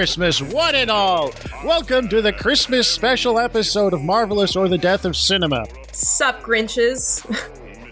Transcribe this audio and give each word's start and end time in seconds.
Christmas, 0.00 0.40
one 0.40 0.74
and 0.74 0.90
all! 0.90 1.30
Welcome 1.62 2.08
to 2.08 2.22
the 2.22 2.32
Christmas 2.32 2.88
special 2.88 3.38
episode 3.38 3.92
of 3.92 4.00
Marvelous 4.00 4.56
or 4.56 4.66
the 4.66 4.78
Death 4.78 5.04
of 5.04 5.14
Cinema, 5.14 5.66
Sup, 5.92 6.40
Grinches? 6.40 7.22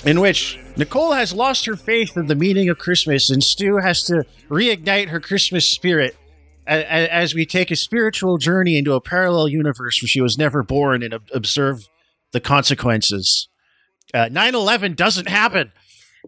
in 0.07 0.19
which 0.19 0.59
Nicole 0.79 1.13
has 1.13 1.35
lost 1.35 1.67
her 1.67 1.77
faith 1.77 2.17
in 2.17 2.25
the 2.25 2.35
meaning 2.35 2.71
of 2.71 2.79
Christmas, 2.79 3.29
and 3.29 3.45
Stu 3.45 3.77
has 3.77 4.05
to 4.05 4.25
reignite 4.49 5.11
her 5.11 5.21
Christmas 5.21 5.71
spirit 5.71 6.17
as 6.67 7.35
we 7.35 7.45
take 7.45 7.71
a 7.71 7.77
spiritual 7.77 8.39
journey 8.39 8.79
into 8.79 8.95
a 8.95 9.03
parallel 9.03 9.49
universe 9.49 10.01
where 10.01 10.09
she 10.09 10.23
was 10.23 10.39
never 10.39 10.63
born 10.63 11.03
and 11.03 11.13
observe 11.35 11.91
the 12.33 12.41
consequences. 12.41 13.51
Uh, 14.15 14.31
9 14.33 14.55
11 14.55 14.95
doesn't 14.95 15.29
happen. 15.29 15.73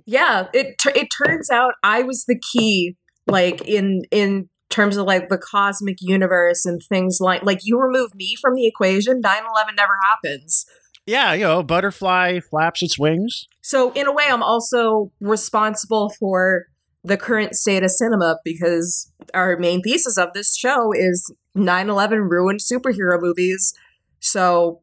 yeah, 0.04 0.48
it 0.52 0.76
it 0.94 1.08
turns 1.24 1.48
out 1.50 1.72
I 1.82 2.02
was 2.02 2.26
the 2.26 2.38
key, 2.52 2.98
like 3.26 3.66
in 3.66 4.02
in 4.10 4.50
terms 4.70 4.96
of 4.96 5.06
like 5.06 5.28
the 5.28 5.38
cosmic 5.38 5.98
universe 6.00 6.64
and 6.64 6.82
things 6.82 7.20
like 7.20 7.42
like 7.42 7.60
you 7.62 7.78
remove 7.78 8.14
me 8.14 8.36
from 8.40 8.54
the 8.54 8.66
equation, 8.66 9.20
9-11 9.20 9.76
never 9.76 9.98
happens. 10.08 10.64
Yeah, 11.06 11.32
you 11.34 11.44
know, 11.44 11.62
butterfly 11.62 12.40
flaps 12.40 12.82
its 12.82 12.98
wings. 12.98 13.46
So 13.62 13.92
in 13.92 14.06
a 14.06 14.12
way, 14.12 14.24
I'm 14.28 14.42
also 14.42 15.10
responsible 15.20 16.10
for 16.10 16.66
the 17.02 17.16
current 17.16 17.56
state 17.56 17.82
of 17.82 17.90
cinema 17.90 18.38
because 18.44 19.10
our 19.34 19.56
main 19.56 19.82
thesis 19.82 20.18
of 20.18 20.32
this 20.34 20.56
show 20.56 20.92
is 20.92 21.32
9/11 21.56 22.30
ruined 22.30 22.60
superhero 22.60 23.20
movies. 23.20 23.74
So 24.20 24.80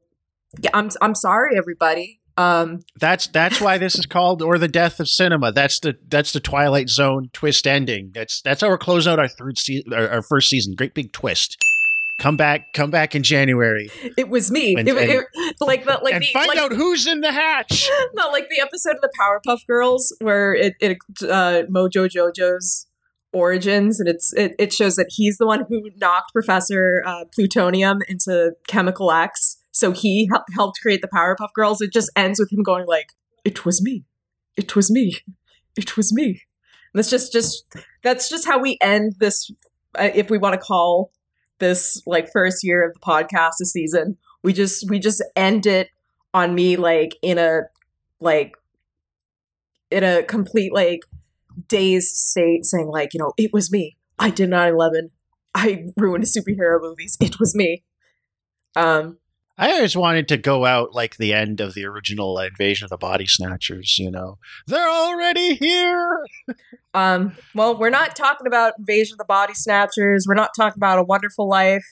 yeah, 0.59 0.71
I'm 0.73 0.89
I'm 1.01 1.15
sorry, 1.15 1.57
everybody. 1.57 2.16
Um, 2.37 2.81
That's 2.99 3.27
that's 3.27 3.59
why 3.59 3.77
this 3.77 3.97
is 3.97 4.05
called 4.05 4.41
"Or 4.43 4.57
the 4.59 4.67
Death 4.67 4.99
of 4.99 5.09
Cinema." 5.09 5.51
That's 5.51 5.79
the 5.79 5.97
that's 6.07 6.33
the 6.33 6.39
Twilight 6.39 6.89
Zone 6.89 7.29
twist 7.33 7.65
ending. 7.65 8.11
That's 8.13 8.41
that's 8.41 8.61
how 8.61 8.69
we're 8.69 8.77
closing 8.77 9.11
out 9.11 9.19
our 9.19 9.27
third 9.27 9.57
season, 9.57 9.91
our, 9.93 10.07
our 10.09 10.21
first 10.21 10.49
season. 10.49 10.75
Great 10.75 10.93
big 10.93 11.11
twist. 11.13 11.57
Come 12.19 12.35
back, 12.35 12.73
come 12.73 12.89
back 12.89 13.13
in 13.13 13.21
January 13.21 13.91
it 14.17 14.27
was 14.27 14.49
me. 14.49 14.73
And- 14.75 14.87
It- 14.89 14.97
it- 14.97 15.25
like 15.61 15.85
the 15.85 15.99
like 16.03 16.15
and 16.15 16.23
the 16.23 16.31
find 16.33 16.47
like, 16.47 16.57
out 16.57 16.71
who's 16.73 17.05
in 17.05 17.21
the 17.21 17.31
hatch. 17.31 17.87
not 18.13 18.31
like 18.31 18.47
the 18.49 18.59
episode 18.59 18.95
of 18.95 19.01
the 19.01 19.11
Powerpuff 19.19 19.59
Girls 19.67 20.15
where 20.19 20.53
it 20.55 20.73
it 20.79 20.97
uh, 21.23 21.63
Mojo 21.71 22.07
Jojo's 22.09 22.87
origins, 23.33 23.99
and 23.99 24.09
it's 24.09 24.33
it, 24.33 24.55
it 24.57 24.73
shows 24.73 24.95
that 24.95 25.07
he's 25.09 25.37
the 25.37 25.45
one 25.45 25.65
who 25.69 25.89
knocked 25.97 26.33
Professor 26.33 27.03
uh, 27.05 27.25
Plutonium 27.35 27.99
into 28.07 28.53
Chemical 28.67 29.11
X, 29.11 29.56
so 29.77 29.91
he 29.91 30.27
hel- 30.31 30.45
helped 30.53 30.81
create 30.81 31.01
the 31.01 31.07
Powerpuff 31.07 31.53
Girls. 31.53 31.81
It 31.81 31.93
just 31.93 32.11
ends 32.15 32.39
with 32.39 32.51
him 32.51 32.63
going 32.63 32.85
like, 32.87 33.13
"It 33.45 33.65
was 33.65 33.81
me, 33.81 34.05
it 34.55 34.75
was 34.75 34.89
me, 34.89 35.17
it 35.75 35.95
was 35.95 36.11
me." 36.11 36.25
And 36.25 36.99
that's 36.99 37.09
just 37.09 37.31
just 37.31 37.65
that's 38.03 38.29
just 38.29 38.47
how 38.47 38.59
we 38.59 38.77
end 38.81 39.15
this. 39.19 39.51
Uh, 39.97 40.09
if 40.13 40.29
we 40.29 40.37
want 40.37 40.53
to 40.53 40.59
call 40.59 41.11
this 41.59 42.01
like 42.05 42.31
first 42.31 42.63
year 42.63 42.87
of 42.87 42.93
the 42.93 42.99
podcast 42.99 43.53
this 43.59 43.71
season, 43.71 44.17
we 44.43 44.53
just 44.53 44.89
we 44.89 44.99
just 44.99 45.23
end 45.35 45.65
it 45.65 45.89
on 46.33 46.55
me 46.55 46.75
like 46.75 47.17
in 47.21 47.37
a 47.37 47.61
like 48.19 48.57
in 49.91 50.03
a 50.03 50.23
complete 50.23 50.73
like 50.73 51.01
dazed 51.67 52.15
state 52.15 52.65
saying 52.65 52.87
like 52.87 53.13
you 53.13 53.19
know 53.19 53.33
it 53.37 53.51
was 53.51 53.71
me 53.71 53.97
i 54.19 54.29
did 54.29 54.49
9-11 54.49 55.09
i 55.55 55.85
ruined 55.95 56.25
superhero 56.25 56.79
movies 56.79 57.17
it 57.19 57.39
was 57.39 57.55
me 57.55 57.83
um 58.75 59.17
I 59.57 59.71
always 59.73 59.97
wanted 59.97 60.27
to 60.27 60.37
go 60.37 60.65
out 60.65 60.93
like 60.93 61.17
the 61.17 61.33
end 61.33 61.59
of 61.61 61.73
the 61.73 61.85
original 61.85 62.37
Invasion 62.39 62.85
of 62.85 62.89
the 62.89 62.97
Body 62.97 63.25
Snatchers. 63.25 63.97
You 63.97 64.11
know, 64.11 64.37
they're 64.67 64.89
already 64.89 65.55
here. 65.55 66.23
um 66.93 67.35
well 67.53 67.77
we're 67.77 67.89
not 67.89 68.15
talking 68.15 68.47
about 68.47 68.73
invasion 68.79 69.13
of 69.13 69.17
the 69.17 69.25
body 69.25 69.53
snatchers 69.53 70.25
we're 70.27 70.33
not 70.33 70.51
talking 70.55 70.77
about 70.77 70.97
a 70.97 71.03
wonderful 71.03 71.47
life 71.47 71.85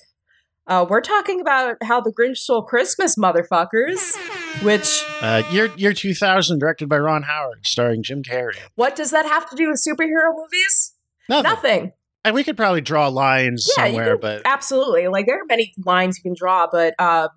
uh, 0.67 0.83
we're 0.89 1.01
talking 1.01 1.39
about 1.41 1.75
how 1.83 2.01
the 2.01 2.11
Grinch 2.11 2.37
stole 2.37 2.63
Christmas, 2.63 3.15
motherfuckers. 3.17 4.15
Which, 4.63 5.03
Uh, 5.21 5.43
year 5.51 5.69
year 5.77 5.93
two 5.93 6.15
thousand, 6.15 6.57
directed 6.57 6.89
by 6.89 6.97
Ron 6.97 7.21
Howard, 7.21 7.67
starring 7.67 8.01
Jim 8.01 8.23
Carrey. 8.23 8.57
what 8.73 8.95
does 8.95 9.11
that 9.11 9.27
have 9.27 9.47
to 9.51 9.55
do 9.55 9.67
with 9.69 9.79
superhero 9.87 10.33
movies? 10.35 10.93
Nothing. 11.29 11.43
Nothing. 11.51 11.91
And 12.23 12.33
we 12.33 12.43
could 12.43 12.57
probably 12.57 12.81
draw 12.81 13.09
lines 13.09 13.69
Yeah, 13.77 13.85
somewhere, 13.85 14.17
can- 14.17 14.21
but 14.21 14.41
absolutely 14.45 15.07
like 15.07 15.27
there 15.27 15.37
are 15.39 15.45
many 15.47 15.71
lines 15.85 16.17
you 16.17 16.23
can 16.23 16.33
draw 16.35 16.67
but 16.71 16.99
um 16.99 17.29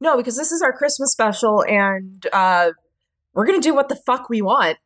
no 0.00 0.16
because 0.16 0.36
this 0.36 0.52
is 0.52 0.62
our 0.62 0.72
christmas 0.72 1.10
special 1.10 1.64
and 1.68 2.26
uh 2.32 2.70
we're 3.34 3.46
gonna 3.46 3.60
do 3.60 3.74
what 3.74 3.88
the 3.88 3.96
fuck 3.96 4.28
we 4.28 4.42
want 4.42 4.78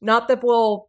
not 0.00 0.28
that 0.28 0.42
we'll 0.42 0.88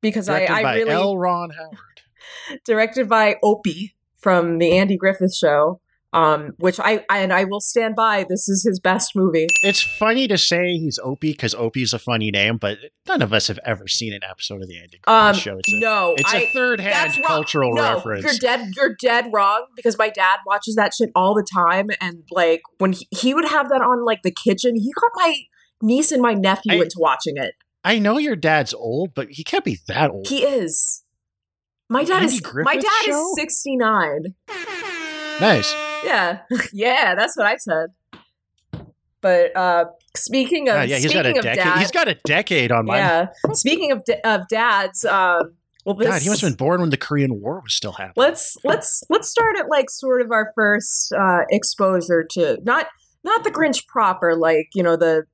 because 0.00 0.28
I, 0.28 0.44
I 0.44 0.62
by 0.62 0.74
really 0.76 0.90
L. 0.92 1.16
Ron 1.16 1.50
Howard. 1.50 2.60
directed 2.64 3.08
by 3.08 3.36
opie 3.42 3.94
from 4.16 4.58
the 4.58 4.76
andy 4.76 4.96
griffith 4.96 5.34
show 5.34 5.80
um 6.14 6.52
which 6.58 6.80
I, 6.80 7.04
I 7.10 7.18
and 7.18 7.34
i 7.34 7.44
will 7.44 7.60
stand 7.60 7.94
by 7.94 8.24
this 8.26 8.48
is 8.48 8.64
his 8.66 8.80
best 8.80 9.14
movie 9.14 9.46
It's 9.62 9.82
funny 9.82 10.26
to 10.28 10.38
say 10.38 10.78
he's 10.78 10.98
Opie 11.02 11.32
because 11.32 11.54
Opie's 11.54 11.92
a 11.92 11.98
funny 11.98 12.30
name, 12.30 12.56
but 12.56 12.78
none 13.06 13.20
of 13.20 13.32
us 13.32 13.48
have 13.48 13.58
ever 13.64 13.86
seen 13.88 14.12
an 14.14 14.20
episode 14.28 14.62
of 14.62 14.68
the 14.68 14.78
Andy 14.78 14.98
Griffith 15.02 15.08
um 15.08 15.34
Show. 15.34 15.58
It's 15.58 15.72
a, 15.72 15.78
no 15.80 16.14
it's 16.16 16.32
a 16.32 16.50
third-hand 16.52 17.12
cultural 17.26 17.74
no, 17.74 17.94
reference. 17.96 18.24
You're 18.24 18.32
dead. 18.34 18.72
You're 18.74 18.96
dead 19.00 19.26
wrong 19.32 19.66
because 19.76 19.98
my 19.98 20.08
dad 20.08 20.38
watches 20.46 20.76
that 20.76 20.92
shit 20.94 21.10
all 21.14 21.34
the 21.34 21.46
time, 21.54 21.88
and 22.00 22.22
like 22.30 22.62
when 22.78 22.94
he, 22.94 23.06
he 23.10 23.34
would 23.34 23.44
have 23.46 23.68
that 23.68 23.82
on 23.82 24.04
like 24.04 24.22
the 24.22 24.30
kitchen, 24.32 24.76
he 24.76 24.90
got 24.98 25.10
my 25.14 25.34
niece 25.82 26.10
and 26.12 26.22
my 26.22 26.34
nephew 26.34 26.72
I- 26.72 26.82
into 26.82 26.96
watching 26.98 27.36
it. 27.36 27.54
I 27.84 27.98
know 27.98 28.18
your 28.18 28.36
dad's 28.36 28.74
old, 28.74 29.14
but 29.14 29.28
he 29.30 29.44
can't 29.44 29.64
be 29.64 29.78
that 29.86 30.10
old. 30.10 30.26
He 30.26 30.42
is. 30.44 31.04
My 31.88 32.04
dad 32.04 32.22
Andy 32.22 32.34
is. 32.34 32.42
my 32.64 32.76
dad 32.76 33.02
Show? 33.04 33.12
is 33.12 33.34
sixty 33.36 33.76
nine. 33.76 34.34
nice. 35.40 35.74
Yeah, 36.04 36.38
yeah, 36.72 37.14
that's 37.14 37.36
what 37.36 37.46
I 37.46 37.56
said. 37.56 37.90
But 39.20 39.56
uh 39.56 39.86
speaking 40.16 40.68
of 40.68 40.76
Ah, 40.76 40.82
yeah, 40.82 40.98
he's 40.98 41.12
got 41.12 41.26
a 41.26 41.32
decade. 41.32 41.56
dad, 41.56 41.78
He's 41.78 41.90
got 41.90 42.08
a 42.08 42.14
decade 42.24 42.70
on 42.72 42.86
my. 42.86 42.98
yeah. 42.98 43.26
speaking 43.52 43.90
of 43.92 44.04
da- 44.04 44.20
of 44.24 44.46
dads, 44.48 45.04
um, 45.04 45.54
well, 45.84 45.96
this, 45.96 46.08
God, 46.08 46.22
he 46.22 46.28
must 46.28 46.40
have 46.42 46.50
been 46.50 46.56
born 46.56 46.80
when 46.80 46.90
the 46.90 46.96
Korean 46.96 47.40
War 47.40 47.60
was 47.60 47.74
still 47.74 47.92
happening. 47.92 48.14
let's 48.16 48.56
let's 48.62 49.02
let's 49.10 49.28
start 49.28 49.56
at 49.58 49.68
like 49.68 49.90
sort 49.90 50.20
of 50.20 50.30
our 50.30 50.52
first 50.54 51.12
uh 51.12 51.40
exposure 51.50 52.24
to 52.32 52.58
not 52.62 52.86
not 53.24 53.42
the 53.42 53.50
grinch 53.50 53.86
proper 53.88 54.36
like 54.36 54.68
you 54.74 54.82
know 54.82 54.96
the 54.96 55.24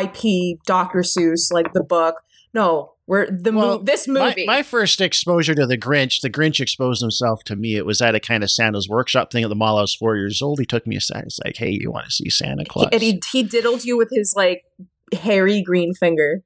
ip 0.00 0.58
dr 0.66 0.98
seuss 1.00 1.52
like 1.52 1.74
the 1.74 1.84
book 1.84 2.22
no 2.54 2.93
we're 3.06 3.30
the 3.30 3.52
Well, 3.52 3.78
mo- 3.78 3.84
this 3.84 4.08
movie 4.08 4.46
my 4.46 4.62
first 4.62 5.00
exposure 5.00 5.54
to 5.54 5.66
the 5.66 5.76
Grinch, 5.78 6.20
the 6.22 6.30
Grinch 6.30 6.60
exposed 6.60 7.02
himself 7.02 7.44
to 7.44 7.56
me. 7.56 7.76
It 7.76 7.84
was 7.84 8.00
at 8.00 8.14
a 8.14 8.20
kind 8.20 8.42
of 8.42 8.50
Santa's 8.50 8.88
workshop 8.88 9.30
thing 9.30 9.44
at 9.44 9.48
the 9.50 9.54
mall. 9.54 9.78
I 9.78 9.82
was 9.82 9.94
four 9.94 10.16
years 10.16 10.40
old. 10.40 10.58
He 10.58 10.66
took 10.66 10.86
me 10.86 10.96
aside. 10.96 11.24
He's 11.24 11.38
like, 11.44 11.56
"Hey, 11.56 11.70
you 11.70 11.90
want 11.90 12.06
to 12.06 12.12
see 12.12 12.30
Santa 12.30 12.64
Claus?" 12.64 12.88
and 12.92 13.02
he 13.02 13.20
he 13.30 13.42
diddled 13.42 13.84
you 13.84 13.96
with 13.96 14.08
his 14.10 14.34
like 14.36 14.64
hairy 15.12 15.62
green 15.62 15.92
finger 15.94 16.42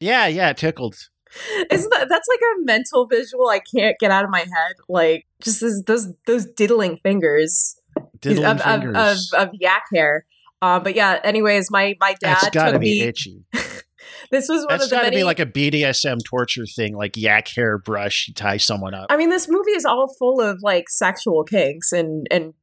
yeah, 0.00 0.26
yeah, 0.26 0.52
tickled. 0.52 0.96
isn't 1.70 1.90
that 1.90 2.08
that's 2.08 2.28
like 2.28 2.40
a 2.40 2.64
mental 2.64 3.06
visual 3.06 3.48
i 3.48 3.58
can't 3.58 3.96
get 3.98 4.10
out 4.10 4.22
of 4.22 4.28
my 4.30 4.40
head 4.40 4.74
like 4.88 5.26
just 5.42 5.60
this, 5.62 5.82
those 5.86 6.08
those 6.26 6.44
diddling 6.44 6.98
fingers 7.02 7.76
Diddling 8.20 8.44
of, 8.44 8.60
of, 8.60 8.66
of, 8.66 8.80
fingers. 8.82 9.32
of 9.32 9.48
yak 9.54 9.84
hair 9.94 10.26
uh, 10.60 10.78
but 10.78 10.94
yeah 10.94 11.20
anyways 11.24 11.70
my 11.70 11.96
my 12.00 12.14
dad 12.20 12.36
That's 12.42 12.50
got 12.50 12.66
to 12.66 12.72
took 12.72 12.80
be 12.82 13.00
me 13.00 13.08
itchy. 13.08 13.44
this 14.32 14.48
was 14.48 14.62
one 14.62 14.68
That's 14.70 14.84
of 14.84 14.90
the 14.90 14.96
got 14.96 15.00
to 15.02 15.06
many 15.08 15.16
be 15.18 15.24
like 15.24 15.40
a 15.40 15.46
BDSM 15.46 16.24
torture 16.24 16.64
thing, 16.64 16.96
like 16.96 17.18
yak 17.18 17.48
hair 17.48 17.76
brush. 17.76 18.30
Tie 18.34 18.56
someone 18.56 18.94
up. 18.94 19.06
I 19.10 19.18
mean, 19.18 19.28
this 19.28 19.46
movie 19.46 19.72
is 19.72 19.84
all 19.84 20.12
full 20.18 20.40
of 20.40 20.60
like 20.62 20.88
sexual 20.88 21.44
kinks 21.44 21.92
and 21.92 22.26
and 22.30 22.54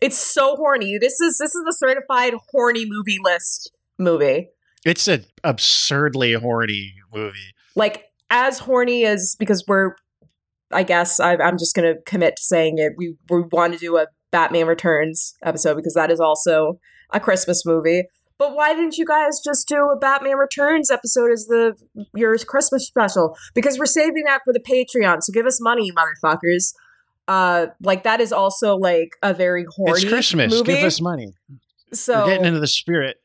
it's 0.00 0.18
so 0.18 0.56
horny. 0.56 0.98
This 0.98 1.20
is 1.20 1.38
this 1.38 1.54
is 1.54 1.62
the 1.64 1.72
certified 1.72 2.34
horny 2.50 2.84
movie 2.84 3.18
list 3.22 3.70
movie. 3.96 4.48
It's 4.84 5.06
an 5.06 5.24
absurdly 5.44 6.32
horny 6.32 6.94
movie. 7.14 7.54
Like 7.76 8.06
as 8.28 8.58
horny 8.58 9.06
as 9.06 9.36
because 9.38 9.64
we're, 9.68 9.94
I 10.72 10.82
guess 10.82 11.20
I, 11.20 11.36
I'm 11.36 11.58
just 11.58 11.76
gonna 11.76 11.94
commit 12.06 12.36
to 12.38 12.42
saying 12.42 12.78
it. 12.78 12.94
We 12.96 13.14
we 13.30 13.42
want 13.52 13.72
to 13.72 13.78
do 13.78 13.98
a 13.98 14.08
Batman 14.32 14.66
Returns 14.66 15.34
episode 15.44 15.76
because 15.76 15.94
that 15.94 16.10
is 16.10 16.18
also 16.18 16.80
a 17.12 17.20
Christmas 17.20 17.64
movie. 17.64 18.02
But 18.38 18.54
why 18.56 18.74
didn't 18.74 18.98
you 18.98 19.06
guys 19.06 19.40
just 19.44 19.68
do 19.68 19.90
a 19.90 19.96
Batman 19.96 20.36
Returns 20.36 20.90
episode 20.90 21.30
as 21.30 21.46
the 21.46 21.74
your 22.14 22.36
Christmas 22.38 22.86
special? 22.86 23.36
Because 23.54 23.78
we're 23.78 23.86
saving 23.86 24.24
that 24.24 24.40
for 24.44 24.52
the 24.52 24.60
Patreon. 24.60 25.22
So 25.22 25.32
give 25.32 25.46
us 25.46 25.60
money, 25.60 25.90
motherfuckers. 25.92 26.74
Uh, 27.28 27.66
like 27.80 28.02
that 28.02 28.20
is 28.20 28.32
also 28.32 28.76
like 28.76 29.10
a 29.22 29.32
very 29.32 29.64
horny 29.76 29.92
It's 30.02 30.04
Christmas. 30.04 30.52
movie. 30.52 30.74
Give 30.74 30.84
us 30.84 31.00
money. 31.00 31.32
so 31.92 32.22
We're 32.24 32.32
getting 32.32 32.46
into 32.46 32.60
the 32.60 32.66
spirit. 32.66 33.18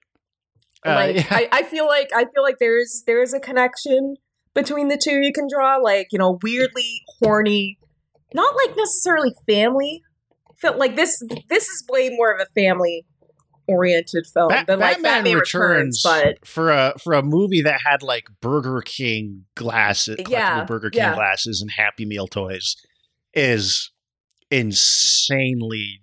Uh, 0.85 0.93
like 0.95 1.15
yeah. 1.17 1.25
I, 1.31 1.49
I 1.51 1.63
feel 1.63 1.87
like 1.87 2.09
I 2.15 2.25
feel 2.33 2.43
like 2.43 2.57
there's 2.59 3.03
there's 3.05 3.33
a 3.33 3.39
connection 3.39 4.15
between 4.53 4.87
the 4.87 4.97
two 4.97 5.19
you 5.21 5.33
can 5.33 5.47
draw. 5.51 5.77
Like 5.77 6.07
you 6.11 6.19
know, 6.19 6.39
weirdly 6.43 7.01
horny, 7.19 7.79
not 8.33 8.55
like 8.55 8.77
necessarily 8.77 9.33
family. 9.47 10.03
Feel 10.57 10.77
like 10.77 10.95
this 10.95 11.21
this 11.49 11.67
is 11.67 11.83
way 11.89 12.09
more 12.11 12.31
of 12.33 12.39
a 12.39 12.45
family 12.53 13.05
oriented 13.69 14.25
film 14.33 14.49
Ba- 14.49 14.63
than 14.67 14.79
like 14.79 14.95
Batman, 14.95 15.13
Batman 15.23 15.35
Returns, 15.35 16.03
Returns. 16.03 16.03
But 16.03 16.47
for 16.47 16.71
a 16.71 16.93
for 17.01 17.13
a 17.13 17.21
movie 17.21 17.61
that 17.61 17.79
had 17.85 18.01
like 18.03 18.27
Burger 18.41 18.81
King 18.81 19.45
glasses, 19.55 20.17
Yeah, 20.27 20.63
Burger 20.65 20.89
King 20.89 21.01
yeah. 21.03 21.15
glasses, 21.15 21.61
and 21.61 21.69
Happy 21.71 22.05
Meal 22.05 22.27
toys, 22.27 22.75
is 23.33 23.91
insanely 24.51 26.01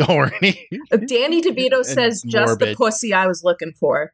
horny. 0.00 0.68
Danny 1.06 1.42
DeVito 1.46 1.84
says 1.84 2.22
just 2.26 2.58
the 2.58 2.74
pussy 2.76 3.12
I 3.12 3.26
was 3.26 3.42
looking 3.44 3.72
for. 3.78 4.12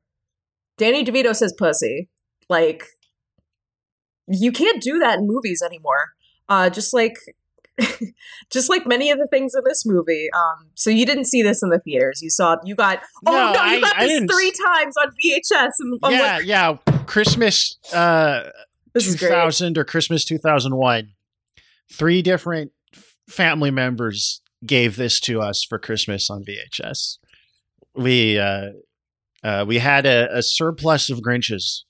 Danny 0.77 1.05
DeVito 1.05 1.35
says 1.35 1.55
pussy. 1.57 2.09
Like 2.49 2.85
you 4.27 4.53
can't 4.53 4.83
do 4.83 4.99
that 4.99 5.19
in 5.19 5.27
movies 5.27 5.63
anymore. 5.63 6.13
Uh 6.49 6.71
just 6.71 6.93
like 6.95 7.17
just 8.51 8.69
like 8.69 8.87
many 8.87 9.11
of 9.11 9.19
the 9.19 9.27
things 9.27 9.55
in 9.55 9.63
this 9.65 9.85
movie. 9.87 10.29
Um 10.35 10.69
so 10.75 10.91
you 10.91 11.07
didn't 11.07 11.27
see 11.27 11.43
this 11.43 11.63
in 11.63 11.71
the 11.71 11.79
theaters. 11.79 12.21
You 12.23 12.31
saw 12.31 12.57
you 12.65 12.75
got 12.75 13.01
oh 13.27 13.33
No, 13.33 13.53
no, 13.53 13.65
you 13.67 13.79
I- 13.79 13.81
got 13.81 13.99
this 14.01 14.19
three 14.31 14.53
times 14.67 14.97
on 14.97 15.11
VHS 15.23 15.71
and 15.81 15.99
I'm 16.03 16.13
yeah, 16.13 16.37
like 16.37 16.47
yeah. 16.47 16.77
Christmas 17.07 17.79
uh, 17.93 18.51
great. 18.93 19.19
2000 19.19 19.79
or 19.79 19.85
Christmas 19.85 20.25
2001. 20.25 21.13
Three 21.93 22.23
different 22.23 22.73
family 23.29 23.71
members 23.71 24.41
gave 24.67 24.97
this 24.97 25.21
to 25.21 25.41
us 25.41 25.65
for 25.65 25.79
Christmas 25.79 26.29
on 26.31 26.45
VHS. 26.45 27.19
We 27.95 28.39
uh, 28.39 28.71
uh, 29.43 29.65
we 29.67 29.79
had 29.79 30.05
a, 30.07 30.37
a 30.37 30.43
surplus 30.43 31.11
of 31.11 31.21
Grinches. 31.21 31.83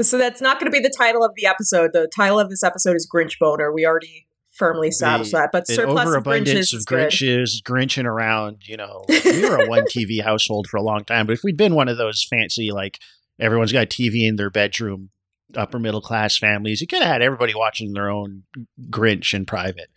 So 0.00 0.18
that's 0.18 0.40
not 0.40 0.58
going 0.58 0.70
to 0.70 0.76
be 0.76 0.82
the 0.82 0.92
title 0.96 1.24
of 1.24 1.32
the 1.36 1.46
episode. 1.46 1.90
The 1.92 2.08
title 2.14 2.38
of 2.38 2.50
this 2.50 2.62
episode 2.62 2.96
is 2.96 3.08
Grinch 3.12 3.38
Boner. 3.38 3.72
We 3.72 3.86
already 3.86 4.26
firmly 4.52 4.88
established 4.88 5.32
The- 5.32 5.38
that. 5.38 5.50
But 5.52 5.66
surplus 5.66 6.14
of 6.14 6.22
Grinches 6.24 6.74
of. 6.74 6.82
Grinches, 6.86 7.62
Grinching 7.62 8.04
around. 8.06 8.58
You 8.68 8.76
know, 8.76 9.04
we 9.08 9.42
were 9.48 9.62
a 9.64 9.68
one 9.68 9.84
TV 9.84 10.22
household 10.22 10.66
for 10.68 10.76
a 10.76 10.82
long 10.82 11.04
time, 11.04 11.26
but 11.26 11.32
if 11.32 11.42
we'd 11.44 11.56
been 11.56 11.74
one 11.74 11.88
of 11.88 11.96
those 11.96 12.22
fancy, 12.28 12.70
like 12.70 12.98
everyone's 13.40 13.72
got 13.72 13.84
a 13.84 13.86
TV 13.86 14.26
in 14.28 14.36
their 14.36 14.50
bedroom, 14.50 15.10
upper 15.56 15.78
middle 15.78 16.00
class 16.02 16.36
families, 16.38 16.80
you 16.80 16.86
could 16.86 17.02
have 17.02 17.10
had 17.12 17.22
everybody 17.22 17.54
watching 17.54 17.92
their 17.92 18.08
own 18.10 18.44
Grinch 18.90 19.34
in 19.34 19.44
private. 19.46 19.90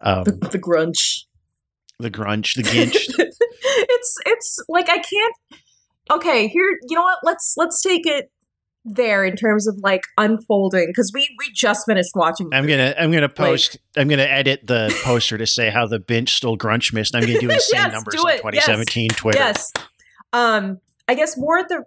Um, 0.00 0.24
The, 0.24 0.32
the 0.52 0.58
grunch. 0.58 1.24
the 1.98 2.10
Grunch, 2.10 2.54
the 2.54 2.62
Ginch. 2.70 3.08
it's 3.18 4.18
it's 4.26 4.58
like 4.68 4.88
I 4.88 4.98
can't. 4.98 5.34
Okay, 6.10 6.48
here. 6.48 6.78
You 6.88 6.96
know 6.96 7.02
what? 7.02 7.18
Let's 7.22 7.54
let's 7.56 7.82
take 7.82 8.06
it 8.06 8.30
there 8.94 9.24
in 9.24 9.36
terms 9.36 9.66
of 9.66 9.76
like 9.82 10.02
unfolding 10.16 10.86
because 10.88 11.10
we 11.14 11.28
we 11.38 11.50
just 11.54 11.86
finished 11.86 12.10
watching. 12.14 12.48
I'm 12.52 12.66
gonna 12.66 12.94
I'm 12.98 13.10
gonna 13.12 13.28
post 13.28 13.78
I'm 13.96 14.08
gonna 14.08 14.22
edit 14.22 14.66
the 14.66 14.94
poster 15.04 15.38
to 15.38 15.46
say 15.46 15.70
how 15.70 15.86
the 15.86 15.98
bench 15.98 16.34
stole 16.34 16.56
grunch 16.56 16.92
missed. 16.92 17.14
I'm 17.14 17.22
gonna 17.22 17.38
do 17.38 17.50
insane 17.50 17.60
Yes, 17.80 17.92
numbers 17.92 18.14
do 18.14 18.20
on 18.20 18.28
it. 18.30 18.40
Yes. 18.54 18.64
2017 18.66 19.08
Twitter. 19.10 19.38
Yes. 19.38 19.72
Um. 20.32 20.78
I 21.10 21.14
guess 21.14 21.38
more 21.38 21.62
the 21.66 21.84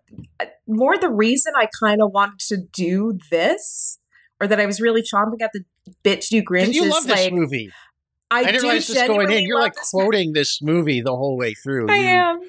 more 0.67 0.97
the 0.97 1.09
reason 1.09 1.53
I 1.55 1.67
kind 1.79 2.01
of 2.01 2.11
wanted 2.11 2.39
to 2.47 2.57
do 2.73 3.19
this, 3.29 3.99
or 4.39 4.47
that 4.47 4.59
I 4.59 4.65
was 4.65 4.81
really 4.81 5.03
chomping 5.03 5.41
at 5.43 5.51
the 5.53 5.63
bit 6.03 6.21
to 6.21 6.29
do 6.29 6.41
Grinch. 6.41 6.65
'Cause 6.65 6.73
you 6.75 6.89
love 6.89 7.05
this 7.05 7.25
like 7.25 7.33
movie. 7.33 7.71
I, 8.31 8.39
I, 8.39 8.43
didn't 8.45 8.61
do 8.61 8.67
realize 8.67 8.87
this 8.87 9.07
going 9.07 9.29
in. 9.31 9.45
You're 9.45 9.59
like 9.59 9.75
this 9.75 9.91
quoting 9.91 10.33
this 10.33 10.61
movie 10.61 11.01
the 11.01 11.15
whole 11.15 11.37
way 11.37 11.53
through. 11.53 11.91
I 11.91 11.97
You- 11.97 12.07
am. 12.07 12.39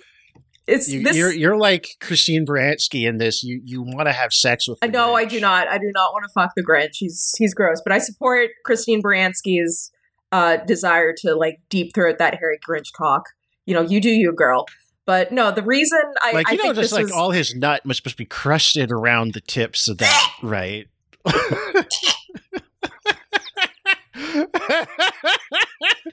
It's 0.66 0.88
You, 0.88 1.02
this. 1.02 1.16
you're 1.16 1.32
you're 1.32 1.56
like 1.56 1.88
Christine 2.00 2.46
Baranski 2.46 3.06
in 3.08 3.18
this. 3.18 3.42
You 3.42 3.60
you 3.64 3.82
want 3.82 4.06
to 4.06 4.12
have 4.12 4.32
sex 4.32 4.68
with? 4.68 4.78
No, 4.90 5.14
I 5.14 5.24
do 5.24 5.40
not. 5.40 5.66
I 5.68 5.78
do 5.78 5.90
not 5.94 6.12
want 6.12 6.24
to 6.24 6.32
fuck 6.32 6.52
the 6.54 6.62
Grinch. 6.62 6.96
He's 6.96 7.34
he's 7.38 7.52
gross. 7.54 7.80
But 7.84 7.92
I 7.92 7.98
support 7.98 8.50
Christine 8.64 9.02
Baranski's 9.02 9.90
uh, 10.30 10.58
desire 10.58 11.12
to 11.18 11.34
like 11.34 11.60
deep 11.68 11.94
throat 11.94 12.18
that 12.18 12.38
hairy 12.38 12.58
Grinch 12.66 12.92
cock. 12.92 13.24
You 13.66 13.74
know, 13.74 13.82
you 13.82 14.00
do 14.00 14.10
you, 14.10 14.32
girl. 14.32 14.66
But 15.04 15.32
no, 15.32 15.50
the 15.50 15.62
reason 15.62 15.98
I, 16.22 16.30
Like 16.32 16.48
I 16.48 16.52
you 16.52 16.58
know, 16.58 16.62
think 16.64 16.76
just 16.76 16.92
like 16.92 17.02
was 17.04 17.12
all 17.12 17.32
his 17.32 17.54
nut 17.56 17.84
must 17.84 18.04
must 18.04 18.16
be 18.16 18.24
crusted 18.24 18.92
around 18.92 19.34
the 19.34 19.40
tips 19.40 19.88
of 19.88 19.98
that, 19.98 20.32
right? 20.42 20.86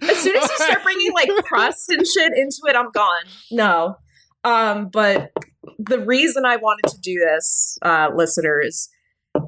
as 0.02 0.18
soon 0.18 0.36
as 0.38 0.50
you 0.50 0.58
start 0.58 0.84
bringing 0.84 1.14
like 1.14 1.30
crust 1.46 1.90
and 1.90 2.06
shit 2.06 2.34
into 2.36 2.62
it, 2.68 2.76
I'm 2.76 2.92
gone. 2.92 3.24
No. 3.52 3.98
Um, 4.44 4.90
but 4.90 5.32
the 5.78 6.00
reason 6.00 6.46
I 6.46 6.56
wanted 6.56 6.90
to 6.92 7.00
do 7.00 7.20
this, 7.20 7.78
uh, 7.82 8.10
listeners, 8.14 8.90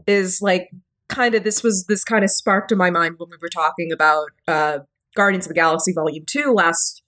is 0.08 0.42
like 0.42 0.70
kind 1.08 1.36
of 1.36 1.44
this 1.44 1.64
was 1.64 1.86
this 1.86 2.04
kind 2.04 2.24
of 2.24 2.32
sparked 2.32 2.72
in 2.72 2.78
my 2.78 2.90
mind 2.90 3.16
when 3.18 3.30
we 3.30 3.38
were 3.42 3.50
talking 3.50 3.92
about 3.92 4.30
uh 4.48 4.80
Guardians 5.16 5.46
of 5.46 5.50
the 5.50 5.56
Galaxy 5.56 5.92
Volume 5.92 6.24
2 6.26 6.54
last 6.54 7.04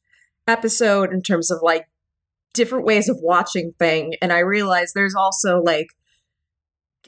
episode 0.48 1.14
in 1.14 1.22
terms 1.22 1.50
of 1.50 1.60
like 1.62 1.88
different 2.54 2.86
ways 2.86 3.10
of 3.10 3.18
watching 3.22 3.72
thing. 3.80 4.16
And 4.22 4.34
I 4.34 4.40
realized 4.40 4.94
there's 4.94 5.16
also 5.16 5.62
like 5.62 5.88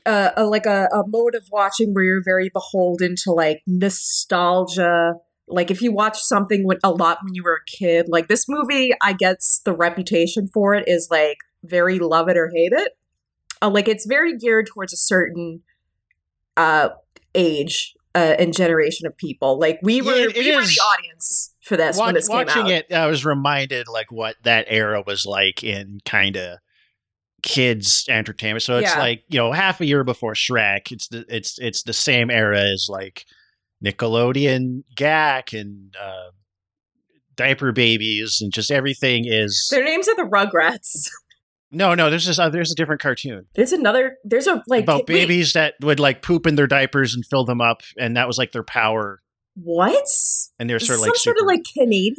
uh, 0.05 0.31
a 0.37 0.45
like 0.45 0.65
a, 0.65 0.87
a 0.93 1.03
mode 1.07 1.35
of 1.35 1.47
watching 1.51 1.93
where 1.93 2.03
you're 2.03 2.23
very 2.23 2.49
beholden 2.49 3.15
to 3.23 3.31
like 3.31 3.61
nostalgia 3.67 5.15
like 5.47 5.69
if 5.69 5.81
you 5.81 5.91
watch 5.91 6.19
something 6.19 6.65
with 6.65 6.79
a 6.83 6.91
lot 6.91 7.19
when 7.23 7.33
you 7.33 7.43
were 7.43 7.55
a 7.55 7.69
kid 7.69 8.07
like 8.09 8.27
this 8.27 8.45
movie 8.47 8.93
i 9.01 9.13
guess 9.13 9.61
the 9.65 9.73
reputation 9.73 10.47
for 10.53 10.73
it 10.73 10.87
is 10.87 11.07
like 11.11 11.37
very 11.63 11.99
love 11.99 12.27
it 12.29 12.37
or 12.37 12.49
hate 12.53 12.71
it 12.73 12.97
uh, 13.61 13.69
like 13.69 13.87
it's 13.87 14.05
very 14.05 14.37
geared 14.37 14.67
towards 14.67 14.93
a 14.93 14.97
certain 14.97 15.61
uh 16.57 16.89
age 17.33 17.93
uh, 18.15 18.35
and 18.39 18.53
generation 18.53 19.05
of 19.05 19.15
people 19.17 19.59
like 19.59 19.77
we 19.83 20.01
were 20.01 20.15
Yeah, 20.15 20.27
we 20.37 20.55
were 20.55 20.61
the 20.61 20.81
audience 20.81 21.53
for 21.61 21.75
this 21.75 21.97
when 21.97 22.07
Watch, 22.07 22.15
this 22.15 22.27
came 22.29 22.37
watching 22.47 22.61
out 22.63 22.71
it, 22.71 22.93
I 22.93 23.07
was 23.07 23.25
reminded 23.25 23.87
like 23.89 24.11
what 24.11 24.37
that 24.43 24.65
era 24.69 25.03
was 25.05 25.25
like 25.25 25.63
in 25.63 25.99
kind 26.05 26.37
of 26.37 26.59
kids 27.43 28.05
entertainment. 28.09 28.63
So 28.63 28.77
it's 28.77 28.91
Yeah. 28.91 28.99
like 28.99 29.23
you 29.27 29.37
know 29.37 29.51
half 29.51 29.81
a 29.81 29.85
year 29.85 30.03
before 30.03 30.33
Shrek. 30.33 30.91
It's 30.91 31.07
the 31.09 31.25
it's 31.27 31.59
it's 31.59 31.83
the 31.83 31.93
same 31.93 32.29
era 32.31 32.59
as 32.59 32.87
like 32.89 33.25
Nickelodeon, 33.83 34.83
GAC, 34.95 35.59
and 35.59 35.95
uh, 36.01 36.31
diaper 37.35 37.71
babies, 37.71 38.39
and 38.41 38.53
just 38.53 38.71
everything 38.71 39.25
is 39.25 39.67
their 39.71 39.83
names 39.83 40.07
are 40.07 40.15
the 40.15 40.23
rugrats 40.23 41.09
no 41.71 41.93
no. 41.93 42.09
There's 42.09 42.25
this 42.25 42.39
uh, 42.39 42.49
there's 42.49 42.71
a 42.71 42.75
different 42.75 43.01
cartoon 43.01 43.47
there's 43.55 43.73
another 43.73 44.17
there's 44.23 44.47
a 44.47 44.63
like 44.67 44.83
about 44.83 44.99
wait, 44.99 45.07
babies 45.07 45.53
that 45.53 45.73
would 45.81 45.99
like 45.99 46.21
poop 46.21 46.47
in 46.47 46.55
their 46.55 46.67
diapers 46.67 47.13
and 47.13 47.25
fill 47.25 47.43
them 47.43 47.59
up, 47.61 47.81
and 47.97 48.15
that 48.17 48.27
was 48.27 48.37
like 48.37 48.51
their 48.51 48.63
power. 48.63 49.21
what 49.55 50.05
And 50.57 50.69
they're 50.69 50.79
sort 50.79 50.97
of 50.97 51.01
like 51.01 51.07
some 51.07 51.11
like 51.11 51.19
sort 51.19 51.37
of 51.37 51.45
like 51.45 51.61
canadian 51.77 52.15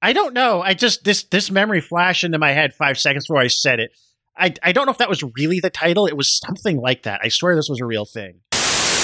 I 0.00 0.12
don't 0.12 0.34
know. 0.34 0.62
I 0.62 0.74
just 0.74 1.04
this 1.04 1.24
this 1.24 1.50
memory 1.50 1.80
flashed 1.80 2.24
into 2.24 2.38
my 2.38 2.52
head 2.52 2.74
five 2.74 2.98
seconds 2.98 3.26
before 3.26 3.40
I 3.40 3.48
said 3.48 3.80
it. 3.80 3.90
I 4.36 4.54
I 4.62 4.72
don't 4.72 4.86
know 4.86 4.92
if 4.92 4.98
that 4.98 5.08
was 5.08 5.22
really 5.36 5.60
the 5.60 5.70
title. 5.70 6.06
It 6.06 6.16
was 6.16 6.38
something 6.38 6.80
like 6.80 7.02
that. 7.02 7.20
I 7.22 7.28
swear 7.28 7.56
this 7.56 7.68
was 7.68 7.80
a 7.80 7.86
real 7.86 8.04
thing. 8.04 8.40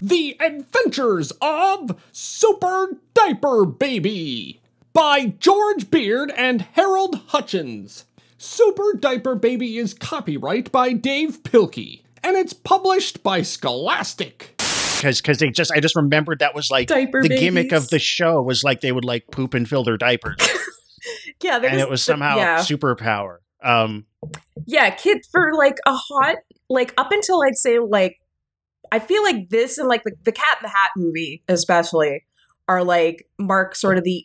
The 0.04 0.36
Adventures 0.38 1.32
of 1.40 1.98
Super 2.12 2.98
Diaper 3.14 3.64
Baby 3.64 4.60
by 4.92 5.32
George 5.38 5.90
Beard 5.90 6.30
and 6.36 6.60
Harold 6.72 7.22
Hutchins. 7.28 8.04
Super 8.36 8.92
Diaper 9.00 9.34
Baby 9.34 9.78
is 9.78 9.94
copyright 9.94 10.70
by 10.70 10.92
Dav 10.92 11.42
Pilkey, 11.42 12.02
and 12.22 12.36
it's 12.36 12.52
published 12.52 13.22
by 13.22 13.40
Scholastic. 13.40 14.60
Because 14.96 15.22
because 15.22 15.38
they 15.38 15.48
just 15.48 15.72
I 15.72 15.80
just 15.80 15.96
remembered 15.96 16.40
that 16.40 16.54
was 16.54 16.70
like 16.70 16.88
Diaper 16.88 17.22
the 17.22 17.38
gimmick 17.38 17.72
of 17.72 17.88
the 17.88 17.98
show 17.98 18.42
was 18.42 18.62
like 18.62 18.82
they 18.82 18.92
would 18.92 19.06
like 19.06 19.30
poop 19.30 19.54
and 19.54 19.66
fill 19.66 19.84
their 19.84 19.96
diapers, 19.96 20.36
yeah 21.42 21.56
and 21.56 21.80
it 21.80 21.88
was 21.88 22.02
somehow 22.02 22.36
yeah. 22.36 22.58
superpower. 22.58 23.38
Um, 23.62 24.04
yeah 24.66 24.90
kid 24.90 25.22
for 25.32 25.54
like 25.54 25.78
a 25.86 25.94
hot 25.94 26.36
like 26.68 26.92
up 26.98 27.12
until 27.12 27.42
i'd 27.42 27.56
say 27.56 27.78
like 27.78 28.18
i 28.94 28.98
feel 28.98 29.22
like 29.22 29.48
this 29.50 29.78
and 29.78 29.88
like 29.88 30.02
the, 30.04 30.12
the 30.24 30.32
cat 30.32 30.58
in 30.60 30.62
the 30.62 30.68
hat 30.68 30.90
movie 30.96 31.42
especially 31.48 32.24
are 32.68 32.82
like 32.84 33.26
mark 33.38 33.74
sort 33.74 33.98
of 33.98 34.04
the 34.04 34.24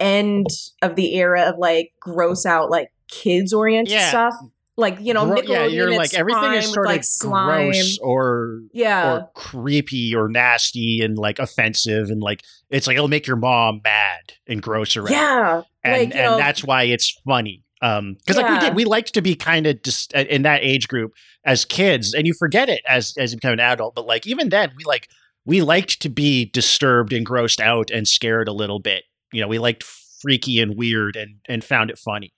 end 0.00 0.46
of 0.82 0.96
the 0.96 1.14
era 1.14 1.42
of 1.48 1.56
like 1.58 1.92
gross 2.00 2.44
out 2.44 2.70
like 2.70 2.90
kids 3.08 3.52
oriented 3.52 3.92
Yeah. 3.92 4.08
stuff. 4.08 4.34
Like 4.78 4.98
you 5.00 5.14
know 5.14 5.24
gro- 5.24 5.40
yeah, 5.40 5.64
you're 5.64 5.96
like 5.96 6.12
everything 6.12 6.52
is 6.52 6.70
sort 6.70 6.84
with, 6.86 6.88
like 6.88 7.00
of 7.00 7.04
slime. 7.06 7.70
gross 7.70 7.98
or 8.02 8.60
yeah. 8.74 9.10
or 9.14 9.30
creepy 9.34 10.14
or 10.14 10.28
nasty 10.28 11.00
and 11.02 11.16
like 11.16 11.38
offensive 11.38 12.10
and 12.10 12.20
like 12.20 12.42
it's 12.68 12.86
like 12.86 12.96
it'll 12.96 13.08
make 13.08 13.26
your 13.26 13.36
mom 13.38 13.80
mad 13.84 14.34
and 14.46 14.60
gross 14.60 14.94
out. 14.94 15.08
yeah. 15.08 15.62
And 15.82 15.92
like, 15.94 16.14
and 16.14 16.24
know- 16.32 16.36
that's 16.36 16.62
why 16.62 16.82
it's 16.82 17.18
funny 17.26 17.64
Um, 17.82 18.14
because 18.14 18.36
like 18.36 18.48
we 18.48 18.54
Yeah. 18.54 18.60
did, 18.60 18.74
we 18.74 18.84
liked 18.84 19.12
to 19.14 19.22
be 19.22 19.34
kind 19.34 19.66
of 19.66 19.82
just 19.82 20.14
uh, 20.16 20.24
in 20.30 20.42
that 20.42 20.62
age 20.62 20.88
group 20.88 21.12
as 21.44 21.64
kids, 21.64 22.14
and 22.14 22.26
you 22.26 22.32
forget 22.38 22.68
it 22.68 22.82
as 22.88 23.14
as 23.18 23.32
you 23.32 23.36
become 23.38 23.52
an 23.52 23.60
adult. 23.60 23.94
But 23.94 24.06
like 24.06 24.26
even 24.26 24.48
then, 24.48 24.72
we 24.76 24.84
like 24.84 25.08
we 25.44 25.60
liked 25.62 26.00
to 26.02 26.08
be 26.08 26.46
disturbed 26.46 27.12
and 27.12 27.26
grossed 27.26 27.60
out 27.60 27.90
and 27.90 28.08
scared 28.08 28.48
a 28.48 28.52
little 28.52 28.80
bit. 28.80 29.04
You 29.32 29.40
know, 29.42 29.48
we 29.48 29.58
liked 29.58 29.82
freaky 29.84 30.60
and 30.60 30.76
weird 30.76 31.16
and 31.16 31.36
and 31.48 31.62
found 31.62 31.90
it 31.90 31.98
funny. 31.98 32.32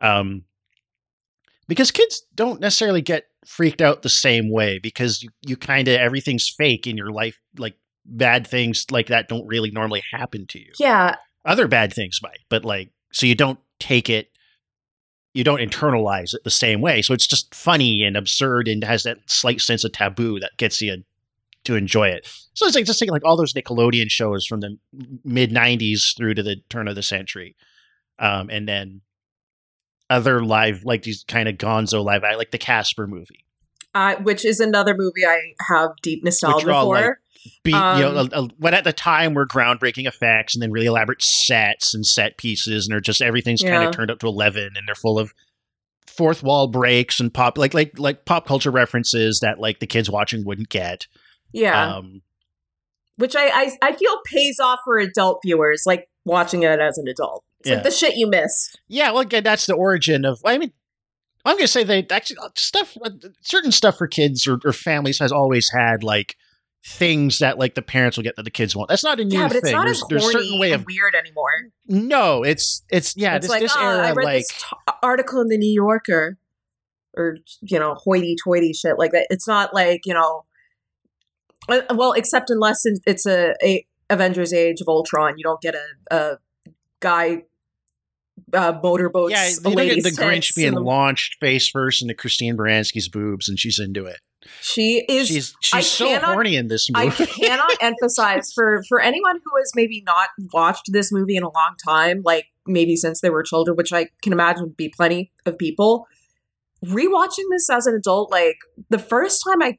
Um, 0.00 0.44
because 1.68 1.90
kids 1.90 2.24
don't 2.34 2.60
necessarily 2.60 3.02
get 3.02 3.24
freaked 3.46 3.80
out 3.82 4.02
the 4.02 4.08
same 4.08 4.50
way 4.50 4.78
because 4.78 5.22
you, 5.22 5.30
you 5.46 5.56
kind 5.56 5.88
of 5.88 5.96
everything's 5.98 6.48
fake 6.48 6.86
in 6.86 6.96
your 6.96 7.10
life 7.10 7.38
like 7.58 7.74
bad 8.06 8.46
things 8.46 8.86
like 8.90 9.08
that 9.08 9.28
don't 9.28 9.46
really 9.46 9.70
normally 9.70 10.02
happen 10.12 10.46
to 10.48 10.58
you 10.58 10.72
Yeah, 10.78 11.16
other 11.44 11.68
bad 11.68 11.92
things 11.92 12.20
might 12.22 12.40
but 12.48 12.64
like 12.64 12.90
so 13.12 13.26
you 13.26 13.34
don't 13.34 13.58
take 13.80 14.08
it 14.08 14.28
you 15.34 15.42
don't 15.44 15.58
internalize 15.58 16.32
it 16.32 16.44
the 16.44 16.50
same 16.50 16.80
way. 16.80 17.02
So 17.02 17.12
it's 17.12 17.26
just 17.26 17.54
funny 17.54 18.04
and 18.04 18.16
absurd 18.16 18.68
and 18.68 18.82
has 18.84 19.02
that 19.02 19.18
slight 19.26 19.60
sense 19.60 19.84
of 19.84 19.92
taboo 19.92 20.38
that 20.40 20.56
gets 20.56 20.80
you 20.80 21.02
to 21.64 21.74
enjoy 21.74 22.08
it. 22.08 22.26
So 22.54 22.66
it's 22.66 22.76
like 22.76 22.86
just 22.86 22.98
thinking 23.00 23.12
like 23.12 23.24
all 23.24 23.36
those 23.36 23.52
nickelodeon 23.52 24.10
shows 24.10 24.46
from 24.46 24.60
the 24.60 24.78
mid 25.24 25.50
90s 25.50 26.16
through 26.16 26.34
to 26.34 26.42
the 26.42 26.56
turn 26.68 26.86
of 26.86 26.94
the 26.94 27.02
century. 27.02 27.56
Um, 28.18 28.48
and 28.48 28.68
then 28.68 29.00
other 30.08 30.44
live 30.44 30.84
like 30.84 31.02
these 31.02 31.24
kind 31.26 31.48
of 31.48 31.56
gonzo 31.56 32.04
live 32.04 32.22
like 32.22 32.52
the 32.52 32.58
casper 32.58 33.06
movie. 33.06 33.44
Uh, 33.92 34.16
which 34.16 34.44
is 34.44 34.60
another 34.60 34.94
movie 34.96 35.24
I 35.26 35.40
have 35.68 35.90
deep 36.02 36.24
nostalgia 36.24 36.66
for. 36.66 36.94
like, 36.94 37.14
be, 37.62 37.70
you 37.70 37.76
know, 37.76 38.16
Um, 38.18 38.28
a- 38.32 38.42
a- 38.42 38.48
when 38.58 38.74
at 38.74 38.84
the 38.84 38.92
time 38.92 39.34
were 39.34 39.46
groundbreaking 39.46 40.06
effects 40.06 40.54
and 40.54 40.62
then 40.62 40.70
really 40.70 40.86
elaborate 40.86 41.22
sets 41.22 41.94
and 41.94 42.04
set 42.06 42.36
pieces, 42.38 42.86
and 42.86 42.92
they're 42.92 43.00
just 43.00 43.20
everything's 43.22 43.62
kind 43.62 43.84
of 43.84 43.94
turned 43.94 44.10
up 44.10 44.18
to 44.20 44.26
eleven, 44.26 44.70
and 44.76 44.86
they're 44.86 44.94
full 44.94 45.18
of 45.18 45.32
fourth 46.06 46.42
wall 46.42 46.68
breaks 46.68 47.18
and 47.20 47.34
pop 47.34 47.58
like 47.58 47.74
like 47.74 47.98
like 47.98 48.24
pop 48.24 48.46
culture 48.46 48.70
references 48.70 49.40
that 49.40 49.58
like 49.58 49.80
the 49.80 49.86
kids 49.86 50.08
watching 50.10 50.44
wouldn't 50.44 50.68
get. 50.68 51.06
yeah, 51.52 51.96
Um, 51.96 52.22
which 53.16 53.34
I, 53.36 53.46
I 53.48 53.70
I 53.82 53.92
feel 53.94 54.18
pays 54.26 54.58
off 54.60 54.80
for 54.84 54.98
adult 54.98 55.40
viewers, 55.44 55.84
like 55.86 56.08
watching 56.24 56.62
it 56.62 56.80
as 56.80 56.98
an 56.98 57.06
adult. 57.08 57.44
It's 57.60 57.68
Yeah. 57.68 57.74
like 57.76 57.84
the 57.84 57.90
shit 57.90 58.16
you 58.16 58.26
missed. 58.28 58.78
yeah, 58.88 59.10
well, 59.10 59.20
again, 59.22 59.42
that's 59.44 59.66
the 59.66 59.74
origin 59.74 60.24
of. 60.24 60.40
I 60.44 60.58
mean, 60.58 60.72
I'm 61.44 61.56
gonna 61.56 61.66
say 61.66 61.84
they 61.84 62.06
actually 62.10 62.38
uh, 62.38 62.48
stuff 62.56 62.96
certain 63.42 63.72
stuff 63.72 63.98
for 63.98 64.06
kids 64.06 64.46
or, 64.46 64.58
or 64.64 64.72
families 64.72 65.18
has 65.18 65.30
always 65.32 65.70
had 65.70 66.02
like 66.02 66.36
things 66.86 67.38
that 67.38 67.58
like 67.58 67.74
the 67.74 67.82
parents 67.82 68.16
will 68.16 68.24
get 68.24 68.36
that 68.36 68.42
the 68.42 68.50
kids 68.50 68.76
won't. 68.76 68.88
That's 68.90 69.02
not 69.02 69.18
a 69.18 69.24
new 69.24 69.38
yeah, 69.38 69.48
but 69.48 69.56
it's 69.56 69.64
thing. 69.64 69.72
not 69.76 69.86
there's, 69.86 70.02
as 70.02 70.08
there's 70.08 70.30
certain 70.32 70.58
way 70.58 70.72
and 70.72 70.82
of 70.82 70.86
weird 70.86 71.14
anymore. 71.14 71.50
no, 71.86 72.42
it's 72.42 72.82
it's 72.90 73.16
yeah, 73.16 73.36
it's 73.36 73.44
this 73.46 73.50
like, 73.50 73.62
this 73.62 73.74
oh, 73.76 73.82
era 73.82 74.08
I 74.08 74.12
read 74.12 74.24
like 74.24 74.42
this 74.42 74.52
t- 74.62 74.92
article 75.02 75.40
in 75.40 75.48
the 75.48 75.56
New 75.56 75.72
Yorker, 75.72 76.36
or 77.16 77.38
you 77.62 77.78
know, 77.78 77.94
hoity-toity 77.94 78.74
shit 78.74 78.98
like 78.98 79.12
that. 79.12 79.26
It's 79.30 79.48
not 79.48 79.72
like 79.72 80.02
you 80.04 80.12
know, 80.12 80.44
uh, 81.68 81.80
well, 81.94 82.12
except 82.12 82.50
unless 82.50 82.84
it- 82.84 83.00
it's 83.06 83.24
a, 83.26 83.54
a 83.62 83.86
Avengers: 84.10 84.52
Age 84.52 84.82
of 84.82 84.88
Ultron, 84.88 85.38
you 85.38 85.42
don't 85.42 85.62
get 85.62 85.74
a, 85.74 85.86
a 86.14 86.38
guy 87.00 87.44
uh, 88.52 88.78
motorboats. 88.82 89.32
Yeah, 89.32 89.48
look 89.70 89.78
at 89.78 90.02
the 90.02 90.10
Grinch 90.10 90.54
being 90.54 90.74
the- 90.74 90.80
launched 90.82 91.36
face 91.40 91.66
first 91.68 92.02
into 92.02 92.14
Christine 92.14 92.58
Baranski's 92.58 93.08
boobs, 93.08 93.48
and 93.48 93.58
she's 93.58 93.78
into 93.78 94.04
it. 94.04 94.18
She 94.60 95.04
is. 95.08 95.28
she's 95.28 95.54
I 95.72 95.80
she's 95.80 95.92
so 95.92 96.06
cannot- 96.06 96.32
horny 96.34 96.56
in 96.56 96.68
this 96.68 96.88
movie. 96.90 97.08
I 97.08 97.26
cannot 97.26 97.70
emphasize 97.80 98.52
for 98.52 98.82
for 98.88 99.00
anyone 99.00 99.36
who 99.44 99.56
has 99.58 99.72
maybe 99.74 100.02
not 100.06 100.28
watched 100.52 100.92
this 100.92 101.12
movie 101.12 101.36
in 101.36 101.42
a 101.42 101.50
long 101.50 101.74
time, 101.86 102.22
like 102.24 102.46
maybe 102.66 102.96
since 102.96 103.20
they 103.20 103.30
were 103.30 103.42
children, 103.42 103.76
which 103.76 103.92
I 103.92 104.08
can 104.22 104.32
imagine 104.32 104.64
would 104.64 104.76
be 104.76 104.88
plenty 104.88 105.32
of 105.46 105.58
people. 105.58 106.06
Rewatching 106.84 107.44
this 107.50 107.70
as 107.70 107.86
an 107.86 107.94
adult, 107.94 108.30
like 108.30 108.58
the 108.90 108.98
first 108.98 109.42
time 109.46 109.62
I 109.62 109.78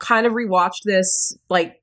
kind 0.00 0.26
of 0.26 0.32
rewatched 0.32 0.82
this, 0.84 1.36
like 1.48 1.82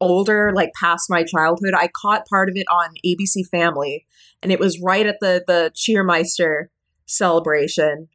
older, 0.00 0.52
like 0.54 0.70
past 0.78 1.08
my 1.10 1.22
childhood, 1.24 1.74
I 1.76 1.88
caught 1.88 2.26
part 2.26 2.48
of 2.48 2.56
it 2.56 2.66
on 2.70 2.90
ABC 3.06 3.46
Family, 3.50 4.06
and 4.42 4.50
it 4.52 4.58
was 4.60 4.80
right 4.80 5.06
at 5.06 5.16
the 5.20 5.44
the 5.46 5.72
Cheermeister 5.74 6.66
celebration, 7.06 8.08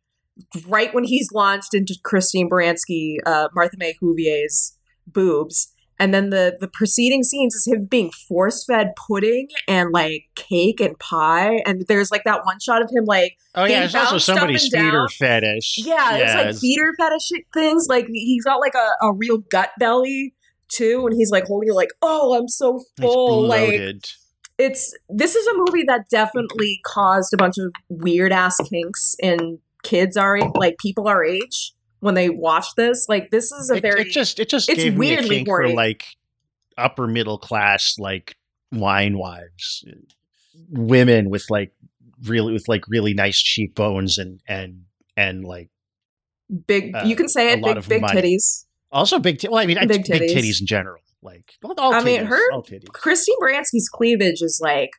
right 0.68 0.94
when 0.94 1.04
he's 1.04 1.32
launched 1.32 1.74
into 1.74 1.98
Christine 2.04 2.50
Baranski, 2.50 3.18
uh, 3.26 3.48
Martha 3.54 3.78
May 3.78 3.96
Whovier's 4.02 4.78
boobs. 5.08 5.72
And 5.98 6.14
then 6.14 6.30
the 6.30 6.58
the 6.60 6.68
preceding 6.68 7.24
scenes 7.24 7.56
is 7.56 7.66
him 7.66 7.86
being 7.86 8.12
force 8.12 8.66
fed 8.66 8.96
pudding 8.98 9.48
and 9.66 9.92
like 9.94 10.26
cake 10.36 10.82
and 10.82 11.00
pie. 11.00 11.62
And 11.66 11.86
there's 11.88 12.12
like 12.12 12.26
that 12.26 12.44
one 12.44 12.60
shot 12.60 12.82
of 12.82 12.90
him 12.90 13.06
like 13.06 13.38
oh 13.56 13.64
yeah, 13.64 13.80
there's 13.80 13.96
also 13.96 14.18
somebody's 14.18 14.68
feeder 14.68 15.08
fetish. 15.08 15.78
yeah, 15.78 16.18
there's 16.18 16.34
like 16.34 16.42
it's- 16.48 16.60
feeder 16.60 16.92
fetish 17.00 17.30
things. 17.54 17.88
Like 17.88 18.08
he's 18.12 18.44
got 18.44 18.58
like 18.58 18.76
a, 18.76 19.06
a 19.06 19.14
real 19.14 19.38
gut 19.38 19.70
belly 19.80 20.34
too, 20.68 21.06
and 21.08 21.16
he's 21.16 21.32
like 21.32 21.46
holding 21.46 21.70
it 21.70 21.76
like, 21.76 21.92
oh, 22.02 22.38
I'm 22.38 22.50
so 22.50 22.76
it's 22.76 22.92
full. 23.00 23.48
Like 23.48 23.80
it's 24.58 24.94
this 25.10 25.36
is 25.36 25.48
a 25.48 25.54
movie 25.56 25.84
that 25.88 26.10
definitely 26.10 26.82
caused 26.86 27.34
a 27.34 27.38
bunch 27.38 27.58
of 27.58 27.72
weird 27.88 28.34
ass 28.34 28.58
kinks 28.70 29.16
in 29.24 29.60
kids 29.86 30.18
are 30.18 30.40
like 30.56 30.78
people 30.80 31.08
our 31.08 31.24
age 31.24 31.72
when 32.00 32.16
they 32.16 32.30
watch 32.30 32.68
this. 32.76 33.08
Like 33.08 33.32
this 33.32 33.52
is 33.52 33.70
a 33.72 33.76
It, 33.76 33.82
very 33.82 34.02
it 34.02 34.12
just 34.12 34.40
it 34.40 34.50
just 34.50 34.70
it's 34.70 34.84
me 34.84 34.90
weirdly 34.92 35.30
kink 35.38 35.48
for 35.48 35.70
like 35.70 36.06
upper 36.78 37.08
middle 37.08 37.38
class 37.38 37.96
like 37.98 38.36
wine 38.72 39.18
wives, 39.18 39.86
women 40.70 41.30
with 41.30 41.46
like 41.50 41.72
really 42.24 42.54
with 42.54 42.68
like 42.68 42.84
really 42.88 43.14
nice 43.14 43.38
cheekbones 43.42 44.18
and 44.18 44.42
and 44.48 44.84
and 45.18 45.44
like 45.46 45.70
big. 46.68 46.96
uh, 46.96 47.04
you 47.06 47.16
can 47.16 47.28
say 47.28 47.50
a 47.52 47.54
it, 47.54 47.60
lot 47.62 47.70
big 47.70 47.78
of 47.78 47.90
big 47.90 48.02
money. 48.02 48.22
titties. 48.22 48.66
also 48.92 49.20
big. 49.20 49.40
T- 49.40 49.48
well, 49.48 49.60
I 49.60 49.66
mean, 49.66 49.78
I- 49.78 49.86
Big 49.86 50.06
big 50.06 50.22
titties. 50.22 50.36
titties 50.36 50.60
in 50.62 50.68
general. 50.68 51.02
Like 51.22 51.54
all 51.78 51.94
I 51.94 52.04
mean, 52.04 52.22
titties, 52.22 52.28
her- 52.28 52.52
all. 52.54 52.64
Christine 52.94 53.36
Baranski's 53.42 53.90
cleavage 53.90 54.42
is 54.42 54.60
like 54.62 54.92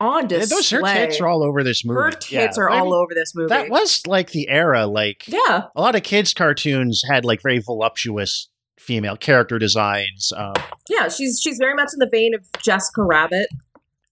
on 0.00 0.28
Yeah, 0.28 0.44
those 0.44 0.70
her 0.70 0.82
tits 0.82 1.20
are 1.20 1.28
all 1.28 1.42
over 1.42 1.62
this 1.64 1.84
movie. 1.84 2.00
Her 2.00 2.10
tits 2.10 2.30
Yeah, 2.32 2.50
are 2.58 2.68
but 2.68 2.74
I 2.74 2.78
all 2.80 2.84
mean, 2.86 2.94
over 2.94 3.14
this 3.14 3.34
movie. 3.34 3.48
That 3.48 3.70
was 3.70 4.06
like 4.06 4.30
the 4.32 4.48
era. 4.48 4.86
Like 4.86 5.26
yeah, 5.26 5.62
a 5.74 5.80
lot 5.80 5.94
of 5.94 6.02
kids' 6.02 6.34
cartoons 6.34 7.02
had 7.10 7.24
like 7.24 7.42
very 7.42 7.58
voluptuous 7.58 8.48
female 8.78 9.16
character 9.16 9.58
designs. 9.58 10.32
Um, 10.36 10.52
yeah. 10.88 11.08
She's 11.08 11.40
she's 11.42 11.58
very 11.58 11.74
much 11.74 11.88
in 11.94 11.98
the 11.98 12.08
vein 12.10 12.34
of 12.34 12.44
Jessica 12.62 13.02
Rabbit. 13.02 13.48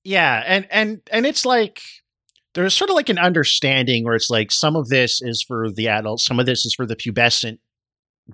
yeah, 0.05 0.43
and 0.47 0.67
and 0.71 1.00
and 1.12 1.26
it's 1.26 1.45
like 1.47 1.83
there's 2.55 2.73
sort 2.75 2.88
of 2.91 2.97
like 2.97 3.09
an 3.09 3.19
understanding 3.19 4.05
where 4.05 4.14
it's 4.14 4.31
like 4.31 4.53
some 4.53 4.76
of 4.76 4.88
this 4.88 5.21
is 5.21 5.43
for 5.43 5.71
the 5.71 5.88
adults, 5.88 6.25
some 6.25 6.38
of 6.41 6.47
this 6.47 6.64
is 6.64 6.75
for 6.75 6.87
the 6.87 6.97
pubescent 6.97 7.59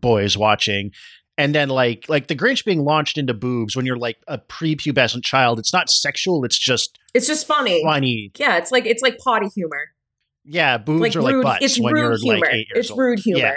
boys 0.01 0.37
watching. 0.37 0.93
And 1.41 1.55
then 1.55 1.71
like 1.71 2.05
like 2.09 2.27
the 2.27 2.37
Grinch 2.37 2.65
being 2.67 2.85
launched 2.85 3.17
into 3.17 3.33
boobs 3.33 3.75
when 3.75 3.87
you're 3.87 3.97
like 3.97 4.19
a 4.29 4.37
prepubescent 4.39 5.25
child, 5.25 5.59
it's 5.59 5.73
not 5.73 5.89
sexual, 5.89 6.45
it's 6.45 6.59
just 6.59 6.99
It's 7.15 7.27
just 7.27 7.47
funny. 7.47 7.83
funny. 7.83 8.31
Yeah, 8.37 8.59
it's 8.59 8.71
like 8.71 8.85
it's 8.85 9.03
like 9.03 9.19
potty 9.19 9.49
humor. 9.55 9.89
Yeah, 10.45 10.77
boobs 10.79 11.01
Like 11.01 11.17
are 11.17 11.23
like 11.23 11.35
rude. 11.35 11.43
butts 11.45 11.65
it's 11.65 11.81
when 11.81 11.95
rude 11.95 12.01
you're 12.03 12.19
humor. 12.19 12.41
like 12.47 12.55
eight 12.55 12.67
years 12.75 12.85
it's 12.87 12.91
old. 12.91 13.01
rude 13.01 13.19
humor. 13.21 13.41
Yeah. 13.41 13.55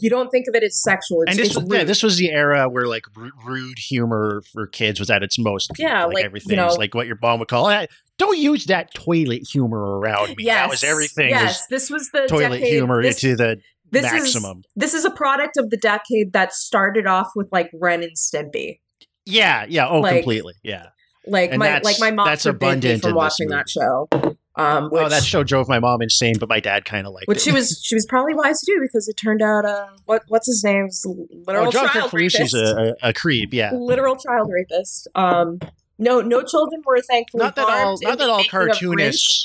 You 0.00 0.08
don't 0.10 0.30
think 0.30 0.46
of 0.48 0.54
it 0.54 0.62
as 0.62 0.80
sexual. 0.80 1.22
It's, 1.22 1.30
and 1.32 1.38
this 1.38 1.48
it's 1.48 1.56
was, 1.58 1.66
yeah, 1.78 1.84
this 1.84 2.02
was 2.02 2.16
the 2.16 2.30
era 2.30 2.68
where 2.68 2.86
like 2.86 3.04
ru- 3.16 3.32
rude 3.44 3.78
humor 3.78 4.42
for 4.52 4.66
kids 4.66 5.00
was 5.00 5.10
at 5.10 5.22
its 5.22 5.38
most. 5.38 5.72
Yeah, 5.78 6.04
like, 6.04 6.14
like, 6.14 6.22
you 6.22 6.26
everything's 6.26 6.56
know- 6.56 6.68
like 6.74 6.94
what 6.94 7.06
your 7.06 7.18
mom 7.20 7.40
would 7.40 7.48
call. 7.48 7.68
"Eh, 7.68 7.86
Don't 8.18 8.38
use 8.38 8.66
that 8.66 8.94
toilet 8.94 9.42
humor 9.50 9.98
around 9.98 10.36
me. 10.36 10.44
yes, 10.44 10.56
that 10.62 10.68
was 10.70 10.84
everything. 10.84 11.30
Yes, 11.30 11.66
this 11.68 11.90
was 11.90 12.08
the 12.10 12.26
toilet 12.28 12.58
decade, 12.58 12.72
humor 12.74 13.02
this, 13.02 13.20
to 13.20 13.34
the 13.36 13.60
this 13.90 14.02
maximum. 14.02 14.58
Is, 14.58 14.64
this 14.76 14.94
is 14.94 15.04
a 15.04 15.10
product 15.10 15.56
of 15.56 15.70
the 15.70 15.76
decade 15.76 16.32
that 16.32 16.52
started 16.52 17.06
off 17.06 17.30
with 17.34 17.48
like 17.52 17.70
Ren 17.74 18.02
and 18.02 18.16
Stimpy. 18.16 18.80
yeah, 19.24 19.66
yeah. 19.68 19.88
Oh, 19.88 20.00
like, 20.00 20.16
completely. 20.16 20.54
Yeah. 20.62 20.86
Like 21.26 21.50
And 21.50 21.58
my 21.58 21.80
like 21.80 22.00
my 22.00 22.10
mom 22.10 22.26
that's 22.26 22.46
abundant 22.46 23.02
from 23.02 23.14
watching 23.14 23.48
that 23.48 23.68
show. 23.68 24.08
Um, 24.56 24.90
which, 24.90 25.02
oh, 25.02 25.08
that 25.08 25.22
show 25.22 25.44
drove 25.44 25.68
my 25.68 25.78
mom 25.78 26.02
insane, 26.02 26.34
but 26.38 26.48
my 26.48 26.60
dad 26.60 26.84
kind 26.84 27.06
of 27.06 27.12
liked 27.12 27.28
which 27.28 27.36
it. 27.36 27.40
Which 27.40 27.44
she 27.44 27.52
was 27.52 27.80
she 27.84 27.94
was 27.94 28.06
probably 28.06 28.34
wise 28.34 28.60
to 28.60 28.72
do 28.72 28.80
because 28.80 29.08
it 29.08 29.14
turned 29.14 29.42
out 29.42 29.64
uh 29.64 29.86
what 30.06 30.22
what's 30.28 30.46
his 30.46 30.64
name's 30.64 31.04
literal 31.46 31.68
oh, 31.68 31.70
John 31.70 31.88
child 31.88 32.10
Colicio's 32.10 32.52
rapist. 32.52 32.54
a, 32.54 32.96
a, 33.02 33.10
a 33.10 33.12
creep. 33.12 33.54
Yeah. 33.54 33.72
literal 33.72 34.16
child 34.16 34.50
rapist. 34.52 35.08
Um, 35.14 35.60
no, 35.98 36.22
no 36.22 36.42
children 36.42 36.82
were 36.84 37.00
thankfully 37.02 37.44
Not 37.44 37.56
that 37.56 37.68
all. 37.68 37.98
Not 38.00 38.18
that 38.18 38.30
all 38.30 38.44
cartoonists. 38.44 39.44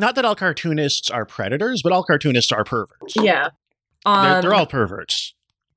Not 0.00 0.14
that 0.16 0.24
all 0.24 0.34
cartoonists 0.34 1.10
are 1.10 1.24
predators, 1.24 1.82
but 1.82 1.92
all 1.92 2.02
cartoonists 2.02 2.50
are 2.52 2.64
perverts. 2.64 3.14
Yeah, 3.16 3.50
um, 4.06 4.24
They're, 4.24 4.42
they're 4.42 4.54
all 4.54 4.66
perverts. 4.66 5.34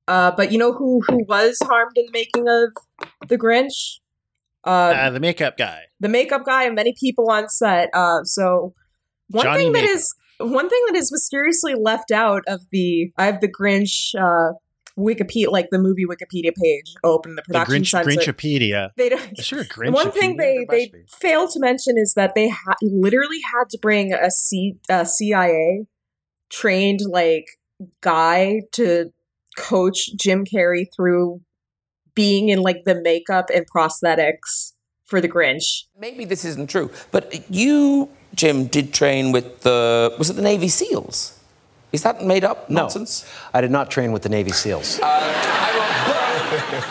Uh, 0.08 0.30
but 0.32 0.50
you 0.52 0.58
know 0.58 0.72
who 0.72 1.02
who 1.08 1.24
was 1.28 1.58
harmed 1.62 1.96
in 1.96 2.06
the 2.06 2.12
making 2.12 2.48
of 2.48 3.28
the 3.28 3.38
Grinch? 3.38 3.98
Uh, 4.66 4.70
Uh, 4.96 5.10
the 5.10 5.20
makeup 5.20 5.56
guy. 5.56 5.82
the 6.00 6.08
makeup 6.08 6.44
guy 6.44 6.64
and 6.64 6.74
many 6.74 6.94
people 6.98 7.30
on 7.30 7.48
set. 7.48 7.90
Uh, 7.94 8.24
so 8.24 8.72
one 9.28 9.44
Johnny 9.44 9.64
thing 9.64 9.72
that 9.72 9.82
Makeup. 9.82 9.96
is 9.96 10.14
one 10.38 10.68
thing 10.68 10.82
that 10.88 10.96
is 10.96 11.12
mysteriously 11.12 11.74
left 11.74 12.10
out 12.10 12.42
of 12.48 12.60
the 12.70 13.10
I 13.18 13.26
have 13.26 13.40
the 13.40 13.48
Grinch 13.48 14.14
uh, 14.14 14.54
Wikipedia, 14.98 15.48
like 15.50 15.70
the 15.70 15.78
movie 15.78 16.04
Wikipedia 16.06 16.52
page, 16.54 16.94
open 17.02 17.34
the 17.34 17.42
The 17.46 17.52
production 17.54 17.82
Grinch, 17.82 17.90
censor. 17.90 18.32
Grinchopedia. 18.32 18.90
They 18.96 19.08
don't. 19.08 19.38
Is 19.38 19.50
there 19.50 19.60
a 19.60 19.64
Grinch? 19.64 19.92
One 19.94 20.12
thing 20.12 20.36
they 20.36 20.66
they 20.70 20.92
failed 21.08 21.50
to 21.50 21.60
mention 21.60 21.98
is 21.98 22.14
that 22.14 22.34
they 22.34 22.48
ha- 22.48 22.76
literally 22.82 23.40
had 23.52 23.68
to 23.70 23.78
bring 23.78 24.12
a, 24.12 24.30
C- 24.30 24.76
a 24.88 25.04
CIA 25.04 25.86
trained 26.50 27.00
like 27.08 27.46
guy 28.00 28.62
to 28.72 29.12
coach 29.56 30.10
Jim 30.16 30.44
Carrey 30.44 30.86
through 30.94 31.40
being 32.14 32.48
in 32.48 32.60
like 32.60 32.84
the 32.84 32.94
makeup 32.94 33.50
and 33.52 33.66
prosthetics 33.74 34.72
for 35.04 35.20
the 35.20 35.28
Grinch. 35.28 35.84
Maybe 35.98 36.24
this 36.24 36.44
isn't 36.44 36.70
true, 36.70 36.90
but 37.10 37.50
you, 37.50 38.08
Jim, 38.34 38.66
did 38.66 38.94
train 38.94 39.32
with 39.32 39.62
the 39.62 40.14
was 40.18 40.30
it 40.30 40.34
the 40.34 40.42
Navy 40.42 40.68
SEALs? 40.68 41.38
Is 41.94 42.02
that 42.02 42.24
made 42.24 42.42
up 42.42 42.68
No. 42.68 42.82
nonsense? 42.82 43.24
I 43.54 43.60
did 43.60 43.70
not 43.70 43.88
train 43.88 44.10
with 44.10 44.22
the 44.22 44.28
Navy 44.28 44.50
SEALs. 44.50 44.98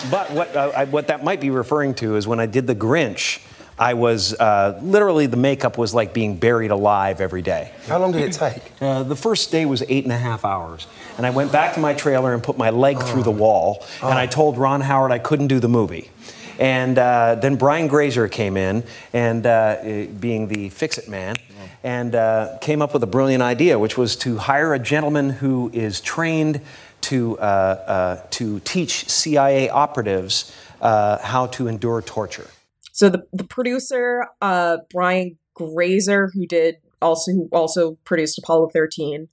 but 0.10 0.32
what, 0.32 0.56
uh, 0.56 0.72
I, 0.74 0.86
what 0.86 1.08
that 1.08 1.26
might 1.26 1.42
be 1.42 1.50
referring 1.50 1.94
to 1.96 2.16
is 2.16 2.26
when 2.26 2.40
I 2.40 2.46
did 2.46 2.68
the 2.68 2.76
Grinch, 2.76 3.42
I 3.78 3.96
was 3.96 4.34
uh, 4.34 4.80
literally 4.82 5.26
the 5.26 5.36
makeup 5.36 5.78
was 5.78 5.94
like 5.94 6.14
being 6.14 6.38
buried 6.38 6.72
alive 6.72 7.20
every 7.20 7.42
day. 7.42 7.74
How 7.88 8.00
long 8.00 8.14
did 8.14 8.22
it 8.22 8.32
take? 8.32 8.62
Uh, 8.80 9.04
the 9.04 9.18
first 9.18 9.52
day 9.52 9.66
was 9.66 9.84
eight 9.90 10.06
and 10.06 10.14
a 10.14 10.18
half 10.18 10.46
hours. 10.46 10.88
And 11.18 11.26
I 11.26 11.32
went 11.32 11.52
back 11.52 11.74
to 11.74 11.82
my 11.82 11.94
trailer 11.94 12.34
and 12.34 12.42
put 12.42 12.58
my 12.58 12.70
leg 12.70 12.98
through 13.04 13.24
the 13.24 13.32
wall. 13.32 13.86
And 14.02 14.14
I 14.14 14.26
told 14.26 14.58
Ron 14.58 14.80
Howard 14.80 15.12
I 15.12 15.20
couldn't 15.20 15.48
do 15.48 15.60
the 15.60 15.68
movie. 15.68 16.12
And 16.60 16.98
uh, 16.98 17.36
then 17.36 17.58
Brian 17.58 17.88
Grazer 17.88 18.30
came 18.30 18.56
in, 18.58 18.84
and 19.12 19.46
uh, 19.46 19.50
uh, 19.50 20.06
being 20.06 20.48
the 20.48 20.70
fix 20.70 20.98
it 20.98 21.10
man, 21.10 21.36
and 21.84 22.16
uh, 22.16 22.58
came 22.62 22.82
up 22.82 22.94
with 22.94 23.04
a 23.04 23.08
brilliant 23.08 23.44
idea, 23.44 23.78
which 23.78 23.98
was 23.98 24.16
to 24.18 24.38
hire 24.38 24.74
a 24.74 24.80
gentleman 24.80 25.30
who 25.30 25.70
is 25.74 26.00
trained 26.00 26.62
to, 27.02 27.38
uh, 27.40 27.42
uh, 27.42 28.28
to 28.32 28.60
teach 28.62 29.10
CIA 29.10 29.70
operatives 29.70 30.56
uh, 30.82 31.18
how 31.20 31.48
to 31.48 31.68
endure 31.68 32.02
torture. 32.02 32.50
So 32.92 33.10
the 33.10 33.24
the 33.34 33.44
producer, 33.44 34.28
uh, 34.42 34.78
Brian 34.92 35.38
Grazer, 35.56 36.30
who 36.34 36.46
did 36.46 36.76
also 37.02 37.32
who 37.32 37.50
also 37.52 37.98
produced 38.06 38.38
Apollo 38.38 38.70
thirteen, 38.70 39.30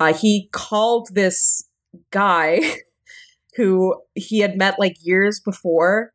uh, 0.00 0.12
he 0.12 0.48
called 0.50 1.08
this 1.12 1.68
guy 2.10 2.60
who 3.56 3.94
he 4.16 4.40
had 4.40 4.58
met 4.58 4.80
like 4.80 4.96
years 5.00 5.40
before 5.40 6.12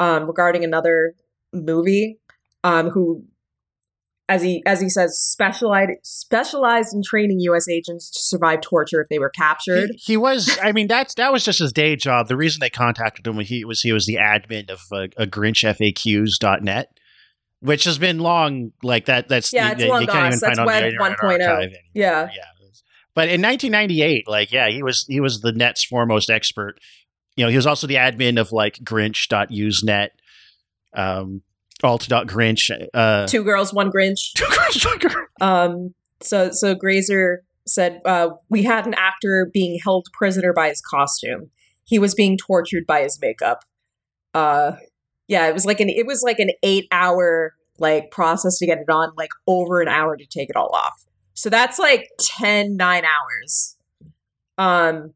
um, 0.00 0.26
regarding 0.26 0.64
another 0.64 1.14
movie, 1.52 2.18
um, 2.64 2.90
who, 2.90 3.24
as 4.30 4.42
he 4.42 4.62
as 4.64 4.80
he 4.80 4.88
says, 4.88 5.18
specialized 5.18 5.90
specialized 6.04 6.94
in 6.94 7.02
training 7.02 7.40
U.S. 7.40 7.68
agents 7.68 8.08
to 8.10 8.20
survive 8.20 8.60
torture 8.60 9.00
if 9.00 9.08
they 9.08 9.18
were 9.18 9.28
captured. 9.28 9.90
He, 9.96 10.12
he 10.12 10.16
was. 10.16 10.56
I 10.62 10.70
mean, 10.70 10.86
that's 10.86 11.14
that 11.14 11.32
was 11.32 11.44
just 11.44 11.58
his 11.58 11.72
day 11.72 11.96
job. 11.96 12.28
The 12.28 12.36
reason 12.36 12.60
they 12.60 12.70
contacted 12.70 13.26
him 13.26 13.36
was 13.36 13.48
he 13.48 13.64
was 13.64 13.80
he 13.80 13.92
was 13.92 14.06
the 14.06 14.16
admin 14.16 14.70
of 14.70 14.80
uh, 14.92 15.08
a 15.16 15.26
GrinchFAQs.net, 15.26 16.98
which 17.58 17.84
has 17.84 17.98
been 17.98 18.20
long 18.20 18.70
like 18.84 19.06
that. 19.06 19.28
That's 19.28 19.52
Yeah, 19.52 19.72
it's 19.72 19.82
you 19.82 19.88
long 19.88 20.04
even. 20.04 20.14
That's 20.14 20.40
Web 20.42 20.58
1.0. 20.58 21.00
Archive 21.00 21.40
anymore. 21.40 21.72
Yeah. 21.92 22.28
yeah. 22.32 22.44
But 23.12 23.28
in 23.28 23.42
1998, 23.42 24.28
like 24.28 24.52
yeah, 24.52 24.70
he 24.70 24.84
was 24.84 25.04
he 25.08 25.18
was 25.18 25.40
the 25.40 25.52
net's 25.52 25.82
foremost 25.82 26.30
expert. 26.30 26.78
You 27.34 27.44
know, 27.44 27.50
he 27.50 27.56
was 27.56 27.66
also 27.66 27.88
the 27.88 27.96
admin 27.96 28.40
of 28.40 28.52
like 28.52 28.74
Grinch.usenet, 28.76 30.10
um, 30.94 31.42
alt.grinch. 31.84 32.86
Uh, 32.94 33.26
Two 33.26 33.44
girls, 33.44 33.72
one 33.72 33.90
Grinch. 33.90 34.32
Two 34.34 34.44
Grinch. 34.44 35.14
Um, 35.40 35.94
so 36.20 36.50
so 36.50 36.74
Grazer 36.74 37.42
said 37.66 38.00
uh, 38.04 38.30
we 38.48 38.62
had 38.62 38.86
an 38.86 38.94
actor 38.94 39.50
being 39.52 39.78
held 39.82 40.08
prisoner 40.12 40.52
by 40.52 40.68
his 40.68 40.80
costume. 40.80 41.50
He 41.84 41.98
was 41.98 42.14
being 42.14 42.36
tortured 42.36 42.86
by 42.86 43.02
his 43.02 43.18
makeup. 43.20 43.64
Uh, 44.34 44.72
yeah, 45.28 45.48
it 45.48 45.54
was 45.54 45.64
like 45.64 45.80
an 45.80 45.88
it 45.88 46.06
was 46.06 46.22
like 46.22 46.38
an 46.38 46.50
eight 46.62 46.86
hour 46.92 47.54
like 47.78 48.10
process 48.10 48.58
to 48.58 48.66
get 48.66 48.78
it 48.78 48.90
on, 48.90 49.12
like 49.16 49.30
over 49.46 49.80
an 49.80 49.88
hour 49.88 50.16
to 50.16 50.26
take 50.26 50.50
it 50.50 50.56
all 50.56 50.70
off. 50.74 51.06
So 51.34 51.48
that's 51.48 51.78
like 51.78 52.10
10, 52.20 52.76
9 52.76 53.02
hours. 53.04 53.76
Um, 54.58 55.14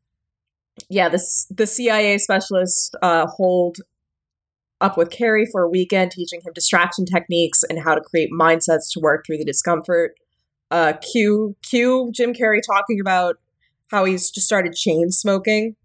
yeah, 0.88 1.08
this 1.08 1.46
the 1.50 1.66
CIA 1.66 2.18
specialist 2.18 2.96
uh, 3.02 3.26
hold 3.26 3.76
up 4.84 4.98
with 4.98 5.08
Carrey 5.08 5.46
for 5.50 5.62
a 5.62 5.68
weekend, 5.68 6.10
teaching 6.10 6.42
him 6.44 6.52
distraction 6.52 7.06
techniques 7.06 7.62
and 7.62 7.78
how 7.82 7.94
to 7.94 8.02
create 8.02 8.28
mindsets 8.30 8.92
to 8.92 9.00
work 9.00 9.24
through 9.26 9.38
the 9.38 9.44
discomfort. 9.44 10.14
Uh, 10.70 10.92
Q, 10.92 11.56
Q, 11.62 12.10
Jim 12.12 12.34
Carrey 12.34 12.60
talking 12.64 13.00
about 13.00 13.36
how 13.90 14.04
he's 14.04 14.30
just 14.30 14.46
started 14.46 14.74
chain 14.74 15.10
smoking. 15.10 15.76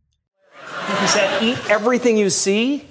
He 0.99 1.07
said, 1.07 1.41
eat 1.41 1.57
everything 1.69 2.17
you 2.17 2.29
see. 2.29 2.88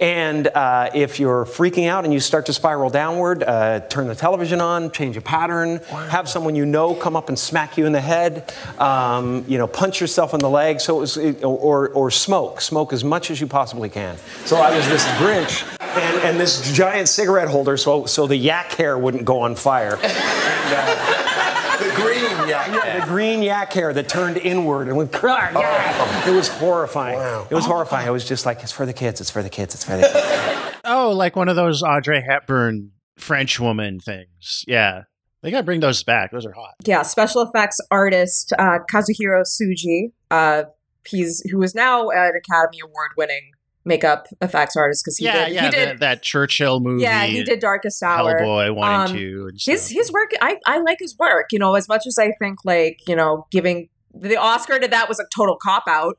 And 0.00 0.48
uh, 0.48 0.90
if 0.94 1.20
you're 1.20 1.44
freaking 1.44 1.86
out 1.86 2.04
and 2.04 2.12
you 2.14 2.20
start 2.20 2.46
to 2.46 2.54
spiral 2.54 2.88
downward, 2.88 3.42
uh, 3.42 3.80
turn 3.80 4.08
the 4.08 4.14
television 4.14 4.60
on, 4.62 4.90
change 4.90 5.18
a 5.18 5.20
pattern, 5.20 5.76
have 6.08 6.26
someone 6.26 6.54
you 6.54 6.64
know 6.64 6.94
come 6.94 7.16
up 7.16 7.28
and 7.28 7.38
smack 7.38 7.76
you 7.76 7.84
in 7.84 7.92
the 7.92 8.00
head, 8.00 8.52
um, 8.78 9.44
you 9.46 9.58
know, 9.58 9.66
punch 9.66 10.00
yourself 10.00 10.32
in 10.32 10.40
the 10.40 10.48
leg, 10.48 10.80
so 10.80 10.96
it 10.96 11.00
was, 11.00 11.18
or, 11.44 11.90
or 11.90 12.10
smoke, 12.10 12.62
smoke 12.62 12.94
as 12.94 13.04
much 13.04 13.30
as 13.30 13.42
you 13.42 13.46
possibly 13.46 13.90
can. 13.90 14.16
So 14.46 14.56
I 14.56 14.74
was 14.74 14.88
this 14.88 15.04
Grinch 15.18 15.78
and, 15.80 16.22
and 16.22 16.40
this 16.40 16.72
giant 16.72 17.08
cigarette 17.08 17.48
holder, 17.48 17.76
so, 17.76 18.06
so 18.06 18.26
the 18.26 18.36
yak 18.36 18.72
hair 18.72 18.96
wouldn't 18.96 19.26
go 19.26 19.40
on 19.40 19.54
fire. 19.54 19.98
The 21.80 21.90
green 21.94 22.48
yak. 22.48 22.68
Yeah, 22.68 23.00
the 23.00 23.06
green 23.30 23.42
yak 23.42 23.72
hair 23.72 23.92
that 23.92 24.08
turned 24.08 24.36
inward 24.36 24.88
and 24.88 24.96
went. 24.96 25.10
It 25.20 26.34
was 26.34 26.48
horrifying. 26.48 27.18
Wow. 27.18 27.46
It 27.50 27.54
was 27.54 27.64
horrifying. 27.64 28.06
It 28.06 28.10
was 28.10 28.26
just 28.26 28.46
like 28.46 28.62
it's 28.62 28.72
for 28.72 28.86
the 28.86 28.92
kids. 28.92 29.20
It's 29.20 29.30
for 29.30 29.42
the 29.42 29.50
kids. 29.50 29.74
It's 29.74 29.84
for 29.84 29.96
the 29.96 30.02
kids. 30.02 30.76
oh, 30.84 31.12
like 31.12 31.36
one 31.36 31.48
of 31.48 31.56
those 31.56 31.82
Audrey 31.82 32.22
Hepburn 32.22 32.92
French 33.16 33.60
woman 33.60 34.00
things. 34.00 34.64
Yeah, 34.66 35.02
they 35.42 35.50
gotta 35.50 35.64
bring 35.64 35.80
those 35.80 36.02
back. 36.02 36.30
Those 36.30 36.46
are 36.46 36.52
hot. 36.52 36.74
Yeah, 36.84 37.02
special 37.02 37.42
effects 37.42 37.78
artist 37.90 38.52
uh, 38.58 38.78
Kazuhiro 38.92 39.44
Tsuji. 39.44 40.12
Uh, 40.30 40.64
he's 41.06 41.40
who 41.50 41.62
is 41.62 41.74
now 41.74 42.10
an 42.10 42.32
Academy 42.36 42.80
Award 42.82 43.10
winning 43.16 43.52
makeup 43.84 44.26
effects 44.42 44.76
artist 44.76 45.04
because 45.04 45.16
he 45.16 45.24
yeah, 45.24 45.46
did 45.46 45.54
yeah, 45.54 45.64
he 45.64 45.70
did 45.70 45.88
that, 45.88 46.00
that 46.00 46.22
Churchill 46.22 46.80
movie. 46.80 47.02
yeah 47.02 47.24
he 47.24 47.42
did 47.42 47.60
Darkest 47.60 48.02
Hour. 48.02 48.38
Hellboy 48.38 48.74
one 48.74 48.92
Um, 48.92 49.00
and 49.02 49.10
two. 49.10 49.46
And 49.48 49.60
his 49.64 49.88
his 49.88 50.12
work 50.12 50.30
I, 50.42 50.58
I 50.66 50.78
like 50.78 50.98
his 51.00 51.16
work 51.18 51.46
you 51.50 51.58
know 51.58 51.74
as 51.74 51.88
much 51.88 52.06
as 52.06 52.18
i 52.18 52.32
think 52.38 52.58
like 52.64 52.98
you 53.08 53.16
know 53.16 53.46
giving 53.50 53.88
the 54.14 54.36
oscar 54.36 54.78
to 54.78 54.88
that 54.88 55.08
was 55.08 55.18
a 55.18 55.24
total 55.34 55.56
cop 55.56 55.84
out 55.88 56.18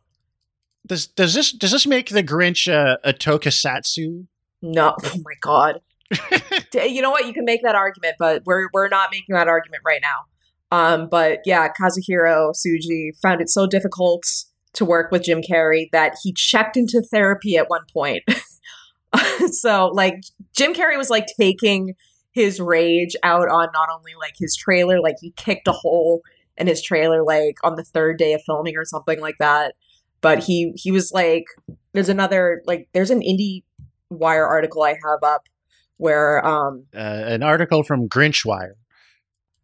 does 0.88 1.06
does 1.08 1.34
this 1.36 1.52
does 1.52 1.71
this 1.71 1.86
make 1.86 2.10
the 2.10 2.24
Grinch 2.24 2.71
uh, 2.71 2.97
a 3.04 3.13
tokusatsu? 3.13 4.26
no 4.63 4.95
oh 5.04 5.15
my 5.24 5.34
god 5.39 5.82
you 6.74 7.02
know 7.02 7.12
what 7.12 7.28
you 7.28 7.34
can 7.34 7.45
make 7.45 7.62
that 7.63 7.76
argument 7.76 8.15
but 8.17 8.41
we're 8.45 8.69
we're 8.74 8.89
not 8.89 9.10
making 9.12 9.36
that 9.36 9.47
argument 9.47 9.84
right 9.86 10.02
now 10.02 10.26
um 10.76 11.08
but 11.10 11.39
yeah 11.45 11.67
kazuhiro 11.80 12.52
tsuji 12.54 13.12
found 13.21 13.39
it 13.39 13.50
so 13.50 13.67
difficult 13.67 14.24
to 14.74 14.86
work 14.86 15.12
with 15.12 15.24
jim 15.24 15.42
carrey 15.42 15.90
that 15.92 16.16
he 16.24 16.32
checked 16.34 16.78
into 16.78 17.02
therapy 17.12 17.58
at 17.58 17.70
one 17.70 17.84
point. 17.94 18.24
So 19.52 19.88
like 19.88 20.22
jim 20.56 20.74
carrey 20.74 20.98
was 20.98 21.10
like 21.10 21.28
taking 21.40 21.96
his 22.32 22.62
rage 22.62 23.14
out 23.24 23.50
on 23.50 23.68
not 23.74 23.90
only 23.94 24.14
like 24.18 24.36
his 24.38 24.56
trailer 24.56 25.02
like 25.02 25.16
he 25.20 25.32
kicked 25.36 25.68
a 25.68 25.74
hole 25.74 26.22
in 26.58 26.68
his 26.68 26.82
trailer 26.82 27.22
like 27.24 27.58
on 27.64 27.76
the 27.76 27.84
third 27.84 28.18
day 28.18 28.34
of 28.34 28.42
filming 28.46 28.78
or 28.78 28.86
something 28.86 29.20
like 29.20 29.36
that. 29.40 29.76
But 30.22 30.44
he 30.46 30.72
he 30.76 30.92
was 30.92 31.12
like 31.12 31.44
there's 31.94 32.08
another 32.08 32.62
like 32.66 32.88
there's 32.94 33.10
an 33.10 33.20
indie 33.20 33.64
wire 34.10 34.46
article 34.46 34.84
i 34.84 34.90
have 34.92 35.24
up 35.24 35.48
where 35.98 36.46
um 36.46 36.86
Uh, 36.96 37.00
an 37.00 37.44
article 37.44 37.84
from 37.84 38.08
Grinchwire. 38.08 38.74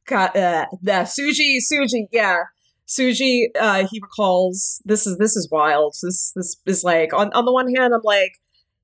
got 0.05 0.35
uh, 0.35 0.65
the 0.81 0.91
Tsuji 0.91 1.57
Tsuji 1.59 2.07
yeah 2.11 2.43
Tsuji 2.87 3.47
uh 3.59 3.85
he 3.89 3.99
recalls 4.01 4.81
this 4.85 5.05
is 5.05 5.17
this 5.17 5.35
is 5.35 5.49
wild. 5.51 5.95
This 6.01 6.31
this 6.35 6.57
is 6.65 6.83
like 6.83 7.13
on 7.13 7.31
on 7.33 7.45
the 7.45 7.51
one 7.53 7.73
hand 7.73 7.93
I'm 7.93 8.01
like 8.03 8.31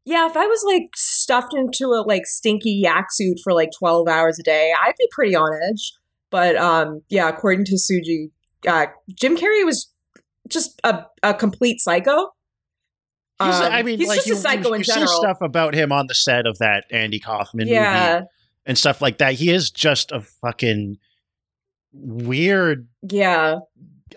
yeah 0.05 0.27
if 0.27 0.35
I 0.35 0.45
was 0.45 0.63
like 0.65 0.89
stuffed 0.95 1.53
into 1.53 1.87
a 1.87 2.03
like 2.05 2.25
stinky 2.25 2.71
yak 2.71 3.07
suit 3.11 3.39
for 3.43 3.53
like 3.53 3.69
12 3.77 4.07
hours 4.07 4.39
a 4.39 4.43
day 4.43 4.73
I'd 4.81 4.95
be 4.97 5.07
pretty 5.11 5.35
on 5.35 5.51
edge. 5.69 5.93
But 6.29 6.55
um 6.57 7.01
yeah 7.09 7.29
according 7.29 7.65
to 7.65 7.75
Tsuji 7.75 8.31
uh 8.67 8.87
Jim 9.17 9.37
Carrey 9.37 9.65
was 9.65 9.93
just 10.49 10.79
a, 10.83 11.05
a 11.23 11.33
complete 11.33 11.79
psycho. 11.79 12.29
He's, 13.41 13.55
Um, 13.55 13.71
I 13.71 13.81
mean, 13.81 13.97
he's 13.97 14.07
like 14.07 14.17
just 14.17 14.27
you, 14.27 14.33
a 14.33 14.37
psycho 14.37 14.69
you, 14.69 14.73
in 14.75 14.79
you 14.81 14.85
general. 14.85 15.07
see 15.07 15.15
stuff 15.15 15.37
about 15.41 15.73
him 15.73 15.91
on 15.91 16.07
the 16.07 16.13
set 16.13 16.45
of 16.45 16.57
that 16.59 16.85
Andy 16.91 17.19
Kaufman 17.19 17.67
yeah. 17.67 18.15
movie 18.15 18.27
and 18.65 18.77
stuff 18.77 19.01
like 19.01 19.17
that. 19.17 19.33
He 19.35 19.49
is 19.49 19.71
just 19.71 20.11
a 20.11 20.21
fucking 20.21 20.97
weird 21.93 22.87
yeah 23.03 23.59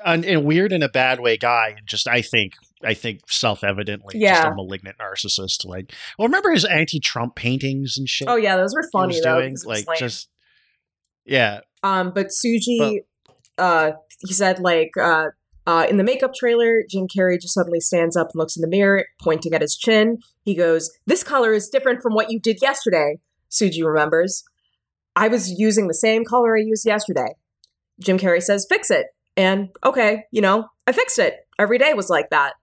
and, 0.04 0.24
and 0.24 0.44
weird 0.44 0.72
in 0.72 0.82
a 0.82 0.88
bad 0.88 1.20
way 1.20 1.36
guy 1.36 1.74
and 1.76 1.86
just 1.86 2.06
i 2.08 2.20
think 2.22 2.54
i 2.84 2.94
think 2.94 3.20
self-evidently 3.30 4.18
just 4.18 4.46
a 4.52 4.54
malignant 4.54 4.96
narcissist 4.98 5.64
like 5.64 5.92
well 6.18 6.28
remember 6.28 6.50
his 6.50 6.64
anti-trump 6.64 7.34
paintings 7.34 7.96
and 7.98 8.08
shit 8.08 8.28
oh 8.28 8.36
yeah 8.36 8.56
those 8.56 8.74
were 8.74 8.88
funny 8.92 9.14
was 9.14 9.22
though 9.22 9.40
doing 9.40 9.52
'cause 9.54 9.64
it 9.64 9.68
was 9.68 9.86
like 9.86 9.98
just 9.98 10.28
yeah 11.24 11.60
Um, 11.82 12.12
but 12.14 12.28
Tsuji, 12.28 13.00
uh, 13.58 13.92
he 14.26 14.32
said 14.32 14.58
like 14.60 14.90
uh, 15.00 15.26
Uh, 15.68 15.84
in 15.90 15.96
the 15.96 16.04
makeup 16.04 16.32
trailer, 16.32 16.82
Jim 16.88 17.08
Carrey 17.08 17.40
just 17.40 17.52
suddenly 17.54 17.80
stands 17.80 18.16
up 18.16 18.28
and 18.28 18.38
looks 18.38 18.56
in 18.56 18.60
the 18.62 18.68
mirror, 18.68 19.04
pointing 19.20 19.52
at 19.52 19.60
his 19.60 19.76
chin. 19.76 20.18
He 20.44 20.54
goes, 20.54 20.92
This 21.06 21.24
color 21.24 21.52
is 21.52 21.68
different 21.68 22.02
from 22.02 22.14
what 22.14 22.30
you 22.30 22.38
did 22.38 22.58
yesterday. 22.62 23.18
Tsuji 23.50 23.84
remembers. 23.84 24.44
I 25.16 25.26
was 25.26 25.50
using 25.58 25.88
the 25.88 25.94
same 25.94 26.24
color 26.24 26.56
I 26.56 26.60
used 26.60 26.86
yesterday. 26.86 27.34
Jim 28.00 28.16
Carrey 28.16 28.40
says, 28.40 28.64
Fix 28.68 28.92
it. 28.92 29.06
And 29.36 29.68
okay, 29.84 30.24
you 30.30 30.40
know, 30.40 30.68
I 30.86 30.92
fixed 30.92 31.18
it. 31.18 31.46
Every 31.58 31.78
day 31.78 31.94
was 31.94 32.08
like 32.08 32.30
that. 32.30 32.54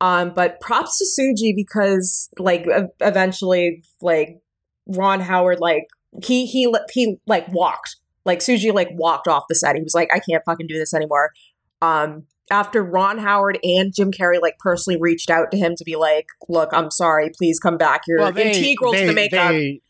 Um, 0.00 0.32
but 0.34 0.60
props 0.60 0.98
to 0.98 1.04
Tsuji 1.04 1.54
because, 1.56 2.28
like, 2.38 2.66
eventually, 3.00 3.82
like, 4.02 4.40
Ron 4.86 5.20
Howard, 5.20 5.58
like, 5.60 5.86
he 6.22 6.46
he 6.46 6.72
he 6.92 7.16
like 7.26 7.46
walked 7.48 7.96
like 8.24 8.40
Tsuji 8.40 8.72
like 8.74 8.88
walked 8.92 9.28
off 9.28 9.44
the 9.48 9.54
set. 9.54 9.76
He 9.76 9.82
was 9.82 9.94
like, 9.94 10.10
I 10.12 10.18
can't 10.18 10.42
fucking 10.44 10.66
do 10.66 10.78
this 10.78 10.92
anymore. 10.92 11.30
Um, 11.80 12.24
after 12.50 12.82
Ron 12.82 13.18
Howard 13.18 13.58
and 13.62 13.92
Jim 13.94 14.10
Carrey 14.10 14.40
like 14.40 14.58
personally 14.58 14.98
reached 15.00 15.30
out 15.30 15.50
to 15.50 15.56
him 15.56 15.74
to 15.76 15.84
be 15.84 15.96
like, 15.96 16.26
look, 16.48 16.70
I'm 16.72 16.90
sorry, 16.90 17.30
please 17.36 17.58
come 17.58 17.76
back. 17.76 18.02
You're 18.06 18.18
Well, 18.18 18.32
they, 18.32 18.52
integral 18.52 18.92
they, 18.92 19.02
to 19.02 19.06
the 19.06 19.12
makeup. 19.14 19.50
They, 19.52 19.80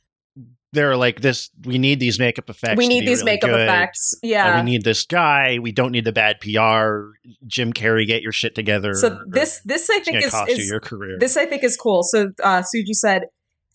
they're 0.76 0.96
like 0.96 1.20
this. 1.20 1.50
We 1.64 1.78
need 1.78 1.98
these 1.98 2.18
makeup 2.18 2.48
effects. 2.48 2.76
we 2.76 2.86
need 2.86 3.06
these 3.06 3.20
really 3.20 3.32
makeup 3.32 3.50
good. 3.50 3.60
effects. 3.62 4.14
Uh, 4.14 4.18
Yeah. 4.22 4.56
we 4.56 4.70
need 4.70 4.84
this 4.84 5.04
guy. 5.04 5.58
We 5.60 5.72
don't 5.72 5.90
need 5.92 6.04
the 6.04 6.12
bad 6.12 6.40
PR. 6.40 7.16
Jim 7.46 7.72
Carrey, 7.72 8.06
get 8.06 8.22
your 8.22 8.32
shit 8.32 8.54
together. 8.54 8.94
so 8.94 9.18
this 9.26 9.60
this 9.64 9.90
I 9.90 10.00
think 10.00 10.24
is, 10.24 10.34
is 10.48 10.70
your 10.70 10.80
career. 10.80 11.16
this 11.18 11.36
I 11.36 11.46
think 11.46 11.64
is 11.64 11.76
cool. 11.76 12.02
So 12.02 12.28
uh, 12.42 12.62
Tsuji 12.62 12.92
said, 12.94 13.24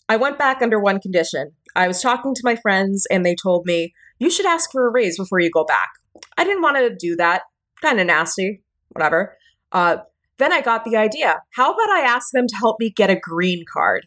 I 0.08 0.16
went 0.18 0.38
back 0.38 0.62
under 0.62 0.80
one 0.80 1.00
condition. 1.00 1.52
I 1.76 1.88
was 1.88 2.02
talking 2.02 2.34
to 2.36 2.42
my 2.44 2.56
friends 2.56 3.08
and 3.10 3.26
they 3.26 3.36
told 3.36 3.66
me 3.66 3.94
you 4.20 4.30
should 4.30 4.46
ask 4.46 4.72
for 4.72 4.88
a 4.88 4.92
raise 4.92 5.18
before 5.18 5.40
you 5.40 5.50
go 5.50 5.64
back. 5.66 5.90
I 6.38 6.44
didn't 6.44 6.62
want 6.62 6.78
to 6.78 6.96
do 6.96 7.16
that. 7.16 7.44
Kind 7.82 8.00
of 8.00 8.08
nasty. 8.08 8.62
Whatever. 8.90 9.36
Uh, 9.72 9.98
then 10.38 10.52
I 10.52 10.62
got 10.62 10.84
the 10.86 10.98
idea. 10.98 11.42
How 11.52 11.74
about 11.74 11.90
I 11.90 12.02
ask 12.02 12.32
them 12.32 12.48
to 12.48 12.56
help 12.58 12.78
me 12.80 12.90
get 12.90 13.10
a 13.10 13.16
green 13.16 13.64
card? 13.72 14.06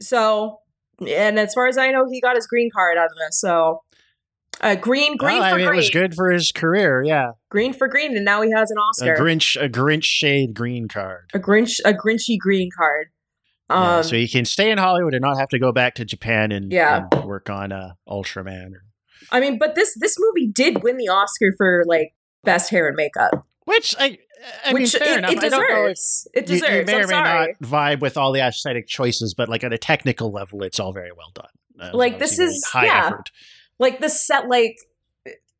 So, 0.00 0.60
and 1.00 1.38
as 1.38 1.54
far 1.54 1.66
as 1.66 1.78
I 1.78 1.90
know, 1.90 2.06
he 2.10 2.20
got 2.20 2.36
his 2.36 2.46
green 2.46 2.70
card 2.74 2.96
out 2.98 3.06
of 3.06 3.16
this. 3.26 3.40
So, 3.40 3.82
uh, 4.60 4.74
green, 4.76 5.16
green 5.16 5.34
well, 5.38 5.42
I 5.42 5.50
for 5.50 5.56
mean, 5.56 5.66
green, 5.66 5.74
it 5.74 5.76
was 5.76 5.90
good 5.90 6.14
for 6.14 6.30
his 6.30 6.52
career. 6.52 7.02
Yeah, 7.04 7.32
green 7.50 7.72
for 7.72 7.88
green, 7.88 8.16
and 8.16 8.24
now 8.24 8.42
he 8.42 8.50
has 8.52 8.70
an 8.70 8.76
a 8.78 8.80
Oscar, 8.80 9.16
Grinch, 9.16 9.60
a 9.62 9.68
Grinch 9.68 10.04
shade 10.04 10.54
green 10.54 10.88
card. 10.88 11.30
a 11.34 11.38
Grinch, 11.38 11.80
a 11.84 11.92
Grinchy 11.92 12.38
green 12.38 12.70
card. 12.76 13.08
Um, 13.70 13.82
yeah, 13.82 14.02
so 14.02 14.16
he 14.16 14.28
can 14.28 14.44
stay 14.44 14.70
in 14.70 14.76
Hollywood 14.78 15.14
and 15.14 15.22
not 15.22 15.38
have 15.38 15.48
to 15.48 15.58
go 15.58 15.72
back 15.72 15.94
to 15.96 16.04
Japan 16.04 16.52
and, 16.52 16.70
Yeah. 16.70 17.08
and 17.12 17.24
work 17.24 17.48
on 17.48 17.72
uh, 17.72 17.94
Ultraman. 18.08 18.72
I 19.32 19.40
mean, 19.40 19.58
but 19.58 19.74
this 19.74 19.96
this 19.98 20.16
movie 20.18 20.46
did 20.46 20.82
win 20.82 20.98
the 20.98 21.08
Oscar 21.08 21.52
for 21.56 21.82
like 21.86 22.12
best 22.44 22.70
hair 22.70 22.86
and 22.86 22.94
makeup, 22.96 23.46
which 23.64 23.94
I, 23.98 24.18
I 24.64 24.72
mean, 24.72 24.82
which 24.82 24.92
fair 24.94 25.14
it, 25.14 25.18
enough. 25.18 25.32
it 25.32 25.38
I 25.44 25.48
don't 25.48 25.60
know 25.68 25.84
if 25.86 25.94
deserves. 25.96 26.28
It 26.34 26.46
deserves. 26.46 26.90
you 26.90 26.94
may 26.94 26.94
I'm 26.94 27.04
or 27.04 27.06
may 27.06 27.12
sorry. 27.12 27.56
not 27.60 27.68
vibe 27.70 28.00
with 28.00 28.16
all 28.16 28.32
the 28.32 28.40
aesthetic 28.40 28.86
choices, 28.86 29.34
but 29.34 29.48
like 29.48 29.64
at 29.64 29.72
a 29.72 29.78
technical 29.78 30.30
level, 30.32 30.62
it's 30.62 30.78
all 30.80 30.92
very 30.92 31.12
well 31.16 31.30
done. 31.34 31.46
Uh, 31.80 31.90
Like, 31.96 32.18
this 32.18 32.38
is- 32.38 32.64
high 32.64 32.86
yeah. 32.86 33.06
effort. 33.06 33.30
Like 33.78 34.00
the 34.00 34.08
set, 34.08 34.48
like 34.48 34.76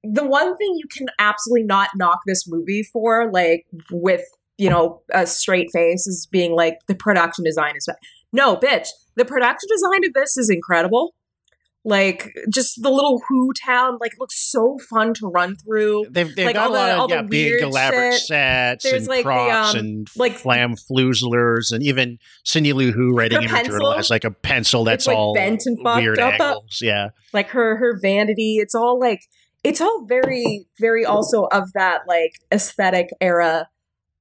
the 0.03 0.25
one 0.25 0.57
thing 0.57 0.75
you 0.77 0.87
can 0.95 1.07
absolutely 1.19 1.65
not 1.65 1.91
knock 1.97 2.21
this 2.27 2.47
movie 2.47 2.83
for, 2.83 3.31
like 3.33 3.67
with 3.91 4.23
you 4.59 4.71
know 4.71 5.03
a 5.13 5.27
straight 5.27 5.69
face, 5.73 6.07
is 6.07 6.27
being 6.31 6.53
like 6.55 6.79
the 6.87 6.95
production 6.95 7.45
design 7.45 7.75
is. 7.77 7.87
Bad. 7.87 7.97
No, 8.33 8.57
bitch, 8.57 8.89
the 9.17 9.25
production 9.25 9.69
design 9.69 10.05
of 10.05 10.13
this 10.13 10.37
is 10.37 10.51
incredible. 10.51 11.15
Like 11.87 12.35
just 12.51 12.81
the 12.83 12.89
little 12.91 13.21
Who 13.29 13.53
town, 13.53 13.99
like 14.01 14.13
looks 14.19 14.41
so 14.51 14.79
fun 14.89 15.13
to 15.15 15.27
run 15.27 15.55
through. 15.57 16.07
They've, 16.11 16.35
they've 16.35 16.47
Like, 16.47 16.55
got 16.55 16.71
all 16.71 16.75
a 16.75 16.79
lot 16.79 17.09
the- 17.11 17.17
of 17.19 17.23
yeah, 17.23 17.29
big 17.29 17.61
elaborate 17.61 18.13
shit. 18.15 18.21
sets 18.23 18.85
There's, 18.85 19.03
and 19.03 19.09
like, 19.09 19.19
the, 19.19 19.23
props 19.25 19.75
um, 19.75 19.81
and 19.81 20.09
like- 20.17 20.33
flam 20.33 20.77
floozlers 20.77 21.73
and 21.73 21.83
even 21.83 22.19
Cindy 22.43 22.73
Lou 22.73 22.91
Who 22.91 23.15
writing 23.15 23.43
in 23.43 23.49
her 23.51 23.63
journal 23.65 23.93
has 23.93 24.09
like 24.09 24.25
a 24.25 24.31
pencil 24.31 24.85
that's 24.85 25.07
like, 25.07 25.15
all 25.17 25.35
bent 25.35 25.63
and 25.67 25.79
fucked 25.85 26.01
weird 26.01 26.19
up. 26.19 26.41
angles. 26.41 26.79
Yeah, 26.81 27.09
like 27.35 27.51
her 27.51 27.77
her 27.77 27.99
vanity 28.01 28.57
it's 28.59 28.75
all 28.75 28.99
like 28.99 29.21
it's 29.63 29.83
all 29.83 30.07
very 30.09 30.67
very 30.81 31.05
also 31.05 31.45
of 31.53 31.71
that 31.75 32.03
like 32.09 32.33
aesthetic 32.51 33.09
era 33.21 33.69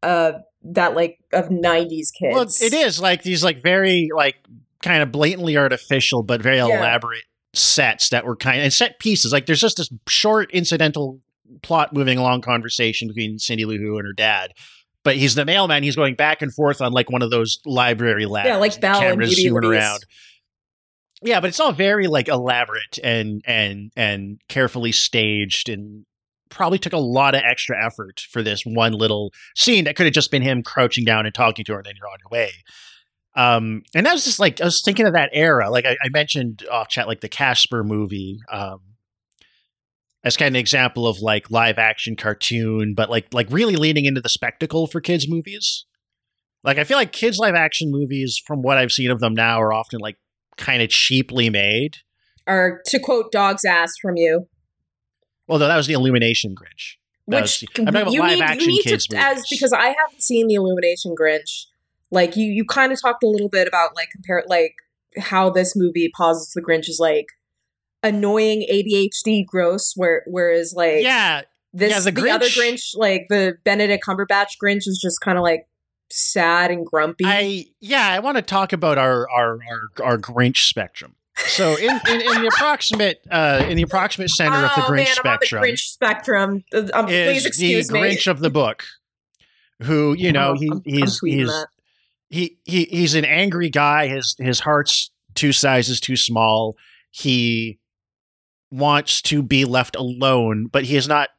uh 0.01 0.33
that 0.63 0.95
like 0.95 1.17
of 1.31 1.45
90s 1.47 2.07
kids 2.17 2.33
well, 2.33 2.41
it 2.43 2.73
is 2.73 2.99
like 2.99 3.23
these 3.23 3.41
like 3.43 3.61
very 3.63 4.09
like 4.13 4.35
kind 4.81 5.01
of 5.01 5.11
blatantly 5.13 5.55
artificial 5.57 6.23
but 6.23 6.41
very 6.41 6.57
Yeah. 6.57 6.65
elaborate 6.79 7.23
sets 7.53 8.09
that 8.09 8.25
were 8.25 8.35
kind 8.35 8.59
of 8.59 8.63
and 8.63 8.73
set 8.73 8.99
pieces. 8.99 9.31
Like 9.31 9.45
there's 9.45 9.61
just 9.61 9.77
this 9.77 9.89
short 10.07 10.51
incidental 10.51 11.19
plot 11.61 11.93
moving 11.93 12.17
along 12.17 12.41
conversation 12.41 13.07
between 13.07 13.39
Cindy 13.39 13.65
Lou 13.65 13.77
Who 13.77 13.97
and 13.97 14.07
her 14.07 14.13
dad. 14.13 14.53
But 15.03 15.17
he's 15.17 15.35
the 15.35 15.45
mailman. 15.45 15.83
He's 15.83 15.97
going 15.97 16.15
back 16.15 16.41
and 16.41 16.53
forth 16.53 16.81
on 16.81 16.93
like 16.93 17.11
one 17.11 17.21
of 17.21 17.29
those 17.29 17.59
library 17.65 18.25
labs. 18.25 18.47
Yeah, 18.47 18.55
like 18.55 18.73
and 18.75 18.81
cameras 18.81 19.35
zooming 19.35 19.65
around. 19.65 19.99
Yeah, 21.21 21.39
but 21.39 21.47
it's 21.47 21.59
all 21.59 21.73
very 21.73 22.07
like 22.07 22.27
elaborate 22.27 22.99
and 23.03 23.41
and 23.45 23.91
and 23.95 24.39
carefully 24.47 24.91
staged 24.91 25.69
and 25.69 26.05
probably 26.49 26.77
took 26.77 26.93
a 26.93 26.97
lot 26.97 27.35
of 27.35 27.41
extra 27.43 27.83
effort 27.83 28.21
for 28.29 28.41
this 28.41 28.63
one 28.65 28.93
little 28.93 29.33
scene 29.55 29.85
that 29.85 29.95
could 29.95 30.05
have 30.05 30.13
just 30.13 30.31
been 30.31 30.41
him 30.41 30.61
crouching 30.63 31.03
down 31.03 31.25
and 31.25 31.33
talking 31.33 31.65
to 31.65 31.73
her 31.73 31.79
and 31.79 31.85
then 31.85 31.95
you're 31.97 32.07
on 32.07 32.17
your 32.19 32.29
way. 32.29 32.51
Um, 33.35 33.83
and 33.95 34.05
that 34.05 34.13
was 34.13 34.25
just 34.25 34.39
like 34.39 34.61
I 34.61 34.65
was 34.65 34.81
thinking 34.81 35.05
of 35.07 35.13
that 35.13 35.29
era. 35.33 35.69
Like 35.69 35.85
I, 35.85 35.97
I 36.03 36.09
mentioned 36.09 36.65
off 36.71 36.87
chat, 36.89 37.07
like 37.07 37.21
the 37.21 37.29
Casper 37.29 37.83
movie. 37.83 38.39
Um, 38.51 38.79
as 40.23 40.37
kind 40.37 40.47
of 40.47 40.53
an 40.53 40.59
example 40.59 41.05
of 41.05 41.19
like 41.19 41.51
live 41.51 41.77
action 41.77 42.15
cartoon, 42.15 42.93
but 42.95 43.09
like 43.09 43.33
like 43.33 43.47
really 43.49 43.75
leaning 43.75 44.05
into 44.05 44.21
the 44.21 44.29
spectacle 44.29 44.87
for 44.87 45.01
kids 45.01 45.27
movies. 45.27 45.85
Like 46.63 46.77
I 46.77 46.85
feel 46.85 46.97
like 46.97 47.11
kids 47.11 47.39
live 47.39 47.55
action 47.55 47.91
movies, 47.91 48.41
from 48.45 48.61
what 48.61 48.77
I've 48.77 48.91
seen 48.91 49.11
of 49.11 49.19
them 49.19 49.33
now, 49.33 49.61
are 49.61 49.73
often 49.73 49.99
like 49.99 50.15
kind 50.55 50.81
of 50.81 50.89
cheaply 50.89 51.49
made. 51.49 51.97
or 52.47 52.81
to 52.85 52.99
quote 52.99 53.31
dog's 53.31 53.65
ass 53.65 53.91
from 54.01 54.15
you 54.15 54.47
Although 55.49 55.67
that 55.67 55.75
was 55.75 55.87
the 55.87 55.93
Illumination 55.93 56.55
Grinch. 56.55 56.95
That 57.27 57.41
which 57.41 57.41
was- 57.41 57.63
I'm 57.79 57.85
talking 57.85 58.01
about 58.01 58.13
you 58.13 58.21
live 58.21 58.29
need, 58.31 58.41
action 58.43 58.61
you 58.61 58.67
need 58.67 58.83
kids 58.83 59.07
to 59.07 59.17
as 59.17 59.43
because 59.49 59.71
i 59.73 59.87
haven't 59.87 60.21
seen 60.21 60.47
the 60.47 60.55
illumination 60.55 61.15
grinch 61.19 61.65
like 62.13 62.35
you 62.35 62.45
you 62.45 62.65
kind 62.65 62.91
of 62.91 63.01
talked 63.01 63.23
a 63.23 63.27
little 63.27 63.49
bit 63.49 63.67
about 63.67 63.95
like 63.95 64.09
compare 64.11 64.43
like 64.47 64.75
how 65.17 65.49
this 65.49 65.75
movie 65.75 66.09
posits 66.15 66.53
the 66.53 66.61
grinch 66.61 66.87
is 66.89 66.99
like 66.99 67.27
annoying 68.01 68.65
adhd 68.71 69.45
gross 69.45 69.93
where 69.95 70.23
whereas 70.27 70.73
like 70.75 71.03
yeah, 71.03 71.41
this 71.73 71.91
Yeah, 71.91 71.99
the 71.99 72.11
the, 72.11 72.29
other 72.29 72.45
Grinch- 72.47 72.95
like 72.95 73.25
the 73.29 73.57
Benedict 73.63 74.05
Cumberbatch 74.05 74.57
Grinch, 74.63 74.87
is 74.87 74.99
just 75.03 75.21
kind 75.21 75.37
of 75.37 75.43
like 75.43 75.67
sad 76.09 76.69
and 76.69 76.85
grumpy. 76.85 77.25
I 77.25 77.65
yeah, 77.79 78.07
I 78.09 78.19
want 78.19 78.37
to 78.37 78.43
talk 78.43 78.73
about 78.73 78.97
our 78.97 79.27
our 79.29 79.57
our, 79.69 80.05
our 80.05 80.17
Grinch 80.17 80.67
spectrum. 80.67 81.15
So 81.35 81.75
in, 81.75 81.89
in, 82.07 82.21
in 82.21 82.41
the 82.41 82.51
approximate 82.53 83.21
uh, 83.31 83.65
in 83.67 83.75
the 83.75 83.81
approximate 83.81 84.29
center 84.29 84.57
of 84.57 84.71
the 84.75 84.83
oh 84.85 84.89
Grinch 84.89 84.95
man, 84.95 85.05
spectrum 85.07 85.61
the 85.61 85.67
Grinch 85.67 85.79
spectrum. 85.79 86.63
Uh, 86.73 86.87
Um, 86.93 87.05
please 87.07 87.37
is 87.37 87.43
the 87.43 87.47
excuse 87.47 87.91
me. 87.91 87.99
Grinch 88.01 88.27
of 88.29 88.39
the 88.39 88.51
book, 88.51 88.83
who 89.81 90.13
you 90.13 90.31
know 90.31 90.51
Oh, 90.51 90.59
he 90.59 90.71
he's 90.85 91.19
he's 91.21 91.47
that. 91.47 91.67
He, 92.33 92.57
he 92.63 92.85
he's 92.85 93.13
an 93.15 93.25
angry 93.25 93.69
guy. 93.69 94.07
His 94.07 94.35
his 94.39 94.59
heart's 94.61 95.11
two 95.35 95.51
sizes 95.51 95.99
too 95.99 96.15
small. 96.17 96.75
He 97.11 97.79
wants 98.71 99.21
to 99.23 99.43
be 99.43 99.65
left 99.65 99.95
alone, 99.95 100.65
but 100.67 100.83
he 100.85 100.95
is 100.95 101.07
not. 101.07 101.29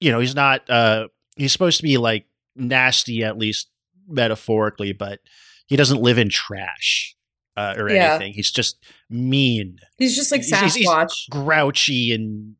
You 0.00 0.12
know, 0.12 0.20
he's 0.20 0.34
not. 0.34 0.68
uh 0.68 1.08
He's 1.36 1.52
supposed 1.52 1.76
to 1.78 1.82
be 1.82 1.98
like 1.98 2.26
nasty, 2.54 3.22
at 3.24 3.36
least 3.38 3.68
metaphorically, 4.08 4.92
but 4.92 5.20
he 5.66 5.76
doesn't 5.76 6.00
live 6.00 6.16
in 6.18 6.28
trash 6.30 7.14
uh, 7.56 7.74
or 7.76 7.90
Yeah. 7.90 8.14
anything. 8.14 8.32
He's 8.32 8.50
just 8.50 8.78
mean, 9.10 9.78
He's 9.98 10.16
just 10.16 10.32
like 10.32 10.42
he's- 10.42 10.60
he's- 10.60 10.74
he's- 10.74 10.88
Sasquatch. 10.88 11.28
grouchy, 11.30 12.12
and 12.12 12.56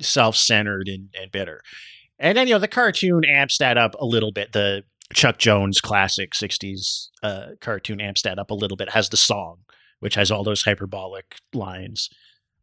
self-centered 0.00 0.88
and, 0.88 1.08
and 1.20 1.30
bitter. 1.32 1.62
And 2.18 2.36
then 2.38 2.46
you 2.46 2.54
know 2.54 2.58
the 2.60 2.68
cartoon 2.68 3.24
amps 3.24 3.58
that 3.58 3.76
up 3.78 3.94
a 3.98 4.04
little 4.06 4.30
bit. 4.32 4.52
The 4.52 4.84
Chuck 5.14 5.38
Jones 5.38 5.80
classic 5.80 6.32
'60s 6.32 7.08
uh, 7.22 7.46
cartoon 7.60 8.00
amps 8.00 8.22
that 8.22 8.38
up 8.38 8.50
a 8.50 8.54
little 8.54 8.76
bit. 8.76 8.90
Has 8.90 9.08
the 9.08 9.16
song, 9.16 9.58
which 10.00 10.14
has 10.14 10.30
all 10.30 10.44
those 10.44 10.62
hyperbolic 10.62 11.36
lines. 11.52 12.08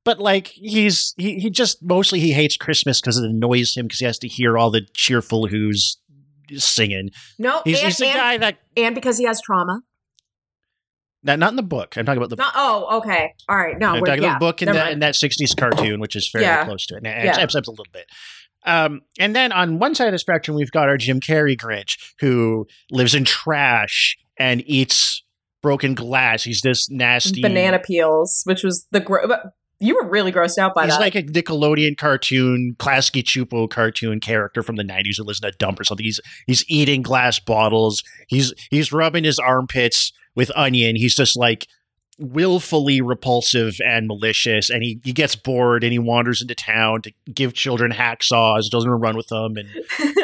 But 0.06 0.20
like 0.20 0.48
he's 0.48 1.14
he 1.18 1.40
he 1.40 1.50
just 1.50 1.84
mostly 1.84 2.20
he 2.20 2.32
hates 2.32 2.58
Christmas 2.58 3.02
because 3.02 3.18
it 3.18 3.30
annoys 3.30 3.76
him 3.76 3.86
because 3.88 4.00
he 4.00 4.06
has 4.06 4.18
to 4.20 4.28
hear 4.28 4.58
all 4.58 4.72
the 4.72 4.82
cheerful 4.94 5.48
who's 5.48 5.98
singing. 6.56 7.10
No, 7.38 7.62
He's, 7.66 7.78
and, 7.80 7.86
he's 7.88 7.98
the 7.98 8.08
and, 8.08 8.16
guy 8.18 8.38
that 8.38 8.58
and 8.78 8.96
because 8.96 9.18
he 9.18 9.26
has 9.26 9.40
trauma. 9.42 9.82
not, 11.22 11.38
not 11.38 11.50
in 11.52 11.58
the 11.58 11.62
book. 11.64 11.96
I'm 11.98 12.06
talking 12.06 12.18
about 12.18 12.30
the 12.30 12.38
Not, 12.38 12.54
oh, 12.56 12.98
okay. 13.00 13.34
All 13.50 13.58
right. 13.58 13.78
No, 13.78 13.90
I'm 13.90 14.00
we're, 14.02 14.08
talking 14.08 14.24
yeah, 14.24 14.30
about 14.38 14.40
the 14.40 14.46
book 14.46 14.62
in 14.62 14.72
that 14.74 14.92
in 14.94 15.00
that 15.00 15.14
'60s 15.16 15.56
cartoon, 15.56 16.00
which 16.00 16.16
is 16.16 16.30
fairly 16.30 16.48
Yeah. 16.48 16.64
close 16.66 16.86
to 16.88 16.96
it. 16.96 16.98
And 17.00 17.06
Yeah. 17.08 17.34
it 17.34 17.38
amps 17.38 17.56
up 17.56 17.68
a 17.68 17.72
little 17.72 17.86
bit. 17.92 18.06
Um, 18.66 19.02
and 19.20 19.36
then 19.36 19.52
on 19.52 19.80
one 19.80 19.96
side 19.96 20.08
of 20.08 20.12
the 20.12 20.20
spectrum, 20.20 20.56
we've 20.56 20.72
got 20.72 20.90
our 20.90 20.98
Jim 20.98 21.20
Carrey 21.20 21.58
Grinch, 21.58 21.98
who 22.20 22.68
lives 22.92 23.16
in 23.16 23.26
trash 23.26 24.18
and 24.38 24.62
eats 24.66 25.24
broken 25.62 25.94
glass. 25.96 26.44
He's 26.44 26.62
this 26.62 26.90
nasty 26.90 27.42
banana 27.42 27.80
peels, 27.80 28.42
which 28.46 28.64
was 28.64 28.86
the 28.92 29.00
gro- 29.00 29.28
You 29.80 29.96
were 29.96 30.08
really 30.10 30.32
grossed 30.32 30.58
out 30.58 30.76
by 30.76 30.86
He's 30.86 30.94
that. 30.94 31.00
like 31.02 31.16
a 31.16 31.24
Nickelodeon 31.24 31.98
cartoon, 31.98 32.76
Klasky 32.80 33.24
Csupo 33.24 33.70
cartoon 33.70 34.20
character 34.20 34.62
from 34.64 34.76
the 34.76 34.84
'90s 34.84 35.18
who 35.18 35.24
lives 35.24 35.42
in 35.42 35.48
a 35.50 35.52
dump 35.54 35.80
or 35.80 35.84
something. 35.84 36.06
He's 36.06 36.20
he's 36.48 36.64
eating 36.70 37.02
glass 37.02 37.40
bottles. 37.40 38.04
He's 38.28 38.54
he's 38.70 38.92
rubbing 38.92 39.24
his 39.24 39.40
armpits 39.40 40.12
with 40.36 40.52
onion. 40.56 40.96
He's 40.96 41.16
just 41.16 41.38
like 41.38 41.68
willfully 42.20 43.02
repulsive 43.02 43.80
and 43.86 44.08
malicious. 44.08 44.70
And 44.70 44.84
he 44.84 45.00
he 45.04 45.14
gets 45.14 45.36
bored 45.36 45.84
and 45.84 45.92
he 45.92 46.00
wanders 46.00 46.42
into 46.42 46.56
town 46.56 47.02
to 47.04 47.12
give 47.34 47.54
children 47.54 47.92
hacksaws. 47.92 48.70
Doesn't 48.70 48.90
run 48.90 49.16
with 49.16 49.28
them 49.28 49.58
and 49.58 49.70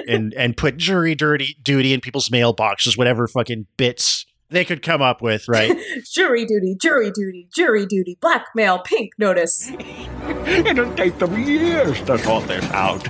and 0.08 0.34
and 0.34 0.58
put 0.58 0.77
jury 0.77 1.15
dirty 1.15 1.58
duty 1.63 1.93
in 1.93 2.01
people's 2.01 2.29
mailboxes. 2.29 2.97
Whatever 2.97 3.27
fucking 3.27 3.67
bits 3.77 4.25
they 4.49 4.63
could 4.63 4.81
come 4.81 5.01
up 5.01 5.21
with, 5.21 5.47
right? 5.47 5.75
jury 6.12 6.45
duty, 6.45 6.75
jury 6.79 7.12
duty, 7.12 7.47
jury 7.53 7.86
duty, 7.86 8.17
blackmail, 8.21 8.79
pink 8.79 9.13
notice. 9.17 9.71
It'll 10.45 10.93
take 10.93 11.17
them 11.17 11.39
years 11.43 12.01
to 12.03 12.17
sort 12.19 12.47
this 12.47 12.63
out. 12.71 13.03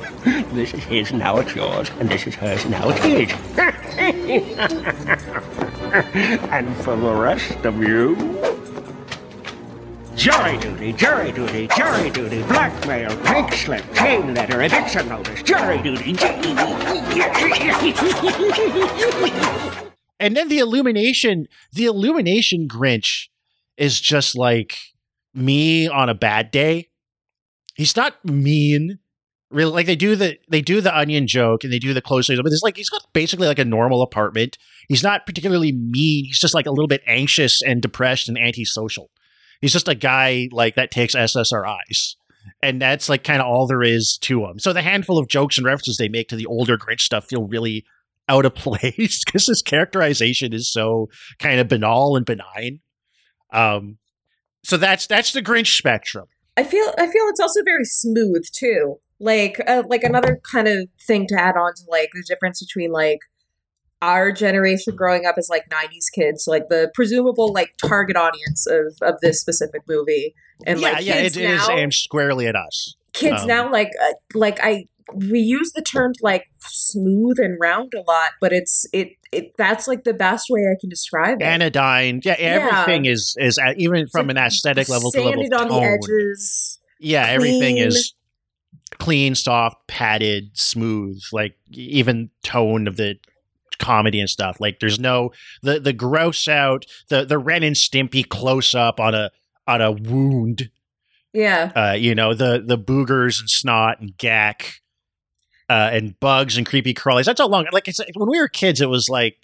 This 0.54 0.74
is 0.74 0.84
his, 0.86 1.14
now 1.14 1.38
it's 1.38 1.54
yours, 1.54 1.92
and 2.00 2.10
this 2.10 2.26
is 2.26 2.36
hers, 2.36 2.66
now 2.66 2.90
it's 2.90 3.04
his. 3.04 3.32
and 6.52 6.76
for 6.78 6.96
the 6.96 7.14
rest 7.14 7.66
of 7.66 7.82
you. 7.84 8.55
Jury 10.16 10.58
duty, 10.58 10.94
jury 10.94 11.32
duty, 11.34 11.68
jury 11.76 12.10
duty, 12.10 12.42
blackmail, 12.44 13.16
pink 13.26 13.52
slip, 13.52 13.84
chain 13.94 14.34
letter, 14.34 14.62
eviction 14.62 15.10
notice, 15.10 15.44
jury 15.44 15.82
duty. 15.82 16.16
and 20.18 20.38
then 20.38 20.48
the 20.48 20.60
illumination 20.60 21.48
the 21.74 21.84
illumination 21.84 22.66
grinch 22.66 23.28
is 23.76 24.00
just 24.00 24.38
like 24.38 24.78
me 25.34 25.90
on 25.90 26.08
a 26.08 26.16
bad 26.16 26.50
day. 26.50 26.88
He's 27.76 27.98
not 27.98 28.24
mean 28.24 29.00
really. 29.52 29.72
Like 29.74 29.86
they 29.86 29.98
do 29.98 30.16
the 30.16 30.38
they 30.50 30.62
do 30.62 30.80
the 30.80 30.98
onion 30.98 31.28
joke 31.28 31.66
and 31.66 31.74
they 31.74 31.80
do 31.80 31.94
the 31.94 32.02
close 32.02 32.28
but 32.30 32.46
it's 32.46 32.64
like 32.64 32.78
he's 32.78 32.90
got 32.90 33.02
basically 33.12 33.48
like 33.48 33.60
a 33.60 33.66
normal 33.66 34.02
apartment. 34.02 34.58
He's 34.88 35.04
not 35.04 35.26
particularly 35.26 35.74
mean. 35.74 36.24
He's 36.24 36.40
just 36.40 36.56
like 36.56 36.68
a 36.68 36.72
little 36.72 36.88
bit 36.88 37.04
anxious 37.06 37.62
and 37.62 37.82
depressed 37.82 38.30
and 38.30 38.38
antisocial 38.38 39.10
he's 39.66 39.74
just 39.74 39.88
a 39.88 39.96
guy 39.96 40.48
like 40.52 40.76
that 40.76 40.92
takes 40.92 41.16
ssris 41.16 42.16
and 42.62 42.82
that's 42.82 43.10
like 43.10 43.24
kind 43.24 43.42
of 43.42 43.48
all 43.48 43.66
there 43.66 43.84
is 43.84 44.18
to 44.22 44.46
him 44.46 44.60
so 44.60 44.72
the 44.72 44.82
handful 44.82 45.18
of 45.18 45.28
jokes 45.28 45.58
and 45.58 45.66
references 45.66 45.98
they 45.98 46.10
make 46.10 46.28
to 46.30 46.36
the 46.36 46.46
older 46.46 46.78
grinch 46.78 47.02
stuff 47.02 47.26
feel 47.26 47.48
really 47.48 47.84
out 48.28 48.46
of 48.46 48.56
place 48.56 49.24
because 49.24 49.48
his 49.48 49.62
characterization 49.62 50.54
is 50.54 50.72
so 50.72 51.10
kind 51.40 51.60
of 51.60 51.68
banal 51.68 52.16
and 52.16 52.26
benign. 52.26 52.80
Um, 53.52 53.98
so 54.64 54.78
that's 54.78 55.08
that's 55.08 55.32
the 55.32 55.42
Grinch 55.42 55.78
spectrum. 55.78 56.28
I 56.58 56.64
feel 56.64 56.94
I 56.98 57.08
feel 57.08 57.24
it's 57.28 57.40
also 57.40 57.62
very 57.64 57.86
smooth 57.86 58.46
too. 58.52 58.98
Like 59.20 59.62
uh, 59.68 59.84
like 59.88 60.04
another 60.04 60.40
kind 60.52 60.68
of 60.68 60.90
thing 61.06 61.28
to 61.28 61.40
add 61.40 61.56
on 61.56 61.74
to 61.76 61.84
like 61.88 62.10
the 62.14 62.24
difference 62.28 62.64
between 62.64 62.92
like 62.92 63.20
our 64.02 64.32
generation 64.32 64.96
growing 64.96 65.26
up 65.26 65.36
as 65.38 65.50
like 65.50 65.64
90s 65.70 66.12
kids 66.14 66.46
like 66.48 66.68
the 66.70 66.92
presumable 66.94 67.52
like 67.54 67.74
target 67.84 68.16
audience 68.16 68.68
of 68.68 68.94
of 69.02 69.16
this 69.22 69.40
specific 69.40 69.82
movie 69.88 70.34
and 70.66 70.80
yeah, 70.80 70.92
like 70.92 71.06
yeah, 71.06 71.16
it, 71.16 71.38
it 71.38 71.50
is 71.50 71.68
now, 71.68 71.76
aimed 71.76 71.94
squarely 71.94 72.48
at 72.48 72.56
us. 72.56 72.96
kids 73.14 73.42
um, 73.42 73.48
now 73.48 73.72
like 73.72 73.92
uh, 74.02 74.14
like 74.34 74.60
I 74.62 74.88
we 75.14 75.40
use 75.40 75.72
the 75.74 75.82
term 75.82 76.14
like 76.22 76.46
smooth 76.62 77.40
and 77.40 77.58
round 77.62 77.94
a 77.94 78.02
lot 78.02 78.32
but 78.42 78.52
it's 78.52 78.86
it 78.92 79.12
it 79.36 79.54
that's 79.58 79.88
like 79.88 80.04
the 80.04 80.14
best 80.14 80.48
way 80.50 80.62
I 80.62 80.76
can 80.80 80.90
describe 80.90 81.42
it. 81.42 81.46
Anodyne, 81.46 82.22
yeah, 82.24 82.36
everything 82.38 83.06
is 83.06 83.36
is 83.38 83.58
uh, 83.58 83.74
even 83.78 84.08
from 84.08 84.30
an 84.30 84.38
aesthetic 84.38 84.90
level 84.90 85.12
to 85.12 85.22
level 85.22 85.44
on 85.44 85.68
tone. 85.68 85.82
the 85.82 85.88
edges. 85.88 86.80
yeah, 87.00 87.28
everything 87.28 87.78
is 87.78 88.14
clean, 88.98 89.36
soft, 89.36 89.88
padded, 89.88 90.52
smooth. 90.54 91.22
Like 91.32 91.56
even 91.72 92.30
tone 92.44 92.88
of 92.88 92.98
the 92.98 93.16
comedy 93.80 94.20
and 94.20 94.30
stuff. 94.30 94.58
Like 94.60 94.80
there's 94.80 95.00
no 95.00 95.32
the 95.62 95.80
the 95.80 95.94
gross 95.94 96.48
out 96.48 96.86
the 97.10 97.26
the 97.26 97.38
Ren 97.38 97.64
and 97.64 97.76
Stimpy 97.76 98.28
close 98.28 98.74
up 98.76 99.00
on 99.00 99.14
a 99.16 99.32
on 99.68 99.82
a 99.82 99.92
wound 99.92 100.70
Yeah. 101.34 101.72
uh, 101.76 101.94
you 101.94 102.14
know, 102.16 102.34
the 102.34 102.64
the 102.66 102.78
boogers 102.78 103.40
and 103.40 103.50
snot 103.50 104.00
and 104.00 104.18
gack, 104.18 104.82
uh, 105.70 105.90
and 105.92 106.20
bugs 106.20 106.58
and 106.58 106.66
creepy 106.66 106.94
crawlies. 106.94 107.26
That's 107.26 107.42
how 107.42 107.48
long. 107.48 107.66
Like 107.72 107.88
I 107.88 107.92
said, 107.92 108.08
when 108.16 108.30
we 108.30 108.40
were 108.40 108.48
kids, 108.48 108.80
it 108.82 108.90
was 108.90 109.10
like 109.10 109.38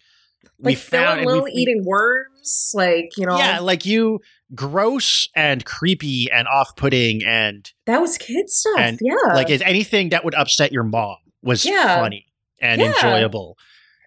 we 0.60 0.74
Like 0.74 0.78
found 0.78 1.22
and 1.22 1.42
we- 1.44 1.52
eating 1.52 1.84
worms, 1.86 2.72
like 2.74 3.10
you 3.18 3.26
know. 3.26 3.38
Yeah, 3.38 3.60
like 3.60 3.86
you 3.86 4.20
gross 4.54 5.28
and 5.36 5.64
creepy 5.66 6.30
and 6.32 6.48
off 6.48 6.76
putting 6.76 7.24
and 7.26 7.72
that 7.86 8.00
was 8.02 8.18
kid 8.18 8.50
stuff. 8.50 8.78
and 8.78 9.00
yeah. 9.02 9.34
like 9.34 9.50
is 9.50 9.62
anything 9.62 10.10
that 10.10 10.26
would 10.26 10.36
upset 10.36 10.72
your 10.74 10.84
mom 10.84 11.16
was 11.42 11.66
Yeah. 11.66 11.96
funny 12.02 12.26
and 12.60 12.82
Yeah. 12.82 12.88
enjoyable 12.94 13.58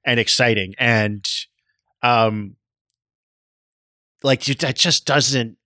and 0.04 0.20
exciting 0.20 0.74
and 0.78 1.28
um 2.02 2.56
like 4.22 4.44
that 4.44 4.76
just 4.76 5.06
doesn't 5.06 5.56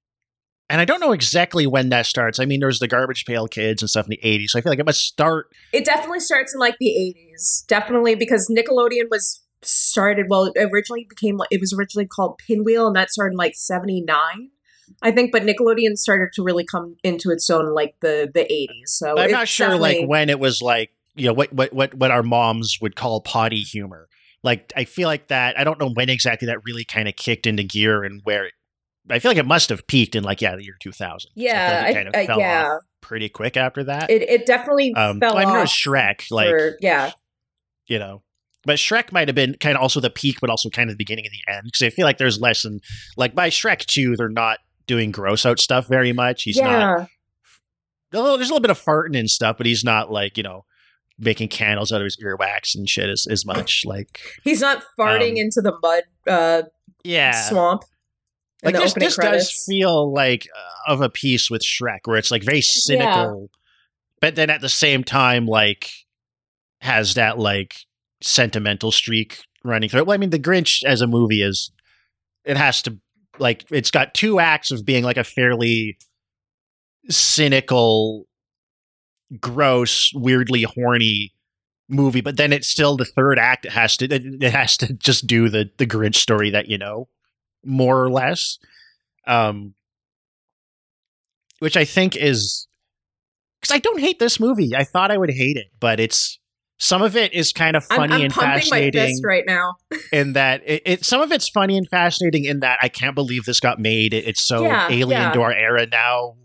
and 0.71 0.81
I 0.81 0.85
don't 0.85 1.01
know 1.01 1.13
exactly 1.13 1.67
when 1.67 1.89
that 1.89 2.05
starts. 2.05 2.39
I 2.39 2.45
mean, 2.45 2.61
there's 2.61 2.79
the 2.79 2.89
Garbage 2.89 3.25
Pail 3.25 3.49
Kids 3.49 3.81
and 3.81 3.89
stuff 3.89 4.05
in 4.05 4.11
the 4.11 4.21
80s. 4.23 4.51
So 4.51 4.59
I 4.59 4.63
feel 4.63 4.71
like 4.71 4.79
it 4.79 4.85
must 4.85 5.01
start 5.01 5.47
It 5.73 5.87
definitely 5.87 6.21
starts 6.21 6.53
in 6.53 6.61
like 6.61 6.77
the 6.79 7.15
80s. 7.33 7.67
Definitely 7.67 8.17
because 8.17 8.53
Nickelodeon 8.55 9.09
was 9.11 9.43
started 9.63 10.27
well 10.29 10.53
it 10.55 10.69
originally 10.73 11.05
became 11.09 11.39
it 11.51 11.61
was 11.61 11.73
originally 11.73 12.07
called 12.07 12.39
Pinwheel 12.47 12.87
and 12.87 12.95
that 12.95 13.11
started 13.11 13.33
in 13.33 13.37
like 13.37 13.57
79 13.57 14.17
I 15.03 15.11
think 15.11 15.33
but 15.33 15.43
Nickelodeon 15.43 15.97
started 15.97 16.29
to 16.35 16.45
really 16.45 16.65
come 16.65 16.95
into 17.03 17.31
its 17.31 17.51
own 17.51 17.75
like 17.75 17.97
the 18.01 18.31
the 18.33 18.45
80s 18.45 18.87
so 18.87 19.17
But 19.17 19.25
I'm 19.25 19.31
not 19.33 19.49
sure 19.49 19.77
like 19.77 20.07
when 20.07 20.31
it 20.31 20.39
was 20.39 20.63
like 20.63 20.93
you 21.19 21.27
know 21.27 21.33
what 21.33 21.53
what 21.53 21.73
what 21.73 21.95
what 21.95 22.11
our 22.11 22.23
moms 22.23 22.79
would 22.81 22.97
call 22.97 23.21
potty 23.21 23.61
humor. 23.61 24.08
Like 24.43 24.73
I 24.77 24.85
feel 24.85 25.09
like 25.09 25.29
that. 25.29 25.59
I 25.59 25.65
don't 25.65 25.79
know 25.81 25.91
when 25.91 26.09
exactly 26.09 26.47
that 26.47 26.65
really 26.65 26.85
kind 26.85 27.09
of 27.09 27.17
kicked 27.17 27.47
into 27.47 27.63
gear 27.63 28.05
and 28.05 28.21
where. 28.25 28.47
It, 28.47 28.53
I 29.11 29.19
feel 29.21 29.31
like 29.31 29.39
it 29.39 29.47
must 29.47 29.71
have 29.71 29.87
peaked 29.87 30.15
in 30.15 30.23
like 30.23 30.43
yeah 30.43 30.55
the 30.55 30.63
year 30.65 30.77
2000. 30.81 31.31
yeah 31.35 31.69
so 31.71 31.75
I 31.77 31.81
like 31.89 31.97
it 31.97 32.17
I- 32.17 32.21
of 32.21 32.27
fell 32.27 32.39
yeah 32.39 32.69
off 32.75 32.83
pretty 33.01 33.29
quick 33.31 33.57
after 33.57 33.85
that. 33.85 34.11
it, 34.11 34.21
it 34.23 34.45
definitely 34.45 34.93
um, 34.95 35.19
fell 35.19 35.35
I 35.37 35.47
mean, 35.47 35.49
it 35.55 35.57
off 35.57 35.63
was 35.63 35.71
Shrek, 35.71 36.31
like 36.31 36.51
for- 36.51 36.77
yeah 36.81 37.13
you 37.87 37.99
know. 37.99 38.23
But 38.65 38.77
Shrek 38.77 39.11
might 39.13 39.29
have 39.29 39.35
been 39.35 39.55
kind 39.61 39.77
of 39.77 39.83
also 39.83 39.99
the 40.01 40.11
peak, 40.11 40.39
but 40.43 40.51
also 40.51 40.69
kind 40.69 40.91
of 40.91 40.95
the 40.95 41.03
beginning 41.03 41.25
and 41.25 41.33
the 41.33 41.53
end. 41.53 41.63
Because 41.65 41.81
I 41.83 41.89
feel 41.91 42.05
like 42.05 42.19
there's 42.19 42.39
less 42.41 42.65
than 42.65 42.81
like 43.17 43.35
by 43.35 43.49
Shrek 43.49 43.87
two, 43.87 44.15
they're 44.15 44.29
not 44.29 44.59
doing 44.87 45.11
gross 45.11 45.47
out 45.47 45.59
stuff 45.59 45.87
very 45.87 46.13
much. 46.13 46.43
He's 46.43 46.59
not 46.59 46.71
yeah 46.71 47.07
little- 48.13 48.37
there's 48.37 48.51
a 48.51 48.53
little 48.53 48.61
bit 48.63 48.71
of 48.71 48.83
farting 48.83 49.19
and 49.19 49.31
stuff, 49.31 49.57
but 49.57 49.67
he's 49.67 49.85
not 49.85 50.11
like 50.13 50.37
you 50.37 50.43
know 50.43 50.65
making 51.19 51.49
candles 51.49 51.91
out 51.93 52.01
of 52.01 52.05
his 52.05 52.17
earwax 52.17 52.75
and 52.75 52.89
shit 52.89 53.09
as, 53.09 53.27
as 53.31 53.45
much. 53.45 53.83
Like 53.85 54.21
he's 54.45 54.61
not 54.61 54.83
farting 54.99 55.33
Um, 55.33 55.37
into 55.39 55.61
the 55.61 55.77
mud 55.83 56.05
uh 56.27 56.63
yeah, 57.05 57.33
swamp 57.49 57.85
like 58.63 58.75
this, 58.75 58.93
this 58.95 59.15
credits. 59.17 59.47
does 59.49 59.65
feel 59.65 60.13
like 60.13 60.49
uh, 60.57 60.93
of 60.93 61.01
a 61.01 61.09
piece 61.09 61.49
with 61.51 61.63
Shrek, 61.63 62.01
where 62.07 62.19
it's 62.19 62.31
like 62.31 62.43
very 62.43 62.61
cynical, 62.61 63.51
but 64.21 64.35
then 64.35 64.51
at 64.51 64.61
the 64.61 64.69
same 64.69 65.05
time 65.05 65.47
like 65.47 65.91
has 66.81 67.15
that 67.15 67.39
like 67.39 67.77
sentimental 68.21 68.91
streak 68.93 69.43
running 69.65 69.89
through 69.89 70.01
it. 70.01 70.07
Well, 70.07 70.15
I 70.15 70.19
mean, 70.19 70.31
The 70.31 70.39
Grinch 70.39 70.83
as 70.85 71.01
a 71.01 71.07
movie 71.07 71.43
is 71.43 71.71
it 72.45 72.57
has 72.57 72.83
to 72.83 72.99
like 73.39 73.65
it's 73.71 73.91
got 73.93 74.15
two 74.15 74.41
acts 74.41 74.71
of 74.71 74.85
being 74.85 75.05
like 75.05 75.17
a 75.17 75.25
fairly 75.25 75.99
cynical, 77.09 78.27
gross, 79.41 80.13
weirdly 80.15 80.63
horny 80.63 81.33
movie, 81.89 82.21
but 82.21 82.37
then 82.37 82.53
it's 82.53 82.69
still 82.69 82.97
the 82.97 83.05
third 83.05 83.39
act. 83.39 83.67
It 83.67 83.73
has 83.73 83.97
to 83.99 84.07
it, 84.07 84.43
has 84.43 84.77
to 84.79 84.93
just 84.95 85.27
do 85.27 85.49
the 85.49 85.71
the 85.79 85.87
Grinch 85.87 86.17
story 86.17 86.51
that 86.51 86.69
you 86.69 86.79
know 86.79 87.09
more 87.65 88.03
or 88.03 88.11
less, 88.11 88.59
um, 89.27 89.75
which 91.59 91.77
I 91.77 91.85
think 91.85 92.17
is 92.17 92.67
because 93.61 93.75
I 93.75 93.79
don't 93.79 94.01
hate 94.01 94.19
this 94.19 94.39
movie. 94.39 94.75
I 94.77 94.85
thought 94.85 95.11
I 95.11 95.19
would 95.19 95.31
hate 95.31 95.57
it, 95.57 95.69
but 95.81 95.99
it's 96.01 96.39
some 96.79 97.03
of 97.03 97.17
it 97.17 97.33
is 97.35 97.53
kind 97.53 97.77
of 97.77 97.85
I'm, 97.91 97.97
funny 97.97 98.15
I'm 98.15 98.21
and 98.23 98.33
pumping 98.33 98.51
my 98.51 98.61
fascinating 98.61 99.21
right 99.25 99.45
now 99.47 99.75
in 100.13 100.35
that 100.35 100.63
it, 100.65 100.83
it 100.87 101.05
some 101.05 101.21
of 101.21 101.33
it's 101.33 101.49
funny 101.49 101.77
and 101.77 101.89
fascinating 101.89 102.45
in 102.45 102.61
that 102.61 102.79
I 102.83 102.89
can't 102.89 103.15
believe 103.15 103.45
this 103.45 103.61
got 103.61 103.81
made. 103.81 104.15
It, 104.15 104.27
it's 104.27 104.43
so 104.43 104.65
Yeah, 104.65 104.87
alien 104.89 105.21
yeah. 105.23 105.33
to 105.33 105.43
our 105.43 105.53
era 105.53 105.87
now. 105.87 106.37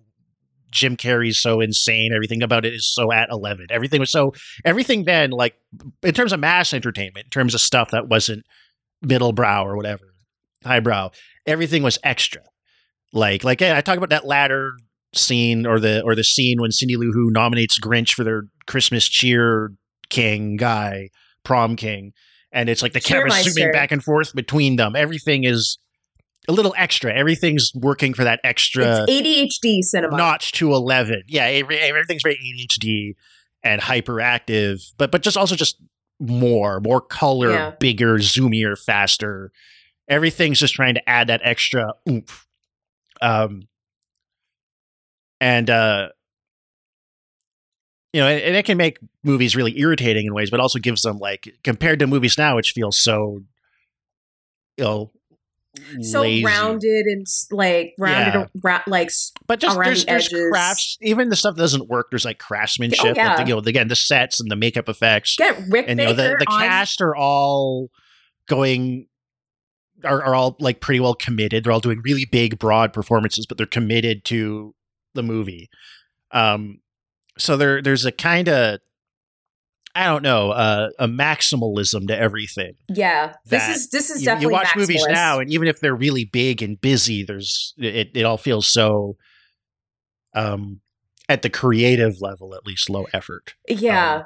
Jim 0.74 0.98
Carrey's 0.98 1.42
so 1.42 1.62
insane. 1.62 2.12
Everything 2.14 2.44
about 2.44 2.66
it 2.66 2.74
is 2.74 2.86
so 2.86 3.12
at 3.12 3.30
eleven. 3.30 3.68
Everything 3.70 4.00
was 4.00 4.12
so 4.12 4.34
everything 4.66 5.06
then 5.06 5.32
like 5.32 5.56
in 6.02 6.14
terms 6.14 6.34
of 6.34 6.40
mass 6.40 6.74
entertainment, 6.74 7.26
in 7.26 7.30
terms 7.30 7.54
of 7.54 7.62
stuff 7.62 7.92
that 7.92 8.08
wasn't 8.08 8.46
middle 9.02 9.32
brow 9.32 9.66
or 9.66 9.76
whatever, 9.76 10.14
highbrow. 10.64 11.12
Everything 11.46 11.84
was 11.84 12.00
extra. 12.04 12.42
Like 13.14 13.44
like 13.44 13.62
I 13.62 13.82
talk 13.82 13.98
about 13.98 14.10
that 14.10 14.26
ladder 14.26 14.74
scene 15.14 15.66
or 15.66 15.80
the 15.80 16.02
or 16.04 16.16
the 16.16 16.24
scene 16.24 16.60
when 16.60 16.72
Cindy 16.72 16.96
Lou 16.96 17.12
Who 17.12 17.30
nominates 17.32 17.80
Grinch 17.80 18.14
for 18.14 18.24
their 18.24 18.44
Christmas 18.66 19.08
cheer 19.08 19.72
king 20.10 20.58
guy, 20.58 21.10
prom 21.44 21.76
king, 21.76 22.14
and 22.52 22.70
it's 22.70 22.82
like 22.82 22.94
the 22.94 23.02
camera 23.02 23.32
zooming 23.32 23.72
back 23.72 23.92
and 23.92 24.04
forth 24.04 24.34
between 24.34 24.76
them. 24.76 24.96
Everything 24.96 25.44
is 25.44 25.78
a 26.48 26.52
little 26.52 26.74
extra. 26.78 27.14
Everything's 27.14 27.72
working 27.76 28.14
for 28.14 28.24
that 28.24 28.40
extra 28.44 29.04
it's 29.08 29.12
ADHD 29.12 29.82
cinema. 29.82 30.18
notch 30.18 30.52
to 30.54 30.74
11. 30.74 31.24
Yeah, 31.28 31.46
everything's 31.46 32.22
very 32.24 32.36
ADHD 32.36 33.16
and 33.64 33.82
hyperactive, 33.82 34.92
but 34.98 35.12
but 35.12 35.22
just 35.22 35.38
also 35.38 35.56
just 35.56 35.78
more, 36.20 36.80
more 36.82 37.02
color, 37.02 37.52
Yeah. 37.52 37.72
bigger, 37.80 38.18
zoomier, 38.18 38.78
faster. 38.78 39.52
Everything's 40.10 40.60
just 40.60 40.74
trying 40.74 40.96
to 40.96 41.10
add 41.10 41.28
that 41.28 41.42
extra 41.44 41.94
oomph. 42.10 42.46
Um 43.22 43.68
and 45.40 45.70
uh 45.70 46.10
you 48.12 48.22
know, 48.22 48.28
and, 48.28 48.42
and 48.42 48.56
it 48.56 48.66
can 48.66 48.78
make 48.78 49.00
movies 49.24 49.56
really 49.56 49.78
irritating 49.80 50.28
in 50.28 50.34
ways, 50.34 50.52
but 50.52 50.60
also 50.60 50.78
gives 50.78 51.02
them 51.02 51.18
like 51.18 51.50
compared 51.64 52.00
to 52.00 52.08
movies 52.08 52.38
now, 52.38 52.56
which 52.56 52.72
feels 52.72 53.02
so 53.02 53.40
you 54.78 54.84
know 54.84 55.12
so 56.02 56.22
lazy. 56.22 56.46
rounded 56.46 57.06
and 57.08 57.26
like 57.52 57.94
rounded, 57.98 58.34
Yeah. 58.40 58.48
ra- 58.64 58.84
like 58.88 59.10
But 59.48 59.60
just 59.60 59.76
around 59.78 59.86
there's, 59.88 60.06
the 60.06 60.12
there's 60.12 60.28
edges. 60.34 60.50
crafts. 60.52 60.98
Even 61.02 61.30
the 61.30 61.36
stuff 61.36 61.56
that 61.56 61.62
doesn't 61.62 61.88
work. 61.90 62.08
There's 62.12 62.26
like 62.26 62.38
craftsmanship. 62.38 63.00
Oh, 63.04 63.14
yeah. 63.16 63.40
you 63.46 63.56
know, 63.56 63.60
again, 63.60 63.88
the 63.88 63.96
sets 63.96 64.40
and 64.40 64.52
the 64.52 64.56
makeup 64.56 64.88
effects, 64.88 65.36
get 65.36 65.60
Rick 65.70 65.86
and 65.88 66.00
you 66.00 66.06
know, 66.06 66.14
the 66.14 66.36
the 66.40 66.46
on. 66.48 66.62
cast 66.62 67.02
are 67.02 67.16
all 67.16 67.90
going 68.48 69.08
are, 70.04 70.22
are 70.24 70.36
all 70.36 70.58
like 70.60 70.80
pretty 70.82 71.00
well 71.00 71.16
committed. 71.16 71.64
They're 71.64 71.72
all 71.74 71.80
doing 71.80 72.02
really 72.04 72.26
big, 72.26 72.60
broad 72.60 72.94
performances, 72.94 73.46
but 73.46 73.58
they're 73.58 73.66
committed 73.66 74.26
to 74.26 74.76
the 75.14 75.24
movie. 75.24 75.70
Um, 76.32 76.82
so 77.38 77.58
there 77.58 77.82
there's 77.82 78.06
a 78.06 78.12
kind 78.12 78.48
of 78.50 78.80
I 79.96 80.06
don't 80.06 80.24
know 80.24 80.52
uh, 80.52 80.90
a 80.98 81.08
maximalism 81.08 82.08
to 82.08 82.18
everything. 82.18 82.74
Yeah, 82.90 83.34
this 83.46 83.68
is 83.70 83.90
this 83.90 84.10
is 84.10 84.22
you, 84.22 84.26
definitely 84.26 84.48
you 84.48 84.52
watch 84.54 84.76
movies 84.76 85.06
now, 85.08 85.40
and 85.40 85.52
even 85.52 85.68
if 85.68 85.80
they're 85.80 85.96
really 85.96 86.26
big 86.26 86.64
and 86.64 86.80
busy, 86.82 87.24
there's 87.24 87.74
it. 87.78 88.10
It 88.16 88.24
all 88.24 88.38
feels 88.38 88.68
so, 88.68 89.18
um, 90.34 90.82
at 91.30 91.44
the 91.44 91.50
creative 91.50 92.22
level, 92.22 92.56
at 92.56 92.66
least, 92.66 92.90
low 92.90 93.06
effort. 93.14 93.54
Yeah, 93.68 94.16
Um, 94.16 94.24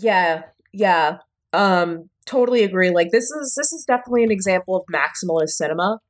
yeah, 0.00 0.42
yeah. 0.72 1.18
Um, 1.52 2.10
totally 2.26 2.64
agree. 2.64 2.90
Like 2.90 3.10
this 3.12 3.30
is 3.30 3.54
this 3.56 3.72
is 3.72 3.84
definitely 3.86 4.24
an 4.24 4.32
example 4.32 4.74
of 4.76 4.82
maximalist 4.92 5.50
cinema. 5.50 6.00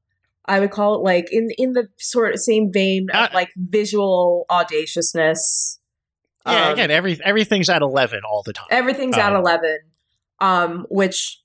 I 0.47 0.61
would 0.61 0.71
call 0.71 0.95
it 0.95 1.03
like 1.03 1.29
in 1.31 1.49
in 1.59 1.73
the 1.73 1.88
sort 1.99 2.33
of 2.33 2.40
same 2.40 2.73
vein 2.73 3.09
of 3.11 3.17
Uh, 3.17 3.29
like 3.35 3.51
visual 3.57 4.47
audaciousness. 4.51 5.79
Yeah, 6.46 6.66
Um, 6.66 6.72
again, 6.74 6.90
every 6.90 7.18
everything's 7.24 7.68
at 7.70 7.83
eleven 7.83 8.20
all 8.28 8.42
the 8.42 8.52
time. 8.52 8.66
everything's 8.70 9.16
at 9.16 9.33
um, 9.33 9.40
11 9.40 9.78
um 10.40 10.87
which 10.90 11.40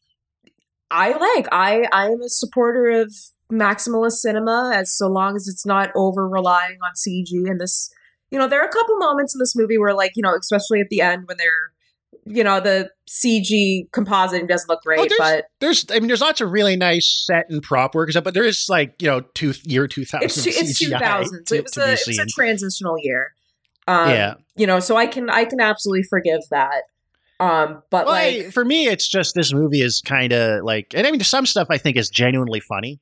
i 0.92 1.12
like 1.12 1.48
i 1.52 1.88
i 1.92 2.08
am 2.08 2.22
a 2.22 2.30
supporter 2.30 2.90
of 2.90 3.14
maximalist 3.52 4.14
cinema 4.14 4.72
as 4.76 4.92
so 4.92 5.08
long 5.08 5.36
as 5.36 5.48
it's 5.48 5.66
not 5.66 5.90
over 5.96 6.28
relying 6.28 6.78
on 6.84 6.92
cg 6.96 7.50
and 7.50 7.62
this 7.62 7.94
you 8.32 8.38
know 8.40 8.48
there 8.48 8.60
are 8.62 8.68
a 8.68 8.72
couple 8.72 8.98
moments 8.98 9.34
in 9.36 9.40
this 9.40 9.56
movie 9.56 9.78
where 9.78 9.94
like 9.94 10.12
you 10.16 10.24
know 10.24 10.36
especially 10.36 10.80
at 10.80 10.88
the 10.90 11.02
end 11.02 11.28
when 11.28 11.38
they're 11.38 11.72
you 12.26 12.44
know 12.44 12.60
the 12.60 12.90
cg 13.08 13.90
compositing 13.92 14.48
doesn't 14.48 14.68
look 14.70 14.82
great 14.84 15.00
Oh, 15.00 15.04
there's- 15.04 15.18
but 15.20 15.46
There's, 15.60 15.86
I 15.92 16.00
mean, 16.00 16.08
there's 16.08 16.22
lots 16.22 16.42
of 16.42 16.52
really 16.52 16.76
nice 16.76 17.24
set 17.28 17.46
and 17.50 17.62
prop 17.62 17.94
work, 17.96 18.10
but 18.24 18.34
there 18.34 18.44
is 18.44 18.66
like 18.70 19.00
you 19.02 19.08
know, 19.08 19.22
two 19.34 19.54
year 19.64 19.88
two 19.88 20.06
thousand. 20.06 20.26
it's 20.26 20.44
two, 20.44 20.50
it's 20.52 20.80
2000 20.80 21.46
so 21.48 21.56
it 21.56 21.64
was 21.64 21.78
a 21.78 21.92
it 21.94 22.00
was 22.08 22.20
a 22.20 22.26
transitional 22.26 22.98
year 23.00 23.34
um 23.90 24.10
Yeah. 24.10 24.34
you 24.56 24.68
know 24.68 24.80
so 24.80 24.96
i 24.96 25.06
can 25.08 25.30
i 25.30 25.44
can 25.46 25.60
absolutely 25.60 26.04
forgive 26.04 26.42
that 26.52 26.84
um 27.40 27.82
but 27.90 28.06
Well, 28.06 28.14
like 28.16 28.36
I- 28.48 28.50
for 28.52 28.64
me, 28.66 28.88
it's 28.88 29.08
just 29.08 29.34
this 29.36 29.54
movie 29.54 29.82
is 29.82 30.02
kind 30.06 30.34
of 30.34 30.64
like, 30.66 30.88
and 30.94 31.08
I 31.08 31.12
mean, 31.12 31.22
some 31.22 31.46
stuff 31.46 31.68
I 31.70 31.78
think 31.78 31.96
is 31.96 32.10
genuinely 32.10 32.60
funny. 32.60 33.00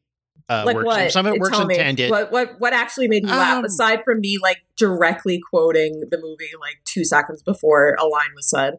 Uh, 0.47 0.61
like 0.65 0.75
works, 0.75 0.85
what? 0.85 1.11
Some 1.11 1.25
of 1.25 1.33
it 1.33 1.39
works 1.41 1.57
Tell 1.57 1.65
me. 1.65 1.75
intended. 1.75 2.11
What 2.11 2.31
what 2.31 2.51
what 2.59 2.71
actually 2.71 3.07
made 3.07 3.23
you 3.23 3.29
laugh 3.31 3.57
Um, 3.57 3.65
aside 3.65 4.03
from 4.05 4.19
me 4.21 4.37
like 4.41 4.59
directly 4.77 5.41
quoting 5.49 6.03
the 6.11 6.17
movie 6.21 6.51
like 6.61 6.75
two 6.85 7.03
seconds 7.03 7.41
before 7.41 7.95
a 7.99 8.05
line 8.05 8.29
was 8.35 8.47
said? 8.47 8.75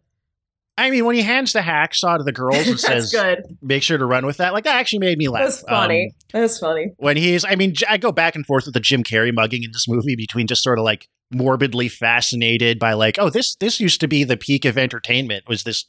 I 0.78 0.90
mean, 0.90 1.04
when 1.04 1.16
he 1.16 1.22
hands 1.22 1.52
the 1.52 1.60
hacksaw 1.60 2.18
to 2.18 2.24
the 2.24 2.32
girls 2.32 2.66
and 2.68 2.78
says, 2.80 3.12
good. 3.12 3.42
"Make 3.60 3.82
sure 3.82 3.98
to 3.98 4.06
run 4.06 4.24
with 4.24 4.36
that," 4.38 4.52
like 4.52 4.64
that 4.64 4.76
actually 4.76 5.00
made 5.00 5.18
me 5.18 5.28
laugh. 5.28 5.44
That's 5.44 5.62
funny. 5.62 6.14
Um, 6.32 6.40
That's 6.40 6.58
funny. 6.58 6.92
when 6.96 7.16
he's, 7.16 7.44
I 7.44 7.56
mean, 7.56 7.74
I 7.88 7.98
go 7.98 8.12
back 8.12 8.36
and 8.36 8.46
forth 8.46 8.64
with 8.64 8.74
the 8.74 8.80
Jim 8.80 9.02
Carrey 9.02 9.34
mugging 9.34 9.64
in 9.64 9.72
this 9.72 9.86
movie 9.88 10.14
between 10.16 10.46
just 10.46 10.62
sort 10.62 10.78
of 10.78 10.84
like 10.84 11.08
morbidly 11.30 11.88
fascinated 11.88 12.78
by 12.78 12.92
like, 12.92 13.18
oh, 13.18 13.28
this 13.28 13.56
this 13.56 13.80
used 13.80 14.00
to 14.00 14.08
be 14.08 14.24
the 14.24 14.36
peak 14.36 14.64
of 14.64 14.78
entertainment 14.78 15.44
was 15.48 15.64
this 15.64 15.84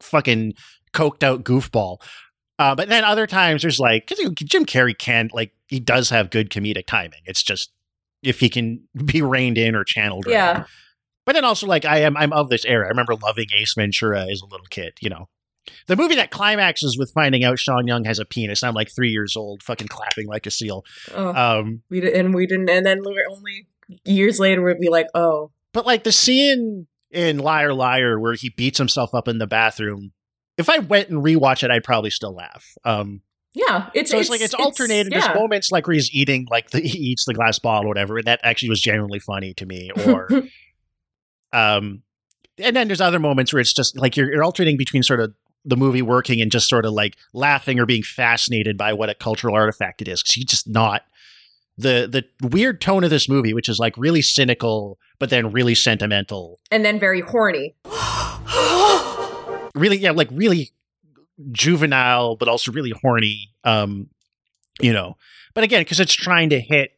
fucking 0.00 0.54
coked 0.92 1.22
out 1.22 1.42
goofball. 1.42 1.98
Uh, 2.58 2.74
but 2.74 2.88
then 2.88 3.02
other 3.02 3.26
times 3.26 3.62
there's 3.62 3.80
like, 3.80 4.06
because 4.06 4.30
Jim 4.34 4.64
Carrey 4.64 4.96
can 4.96 5.30
like 5.32 5.52
he 5.68 5.80
does 5.80 6.10
have 6.10 6.30
good 6.30 6.50
comedic 6.50 6.86
timing. 6.86 7.20
It's 7.24 7.42
just 7.42 7.72
if 8.22 8.40
he 8.40 8.48
can 8.48 8.80
be 9.04 9.22
reined 9.22 9.58
in 9.58 9.74
or 9.74 9.84
channeled. 9.84 10.26
Yeah. 10.28 10.64
But 11.26 11.34
then 11.34 11.44
also 11.44 11.66
like 11.66 11.84
I 11.84 12.00
am 12.00 12.16
I'm 12.16 12.32
of 12.32 12.48
this 12.50 12.64
era. 12.64 12.86
I 12.86 12.90
remember 12.90 13.14
loving 13.14 13.46
Ace 13.54 13.74
Ventura 13.74 14.26
as 14.30 14.40
a 14.42 14.46
little 14.46 14.66
kid, 14.70 14.94
you 15.00 15.10
know. 15.10 15.28
The 15.86 15.96
movie 15.96 16.16
that 16.16 16.30
climaxes 16.30 16.98
with 16.98 17.10
finding 17.14 17.42
out 17.42 17.58
Sean 17.58 17.86
Young 17.86 18.04
has 18.04 18.18
a 18.18 18.26
penis. 18.26 18.62
I'm 18.62 18.74
like 18.74 18.94
three 18.94 19.10
years 19.10 19.34
old, 19.34 19.62
fucking 19.62 19.88
clapping 19.88 20.26
like 20.26 20.44
a 20.46 20.50
seal. 20.50 20.84
Oh, 21.14 21.60
Um, 21.60 21.82
we 21.88 22.00
did, 22.00 22.12
and 22.12 22.34
we 22.34 22.46
didn't, 22.46 22.68
and 22.68 22.84
then 22.84 23.00
we 23.02 23.14
were 23.14 23.24
only 23.30 23.66
years 24.04 24.38
later 24.38 24.62
we'd 24.62 24.78
be 24.78 24.90
like, 24.90 25.06
oh, 25.14 25.52
but 25.72 25.86
like 25.86 26.04
the 26.04 26.12
scene 26.12 26.86
in 27.10 27.38
Liar 27.38 27.72
Liar 27.72 28.18
where 28.20 28.34
he 28.34 28.50
beats 28.50 28.76
himself 28.76 29.14
up 29.14 29.26
in 29.28 29.38
the 29.38 29.46
bathroom. 29.46 30.12
If 30.58 30.68
I 30.68 30.78
went 30.78 31.08
and 31.08 31.24
rewatch 31.24 31.62
it, 31.62 31.70
I'd 31.70 31.84
probably 31.84 32.10
still 32.10 32.34
laugh. 32.34 32.74
Um, 32.84 33.22
yeah. 33.54 33.88
It's 33.94 34.10
so 34.10 34.18
it's, 34.18 34.30
like 34.30 34.40
it's 34.40 34.54
alternated. 34.54 35.12
yeah. 35.12 35.20
There's 35.20 35.38
moments 35.38 35.72
like 35.72 35.86
where 35.86 35.94
he's 35.94 36.12
eating 36.12 36.46
like 36.50 36.70
the, 36.70 36.80
he 36.84 36.98
eats 36.98 37.24
the 37.24 37.34
glass 37.34 37.58
bottle 37.58 37.86
or 37.86 37.88
whatever, 37.88 38.18
and 38.18 38.26
that 38.26 38.40
actually 38.42 38.68
was 38.68 38.80
genuinely 38.80 39.18
funny 39.20 39.54
to 39.54 39.66
me. 39.66 39.90
Or 40.06 40.28
um, 41.54 42.02
and 42.58 42.76
then 42.76 42.88
there's 42.88 43.00
other 43.00 43.18
moments 43.18 43.52
where 43.52 43.60
it's 43.60 43.72
just 43.72 43.96
like 43.98 44.16
you're, 44.16 44.32
you're 44.32 44.44
alternating 44.44 44.76
between 44.76 45.02
sort 45.02 45.20
of 45.20 45.34
the 45.64 45.76
movie 45.76 46.02
working 46.02 46.40
and 46.40 46.52
just 46.52 46.68
sort 46.68 46.84
of 46.84 46.92
like 46.92 47.16
laughing 47.32 47.78
or 47.78 47.86
being 47.86 48.02
fascinated 48.02 48.76
by 48.76 48.92
what 48.92 49.08
a 49.08 49.14
cultural 49.14 49.54
artifact 49.54 50.02
it 50.02 50.08
is 50.08 50.22
because 50.22 50.34
he's 50.34 50.44
just 50.44 50.68
not 50.68 51.02
the 51.76 52.08
the 52.40 52.48
weird 52.48 52.80
tone 52.80 53.04
of 53.04 53.10
this 53.10 53.28
movie, 53.28 53.54
which 53.54 53.68
is 53.68 53.78
like 53.78 53.96
really 53.96 54.22
cynical 54.22 54.98
but 55.18 55.30
then 55.30 55.52
really 55.52 55.74
sentimental, 55.74 56.60
and 56.70 56.84
then 56.84 56.98
very 56.98 57.20
horny. 57.20 57.74
really 59.74 59.96
yeah, 59.96 60.10
like 60.12 60.28
really 60.30 60.70
juvenile 61.52 62.36
but 62.36 62.48
also 62.48 62.70
really 62.72 62.92
horny. 63.02 63.50
Um, 63.64 64.08
you 64.80 64.92
know, 64.92 65.16
but 65.54 65.64
again, 65.64 65.80
because 65.80 66.00
it's 66.00 66.14
trying 66.14 66.50
to 66.50 66.60
hit. 66.60 66.90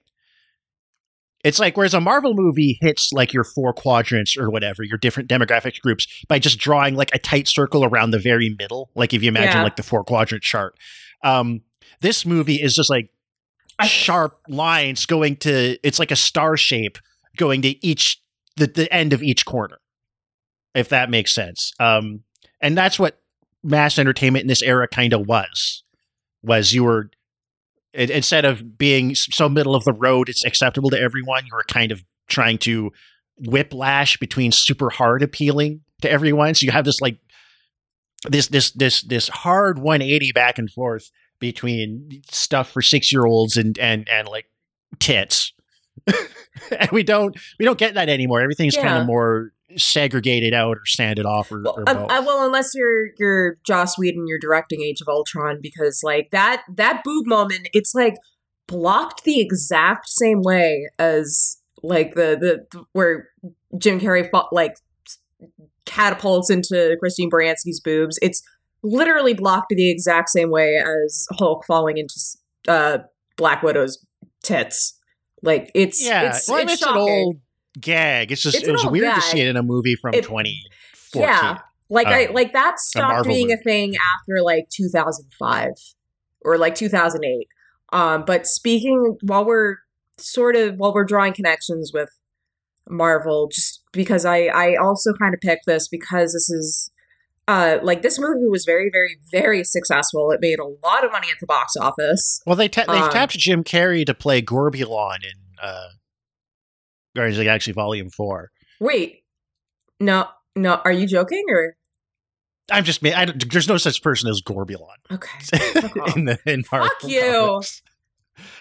It's 1.47 1.59
like 1.61 1.77
whereas 1.77 1.95
a 1.95 2.01
Marvel 2.01 2.35
movie 2.35 2.77
hits 2.81 3.13
like 3.13 3.33
your 3.33 3.45
four 3.45 3.73
quadrants 3.73 4.37
or 4.37 4.51
whatever, 4.51 4.83
your 4.83 4.99
different 4.99 5.29
demographic 5.29 5.81
groups 5.81 6.07
by 6.29 6.39
just 6.41 6.59
drawing 6.59 6.97
like 6.97 7.15
a 7.15 7.19
tight 7.19 7.47
circle 7.47 7.85
around 7.85 8.11
the 8.11 8.19
very 8.19 8.55
middle, 8.59 8.91
like 8.97 9.15
if 9.15 9.23
you 9.23 9.29
imagine 9.29 9.59
Yeah. 9.59 9.63
like 9.63 9.77
the 9.77 9.83
four 9.85 10.03
quadrant 10.03 10.43
chart. 10.43 10.75
Um, 11.23 11.61
this 12.01 12.27
movie 12.27 12.57
is 12.57 12.75
just 12.75 12.91
like 12.91 13.11
I- 13.79 13.87
sharp 13.87 14.33
lines 14.49 15.07
going 15.07 15.37
to 15.37 15.79
it's 15.83 15.99
like 15.99 16.11
a 16.11 16.17
star 16.17 16.57
shape 16.57 16.99
going 17.37 17.63
to 17.63 17.87
each 17.87 18.21
the, 18.57 18.67
the 18.67 18.93
end 18.93 19.13
of 19.13 19.23
each 19.23 19.45
corner 19.45 19.79
if 20.75 20.89
that 20.89 21.11
makes 21.11 21.35
sense 21.35 21.73
um 21.79 22.21
and 22.61 22.77
that's 22.77 22.99
what 22.99 23.21
mass 23.63 23.99
entertainment 23.99 24.43
in 24.43 24.49
this 24.49 24.63
era 24.63 24.89
kind 24.89 25.13
of 25.13 25.27
was 25.27 25.83
was 26.43 26.73
you 26.73 26.85
were 26.85 27.11
it, 27.97 28.11
instead 28.11 28.45
of 28.45 28.79
being 28.79 29.15
so 29.15 29.49
middle 29.49 29.75
of 29.75 29.85
the 29.85 29.93
road 29.93 30.29
it's 30.29 30.45
acceptable 30.45 30.91
to 30.91 31.01
everyone. 31.01 31.45
You're 31.51 31.65
kind 31.69 31.91
of 31.91 32.05
trying 32.29 32.59
to 32.59 32.93
whiplash 33.39 34.17
between 34.19 34.53
super 34.53 34.91
hard 34.91 35.23
appealing 35.23 35.81
to 36.03 36.11
everyone. 36.11 36.55
So 36.55 36.67
you 36.67 36.73
have 36.73 36.85
this 36.85 37.01
like 37.01 37.19
this 38.29 38.49
this 38.49 38.71
this 38.73 39.03
this 39.03 39.29
hard 39.29 39.79
180 39.79 40.33
back 40.33 40.59
and 40.59 40.71
forth 40.71 41.11
between 41.39 42.23
stuff 42.31 42.71
for 42.71 42.83
six 42.83 43.13
year 43.13 43.27
olds 43.27 43.57
and 43.57 43.79
and 43.79 44.09
and 44.09 44.29
like 44.29 44.47
tits. 44.99 45.53
And 46.79 46.91
we 46.91 47.03
don't 47.03 47.37
we 47.59 47.67
don't 47.67 47.79
get 47.79 47.95
that 47.95 48.09
anymore. 48.09 48.41
Everything's 48.41 48.77
kind 48.77 48.97
of 48.97 49.07
more 49.07 49.53
segregated 49.77 50.55
out 50.55 50.77
or 50.77 50.87
sanded 50.87 51.27
off 51.27 51.51
or, 51.51 51.63
Well, 51.63 51.75
or 51.77 51.89
uh, 51.89 51.95
both. 51.95 52.11
uh, 52.11 52.23
well, 52.27 52.47
unless 52.47 52.75
you're 52.75 53.09
you're 53.19 53.57
Joss 53.67 53.99
Whedon, 53.99 54.27
you're 54.27 54.39
directing 54.39 54.83
Age 54.83 55.01
of 55.01 55.09
Ultron, 55.09 55.59
because 55.61 56.03
like 56.03 56.31
that 56.31 56.63
that 56.75 57.03
boob 57.05 57.27
moment, 57.27 57.69
it's 57.73 57.95
like 57.95 58.15
blocked 58.67 59.25
the 59.25 59.41
exact 59.41 60.09
same 60.09 60.43
way 60.43 60.89
as 60.99 61.59
like 61.83 62.15
the 62.15 62.37
the 62.71 62.85
where 62.93 63.29
Jim 63.79 64.01
Carrey 64.01 64.31
fought, 64.31 64.53
like 64.53 64.77
catapults 65.85 66.51
into 66.51 66.97
Christine 66.99 67.31
Baranski's 67.31 67.81
boobs. 67.81 68.19
It's 68.23 68.43
literally 68.83 69.35
blocked 69.35 69.71
the 69.71 69.91
exact 69.91 70.29
same 70.29 70.51
way 70.51 70.77
as 70.77 71.27
Hulk 71.33 71.65
falling 71.65 71.99
into 71.99 72.15
uh, 72.69 72.99
Black 73.37 73.63
Widow's 73.63 74.05
tits. 74.43 74.99
Like 75.43 75.71
it's 75.75 76.05
yeah 76.05 76.29
it's, 76.29 76.49
well, 76.49 76.63
it's 76.63 76.75
it's 76.75 76.83
an 76.83 76.97
old 76.97 77.37
gag 77.81 78.33
it's 78.33 78.43
just 78.43 78.57
It's 78.57 78.69
it 78.69 78.73
was 78.73 78.87
weird 78.87 79.15
to 79.15 79.21
see 79.21 79.41
it 79.41 79.49
in 79.49 79.57
a 79.57 79.63
movie 79.63 79.97
from 79.97 80.15
It- 80.15 80.25
2014 80.25 81.23
Yeah. 81.23 81.59
Like 81.89 82.07
I 82.09 82.27
Um, 82.27 82.35
like 82.35 82.53
that 82.53 82.81
stopped 82.81 83.29
being 83.29 83.53
a 83.53 83.57
thing 83.57 83.95
after 83.97 84.43
like 84.43 84.69
2005 84.71 85.71
or 86.45 86.59
like 86.59 86.75
2008. 86.75 87.47
Um, 87.93 88.25
but 88.27 88.47
speaking 88.47 89.17
while 89.23 89.45
we're 89.45 89.77
sort 90.19 90.57
of 90.57 90.77
while 90.79 90.93
we're 90.93 91.05
drawing 91.05 91.33
connections 91.33 91.93
with 91.95 92.09
Marvel, 92.89 93.49
just 93.53 93.83
because 93.93 94.25
I 94.25 94.47
I 94.47 94.77
also 94.77 95.13
kind 95.15 95.35
of 95.35 95.41
picked 95.41 95.67
this 95.67 95.87
because 95.89 96.33
this 96.33 96.51
is 96.51 96.91
uh 97.49 97.79
like 97.83 98.03
this 98.03 98.19
movie 98.19 98.49
was 98.49 98.65
very 98.65 98.91
very 98.91 99.19
very 99.31 99.63
successful. 99.63 100.31
It 100.33 100.41
made 100.41 100.59
a 100.59 100.67
lot 100.85 101.05
of 101.05 101.13
money 101.13 101.29
at 101.31 101.39
the 101.41 101.47
box 101.47 101.77
office. 101.77 102.43
Well, 102.47 102.57
they 102.57 102.69
ta- 102.69 102.85
they've 102.89 103.03
Um, 103.03 103.11
tapped 103.11 103.39
Jim 103.39 103.63
Carrey 103.63 104.05
to 104.07 104.15
play 104.15 104.43
Gorbulon 104.43 105.19
in 105.23 105.39
uh, 105.63 105.89
Guardians 107.17 107.37
of 107.37 107.41
the 107.41 107.45
Galaxy 107.45 107.73
Volume 107.73 108.11
Four. 108.11 108.51
Wait, 108.81 109.23
no, 110.01 110.27
no, 110.55 110.81
are 110.85 110.93
you 110.93 111.07
joking 111.07 111.45
or 111.49 111.77
I'm 112.71 112.85
just 112.85 113.05
I 113.05 113.27
there's 113.27 113.69
no 113.69 113.77
such 113.79 114.03
person 114.03 114.29
as 114.29 114.43
Gorbulon 114.43 114.97
okay? 115.13 115.39
In 116.17 116.25
the 116.27 116.39
in 116.47 116.65
Marvel 116.71 116.89
Fuck 117.01 117.11
you. 117.11 117.21
know, 117.21 117.63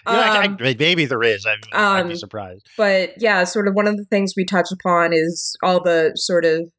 I- 0.06 0.38
I- 0.38 0.44
Um, 0.46 0.56
maybe 0.60 1.04
there 1.04 1.22
is. 1.22 1.44
I'm, 1.44 1.58
I'd 1.72 2.02
be 2.04 2.10
um, 2.12 2.16
surprised. 2.16 2.66
but 2.76 3.10
yeah, 3.18 3.44
sort 3.44 3.68
of 3.68 3.74
one 3.74 3.86
of 3.86 3.96
the 3.96 4.04
things 4.04 4.32
we 4.36 4.44
touch 4.44 4.68
upon 4.72 5.12
is 5.12 5.56
all 5.62 5.82
the 5.82 6.12
sort 6.14 6.44
of 6.44 6.70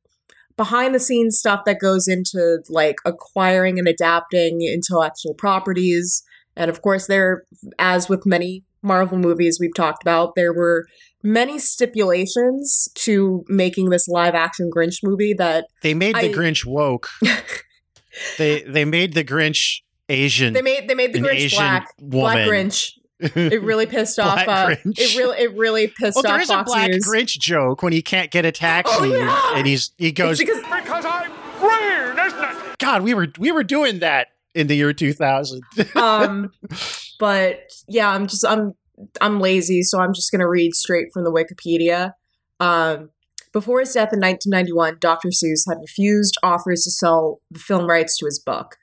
behind 0.56 0.96
the 0.96 1.00
scenes 1.00 1.38
stuff 1.38 1.62
that 1.66 1.80
goes 1.80 2.08
into 2.08 2.60
like 2.70 2.96
acquiring 3.06 3.78
and 3.78 3.88
adapting 3.88 4.62
intellectual 4.62 5.36
properties. 5.36 6.24
And 6.56 6.72
of 6.72 6.82
course, 6.82 7.06
there, 7.06 7.44
as 7.78 8.10
with 8.10 8.26
many 8.26 8.64
Marvel 8.82 9.18
movies 9.18 9.58
we've 9.60 9.76
talked 9.76 10.04
about, 10.04 10.36
there 10.36 10.54
were 10.54 10.86
many 11.24 11.60
stipulations 11.60 12.90
to 12.96 13.44
making 13.48 13.90
this 13.90 14.08
live 14.08 14.36
action 14.36 14.70
Grinch 14.76 14.98
movie 15.04 15.34
that 15.34 15.66
They 15.82 15.94
made 15.94 16.16
the 16.16 16.34
Grinch 16.34 16.66
woke. 16.66 17.10
they 18.38 18.62
they 18.64 18.86
made 18.86 19.14
the 19.14 19.24
Grinch 19.24 19.82
Asian. 20.10 20.54
they 20.54 20.62
made 20.62 20.88
they 20.88 20.96
made 20.96 21.14
the 21.14 21.20
Grinch 21.20 21.36
Asian 21.36 21.58
black 21.60 21.88
black. 22.00 22.38
Grinch. 22.48 22.92
It 23.20 23.64
really 23.64 23.88
pissed 23.88 24.20
off. 24.20 24.46
Black 24.46 24.80
Uh, 24.80 24.92
it 24.96 25.18
really 25.18 25.40
it 25.40 25.54
really 25.56 25.88
pissed 25.88 26.16
well, 26.16 26.24
there 26.24 26.36
off 26.36 26.42
is 26.42 26.50
a 26.52 26.64
black 26.64 26.92
News. 26.92 27.08
Grinch 27.08 27.40
joke 27.40 27.82
when 27.84 27.92
he 27.94 28.02
can't 28.02 28.30
get 28.32 28.46
a 28.46 28.52
taxi, 28.52 28.94
Oh, 28.96 29.04
yeah! 29.04 29.58
and 29.58 29.66
he's 29.68 29.92
he 29.98 30.10
It's 30.10 30.18
goes, 30.20 30.38
because 30.38 30.58
Because 30.62 31.04
I'm 31.06 31.32
green, 31.60 32.26
isn't 32.28 32.44
it? 32.44 32.78
"God, 32.78 33.02
we 33.02 33.14
were 33.16 33.28
we 33.40 33.52
were 33.52 33.64
doing 33.64 34.00
that 34.00 34.28
in 34.54 34.68
the 34.68 34.76
year 34.76 34.94
2000." 34.94 35.62
um 35.96 36.52
but 37.20 37.60
yeah 37.88 38.10
i'm 38.10 38.28
just 38.28 38.46
i'm 38.46 38.74
i'm 39.22 39.40
lazy 39.40 39.82
so 39.82 40.00
i'm 40.00 40.14
just 40.14 40.32
to 40.40 40.48
read 40.48 40.74
straight 40.74 41.08
from 41.14 41.24
the 41.24 41.32
wikipedia. 41.32 42.14
Um 42.60 43.10
before 43.54 43.80
his 43.80 43.94
death 43.94 44.14
in 44.14 44.20
1991 44.20 44.98
dr 45.00 45.28
seuss 45.30 45.68
had 45.68 45.80
refused 45.80 46.38
offers 46.44 46.84
to 46.84 46.92
sell 46.92 47.40
the 47.52 47.60
film 47.60 47.88
rights 47.88 48.18
to 48.18 48.26
his 48.26 48.40
book. 48.40 48.78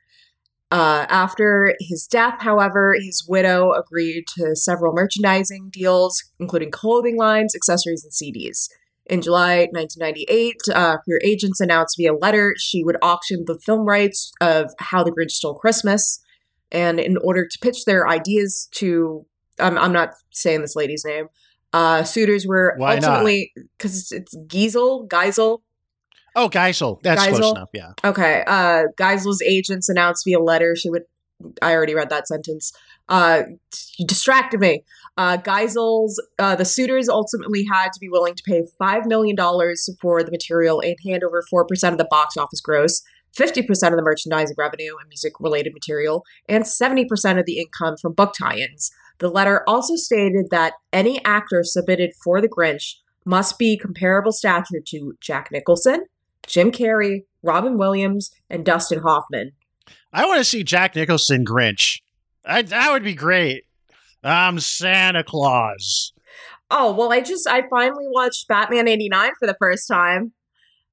Uh, 0.71 1.07
after 1.09 1.77
his 1.79 2.05
death, 2.05 2.39
however, 2.41 2.97
his 2.99 3.25
widow 3.29 3.73
agreed 3.73 4.25
to 4.27 4.57
several 4.57 4.93
merchandising 4.93 5.71
deals, 5.71 6.25
including 6.41 6.73
clothing 6.73 7.17
lines, 7.17 7.55
accessories, 7.55 8.03
and 8.03 8.13
CDs. 8.13 8.69
In 9.07 9.21
July 9.21 9.69
1998, 9.71 10.57
uh, 10.75 10.97
her 11.07 11.21
agents 11.23 11.61
announced 11.61 11.97
via 11.97 12.15
letter 12.15 12.55
she 12.59 12.83
would 12.83 12.97
auction 13.03 13.45
the 13.47 13.59
film 13.59 13.85
rights 13.87 14.33
of 14.41 14.73
How 14.79 15.05
the 15.05 15.13
Grinch 15.13 15.33
Stole 15.33 15.55
Christmas, 15.55 16.21
and 16.75 16.99
in 17.01 17.17
order 17.19 17.47
to 17.47 17.59
pitch 17.61 17.85
their 17.87 18.07
ideas 18.07 18.69
to 18.73 19.25
I'm, 19.59 19.79
I'm 19.79 19.93
not 19.93 20.11
saying 20.33 20.61
this 20.61 20.77
lady's 20.77 21.05
name 21.07 21.29
uh 21.73 22.03
suitors 22.03 22.47
were 22.47 22.75
Why 22.77 22.97
ultimately 22.97 23.53
because 23.79 24.13
it's, 24.13 24.13
it's 24.13 24.37
Giesel 24.37 25.09
Geisel? 25.09 25.61
Oh, 26.37 26.49
Geisel, 26.49 27.01
that's 27.03 27.27
close 27.29 27.53
enough. 27.53 27.71
Yeah, 27.73 27.93
okay 28.05 28.45
uh 28.47 28.85
Geisel's 28.99 29.41
agents 29.43 29.89
announced 29.89 30.25
via 30.25 30.41
letter 30.41 30.77
she 30.77 30.91
would 30.91 31.05
I 31.63 31.73
already 31.73 31.95
read 31.95 32.11
that 32.11 32.29
sentence 32.29 32.73
uh 33.09 33.45
you 33.97 34.07
distracted 34.07 34.61
me. 34.61 34.83
Uh 35.17 35.37
Geisel's 35.37 36.21
uh 36.39 36.57
the 36.57 36.65
suitors 36.65 37.09
ultimately 37.09 37.65
had 37.71 37.93
to 37.93 38.01
be 38.01 38.09
willing 38.09 38.35
to 38.35 38.43
pay 38.45 38.65
five 38.79 39.07
million 39.07 39.37
dollars 39.37 39.89
for 40.01 40.23
the 40.25 40.31
material 40.33 40.81
and 40.81 40.97
hand 41.07 41.23
over 41.23 41.43
four 41.49 41.65
percent 41.65 41.93
of 41.93 41.99
the 41.99 42.09
box 42.11 42.37
office 42.37 42.61
gross 42.61 43.03
50% 43.37 43.69
of 43.91 43.97
the 43.97 44.03
merchandising 44.03 44.57
revenue 44.57 44.95
and 44.99 45.09
music 45.09 45.35
related 45.41 45.73
material, 45.73 46.25
and 46.49 46.65
70% 46.65 47.39
of 47.39 47.47
the 47.47 47.59
income 47.59 47.97
from 47.97 48.13
book 48.13 48.35
tie 48.39 48.57
ins. 48.57 48.91
The 49.19 49.31
letter 49.31 49.63
also 49.67 49.97
stated 49.97 50.47
that 50.51 50.75
any 50.93 51.25
actor 51.25 51.63
submitted 51.63 52.13
for 52.23 52.41
The 52.41 52.49
Grinch 52.49 52.95
must 53.25 53.59
be 53.59 53.77
comparable 53.77 54.33
stature 54.33 54.81
to 54.87 55.17
Jack 55.21 55.51
Nicholson, 55.51 56.05
Jim 56.47 56.71
Carrey, 56.71 57.25
Robin 57.43 57.79
Williams, 57.79 58.31
and 58.51 58.65
Dustin 58.65 59.01
Hoffman. 59.01 59.53
I 60.13 60.27
want 60.27 60.39
to 60.39 60.45
see 60.45 60.63
Jack 60.63 60.95
Nicholson 60.95 61.45
Grinch. 61.45 62.01
I, 62.45 62.63
that 62.63 62.93
would 62.93 63.05
be 63.05 63.15
great. 63.15 63.65
I'm 64.23 64.61
Santa 64.61 65.25
Claus. 65.25 66.13
Oh, 66.71 66.93
well, 66.95 67.13
I 67.13 67.21
just, 67.21 67.47
I 67.47 67.63
finally 67.69 68.07
watched 68.09 68.49
Batman 68.49 68.89
89 68.89 69.33
for 69.39 69.47
the 69.47 69.57
first 69.59 69.87
time 69.87 70.33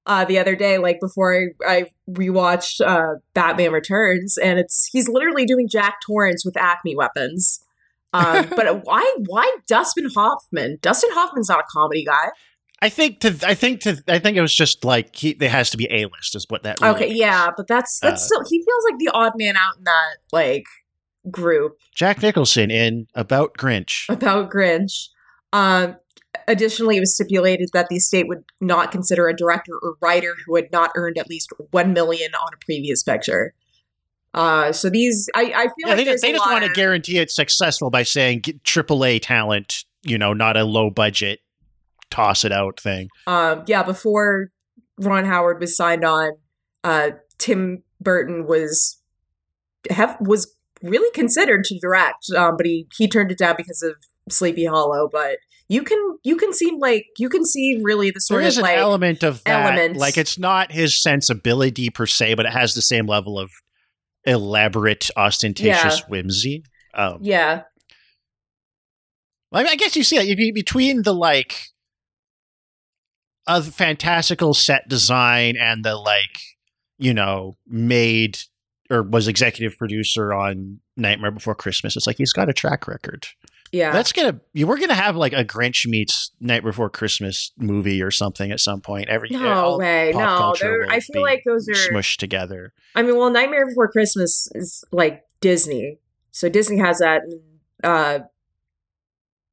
uh, 0.05 0.25
the 0.25 0.39
other 0.39 0.55
day, 0.55 0.77
like 0.77 0.99
before 0.99 1.33
I, 1.35 1.47
I 1.65 1.85
rewatched 2.09 2.81
uh, 2.85 3.19
Batman 3.33 3.71
Returns, 3.71 4.37
and 4.37 4.59
it's, 4.59 4.89
he's 4.91 5.07
literally 5.07 5.45
doing 5.45 5.67
Jack 5.67 5.99
Torrance 6.05 6.43
with 6.45 6.57
Acme 6.57 6.95
weapons. 6.95 7.63
Um, 8.13 8.47
but 8.55 8.83
why, 8.85 9.15
why 9.27 9.55
Dustin 9.67 10.09
Hoffman? 10.13 10.77
Dustin 10.81 11.11
Hoffman's 11.13 11.49
not 11.49 11.59
a 11.59 11.63
comedy 11.71 12.03
guy. 12.05 12.29
I 12.83 12.89
think 12.89 13.19
to 13.19 13.37
I 13.47 13.53
think 13.53 13.81
to 13.81 14.01
I 14.07 14.17
think 14.17 14.37
it 14.37 14.41
was 14.41 14.55
just 14.55 14.83
like 14.83 15.15
he 15.15 15.33
there 15.33 15.51
has 15.51 15.69
to 15.69 15.77
be 15.77 15.85
a 15.91 16.05
list 16.07 16.35
is 16.35 16.47
what 16.49 16.63
that 16.63 16.81
really 16.81 16.95
Okay, 16.95 17.07
means. 17.09 17.19
yeah, 17.19 17.51
but 17.55 17.67
that's 17.67 17.99
that's 17.99 18.23
Uh, 18.23 18.25
still 18.25 18.43
he 18.49 18.57
feels 18.57 18.83
like 18.89 18.97
the 18.97 19.09
odd 19.13 19.33
man 19.35 19.55
out 19.55 19.77
in 19.77 19.83
that 19.83 20.15
like 20.31 20.63
group 21.29 21.77
Jack 21.93 22.23
Nicholson 22.23 22.71
in 22.71 23.05
About 23.13 23.53
Grinch. 23.55 24.09
about 24.09 24.49
Grinch. 24.49 25.09
Um, 25.53 25.95
additionally, 26.47 26.97
it 26.97 27.01
was 27.01 27.13
stipulated 27.13 27.69
that 27.73 27.87
the 27.89 27.97
estate 27.97 28.27
would 28.27 28.43
not 28.59 28.91
consider 28.91 29.27
a 29.27 29.35
director 29.35 29.73
or 29.81 29.95
writer 30.01 30.35
who 30.45 30.55
had 30.55 30.71
not 30.71 30.91
earned 30.95 31.17
at 31.17 31.29
least 31.29 31.51
one 31.71 31.93
million 31.93 32.31
on 32.35 32.53
a 32.53 32.57
previous 32.57 33.03
picture. 33.03 33.53
Uh, 34.33 34.71
so 34.71 34.89
these, 34.89 35.29
I, 35.35 35.41
I 35.41 35.63
feel 35.63 35.71
Yeah, 35.79 35.87
like 35.87 35.97
they 35.97 36.05
just, 36.05 36.21
they 36.21 36.31
just 36.31 36.49
want 36.49 36.63
to 36.63 36.71
guarantee 36.71 37.17
it's 37.17 37.35
successful 37.35 37.89
by 37.89 38.03
saying 38.03 38.41
AAA 38.41 39.21
talent, 39.21 39.83
you 40.03 40.17
know, 40.17 40.33
not 40.33 40.55
a 40.55 40.63
low 40.63 40.89
budget 40.89 41.39
toss 42.09 42.43
it 42.45 42.51
out 42.51 42.79
thing. 42.79 43.09
um, 43.27 43.63
yeah, 43.67 43.83
before 43.83 44.51
Ron 44.99 45.25
Howard 45.25 45.59
was 45.59 45.75
signed 45.75 46.05
on, 46.05 46.31
uh, 46.83 47.11
Tim 47.37 47.83
Burton 47.99 48.45
was 48.45 49.01
have 49.89 50.17
was 50.21 50.55
really 50.81 51.11
considered 51.11 51.63
to 51.65 51.79
direct, 51.79 52.29
um, 52.35 52.55
but 52.57 52.65
he 52.65 52.87
he 52.95 53.07
turned 53.07 53.31
it 53.31 53.37
down 53.37 53.55
because 53.57 53.81
of 53.81 53.95
Sleepy 54.29 54.65
Hollow. 54.65 55.09
But 55.11 55.37
you 55.71 55.83
can 55.83 55.97
you 56.23 56.35
can 56.35 56.51
see 56.53 56.71
like 56.77 57.05
you 57.17 57.29
can 57.29 57.45
see 57.45 57.79
really 57.81 58.11
the 58.11 58.19
sort 58.19 58.41
there 58.41 58.47
is 58.49 58.57
of 58.57 58.63
an 58.65 58.69
like 58.71 58.77
element 58.77 59.23
of 59.23 59.41
that. 59.45 59.65
elements. 59.65 59.99
Like 59.99 60.17
it's 60.17 60.37
not 60.37 60.71
his 60.71 61.01
sensibility 61.01 61.89
per 61.89 62.05
se, 62.05 62.33
but 62.33 62.45
it 62.45 62.51
has 62.51 62.73
the 62.73 62.81
same 62.81 63.05
level 63.07 63.39
of 63.39 63.49
elaborate, 64.25 65.09
ostentatious 65.15 65.99
Yeah. 65.99 66.05
whimsy. 66.09 66.63
Um, 66.93 67.19
yeah 67.21 67.61
I, 69.53 69.63
mean, 69.63 69.67
I 69.71 69.75
guess 69.75 69.95
you 69.95 70.03
see 70.03 70.21
you- 70.21 70.35
you- 70.37 70.53
between 70.53 71.03
the 71.03 71.13
like 71.13 71.55
of 73.47 73.73
fantastical 73.73 74.53
set 74.53 74.87
design 74.87 75.55
and 75.57 75.83
the 75.83 75.95
like, 75.95 76.39
you 76.97 77.13
know, 77.13 77.57
made 77.67 78.37
or 78.89 79.03
was 79.03 79.27
executive 79.27 79.77
producer 79.77 80.33
on 80.33 80.79
Nightmare 80.97 81.31
Before 81.31 81.55
Christmas. 81.55 81.95
It's 81.95 82.05
like 82.07 82.17
he's 82.17 82.33
got 82.33 82.49
a 82.49 82.53
track 82.53 82.87
record. 82.87 83.27
Yeah. 83.71 83.91
That's 83.91 84.11
gonna 84.11 84.39
you 84.53 84.67
we're 84.67 84.79
gonna 84.79 84.93
have 84.93 85.15
like 85.15 85.33
a 85.33 85.45
Grinch 85.45 85.87
meets 85.87 86.31
Night 86.39 86.63
Before 86.63 86.89
Christmas 86.89 87.51
movie 87.57 88.01
or 88.01 88.11
something 88.11 88.51
at 88.51 88.59
some 88.59 88.81
point. 88.81 89.09
Every 89.09 89.29
no 89.29 89.77
way, 89.77 90.11
no. 90.13 90.19
culture 90.37 90.65
they're- 90.65 90.79
will 90.87 90.91
I 90.91 90.99
feel 90.99 91.21
like 91.21 91.43
those 91.45 91.67
are. 91.69 91.73
smushed 91.73 92.17
together. 92.17 92.73
I 92.95 93.01
mean, 93.01 93.17
well, 93.17 93.29
Nightmare 93.29 93.67
Before 93.67 93.87
Christmas 93.89 94.49
is 94.55 94.83
like 94.91 95.23
Disney, 95.39 95.99
so 96.31 96.49
Disney 96.49 96.77
has 96.77 96.99
that. 96.99 97.21
Uh, 97.83 98.19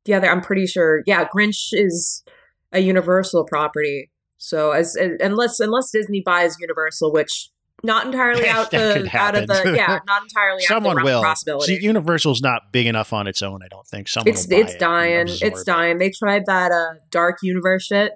the 0.04 0.14
other, 0.14 0.28
I'm 0.30 0.40
pretty 0.40 0.66
sure. 0.66 1.02
Yeah, 1.06 1.24
Grinch 1.26 1.68
is 1.72 2.24
a 2.72 2.80
Universal 2.80 3.44
property. 3.44 4.10
So 4.38 4.70
as, 4.70 4.96
as 4.96 5.12
unless 5.20 5.60
unless 5.60 5.90
Disney 5.90 6.22
buys 6.24 6.56
Universal, 6.60 7.12
which 7.12 7.50
not 7.84 8.06
entirely 8.06 8.48
out 8.48 8.70
That 8.72 9.04
the 9.04 9.16
out 9.18 9.36
of 9.36 9.46
the 9.46 9.72
yeah, 9.76 10.00
not 10.06 10.22
entirely 10.22 10.62
Someone 10.62 10.96
out 10.98 11.02
of 11.02 11.06
the 11.06 11.12
will. 11.12 11.22
possibility. 11.22 11.76
See, 11.78 11.82
Universal's 11.84 12.42
not 12.42 12.72
big 12.72 12.86
enough 12.86 13.12
on 13.12 13.26
its 13.28 13.40
own. 13.42 13.62
I 13.62 13.68
don't 13.68 13.86
think 13.86 14.08
someone. 14.08 14.28
it's 14.34 14.50
it's 14.50 14.74
it 14.74 14.78
dying. 14.80 15.22
absorb 15.28 15.52
It's 15.52 15.60
it. 15.62 15.66
dying. 15.66 15.98
They 15.98 16.10
tried 16.10 16.46
that 16.46 16.72
uh 16.72 16.98
dark 17.10 17.38
universe 17.42 17.84
shit. 17.86 18.12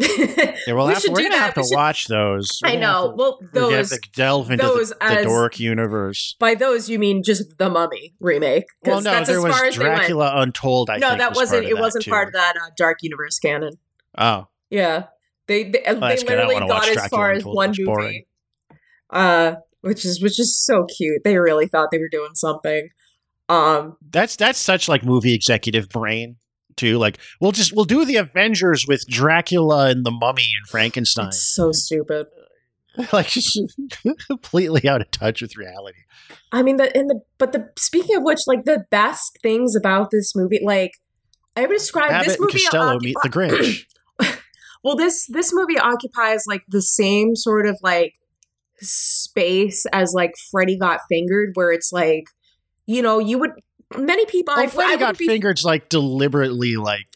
Yeah, 0.00 0.56
we'll 0.74 0.88
We 0.88 0.94
should 0.96 1.12
we're 1.12 1.18
gonna 1.18 1.28
that. 1.30 1.38
have 1.38 1.54
to 1.54 1.62
should- 1.62 1.76
watch 1.76 2.08
those. 2.08 2.58
We're 2.64 2.70
I 2.70 2.74
know. 2.74 3.10
to- 3.10 3.16
Well, 3.16 3.38
those 3.52 3.90
to 3.90 4.00
delve 4.16 4.50
into 4.50 4.64
those 4.66 4.88
the, 4.88 4.96
the 4.96 5.04
as- 5.04 5.24
dork 5.24 5.60
universe. 5.60 6.34
by 6.40 6.56
those 6.56 6.88
you 6.90 6.98
mean 6.98 7.22
just 7.22 7.56
the 7.58 7.70
Mummy 7.70 8.12
remake? 8.18 8.64
Well, 8.82 8.96
no, 9.02 9.12
that's 9.12 9.28
there 9.28 9.38
as 9.38 9.44
was 9.44 9.54
far 9.56 9.64
as 9.66 9.76
they 9.76 9.84
went. 9.84 9.96
Dracula 9.98 10.32
Untold. 10.42 10.90
I 10.90 10.96
no, 10.98 11.10
think, 11.10 11.20
that 11.20 11.30
was 11.30 11.36
wasn't. 11.36 11.66
it 11.66 11.74
that, 11.76 11.80
wasn't 11.80 12.04
too. 12.06 12.10
part 12.10 12.26
of 12.26 12.32
that 12.34 12.54
uh, 12.56 12.70
Dark 12.76 12.98
Universe 13.02 13.38
canon. 13.38 13.78
Oh, 14.18 14.48
Yeah, 14.68 15.04
they 15.46 15.62
they, 15.62 15.70
they 15.86 15.94
that's 15.94 16.22
good. 16.24 16.32
I 16.32 16.36
don't 16.36 16.48
literally 16.48 16.68
got 16.68 16.88
as 16.88 17.06
far 17.06 17.30
as 17.30 17.44
one 17.44 17.72
movie. 17.78 18.26
Uh, 19.10 19.56
which 19.80 20.04
is 20.04 20.22
which 20.22 20.38
is 20.40 20.58
so 20.64 20.86
cute. 20.96 21.22
They 21.24 21.38
really 21.38 21.66
thought 21.66 21.90
they 21.90 21.98
were 21.98 22.08
doing 22.08 22.34
something. 22.34 22.88
Um, 23.48 23.96
That's 24.10 24.36
that's 24.36 24.58
such 24.58 24.88
like 24.88 25.04
movie 25.04 25.34
executive 25.34 25.88
brain 25.88 26.36
too. 26.76 26.98
Like 26.98 27.18
we'll 27.40 27.52
just 27.52 27.74
we'll 27.74 27.84
do 27.84 28.04
the 28.04 28.16
Avengers 28.16 28.86
with 28.88 29.06
Dracula 29.06 29.88
and 29.88 30.04
the 30.04 30.10
Mummy 30.10 30.46
and 30.58 30.66
Frankenstein. 30.68 31.28
it's 31.28 31.54
so 31.54 31.70
stupid. 31.72 32.26
like 33.12 33.26
just 33.28 33.58
completely 34.28 34.88
out 34.88 35.00
of 35.00 35.10
touch 35.10 35.42
with 35.42 35.56
reality. 35.56 35.98
I 36.52 36.62
mean, 36.62 36.76
the 36.76 36.96
and 36.96 37.10
the 37.10 37.20
but 37.38 37.52
the 37.52 37.70
speaking 37.78 38.16
of 38.16 38.22
which, 38.22 38.40
like 38.46 38.64
the 38.64 38.84
best 38.90 39.38
things 39.42 39.74
about 39.74 40.10
this 40.10 40.34
movie, 40.34 40.60
like 40.62 40.92
I 41.56 41.62
would 41.62 41.76
describe 41.76 42.10
Abbott 42.10 42.26
this 42.26 42.36
and 42.36 42.44
movie. 42.44 42.52
Costello 42.60 42.96
occupi- 42.96 43.04
meet 43.04 43.16
the 43.22 43.28
Grinch. 43.28 44.38
well, 44.84 44.96
this 44.96 45.26
this 45.26 45.52
movie 45.52 45.78
occupies 45.78 46.44
like 46.46 46.62
the 46.68 46.82
same 46.82 47.34
sort 47.34 47.66
of 47.66 47.78
like 47.82 48.14
space 48.80 49.86
as 49.92 50.12
like 50.14 50.32
Freddy 50.50 50.78
Got 50.78 51.00
Fingered, 51.08 51.50
where 51.54 51.70
it's 51.70 51.92
like, 51.92 52.24
you 52.86 53.02
know, 53.02 53.18
you 53.18 53.38
would 53.38 53.52
many 53.96 54.26
people. 54.26 54.54
Oh, 54.56 54.60
I, 54.60 54.66
Freddy 54.66 54.94
I 54.94 54.96
got 54.96 55.18
be- 55.18 55.26
fingered's 55.26 55.64
like 55.64 55.88
deliberately 55.88 56.76
like 56.76 57.06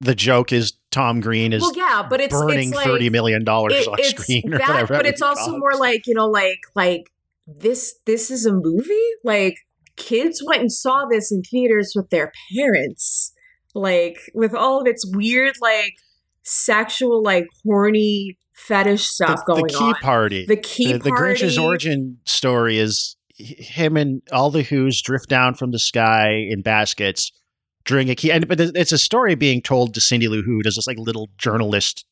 the 0.00 0.14
joke 0.14 0.52
is 0.52 0.74
Tom 0.90 1.20
Green 1.20 1.52
is 1.52 1.62
Well, 1.62 1.76
yeah, 1.76 2.06
but 2.08 2.20
it's 2.20 2.34
burning 2.34 2.68
it's 2.68 2.76
like, 2.76 2.86
thirty 2.86 3.10
million 3.10 3.44
dollars 3.44 3.74
it- 3.74 3.88
on 3.88 4.02
screen 4.02 4.52
or 4.52 4.58
that, 4.58 4.68
whatever. 4.68 4.96
but 4.96 5.06
it's 5.06 5.22
also 5.22 5.56
more 5.56 5.74
like 5.74 6.06
you 6.06 6.14
know, 6.14 6.26
like 6.26 6.58
like 6.74 7.10
this. 7.46 7.96
This 8.06 8.30
is 8.30 8.46
a 8.46 8.52
movie. 8.52 8.94
Like 9.24 9.54
kids 9.96 10.42
went 10.44 10.60
and 10.60 10.72
saw 10.72 11.06
this 11.06 11.32
in 11.32 11.42
theaters 11.42 11.92
with 11.94 12.10
their 12.10 12.32
parents. 12.54 13.32
Like 13.74 14.18
with 14.34 14.54
all 14.54 14.80
of 14.80 14.86
its 14.86 15.04
weird, 15.06 15.56
like 15.60 15.92
sexual, 16.42 17.22
like 17.22 17.46
horny 17.64 18.38
fetish 18.56 19.06
stuff 19.06 19.44
the, 19.46 19.52
going 19.52 19.66
the 19.66 19.72
key 19.74 19.84
on. 19.84 19.94
party. 19.96 20.46
The 20.46 20.56
key 20.56 20.92
the, 20.92 20.98
the 20.98 21.10
Grinch's 21.10 21.58
origin 21.58 22.18
story 22.24 22.78
is 22.78 23.16
him 23.36 23.96
and 23.96 24.22
all 24.32 24.50
the 24.50 24.62
Who's 24.62 25.00
drift 25.02 25.28
down 25.28 25.54
from 25.54 25.70
the 25.70 25.78
sky 25.78 26.30
in 26.48 26.62
baskets 26.62 27.30
during 27.84 28.08
a 28.10 28.14
key. 28.14 28.32
And 28.32 28.48
but 28.48 28.58
it's 28.60 28.92
a 28.92 28.98
story 28.98 29.34
being 29.34 29.60
told 29.62 29.94
to 29.94 30.00
Cindy 30.00 30.28
Lou 30.28 30.42
Who 30.42 30.62
does 30.62 30.76
this 30.76 30.86
like 30.86 30.98
little 30.98 31.28
journalist 31.38 32.04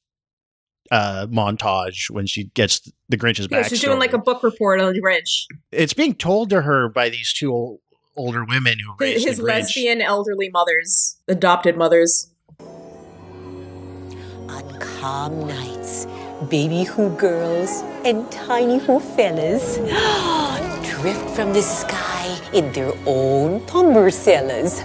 uh 0.90 1.26
montage 1.30 2.10
when 2.10 2.26
she 2.26 2.44
gets 2.52 2.80
the 3.08 3.16
Grinch's 3.16 3.48
Yeah, 3.50 3.62
she's 3.62 3.80
doing 3.80 3.98
like 3.98 4.12
a 4.12 4.18
book 4.18 4.42
report 4.42 4.80
on 4.82 4.92
the 4.92 5.00
Grinch. 5.00 5.46
it's 5.72 5.94
being 5.94 6.14
told 6.14 6.50
to 6.50 6.60
her 6.60 6.90
by 6.90 7.08
these 7.08 7.32
two 7.32 7.50
ol- 7.50 7.80
older 8.16 8.44
women 8.44 8.74
who 8.78 8.92
His, 9.02 9.14
raised 9.14 9.26
his 9.28 9.36
the 9.38 9.42
Grinch. 9.44 9.46
lesbian 9.46 10.02
elderly 10.02 10.50
mothers, 10.50 11.16
adopted 11.26 11.78
mothers. 11.78 12.30
On 14.48 14.78
calm 14.78 15.48
nights, 15.48 16.06
baby 16.44 16.84
who 16.84 17.10
girls 17.16 17.82
and 18.04 18.30
tiny 18.30 18.78
who 18.78 19.00
fellas 19.00 19.76
drift 21.00 21.30
from 21.30 21.52
the 21.52 21.62
sky 21.62 22.38
in 22.52 22.72
their 22.72 22.92
own 23.06 23.60
umbrellas. 23.74 24.82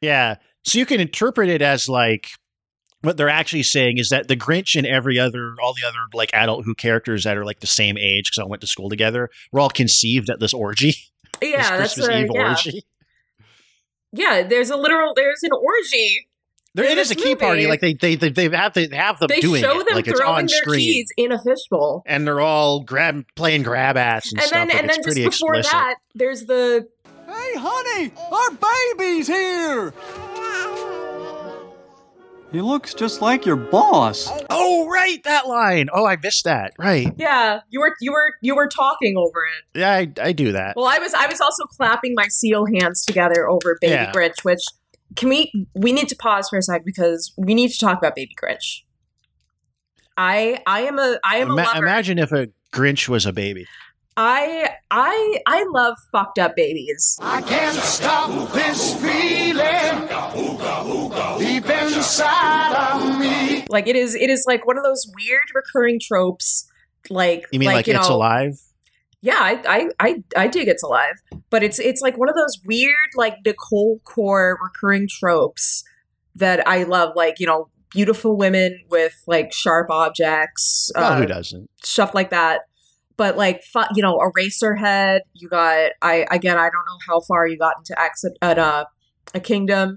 Yeah. 0.00 0.36
So 0.64 0.78
you 0.78 0.86
can 0.86 1.00
interpret 1.00 1.48
it 1.48 1.62
as 1.62 1.88
like 1.88 2.30
what 3.02 3.16
they're 3.16 3.28
actually 3.28 3.62
saying 3.62 3.98
is 3.98 4.08
that 4.08 4.28
the 4.28 4.36
Grinch 4.36 4.76
and 4.76 4.86
every 4.86 5.18
other, 5.18 5.54
all 5.62 5.74
the 5.74 5.86
other 5.86 5.98
like 6.14 6.30
adult 6.32 6.64
Who 6.64 6.74
characters 6.74 7.24
that 7.24 7.36
are 7.36 7.44
like 7.44 7.60
the 7.60 7.66
same 7.66 7.98
age 7.98 8.30
because 8.30 8.42
I 8.42 8.46
went 8.46 8.62
to 8.62 8.66
school 8.66 8.88
together, 8.88 9.30
were 9.52 9.60
all 9.60 9.70
conceived 9.70 10.30
at 10.30 10.40
this 10.40 10.54
orgy. 10.54 10.94
this 11.40 11.50
Yeah, 11.50 11.76
that's 11.76 11.94
Christmas 11.94 12.08
a, 12.08 12.20
Eve 12.20 12.30
yeah. 12.32 12.48
orgy. 12.48 12.82
yeah. 14.12 14.42
There's 14.44 14.70
a 14.70 14.76
literal. 14.76 15.14
There's 15.14 15.42
an 15.42 15.50
orgy. 15.52 16.28
There, 16.76 16.84
it 16.84 16.98
is 16.98 17.10
a 17.10 17.14
this 17.14 17.22
key 17.24 17.36
party. 17.36 17.66
Like 17.68 17.80
they 17.80 17.94
they 17.94 18.16
they, 18.16 18.30
they 18.30 18.48
have 18.48 18.72
to 18.72 18.88
have 18.88 19.20
them 19.20 19.28
They 19.28 19.40
doing 19.40 19.62
show 19.62 19.78
it. 19.80 19.86
them 19.86 19.94
like 19.94 20.08
it's 20.08 20.18
throwing 20.18 20.34
on 20.38 20.46
their 20.46 20.56
screen. 20.58 20.80
keys 20.80 21.08
in 21.16 21.30
a 21.30 21.38
fishbowl. 21.40 22.02
And 22.04 22.26
they're 22.26 22.40
all 22.40 22.80
grab 22.80 23.24
playing 23.36 23.62
grab 23.62 23.96
ass 23.96 24.30
and, 24.32 24.40
and 24.40 24.48
stuff. 24.48 24.58
then 24.58 24.68
like 24.68 24.76
and 24.80 24.90
then 24.90 25.02
just 25.04 25.16
before 25.16 25.54
explicit. 25.54 25.70
that, 25.72 25.94
there's 26.14 26.46
the 26.46 26.88
Hey, 27.26 27.54
honey, 27.56 28.12
our 28.32 28.50
baby's 28.98 29.28
here. 29.28 29.94
He 32.52 32.60
looks 32.60 32.94
just 32.94 33.20
like 33.20 33.44
your 33.46 33.56
boss. 33.56 34.30
Oh 34.48 34.88
right, 34.88 35.20
that 35.24 35.48
line. 35.48 35.88
Oh, 35.92 36.06
I 36.06 36.16
missed 36.22 36.44
that. 36.44 36.72
Right. 36.78 37.08
yeah. 37.16 37.60
You 37.68 37.80
were 37.80 37.96
you 38.00 38.12
were 38.12 38.32
you 38.42 38.54
were 38.54 38.68
talking 38.68 39.16
over 39.16 39.44
it. 39.44 39.78
Yeah, 39.80 39.92
I, 39.92 40.12
I 40.20 40.32
do 40.32 40.52
that. 40.52 40.76
Well, 40.76 40.86
I 40.86 40.98
was 40.98 41.12
I 41.14 41.26
was 41.26 41.40
also 41.40 41.64
clapping 41.64 42.14
my 42.14 42.28
seal 42.28 42.64
hands 42.66 43.04
together 43.04 43.48
over 43.48 43.76
Baby 43.80 43.94
Yeah. 43.94 44.12
Grinch, 44.12 44.44
which 44.44 44.62
can 45.16 45.28
we 45.28 45.52
we 45.74 45.92
need 45.92 46.08
to 46.08 46.16
pause 46.16 46.48
for 46.48 46.58
a 46.58 46.62
sec 46.62 46.84
because 46.84 47.32
we 47.36 47.54
need 47.54 47.70
to 47.70 47.78
talk 47.78 47.98
about 47.98 48.14
Baby 48.14 48.34
Grinch. 48.42 48.82
I 50.16 50.60
I 50.66 50.80
am 50.82 50.98
a 50.98 51.18
I 51.24 51.36
am 51.38 51.50
a 51.50 51.52
Ima- 51.54 51.62
lover. 51.62 51.78
imagine 51.78 52.18
if 52.18 52.32
a 52.32 52.48
Grinch 52.72 53.08
was 53.08 53.26
a 53.26 53.32
baby. 53.32 53.66
I 54.16 54.70
I 54.90 55.38
I 55.46 55.64
love 55.70 55.96
fucked 56.12 56.38
up 56.38 56.54
babies. 56.54 57.18
I 57.20 57.42
can't 57.42 57.76
stop 57.76 58.52
this 58.52 58.94
feeling 59.00 60.08
deep 61.38 61.68
inside 61.68 62.92
of 62.92 63.18
me. 63.18 63.64
Like 63.68 63.88
it 63.88 63.96
is 63.96 64.14
it 64.14 64.30
is 64.30 64.44
like 64.46 64.66
one 64.66 64.76
of 64.78 64.84
those 64.84 65.10
weird 65.16 65.42
recurring 65.54 65.98
tropes. 66.00 66.68
Like 67.10 67.46
You 67.50 67.58
mean 67.58 67.68
like, 67.70 67.88
it's 67.88 68.08
know, 68.08 68.14
alive? 68.16 68.60
Yeah, 69.24 69.38
I, 69.38 69.62
I 69.66 69.88
I 69.98 70.22
I 70.36 70.46
dig 70.48 70.68
It's 70.68 70.82
Alive, 70.82 71.14
but 71.48 71.62
it's 71.62 71.78
it's 71.78 72.02
like 72.02 72.18
one 72.18 72.28
of 72.28 72.34
those 72.34 72.60
weird 72.66 73.08
like 73.16 73.38
Nicole 73.46 73.98
core 74.04 74.58
recurring 74.62 75.08
tropes 75.08 75.82
that 76.34 76.68
I 76.68 76.82
love. 76.82 77.16
Like 77.16 77.40
you 77.40 77.46
know, 77.46 77.70
beautiful 77.90 78.36
women 78.36 78.78
with 78.90 79.14
like 79.26 79.50
sharp 79.50 79.88
objects, 79.88 80.92
Well, 80.94 81.14
uh, 81.14 81.16
who 81.16 81.24
doesn't? 81.24 81.70
stuff 81.82 82.14
like 82.14 82.28
that. 82.30 82.62
But 83.16 83.38
like 83.38 83.62
fu- 83.62 83.94
you 83.94 84.02
know, 84.02 84.18
Eraserhead. 84.18 85.20
You 85.32 85.48
got 85.48 85.92
I 86.02 86.26
again. 86.30 86.58
I 86.58 86.64
don't 86.64 86.84
know 86.84 86.98
how 87.08 87.20
far 87.20 87.46
you 87.46 87.56
got 87.56 87.76
into 87.78 87.98
Exit 87.98 88.36
at 88.42 88.58
uh, 88.58 88.84
a 89.32 89.40
Kingdom. 89.40 89.96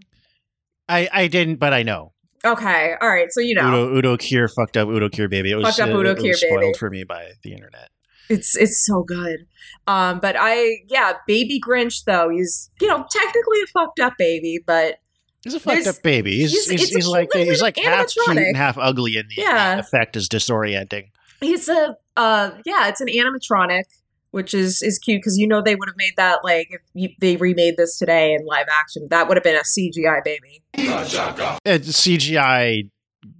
I, 0.88 1.09
I 1.11 1.28
didn't, 1.28 1.57
but 1.57 1.73
I 1.73 1.84
know. 1.84 2.13
Okay, 2.45 2.93
all 3.01 3.09
right. 3.09 3.28
So 3.30 3.41
you 3.41 3.55
know, 3.55 3.67
Udo 3.67 3.97
Udo 3.97 4.15
Kier 4.17 4.49
fucked 4.49 4.78
up 4.78 4.88
Udo 4.88 5.09
Kier 5.09 5.30
baby. 5.30 5.51
It 5.51 5.55
was, 5.55 5.65
Fucked 5.65 5.89
up 5.89 5.93
uh, 5.93 5.99
Udo 5.99 6.11
it 6.11 6.15
was 6.15 6.23
Kier 6.23 6.36
spoiled 6.36 6.61
baby. 6.61 6.78
for 6.78 6.89
me 6.89 7.03
by 7.03 7.32
the 7.43 7.51
internet. 7.51 7.89
It's 8.30 8.55
it's 8.57 8.86
so 8.86 9.03
good. 9.03 9.45
Um, 9.88 10.19
but 10.19 10.36
I 10.38 10.80
yeah, 10.88 11.13
Baby 11.28 11.61
Grinch 11.65 12.03
though 12.05 12.30
he's 12.30 12.69
you 12.82 12.88
know 12.88 13.05
technically 13.09 13.61
a 13.63 13.67
fucked 13.67 13.99
up 13.99 14.13
baby, 14.17 14.59
but 14.65 14.97
He's 15.43 15.53
a 15.53 15.59
fucked 15.59 15.88
up 15.88 16.01
baby. 16.03 16.38
He's 16.39 16.51
he's- 16.67 16.82
he's, 16.82 16.89
he's 16.89 17.07
like 17.07 17.30
he's 17.34 17.61
like 17.61 17.78
half 17.78 18.07
cute 18.09 18.38
and 18.38 18.57
half 18.57 18.78
ugly, 18.78 19.15
and 19.17 19.30
the, 19.30 19.41
Yeah. 19.41 19.78
effect 19.80 20.15
is 20.17 20.28
disorienting. 20.28 21.11
he's 21.39 21.69
a 21.69 21.95
uh 22.17 22.51
yeah, 22.65 22.88
it's 22.89 22.99
an 22.99 23.07
animatronic, 23.07 23.84
which 24.32 24.53
is 24.53 24.82
is 24.82 24.99
cute 24.99 25.19
because 25.21 25.38
you 25.38 25.47
know 25.47 25.61
they 25.61 25.75
would 25.75 25.88
have 25.88 25.95
made 25.95 26.13
that 26.17 26.43
like 26.43 26.67
if 26.71 26.82
you, 26.93 27.09
they 27.21 27.38
remade 27.38 27.78
this 27.78 27.97
today 27.97 28.34
in 28.34 28.45
live 28.45 28.65
action, 28.69 29.07
that 29.09 29.28
would 29.30 29.38
have 29.38 29.43
been 29.43 29.55
a 29.55 29.59
CGI 29.59 30.21
baby. 30.23 30.63
It's 30.73 31.89
CGI 32.01 32.89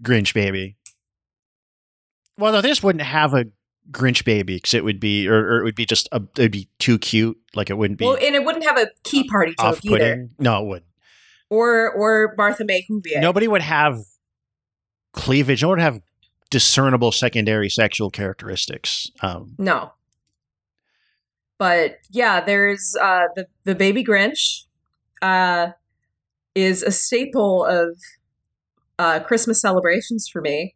Grinch 0.02 0.34
baby. 0.34 0.78
Well, 2.38 2.54
no, 2.54 2.62
this 2.62 2.84
wouldn't 2.84 3.04
have 3.04 3.34
a 3.34 3.46
Grinch 3.92 4.26
baby 4.26 4.56
because 4.56 4.74
it 4.74 4.84
would 4.84 5.00
be, 5.00 5.28
or, 5.28 5.36
or 5.38 5.60
it 5.62 5.64
would 5.64 5.76
be 5.76 5.86
just 5.86 6.10
a, 6.12 6.22
it'd 6.38 6.52
be 6.52 6.70
too 6.80 6.98
cute. 7.00 7.38
Like 7.56 7.70
it 7.70 7.78
wouldn't 7.78 7.98
be 8.00 8.06
Well, 8.06 8.18
and 8.22 8.36
it 8.36 8.44
wouldn't 8.44 8.66
have 8.66 8.78
a 8.78 8.88
key 9.04 9.28
party 9.30 9.54
joke 9.60 9.80
either. 9.86 10.30
No, 10.40 10.64
it 10.64 10.68
wouldn't. 10.68 10.86
or 11.50 11.92
or 11.92 12.34
Martha 12.38 12.66
May 12.66 12.86
Whovier. 12.90 13.22
Nobody 13.22 13.48
would 13.48 13.62
have 13.62 14.00
cleavage. 15.14 15.62
No 15.62 15.70
one 15.70 15.78
would 15.78 15.84
have 15.84 16.02
discernible 16.50 17.12
secondary 17.12 17.70
sexual 17.70 18.10
characteristics. 18.10 19.10
Um, 19.22 19.56
No. 19.58 19.92
But 21.58 21.98
yeah, 22.12 22.42
there's 22.42 22.96
uh 23.02 23.28
the 23.36 23.48
the 23.64 23.74
baby 23.76 24.04
Grinch 24.04 24.64
uh 25.22 25.70
is 26.54 26.84
a 26.84 26.92
staple 26.92 27.66
of 27.66 27.98
uh 29.00 29.20
Christmas 29.22 29.60
celebrations 29.60 30.30
for 30.32 30.42
me. 30.42 30.76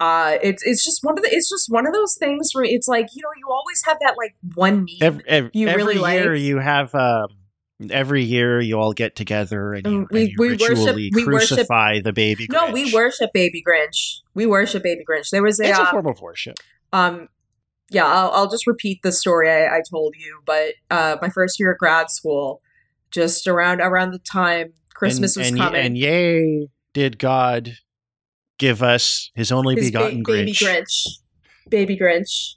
Uh 0.00 0.38
it's 0.42 0.62
it's 0.64 0.82
just 0.84 1.04
one 1.04 1.18
of 1.18 1.22
the 1.24 1.30
it's 1.32 1.48
just 1.50 1.70
one 1.70 1.86
of 1.86 1.92
those 1.92 2.14
things 2.16 2.50
where 2.54 2.64
it's 2.64 2.88
like, 2.88 3.08
you 3.14 3.22
know, 3.22 3.28
you 3.38 3.46
always 3.50 3.82
have 3.84 3.98
that 4.00 4.14
like 4.16 4.34
one 4.54 4.78
meme. 4.78 4.86
every, 5.02 5.22
every, 5.28 5.50
You 5.52 5.68
every 5.68 5.82
really 5.84 6.12
year 6.14 6.32
like- 6.32 6.40
you 6.42 6.58
have 6.58 6.94
um, 6.94 7.28
every 7.90 8.22
year 8.22 8.60
you 8.60 8.78
all 8.78 8.92
get 8.92 9.14
together 9.16 9.74
and 9.74 9.86
you, 9.86 9.98
Um, 9.98 10.08
we- 10.10 10.20
and 10.22 10.28
you 10.30 10.36
we 10.38 10.48
ritually 10.50 11.10
we 11.14 11.24
worship- 11.26 11.48
crucify 11.56 12.00
the 12.00 12.12
baby. 12.14 12.46
Grinch. 12.48 12.52
no, 12.68 12.72
we 12.72 12.92
worship 12.94 13.30
baby 13.34 13.62
Grinch. 13.66 14.20
We 14.34 14.46
worship 14.46 14.82
baby 14.82 15.04
Grinch. 15.08 15.30
There 15.30 15.42
was 15.42 15.60
a 15.60 15.64
It's 15.68 15.78
a 15.78 15.82
uh, 15.82 15.90
form 15.90 16.06
of 16.06 16.20
worship. 16.22 16.56
um 16.92 17.28
yeah 17.90 18.06
I'll, 18.06 18.30
I'll 18.30 18.48
just 18.50 18.66
repeat 18.66 19.00
the 19.02 19.12
story 19.12 19.50
I, 19.50 19.78
I 19.78 19.82
told 19.88 20.14
you 20.16 20.40
but 20.46 20.74
uh 20.90 21.16
my 21.20 21.28
first 21.28 21.58
year 21.60 21.72
at 21.72 21.78
grad 21.78 22.08
school 22.10 22.62
just 23.10 23.46
around 23.48 23.80
around 23.80 24.12
the 24.12 24.18
time 24.20 24.72
christmas 24.94 25.36
and, 25.36 25.42
was 25.42 25.48
and, 25.50 25.58
coming 25.58 25.80
and 25.86 25.98
yay, 25.98 26.68
did 26.94 27.18
God 27.18 27.76
give 28.60 28.82
us 28.82 29.30
His 29.34 29.50
only 29.50 29.74
His 29.74 29.90
ba- 29.90 29.98
begotten 29.98 30.22
baby 30.24 30.52
Grinch? 30.52 30.62
grinch 30.62 31.06
baby 31.68 31.96
grinch 31.96 32.54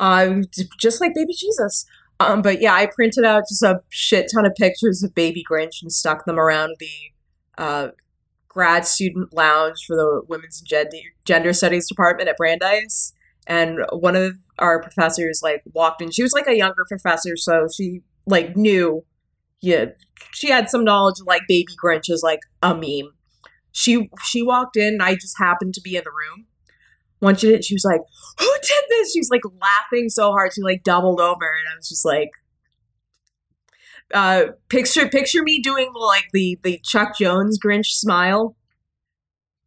um 0.00 0.44
just 0.80 1.00
like 1.00 1.14
baby 1.14 1.32
jesus 1.34 1.86
um 2.20 2.42
but 2.42 2.60
yeah 2.60 2.74
i 2.74 2.86
printed 2.86 3.24
out 3.24 3.44
just 3.48 3.62
a 3.62 3.80
shit 3.90 4.30
ton 4.34 4.44
of 4.44 4.54
pictures 4.56 5.02
of 5.02 5.14
baby 5.14 5.44
grinch 5.48 5.82
and 5.82 5.92
stuck 5.92 6.24
them 6.24 6.38
around 6.38 6.74
the 6.80 6.88
uh 7.58 7.88
grad 8.48 8.86
student 8.86 9.32
lounge 9.34 9.84
for 9.86 9.96
the 9.96 10.22
women's 10.28 10.60
and 10.60 10.68
gender, 10.68 10.96
gender 11.24 11.52
studies 11.52 11.88
department 11.88 12.28
at 12.28 12.36
brandeis 12.36 13.12
and 13.46 13.80
one 13.92 14.16
of 14.16 14.36
our 14.58 14.80
professors 14.80 15.40
like 15.42 15.62
walked 15.72 16.00
in. 16.00 16.10
She 16.10 16.22
was 16.22 16.32
like 16.32 16.46
a 16.46 16.56
younger 16.56 16.84
professor, 16.88 17.36
so 17.36 17.66
she 17.74 18.00
like 18.26 18.56
knew. 18.56 19.04
Yeah, 19.60 19.86
she 20.32 20.50
had 20.50 20.70
some 20.70 20.84
knowledge 20.84 21.20
of 21.20 21.26
like 21.26 21.42
Baby 21.48 21.72
Grinch 21.82 22.08
is 22.10 22.22
like 22.22 22.40
a 22.62 22.74
meme. 22.74 23.12
She 23.76 24.08
she 24.22 24.40
walked 24.40 24.76
in. 24.76 24.94
and 24.94 25.02
I 25.02 25.14
just 25.16 25.36
happened 25.38 25.74
to 25.74 25.80
be 25.82 25.96
in 25.96 26.04
the 26.04 26.10
room. 26.10 26.46
Once 27.20 27.40
she 27.40 27.48
did, 27.48 27.64
she 27.64 27.74
was 27.74 27.84
like, 27.84 28.00
"Who 28.38 28.46
did 28.62 28.84
this?" 28.88 29.12
She 29.12 29.18
was 29.20 29.28
like 29.30 29.42
laughing 29.60 30.08
so 30.08 30.30
hard 30.30 30.52
she 30.54 30.62
like 30.62 30.84
doubled 30.84 31.20
over, 31.20 31.44
and 31.44 31.68
I 31.72 31.76
was 31.76 31.88
just 31.88 32.04
like, 32.04 32.30
uh, 34.12 34.52
"Picture 34.68 35.08
picture 35.08 35.42
me 35.42 35.60
doing 35.60 35.90
like 35.94 36.26
the 36.32 36.58
the 36.62 36.80
Chuck 36.84 37.16
Jones 37.18 37.58
Grinch 37.58 37.86
smile." 37.86 38.56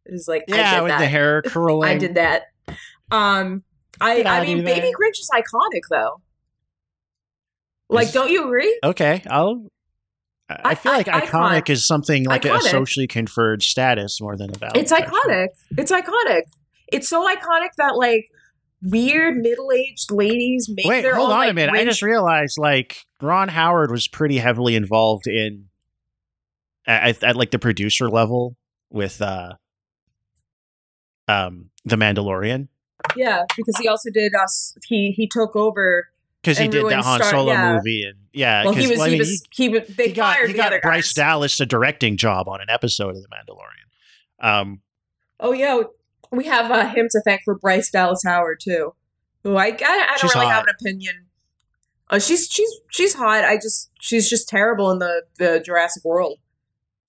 It 0.06 0.12
was 0.12 0.26
like 0.26 0.44
I 0.50 0.56
Yeah, 0.56 0.74
did 0.76 0.82
with 0.84 0.90
that. 0.92 0.98
the 1.00 1.06
hair 1.06 1.42
curling. 1.46 1.88
I 1.88 1.98
did 1.98 2.14
that. 2.14 2.44
Um, 3.10 3.62
I 4.00 4.22
I 4.22 4.38
I 4.38 4.46
mean, 4.46 4.64
Baby? 4.64 4.88
Grinch 4.88 5.18
is 5.20 5.30
iconic 5.34 5.82
though. 5.90 6.22
Like, 7.90 8.12
don't 8.12 8.30
you 8.30 8.44
agree? 8.44 8.78
Okay, 8.84 9.22
I'll. 9.28 9.66
I 10.48 10.70
I 10.70 10.74
feel 10.74 10.92
like 10.92 11.08
I- 11.08 11.20
iconic 11.22 11.56
icon- 11.56 11.72
is 11.72 11.86
something 11.86 12.24
like 12.24 12.44
a 12.44 12.60
socially 12.60 13.06
conferred 13.06 13.62
status 13.62 14.20
more 14.20 14.36
than 14.36 14.50
a 14.50 14.58
valid. 14.58 14.76
It's 14.76 14.92
iconic. 14.92 15.48
It's 15.76 15.92
iconic. 15.92 16.42
It's 16.90 17.08
so 17.08 17.26
iconic 17.26 17.70
that 17.76 17.96
like 17.96 18.28
weird 18.82 19.36
middle-aged 19.36 20.10
ladies 20.10 20.68
make 20.68 20.86
their 20.86 20.92
own. 20.92 20.96
Wait, 20.96 21.02
their 21.02 21.14
hold 21.16 21.28
own 21.30 21.34
on 21.34 21.38
like 21.40 21.50
a 21.50 21.54
minute. 21.54 21.74
I 21.74 21.84
just 21.84 22.02
realized 22.02 22.58
like 22.58 23.04
Ron 23.20 23.48
Howard 23.48 23.90
was 23.90 24.08
pretty 24.08 24.38
heavily 24.38 24.74
involved 24.74 25.26
in 25.26 25.66
at, 26.86 27.22
at 27.22 27.36
like 27.36 27.50
the 27.50 27.58
producer 27.58 28.08
level 28.08 28.56
with 28.90 29.20
uh 29.20 29.52
um 31.26 31.70
The 31.84 31.96
Mandalorian 31.96 32.68
yeah, 33.16 33.44
because 33.56 33.76
he 33.78 33.88
also 33.88 34.10
did 34.10 34.34
us. 34.34 34.76
He 34.86 35.12
he 35.12 35.28
took 35.28 35.54
over 35.54 36.08
because 36.48 36.58
he 36.58 36.68
did 36.68 36.86
that 36.86 37.04
Han 37.04 37.20
Star- 37.20 37.30
Solo 37.30 37.52
yeah. 37.52 37.74
movie 37.74 38.04
and 38.04 38.16
yeah, 38.32 38.64
Well, 38.64 38.72
he 38.74 38.86
was 38.86 38.98
well, 38.98 39.06
I 39.06 39.10
he 39.10 39.18
was 39.18 39.42
he, 39.50 39.68
was 39.68 39.86
they 39.88 40.08
he 40.08 40.12
got 40.12 40.36
fired 40.36 40.46
he 40.48 40.52
the 40.52 40.56
got 40.58 40.66
other 40.68 40.80
Bryce 40.80 41.08
guys. 41.08 41.14
Dallas 41.14 41.60
a 41.60 41.66
directing 41.66 42.16
job 42.16 42.48
on 42.48 42.60
an 42.60 42.70
episode 42.70 43.10
of 43.16 43.22
The 43.22 43.28
Mandalorian. 43.28 44.46
Um, 44.48 44.80
Oh 45.40 45.52
yeah, 45.52 45.82
we 46.32 46.44
have 46.46 46.70
uh, 46.70 46.88
him 46.88 47.08
to 47.10 47.20
thank 47.24 47.42
for 47.44 47.54
Bryce 47.56 47.90
Dallas 47.90 48.22
Howard 48.24 48.60
too. 48.60 48.94
Who 49.44 49.56
I 49.56 49.66
I, 49.66 49.70
I 49.70 50.16
don't 50.20 50.34
really 50.34 50.46
have 50.46 50.64
an 50.64 50.74
opinion. 50.80 51.26
Uh, 52.10 52.18
she's 52.18 52.48
she's 52.50 52.70
she's 52.90 53.14
hot. 53.14 53.44
I 53.44 53.56
just 53.56 53.90
she's 54.00 54.28
just 54.28 54.48
terrible 54.48 54.90
in 54.90 54.98
the 54.98 55.22
the 55.38 55.60
Jurassic 55.64 56.04
World. 56.04 56.38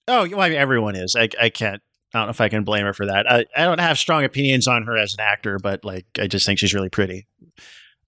oh, 0.08 0.28
well, 0.30 0.42
I 0.42 0.50
mean, 0.50 0.58
everyone 0.58 0.96
is. 0.96 1.16
I 1.16 1.30
I 1.42 1.50
can't. 1.50 1.82
I 2.14 2.20
don't 2.20 2.28
know 2.28 2.32
if 2.32 2.42
I 2.42 2.50
can 2.50 2.64
blame 2.64 2.86
her 2.86 2.94
for 2.94 3.06
that. 3.06 3.32
I, 3.32 3.46
I 3.56 3.66
don't 3.66 3.80
have 3.80 4.00
strong 4.00 4.24
opinions 4.24 4.68
on 4.68 4.84
her 4.84 4.98
as 4.98 5.14
an 5.14 5.20
actor, 5.20 5.60
but 5.62 5.86
like 5.86 6.06
I 6.20 6.28
just 6.28 6.46
think 6.46 6.58
she's 6.60 6.74
really 6.74 6.90
pretty. 6.90 7.28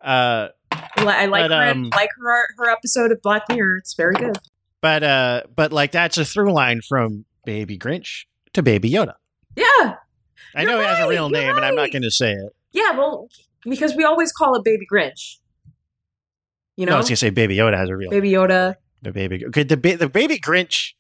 Uh, 0.01 0.47
I 0.72 1.26
like 1.26 1.49
But, 1.49 1.51
her 1.51 1.72
um, 1.72 1.89
like 1.95 2.09
her 2.19 2.47
her 2.57 2.69
episode 2.69 3.11
of 3.11 3.22
Black 3.22 3.43
Mirror. 3.49 3.78
It's 3.78 3.93
very 3.93 4.15
good. 4.15 4.38
but 4.82 5.03
uh, 5.03 5.41
but 5.55 5.72
like 5.74 5.91
that's 5.91 6.17
a 6.17 6.26
through 6.26 6.53
line 6.53 6.82
from 6.88 7.26
Baby 7.45 7.78
Grinch 7.78 8.26
to 8.53 8.61
Baby 8.63 8.91
Yoda. 8.91 9.13
Yeah, 9.55 9.95
I 10.55 10.63
know 10.63 10.80
he 10.80 10.86
has 10.86 10.99
a 10.99 11.09
real 11.09 11.30
name, 11.30 11.55
and 11.55 11.65
I'm 11.65 11.76
not 11.76 11.91
going 11.91 12.03
to 12.03 12.11
say 12.11 12.32
it. 12.32 12.55
yeah. 12.72 12.91
Well, 12.91 13.28
because 13.63 13.95
we 13.95 14.03
always 14.03 14.32
call 14.32 14.55
it 14.55 14.63
Baby 14.63 14.86
Grinch. 14.91 15.38
You 16.78 16.86
No, 16.86 16.93
I 16.93 16.97
was 16.97 17.05
going 17.07 17.13
to 17.13 17.17
say 17.17 17.30
Baby 17.30 17.57
Yoda 17.57 17.78
has 17.78 17.89
a 17.89 17.95
real 17.95 18.09
Baby 18.09 18.32
Yoda. 18.32 18.76
The 19.01 19.11
baby. 19.11 19.45
Okay, 19.47 19.63
the 19.63 19.78
ba- 19.78 19.97
the 19.97 20.07
Baby 20.09 20.38
Grinch. 20.39 20.91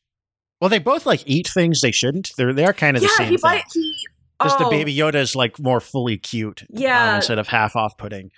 Well, 0.59 0.69
they 0.69 0.79
both 0.79 1.05
like 1.05 1.23
eat 1.25 1.47
things 1.47 1.81
they 1.81 1.91
shouldn't. 1.91 2.31
They're 2.37 2.53
they 2.53 2.65
are 2.65 2.73
kind 2.73 2.97
of 2.97 3.01
the 3.01 3.07
Yeah, 3.07 3.15
same 3.17 3.29
he 3.31 3.37
thing. 3.37 3.41
bite 3.41 3.63
he. 3.73 3.95
Just 4.43 4.57
the 4.57 4.65
oh, 4.65 4.69
Baby 4.71 4.95
Yoda 4.95 5.15
is 5.15 5.35
like 5.35 5.59
more 5.59 5.79
fully 5.79 6.17
cute. 6.17 6.63
um, 6.63 6.67
Yeah. 6.71 7.15
instead 7.17 7.37
of 7.39 7.47
half 7.47 7.75
off 7.75 7.95
putting. 7.97 8.31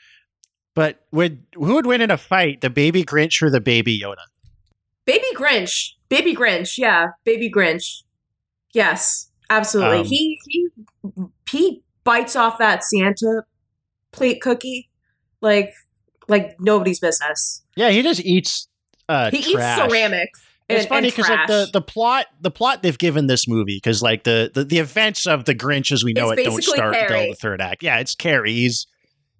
But 0.76 1.06
would 1.12 1.44
who 1.56 1.76
would 1.76 1.86
win 1.86 2.02
in 2.02 2.12
a 2.12 2.18
fight, 2.18 2.62
the 2.62 2.70
Baby 2.70 3.04
Grinch 3.04 3.42
or 3.42 3.50
the 3.50 3.62
Baby 3.62 4.00
Yoda? 4.00 4.24
Baby 5.06 5.28
Grinch. 5.36 5.92
Baby 6.10 6.36
Grinch. 6.36 6.78
Yeah, 6.78 7.10
Baby 7.24 7.52
Grinch. 7.52 8.04
Yes, 8.74 9.30
absolutely. 9.50 10.00
Um, 10.00 10.06
he 10.06 10.40
he 10.48 10.68
he 11.50 11.84
bites 12.04 12.36
off 12.36 12.58
that 12.58 12.84
Santa 12.84 13.44
plate 14.12 14.42
cookie 14.42 14.90
like 15.42 15.74
like 16.28 16.56
nobody's 16.60 17.00
business. 17.00 17.62
Yeah, 17.76 17.90
he 17.90 18.02
just 18.02 18.22
eats. 18.22 18.68
Uh, 19.08 19.30
he 19.30 19.54
trash. 19.54 19.80
eats 19.80 19.92
ceramic. 19.92 20.30
And, 20.70 20.78
It's 20.78 20.88
funny 20.88 21.10
because 21.10 21.30
like 21.30 21.48
the, 21.48 21.70
the 21.74 21.82
plot 21.82 22.28
the 22.40 22.50
plot 22.50 22.82
they've 22.82 22.98
given 22.98 23.28
this 23.28 23.50
movie 23.50 23.76
because 23.76 24.02
like 24.02 24.24
the, 24.24 24.50
the 24.54 24.64
the 24.64 24.80
events 24.80 25.28
of 25.28 25.44
the 25.44 25.54
Grinch 25.54 25.92
as 25.92 26.04
we 26.06 26.14
know 26.14 26.32
It's 26.32 26.42
it 26.42 26.46
don't 26.46 26.64
start 26.64 26.96
until 26.96 27.28
the 27.30 27.36
third 27.36 27.62
act. 27.62 27.84
Yeah, 27.84 28.00
it's 28.00 28.16
Carrie. 28.16 28.54
He's 28.54 28.88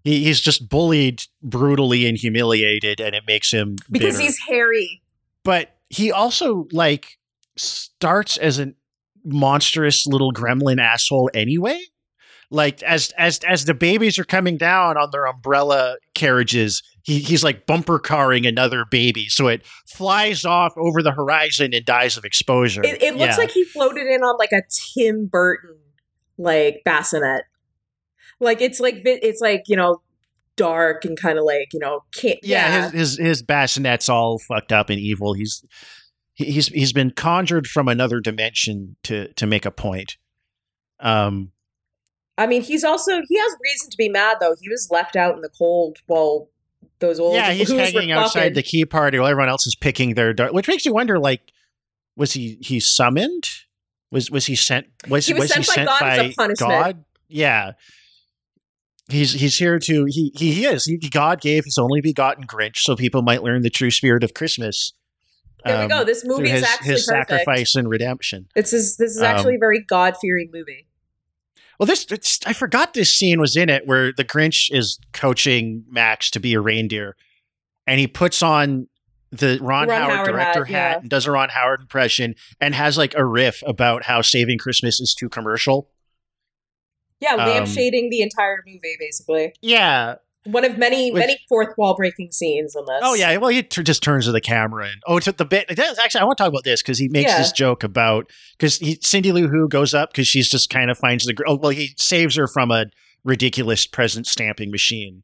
he, 0.04 0.24
he's 0.26 0.42
just 0.42 0.70
bullied 0.70 1.24
brutally 1.42 2.06
and 2.08 2.18
humiliated, 2.18 3.00
and 3.00 3.16
it 3.16 3.24
makes 3.28 3.52
him 3.52 3.78
because 3.92 4.14
bitter. 4.16 4.24
he's 4.24 4.40
hairy. 4.48 5.02
but 5.44 5.76
he 5.90 6.12
also 6.12 6.68
like 6.72 7.18
starts 7.56 8.38
as 8.38 8.60
a 8.60 8.74
monstrous 9.26 10.06
little 10.06 10.34
gremlin 10.34 10.82
asshole 10.82 11.30
anyway 11.34 11.80
like 12.52 12.84
as 12.84 13.12
as 13.18 13.40
as 13.48 13.64
the 13.66 13.74
babies 13.74 14.20
are 14.20 14.26
coming 14.26 14.58
down 14.58 14.98
on 14.98 15.10
their 15.12 15.26
umbrella 15.26 15.96
carriages 16.14 16.84
he, 17.04 17.20
he's 17.20 17.42
like 17.44 17.66
bumper 17.66 18.00
carring 18.00 18.46
another 18.46 18.84
baby 18.92 19.28
so 19.30 19.48
it 19.48 19.66
flies 19.88 20.44
off 20.44 20.74
over 20.78 21.02
the 21.02 21.12
horizon 21.14 21.74
and 21.74 21.86
dies 21.86 22.18
of 22.18 22.26
exposure 22.26 22.84
It, 22.84 23.02
it 23.02 23.16
looks 23.16 23.38
Yeah. 23.38 23.44
like 23.44 23.52
he 23.52 23.64
floated 23.64 24.08
in 24.08 24.22
on 24.24 24.38
like 24.38 24.52
a 24.52 24.62
Tim 24.70 25.28
Burton 25.28 25.78
like 26.38 26.82
bassinet. 26.84 27.44
Like 28.44 28.62
it's 28.62 28.80
like 28.80 29.02
it's 29.06 29.42
like 29.42 29.64
you 29.68 29.76
know 29.76 30.02
dark 30.56 31.04
and 31.06 31.20
kind 31.20 31.40
of 31.40 31.46
like 31.46 31.74
you 31.74 31.80
know 31.80 32.02
can't 32.14 32.40
yeah, 32.44 32.84
his 32.84 32.92
his 32.92 33.18
his 33.18 33.44
bassinet's 33.44 34.10
all 34.10 34.38
fucked 34.38 34.72
up 34.72 34.90
and 34.90 35.00
evil 35.00 35.34
he's 35.34 35.66
he's 36.36 36.68
he's 36.68 36.94
been 36.94 37.10
conjured 37.10 37.66
from 37.66 37.88
another 37.88 38.20
dimension 38.20 38.96
to 39.04 39.34
to 39.34 39.48
make 39.48 39.66
a 39.66 39.72
point 39.72 40.18
um 41.00 41.52
I 42.38 42.48
mean, 42.48 42.64
he's 42.64 42.84
also 42.84 43.22
he 43.28 43.38
has 43.38 43.56
reason 43.62 43.90
to 43.92 43.98
be 43.98 44.10
mad 44.10 44.38
though. 44.40 44.56
He 44.60 44.70
was 44.70 44.88
left 44.90 45.16
out 45.16 45.36
in 45.36 45.42
the 45.42 45.50
cold 45.50 45.98
while 46.08 46.50
those 47.00 47.20
old 47.20 47.36
yeah, 47.36 47.52
he's 47.52 47.72
hanging 47.72 48.12
outside 48.12 48.40
fucking- 48.40 48.54
the 48.54 48.64
key 48.64 48.86
party 48.86 49.20
while 49.20 49.28
everyone 49.28 49.50
else 49.50 49.68
is 49.68 49.76
picking 49.76 50.16
their 50.16 50.34
dart, 50.34 50.54
which 50.54 50.68
makes 50.68 50.86
you 50.86 50.94
wonder: 50.94 51.20
like, 51.20 51.52
was 52.16 52.34
he 52.34 52.58
he 52.62 52.80
summoned? 52.80 53.48
Was 54.12 54.32
was 54.32 54.46
he 54.46 54.56
sent? 54.56 54.88
Was 55.08 55.28
He 55.28 55.34
was 55.34 55.54
he 55.54 55.64
sent 55.64 55.68
by 55.68 55.74
sent 55.74 55.88
God 55.88 56.04
as 56.04 56.18
a 56.18 56.22
by 56.24 56.34
punishment. 56.36 56.72
God? 56.72 57.06
Yeah, 57.28 57.72
he's 59.14 59.34
he's 59.34 59.58
here 59.58 59.80
to 59.80 60.06
he 60.06 60.32
he, 60.36 60.66
is. 60.66 60.86
He, 60.86 60.98
God 60.98 61.40
gave 61.40 61.66
his 61.66 61.78
only 61.78 62.02
begotten 62.02 62.46
Grinch 62.46 62.78
so 62.78 62.96
people 62.96 63.22
might 63.22 63.44
learn 63.44 63.62
the 63.62 63.70
true 63.70 63.92
spirit 63.92 64.24
of 64.24 64.34
Christmas. 64.34 64.94
There 65.66 65.78
we 65.78 65.84
um, 65.84 65.90
go. 65.90 66.04
This 66.04 66.22
through 66.22 66.38
movie 66.38 66.52
is 66.52 66.64
actually 66.64 66.88
his 66.88 67.06
perfect. 67.06 67.30
sacrifice 67.30 67.76
and 67.76 67.90
redemption. 67.90 68.48
This 68.56 68.74
is 68.74 68.98
this 68.98 69.16
is 69.16 69.20
Um, 69.20 69.26
actually 69.26 69.56
a 69.56 69.60
very 69.60 69.82
God 69.82 70.16
fearing 70.20 70.50
movie. 70.52 70.88
Well, 71.80 71.88
this 71.88 72.06
I 72.46 72.54
forgot 72.54 72.94
this 72.94 73.14
scene 73.14 73.40
was 73.40 73.56
in 73.56 73.70
it 73.70 73.88
where 73.88 74.12
the 74.12 74.26
Grinch 74.26 74.72
is 74.72 75.00
coaching 75.14 75.86
Max 75.90 76.30
to 76.32 76.40
be 76.40 76.54
a 76.54 76.62
reindeer, 76.62 77.16
and 77.88 78.00
he 78.00 78.08
puts 78.08 78.44
on 78.44 78.88
the 79.32 79.58
Ron, 79.62 79.88
Ron 79.88 80.02
Howard, 80.02 80.14
Howard 80.14 80.28
director 80.28 80.66
hat, 80.66 80.76
hat, 80.76 80.92
yeah. 80.92 81.00
and 81.00 81.10
does 81.10 81.26
a 81.26 81.32
Ron 81.32 81.50
Howard 81.50 81.82
impression, 81.82 82.36
and 82.62 82.76
has 82.76 82.98
like 82.98 83.16
a 83.16 83.26
riff 83.26 83.64
about 83.66 84.04
how 84.04 84.22
Saving 84.22 84.60
Christmas 84.60 85.00
is 85.00 85.16
too 85.16 85.30
commercial. 85.30 85.90
Yeah, 87.20 87.34
um, 87.36 87.40
lampshading 87.42 88.10
the 88.10 88.22
entire 88.22 88.64
movie 88.66 88.96
basically. 89.00 89.54
Yeah. 89.62 90.16
One 90.46 90.66
of 90.66 90.78
many 90.78 91.10
Which- 91.10 91.22
many 91.22 91.38
fourth 91.48 91.70
wall 91.78 91.96
breaking 91.96 92.32
scenes 92.34 92.76
in 92.76 92.84
this. 92.86 93.00
Oh 93.02 93.14
yeah. 93.14 93.38
Well, 93.38 93.50
he 93.50 93.64
t- 93.64 93.82
just 93.82 94.04
turns 94.04 94.26
to 94.26 94.34
the 94.34 94.42
camera 94.42 94.86
and 94.88 95.02
oh, 95.08 95.20
to 95.20 95.32
the 95.32 95.46
bit. 95.46 95.68
Actually, 95.80 96.20
I 96.20 96.26
want 96.26 96.38
to 96.38 96.44
talk 96.44 96.50
about 96.50 96.66
this 96.66 96.82
because 96.82 96.98
he 97.00 97.08
makes 97.08 97.32
Yeah. 97.32 97.38
this 97.38 97.54
joke 97.54 97.82
about 97.84 98.30
because 98.58 98.82
Cindy 99.02 99.32
Lou 99.32 99.48
Who 99.48 99.70
goes 99.70 99.94
up 99.94 100.12
because 100.12 100.28
she's 100.28 100.50
just 100.50 100.70
kind 100.70 100.92
of 100.92 100.98
finds 100.98 101.24
the 101.26 101.34
oh 101.48 101.56
well 101.56 101.72
he 101.72 101.94
saves 101.98 102.36
her 102.36 102.48
from 102.48 102.72
a 102.72 102.88
ridiculous 103.24 103.88
present 103.88 104.28
stamping 104.28 104.70
machine. 104.70 105.24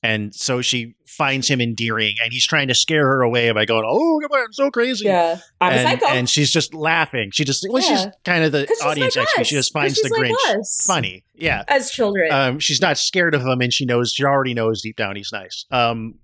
And 0.00 0.32
so 0.32 0.62
she 0.62 0.94
finds 1.08 1.48
him 1.48 1.60
endearing, 1.60 2.14
and 2.22 2.32
he's 2.32 2.46
trying 2.46 2.68
to 2.68 2.74
scare 2.74 3.04
her 3.04 3.22
away 3.22 3.50
by 3.50 3.64
going, 3.64 3.82
"Oh, 3.84 4.20
come 4.22 4.30
on, 4.30 4.44
I'm 4.44 4.52
so 4.52 4.70
crazy." 4.70 5.06
Yeah, 5.06 5.40
I'm 5.60 5.72
a 5.72 5.76
and, 5.76 6.00
psycho. 6.00 6.14
and 6.14 6.30
she's 6.30 6.52
just 6.52 6.72
laughing. 6.72 7.30
She 7.32 7.44
just, 7.44 7.66
well, 7.68 7.82
she's 7.82 8.06
kind 8.24 8.44
of 8.44 8.52
the 8.52 8.68
audience 8.84 9.16
like 9.16 9.24
expert. 9.24 9.46
She 9.48 9.56
just 9.56 9.72
finds 9.72 10.00
the 10.00 10.08
like 10.08 10.30
Grinch 10.30 10.60
us. 10.60 10.84
funny. 10.86 11.24
Yeah, 11.34 11.64
As 11.66 11.90
children. 11.90 12.30
um, 12.30 12.58
she's 12.60 12.80
not 12.80 12.96
scared 12.96 13.34
of 13.34 13.42
him, 13.42 13.60
and 13.60 13.72
she 13.72 13.86
knows 13.86 14.12
she 14.12 14.22
already 14.22 14.54
knows 14.54 14.82
deep 14.82 14.94
down 14.94 15.16
he's 15.16 15.30
nice. 15.32 15.66
Um, 15.72 16.14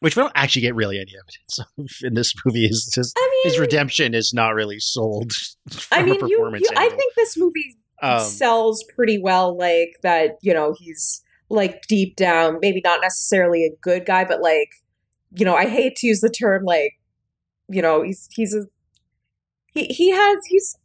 which 0.00 0.16
we 0.16 0.22
don't 0.22 0.32
actually 0.36 0.62
get 0.62 0.74
really 0.76 0.98
any 0.98 1.12
evidence 1.18 1.58
of 1.78 2.06
in 2.06 2.14
this 2.14 2.32
movie. 2.44 2.66
Is 2.66 2.90
just 2.94 3.16
I 3.18 3.28
mean, 3.44 3.50
his 3.52 3.58
redemption 3.58 4.14
is 4.14 4.32
not 4.32 4.50
really 4.54 4.78
sold. 4.78 5.32
I 5.90 6.02
mean, 6.04 6.14
you, 6.14 6.20
performance 6.20 6.62
you 6.70 6.76
I 6.76 6.88
think 6.90 7.14
this 7.16 7.36
movie 7.36 7.76
Um, 8.02 8.20
sells 8.20 8.84
pretty 8.94 9.18
well 9.18 9.56
like 9.56 9.94
that 10.02 10.36
you 10.42 10.52
know 10.54 10.74
he's 10.78 11.22
like 11.48 11.82
deep 11.88 12.16
down 12.16 12.58
maybe 12.60 12.80
not 12.84 13.00
necessarily 13.00 13.64
a 13.64 13.76
good 13.80 14.06
guy 14.06 14.24
but 14.24 14.40
like 14.40 14.70
you 15.32 15.44
know 15.44 15.54
i 15.54 15.66
hate 15.66 15.96
to 15.96 16.06
use 16.06 16.20
the 16.20 16.30
term 16.30 16.64
like 16.64 16.98
you 17.68 17.82
know 17.82 18.02
he's 18.02 18.28
he's 18.32 18.54
a 18.54 18.64
he 19.72 19.84
he 19.86 20.10
has 20.10 20.38
he's 20.48 20.78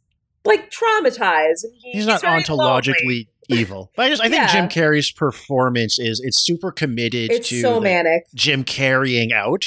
like 0.44 0.70
traumatized 0.70 1.64
and 1.64 1.72
he, 1.80 1.92
he's 1.92 2.06
not 2.06 2.22
ontologically 2.22 2.94
lonely. 3.02 3.28
evil. 3.48 3.90
But 3.96 4.06
I 4.06 4.08
just 4.10 4.22
I 4.22 4.28
think 4.28 4.48
Jim 4.48 4.68
Carrey's 4.68 5.10
performance 5.10 5.98
is 5.98 6.20
it's 6.24 6.44
super 6.44 6.70
committed 6.70 7.30
It's 7.30 7.48
to 7.50 7.60
so 7.60 7.80
manic. 7.80 8.24
Jim 8.34 8.64
carrying 8.64 9.32
out, 9.32 9.66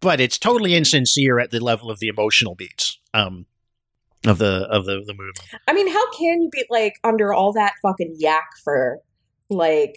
but 0.00 0.20
it's 0.20 0.38
totally 0.38 0.74
insincere 0.74 1.38
at 1.38 1.50
the 1.50 1.60
level 1.60 1.90
of 1.90 1.98
the 1.98 2.08
emotional 2.08 2.54
beats 2.54 2.98
um 3.14 3.46
of 4.26 4.38
the 4.38 4.66
of 4.70 4.84
the 4.86 5.02
the 5.06 5.14
movie. 5.14 5.60
I 5.66 5.72
mean, 5.72 5.88
how 5.88 6.10
can 6.12 6.42
you 6.42 6.48
be 6.50 6.64
like 6.70 6.94
under 7.04 7.32
all 7.32 7.52
that 7.52 7.74
fucking 7.82 8.16
yak 8.18 8.48
for 8.64 8.98
Like, 9.50 9.96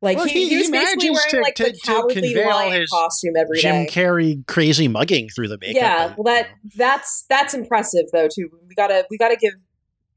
like 0.00 0.16
Well, 0.16 0.26
he, 0.26 0.44
he- 0.44 0.48
he, 0.50 0.58
was 0.58 0.70
basically 0.70 1.10
wearing 1.10 1.30
to- 1.30 1.40
like 1.40 1.54
to- 1.56 1.64
the 1.64 1.78
cowardly 1.84 2.34
lion 2.34 2.80
his 2.82 2.90
costume 2.90 3.34
every 3.36 3.56
day. 3.60 3.62
Jim 3.62 3.86
Carrey 3.86 4.46
crazy 4.46 4.86
mugging 4.88 5.28
through 5.28 5.48
the 5.48 5.58
makeup. 5.60 5.76
yeah, 5.82 6.14
well, 6.16 6.24
that 6.34 6.48
that's 6.76 7.24
that's 7.28 7.52
impressive 7.54 8.06
though 8.12 8.28
too. 8.28 8.48
We 8.68 8.74
gotta 8.74 9.06
we 9.10 9.18
gotta 9.18 9.36
give 9.36 9.54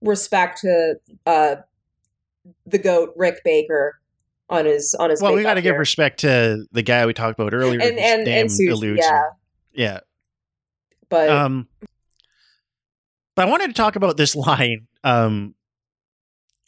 respect 0.02 0.60
to 0.62 0.96
uh 1.26 1.56
the 2.66 2.78
goat 2.78 3.14
Rick 3.16 3.42
Baker 3.44 4.00
on 4.50 4.66
his 4.66 4.94
on 4.96 5.10
his. 5.10 5.22
well, 5.22 5.34
we 5.34 5.42
got 5.44 5.54
to 5.56 5.62
give 5.62 5.78
respect 5.78 6.20
to 6.22 6.66
the 6.72 6.82
guy 6.82 7.06
we 7.06 7.14
talked 7.14 7.40
about 7.40 7.54
earlier. 7.54 7.80
and 7.82 7.98
and 7.98 8.28
and 8.28 8.52
eludes 8.60 9.00
yeah, 9.02 9.24
yeah. 9.74 10.00
but 11.10 11.30
Um, 11.30 11.68
but 13.36 13.48
I 13.48 13.50
wanted 13.50 13.68
to 13.68 13.74
talk 13.74 13.96
about 13.96 14.18
this 14.18 14.36
line. 14.48 14.88
Um, 15.04 15.56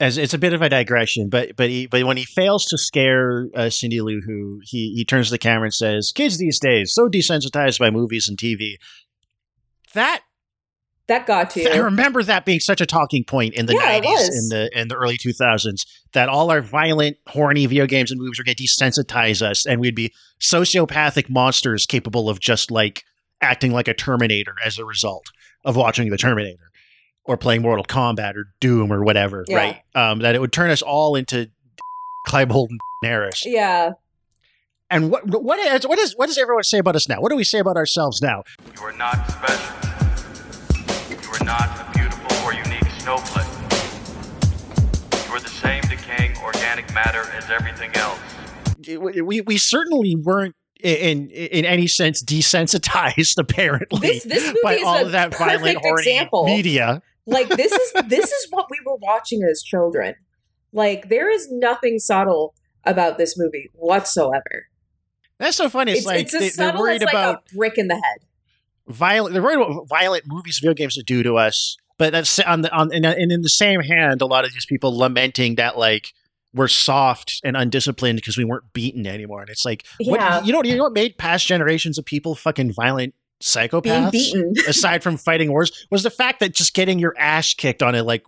as 0.04 0.18
it's 0.18 0.34
a 0.34 0.38
bit 0.38 0.54
of 0.54 0.62
a 0.62 0.68
digression, 0.70 1.30
but 1.30 1.56
but 1.56 1.70
he, 1.70 1.88
but 1.88 2.04
when 2.04 2.18
he 2.18 2.26
fails 2.26 2.66
to 2.66 2.78
scare 2.78 3.48
uh, 3.56 3.70
Cindy 3.70 4.02
Lou 4.02 4.22
Who, 4.26 4.60
he 4.64 4.94
he 4.96 5.06
turns 5.06 5.28
to 5.28 5.32
the 5.32 5.38
camera 5.38 5.66
and 5.66 5.74
says, 5.74 6.12
"Kids 6.14 6.38
these 6.38 6.60
days 6.60 6.94
so 6.94 7.08
desensitized 7.08 7.80
by 7.80 7.90
movies 7.90 8.28
and 8.28 8.38
TV." 8.38 8.74
That 9.94 10.22
that 11.08 11.26
got 11.26 11.52
to 11.52 11.62
you. 11.64 11.70
I 11.70 11.78
remember 11.78 12.22
that 12.24 12.46
being 12.46 12.60
such 12.60 12.82
a 12.82 12.86
talking 12.86 13.24
point 13.24 13.54
in 13.54 13.66
the 13.66 13.74
Yeah, 13.74 13.80
nineties, 13.80 14.12
was. 14.12 14.52
in 14.52 14.58
the 14.58 14.80
in 14.80 14.88
the 14.90 14.96
early 14.96 15.18
two 15.18 15.32
thousands, 15.32 15.86
that 16.12 16.28
all 16.28 16.52
our 16.52 16.62
violent, 16.62 17.18
horny 17.28 17.66
video 17.66 17.88
games 17.88 18.12
and 18.12 18.20
movies 18.20 18.38
were 18.40 18.44
going 18.44 18.56
to 18.56 18.64
desensitize 18.64 19.42
us, 19.42 19.66
and 19.66 19.80
we'd 19.80 19.96
be 19.96 20.14
sociopathic 20.42 21.30
monsters 21.30 21.86
capable 21.86 22.30
of 22.30 22.42
just 22.42 22.72
like 22.72 23.04
acting 23.42 23.72
like 23.72 23.88
a 23.88 23.94
Terminator 23.94 24.56
as 24.66 24.78
a 24.78 24.86
result 24.86 25.28
of 25.64 25.78
watching 25.78 26.10
the 26.10 26.18
Terminator 26.18 26.72
or 27.26 27.38
playing 27.38 27.62
Mortal 27.62 27.86
Kombat 27.86 28.36
or 28.36 28.46
Doom 28.60 28.92
or 28.92 29.04
whatever, 29.04 29.46
Yeah. 29.48 29.58
right? 29.58 29.82
Um, 29.96 30.20
that 30.20 30.36
it 30.36 30.42
would 30.42 30.52
turn 30.52 30.70
us 30.70 30.82
all 30.82 31.16
into 31.16 31.50
Klebold 32.28 32.68
and 32.70 32.80
Harris. 33.04 33.44
yeah. 33.46 33.92
And 34.90 35.10
what 35.10 35.26
what 35.28 35.58
is 35.60 35.88
what 35.88 35.98
is 35.98 36.14
what 36.16 36.28
does 36.28 36.38
everyone 36.38 36.64
say 36.64 36.78
about 36.78 36.96
us 36.96 37.10
now? 37.10 37.20
What 37.20 37.30
do 37.32 37.36
we 37.36 37.44
say 37.44 37.58
about 37.60 37.78
ourselves 37.78 38.22
now? 38.22 38.44
You 38.76 38.82
are 38.84 38.92
not 38.94 39.16
special. 39.32 39.76
You 41.10 41.18
are 41.32 41.44
not 41.46 41.68
a 41.80 41.98
beautiful 41.98 42.46
or 42.46 42.54
unique 42.54 42.86
snowflake. 43.00 43.48
You 45.28 45.34
are 45.34 45.40
the 45.40 45.50
same 45.50 45.82
decaying 45.84 46.38
organic 46.44 46.94
matter 46.94 47.24
as 47.36 47.50
everything 47.50 47.92
else. 47.96 48.20
we 49.22 49.42
we 49.42 49.58
certainly 49.58 50.16
weren't 50.16 50.56
in 50.84 51.30
in 51.30 51.66
any 51.66 51.88
sense 51.88 52.22
desensitized 52.22 53.38
apparently 53.40 54.00
This 54.08 54.24
this 54.26 54.46
movie 54.48 54.60
by 54.64 54.76
is 54.76 54.84
all 54.84 54.98
a 54.98 55.06
of 55.06 55.12
that 55.14 55.36
violent 55.36 55.62
perfect 55.62 55.80
horny 55.82 56.02
example. 56.12 56.46
media. 56.46 57.02
Like 57.26 57.50
this 57.50 57.72
is 57.72 57.94
this 58.08 58.32
is 58.32 58.48
what 58.52 58.68
we 58.70 58.78
were 58.86 58.98
watching 58.98 59.44
as 59.44 59.62
children. 59.64 60.16
Like 60.72 61.10
there 61.10 61.30
is 61.30 61.48
nothing 61.52 62.00
subtle 62.00 62.56
about 62.84 63.18
this 63.18 63.38
movie 63.38 63.70
whatsoever. 63.74 64.68
That's 65.40 65.58
so 65.58 65.70
funny. 65.70 65.92
It's, 65.94 66.00
It's, 66.02 66.08
like 66.08 66.34
it's 66.34 66.56
they, 66.58 66.66
are 66.66 66.78
worried 66.78 67.02
like 67.02 67.14
about 67.14 67.44
a 67.52 67.56
brick 67.56 67.78
in 67.78 67.88
the 67.88 67.96
head. 67.96 68.20
violent. 68.88 69.34
They're 69.34 69.42
worried 69.44 69.56
about 69.58 69.70
what 69.76 69.90
violent 69.90 70.24
movies, 70.28 70.60
video 70.60 70.74
games 70.74 70.96
to 70.96 71.04
do 71.04 71.24
to 71.24 71.38
us. 71.38 71.78
But 71.98 72.12
that's 72.12 72.40
on 72.40 72.62
the 72.62 72.72
on 72.74 72.92
and, 72.94 73.06
and 73.06 73.32
in 73.32 73.42
the 73.42 73.50
same 73.50 73.82
hand, 73.82 74.22
a 74.22 74.26
lot 74.26 74.46
of 74.46 74.54
these 74.54 74.66
people 74.66 74.98
lamenting 74.98 75.56
that 75.56 75.78
like 75.78 76.14
we're 76.54 76.68
soft 76.68 77.42
and 77.44 77.56
undisciplined 77.58 78.18
because 78.18 78.38
we 78.38 78.44
weren't 78.46 78.72
beaten 78.74 79.08
anymore. 79.08 79.42
And 79.42 79.50
it's 79.50 79.66
like, 79.66 79.86
Yeah. 80.00 80.12
what, 80.38 80.46
you 80.46 80.54
know, 80.54 80.64
you 80.64 80.76
know 80.76 80.84
what 80.84 80.94
made 80.94 81.18
past 81.18 81.48
generations 81.48 81.98
of 81.98 82.06
people 82.06 82.36
fucking 82.36 82.74
violent 82.74 83.16
psychopaths? 83.44 84.12
beaten. 84.12 84.54
aside 84.68 85.04
from 85.04 85.18
fighting 85.18 85.52
wars, 85.52 85.86
was 85.92 86.04
the 86.04 86.10
fact 86.10 86.40
that 86.40 86.54
just 86.54 86.74
getting 86.74 87.00
your 87.00 87.14
ass 87.18 87.54
kicked 87.54 87.84
on 87.84 87.96
a 87.96 88.04
like 88.04 88.24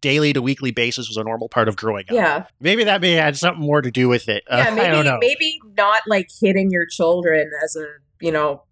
daily 0.00 0.32
to 0.32 0.42
weekly 0.42 0.70
basis 0.70 1.08
was 1.08 1.16
a 1.16 1.24
normal 1.24 1.48
part 1.48 1.66
of 1.68 1.76
growing 1.76 2.04
up. 2.08 2.14
Yeah. 2.14 2.44
Maybe 2.60 2.84
that 2.84 3.00
may 3.00 3.12
have 3.12 3.38
something 3.38 3.64
more 3.64 3.80
to 3.80 3.90
do 3.90 4.08
with 4.08 4.28
it. 4.28 4.44
Uh, 4.50 4.56
Yeah, 4.58 4.70
I 4.70 4.74
maybe 4.74 4.90
don't 4.90 5.04
know. 5.06 5.18
maybe 5.20 5.58
not 5.78 6.02
like 6.06 6.28
hitting 6.42 6.70
your 6.70 6.86
children 6.86 7.50
as 7.64 7.74
a, 7.76 7.86
you 8.20 8.30
know, 8.32 8.64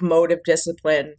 mode 0.00 0.30
of 0.32 0.42
discipline. 0.44 1.14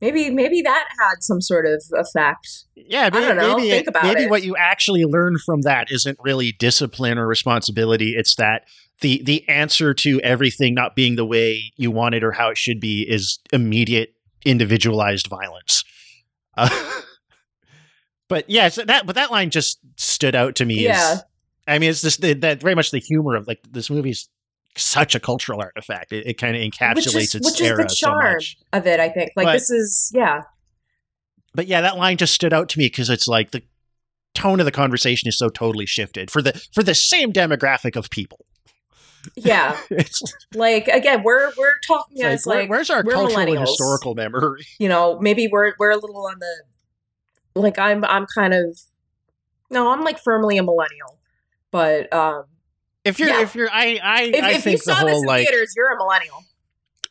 Maybe 0.00 0.30
maybe 0.30 0.62
that 0.62 0.84
had 1.00 1.22
some 1.22 1.40
sort 1.40 1.66
of 1.66 1.82
effect. 1.92 2.64
Yeah, 2.76 3.06
I 3.06 3.10
maybe, 3.10 3.26
don't 3.26 3.36
know. 3.36 3.56
maybe, 3.56 3.70
Think 3.70 3.82
it- 3.82 3.88
about 3.88 4.04
maybe 4.04 4.22
it. 4.24 4.30
what 4.30 4.42
you 4.44 4.54
actually 4.56 5.04
learn 5.04 5.38
from 5.44 5.62
that 5.62 5.90
isn't 5.90 6.18
really 6.22 6.52
discipline 6.52 7.18
or 7.18 7.26
responsibility. 7.26 8.14
It's 8.16 8.34
that 8.36 8.62
the 9.00 9.22
the 9.24 9.48
answer 9.48 9.94
to 9.94 10.20
everything 10.22 10.74
not 10.74 10.96
being 10.96 11.16
the 11.16 11.24
way 11.24 11.72
you 11.76 11.90
want 11.90 12.14
it 12.14 12.24
or 12.24 12.32
how 12.32 12.48
it 12.50 12.58
should 12.58 12.80
be 12.80 13.02
is 13.08 13.38
immediate 13.52 14.14
individualized 14.44 15.26
violence. 15.28 15.84
Uh, 16.56 16.68
but 18.28 18.48
yeah, 18.50 18.68
so 18.68 18.84
that 18.84 19.06
but 19.06 19.14
that 19.16 19.30
line 19.30 19.50
just 19.50 19.78
stood 19.96 20.34
out 20.34 20.56
to 20.56 20.64
me. 20.64 20.86
as- 20.88 20.96
Yeah. 20.96 21.16
I 21.66 21.78
mean, 21.78 21.90
it's 21.90 22.00
just 22.00 22.22
the, 22.22 22.32
that 22.34 22.60
very 22.62 22.74
much 22.74 22.90
the 22.92 22.98
humor 22.98 23.36
of 23.36 23.46
like 23.46 23.60
this 23.70 23.90
movie's 23.90 24.28
such 24.76 25.14
a 25.14 25.20
cultural 25.20 25.60
artifact. 25.60 26.12
It, 26.12 26.26
it 26.26 26.34
kind 26.34 26.56
of 26.56 26.62
encapsulates 26.62 26.94
Which 26.96 27.06
is 27.14 27.34
its 27.34 27.44
which 27.46 27.60
is 27.60 27.66
era 27.66 27.82
the 27.84 27.88
so 27.90 28.06
charm 28.06 28.32
much. 28.34 28.56
of 28.72 28.86
it, 28.86 29.00
I 29.00 29.10
think. 29.10 29.32
Like 29.36 29.46
But- 29.46 29.52
this 29.52 29.70
is 29.70 30.10
yeah. 30.14 30.42
but 31.54 31.66
yeah, 31.66 31.82
that 31.82 31.96
line 31.98 32.16
just 32.16 32.32
stood 32.34 32.52
out 32.54 32.68
to 32.70 32.78
me 32.78 32.86
because 32.86 33.10
it's 33.10 33.28
like 33.28 33.50
the 33.50 33.62
tone 34.34 34.60
of 34.60 34.66
the 34.66 34.72
conversation 34.72 35.28
is 35.28 35.36
so 35.38 35.48
totally 35.50 35.84
shifted 35.86 36.30
for 36.30 36.40
the 36.40 36.52
for 36.72 36.82
the 36.82 36.94
same 36.94 37.32
demographic 37.32 37.96
of 37.96 38.08
people. 38.10 38.46
Yeah. 39.36 39.78
Like 40.54 40.88
again, 40.88 41.22
we're 41.22 41.52
we're 41.58 41.78
talking 41.86 42.16
it's 42.18 42.22
like, 42.22 42.32
as 42.34 42.46
where- 42.46 42.56
like 42.60 42.70
where's 42.70 42.90
our 42.90 43.02
we're 43.04 43.12
cultural 43.12 43.60
historical 43.60 44.14
memory? 44.14 44.66
you 44.78 44.88
know, 44.88 45.18
maybe 45.20 45.48
we're 45.48 45.74
we're 45.78 45.90
a 45.90 45.96
little 45.96 46.26
on 46.26 46.38
the 46.38 47.60
like 47.60 47.78
I'm 47.78 48.04
I'm 48.04 48.26
kind 48.34 48.54
of 48.54 48.78
no, 49.70 49.90
I'm 49.92 50.02
like 50.02 50.18
firmly 50.18 50.56
a 50.58 50.62
millennial. 50.62 51.18
But 51.70 52.12
um 52.12 52.44
If 53.04 53.18
you're 53.18 53.28
Yeah. 53.28 53.42
if 53.42 53.54
you're 53.54 53.70
I 53.70 54.00
I, 54.02 54.22
if, 54.22 54.44
I 54.44 54.50
if 54.52 54.66
you 54.66 54.78
saw 54.78 55.04
this 55.04 55.18
in 55.18 55.24
like 55.26 55.46
theaters, 55.48 55.74
you're 55.76 55.92
a 55.92 55.96
millennial. 55.96 56.44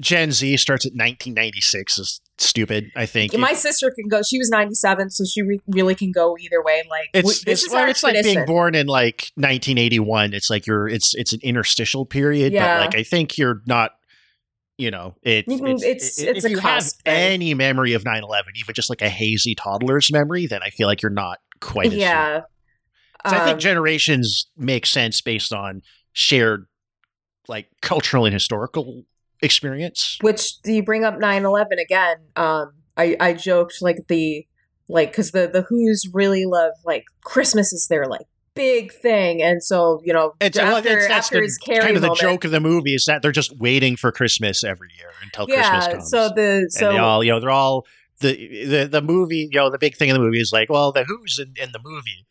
Gen 0.01 0.32
Z 0.32 0.57
starts 0.57 0.86
at 0.86 0.91
1996 0.93 1.97
is 1.99 2.22
stupid. 2.39 2.91
I 2.95 3.05
think 3.05 3.38
My 3.38 3.53
sister 3.53 3.91
can 3.91 4.07
go. 4.07 4.21
She 4.21 4.38
was 4.38 4.49
97, 4.49 5.09
so 5.09 5.25
she 5.25 5.41
re- 5.41 5.61
really 5.67 5.95
can 5.95 6.11
go 6.11 6.38
either 6.39 6.61
way. 6.63 6.83
Like 6.89 7.09
it's 7.13 7.43
this 7.43 7.43
it's, 7.47 7.63
is 7.65 7.73
well, 7.73 7.89
it's 7.89 8.03
like 8.03 8.21
being 8.23 8.45
born 8.45 8.75
in 8.75 8.88
like 8.88 9.31
1981. 9.35 10.33
It's 10.33 10.49
like 10.49 10.65
you're 10.67 10.88
it's 10.88 11.13
it's 11.15 11.33
an 11.33 11.39
interstitial 11.43 12.05
period, 12.05 12.53
Yeah. 12.53 12.77
but 12.77 12.85
like 12.88 12.95
I 12.99 13.03
think 13.03 13.38
you're 13.38 13.61
not. 13.65 13.91
You 14.79 14.91
know, 14.91 15.15
it, 15.23 15.45
You 15.47 15.57
can- 15.57 15.67
it's 15.69 15.83
it's- 15.83 16.19
it- 16.19 16.27
it's 16.38 16.45
if 16.45 16.49
a 16.49 16.49
you 16.51 16.59
have 16.59 16.83
cusp 16.83 17.01
thing. 17.03 17.15
any 17.15 17.53
memory 17.55 17.93
of 17.93 18.03
9/11, 18.03 18.43
even 18.59 18.75
just 18.75 18.91
like 18.91 19.01
a 19.01 19.09
hazy 19.09 19.55
toddler's 19.55 20.11
memory, 20.11 20.45
then 20.45 20.61
I 20.61 20.69
feel 20.69 20.88
like 20.88 21.01
you're 21.01 21.09
not 21.09 21.39
quite 21.59 21.88
as 21.88 21.93
yeah. 21.95 22.41
So 23.27 23.35
I 23.35 23.39
think 23.39 23.53
Um, 23.55 23.59
generations 23.59 24.45
make 24.55 24.85
sense 24.85 25.19
based 25.19 25.51
on 25.51 25.81
shared 26.13 26.67
like 27.47 27.69
cultural 27.81 28.25
and 28.25 28.33
historical 28.35 29.03
experience. 29.41 30.17
which 30.21 30.61
do 30.61 30.73
you 30.73 30.83
bring 30.83 31.03
up 31.03 31.15
9-11 31.15 31.81
again 31.81 32.17
um 32.35 32.73
i 32.97 33.15
i 33.19 33.33
joked 33.33 33.81
like 33.81 34.07
the 34.07 34.45
like 34.89 35.11
because 35.11 35.31
the 35.31 35.47
the 35.47 35.63
who's 35.69 36.09
really 36.13 36.45
love 36.45 36.71
like 36.85 37.05
christmas 37.23 37.71
is 37.73 37.88
their 37.88 38.05
like 38.05 38.25
big 38.55 38.91
thing 38.91 39.41
and 39.43 39.61
so 39.61 40.01
you 40.03 40.11
know 40.11 40.33
It's, 40.41 40.57
after, 40.57 40.89
it's- 40.89 41.07
that's 41.07 41.27
after 41.27 41.38
the, 41.38 41.43
his 41.43 41.57
carry 41.59 41.79
kind 41.81 41.95
of 41.95 42.01
the 42.01 42.07
moment, 42.07 42.19
joke 42.21 42.45
of 42.45 42.51
the 42.51 42.59
movie 42.59 42.95
is 42.95 43.05
that 43.05 43.21
they're 43.21 43.31
just 43.31 43.55
waiting 43.59 43.95
for 43.95 44.11
Christmas 44.11 44.63
every 44.63 44.89
year 44.97 45.11
until 45.21 45.45
Christmas 45.45 45.85
yeah 45.85 45.91
comes. 45.91 46.09
so 46.09 46.29
the 46.35 46.65
so 46.71 46.88
and 46.88 46.95
they 46.95 46.99
all, 46.99 47.23
you 47.23 47.31
know, 47.31 47.39
they're 47.39 47.51
all 47.51 47.85
the 48.21 48.65
the 48.65 48.88
the 48.91 49.01
movie. 49.03 49.47
You 49.51 49.59
know, 49.59 49.69
the 49.69 49.77
big 49.77 49.95
thing 49.95 50.09
in 50.09 50.15
the 50.15 50.19
movie 50.19 50.39
is 50.41 50.49
like, 50.51 50.71
well, 50.71 50.91
the 50.91 51.03
Who's 51.03 51.38
in, 51.38 51.53
in 51.61 51.71
the 51.71 51.79
movie 51.83 52.25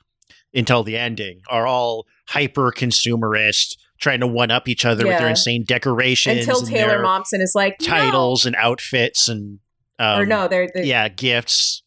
until 0.52 0.82
the 0.82 0.96
ending 0.98 1.42
are 1.48 1.64
all 1.64 2.06
hyper 2.26 2.72
consumerist, 2.72 3.76
trying 3.98 4.20
to 4.20 4.26
one 4.26 4.50
up 4.50 4.68
each 4.68 4.84
other 4.84 5.06
with 5.06 5.18
their 5.18 5.28
insane 5.28 5.64
decorations 5.64 6.40
until 6.46 6.62
taylor 6.62 7.02
momsen 7.02 7.40
is 7.40 7.52
like 7.54 7.76
no. 7.80 7.86
titles 7.86 8.46
and 8.46 8.56
outfits 8.56 9.28
and 9.28 9.58
um, 9.98 10.20
or 10.20 10.26
no 10.26 10.46
they're, 10.48 10.68
they're 10.74 10.84
yeah, 10.84 11.08
gifts. 11.08 11.82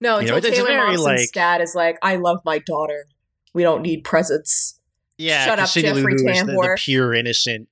no 0.00 0.18
you 0.18 0.28
know, 0.28 0.36
until 0.36 0.50
it's- 0.50 0.58
it's 0.58 0.68
taylor 0.68 0.86
momsen's 0.86 1.04
like- 1.04 1.32
dad 1.32 1.60
is 1.60 1.74
like 1.74 1.98
i 2.02 2.16
love 2.16 2.40
my 2.44 2.58
daughter 2.58 3.06
we 3.54 3.62
don't 3.62 3.82
need 3.82 4.04
presents 4.04 4.78
Yeah, 5.16 5.44
shut 5.46 5.58
up, 5.58 5.68
Cindy 5.68 5.88
Jeffrey 5.88 6.14
is 6.14 6.22
the, 6.22 6.44
the 6.44 6.52
Tambor. 6.52 6.76
pure 6.76 7.14
innocent 7.14 7.68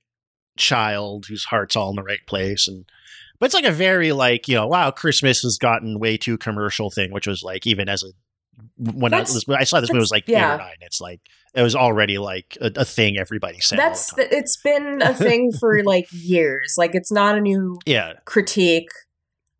child 0.57 1.27
whose 1.27 1.45
heart's 1.45 1.75
all 1.75 1.91
in 1.91 1.95
the 1.95 2.03
right 2.03 2.25
place, 2.25 2.67
and 2.67 2.83
but 3.39 3.45
it's 3.45 3.55
like 3.55 3.63
a 3.63 3.71
very 3.71 4.11
like 4.11 4.47
you 4.47 4.55
know 4.55 4.65
wow 4.67 4.89
Christmas 4.91 5.43
has 5.43 5.57
gotten 5.59 5.99
way 5.99 6.17
too 6.17 6.37
commercial 6.37 6.89
thing, 6.89 7.11
which 7.11 7.27
was 7.27 7.43
like 7.43 7.67
even 7.67 7.87
as 7.87 8.03
a 8.03 8.07
when 8.75 9.13
I, 9.13 9.19
was, 9.19 9.45
I 9.47 9.63
saw 9.65 9.79
this 9.79 9.91
movie 9.91 9.99
it 9.99 10.01
was 10.01 10.11
like 10.11 10.27
eight 10.27 10.33
yeah. 10.33 10.55
or 10.55 10.57
nine. 10.57 10.75
It's 10.81 10.99
like 10.99 11.21
it 11.57 11.61
was 11.63 11.75
already 11.75 12.17
like 12.17 12.57
a, 12.61 12.71
a 12.77 12.85
thing 12.85 13.17
everybody 13.17 13.59
said. 13.59 13.79
that's 13.79 14.13
the, 14.13 14.33
it's 14.33 14.57
been 14.57 15.01
a 15.01 15.13
thing 15.13 15.51
for 15.59 15.83
like 15.93 16.07
years 16.11 16.75
like 16.77 16.91
it's 16.93 17.11
not 17.11 17.37
a 17.37 17.41
new 17.41 17.77
yeah. 17.85 18.13
critique. 18.25 18.89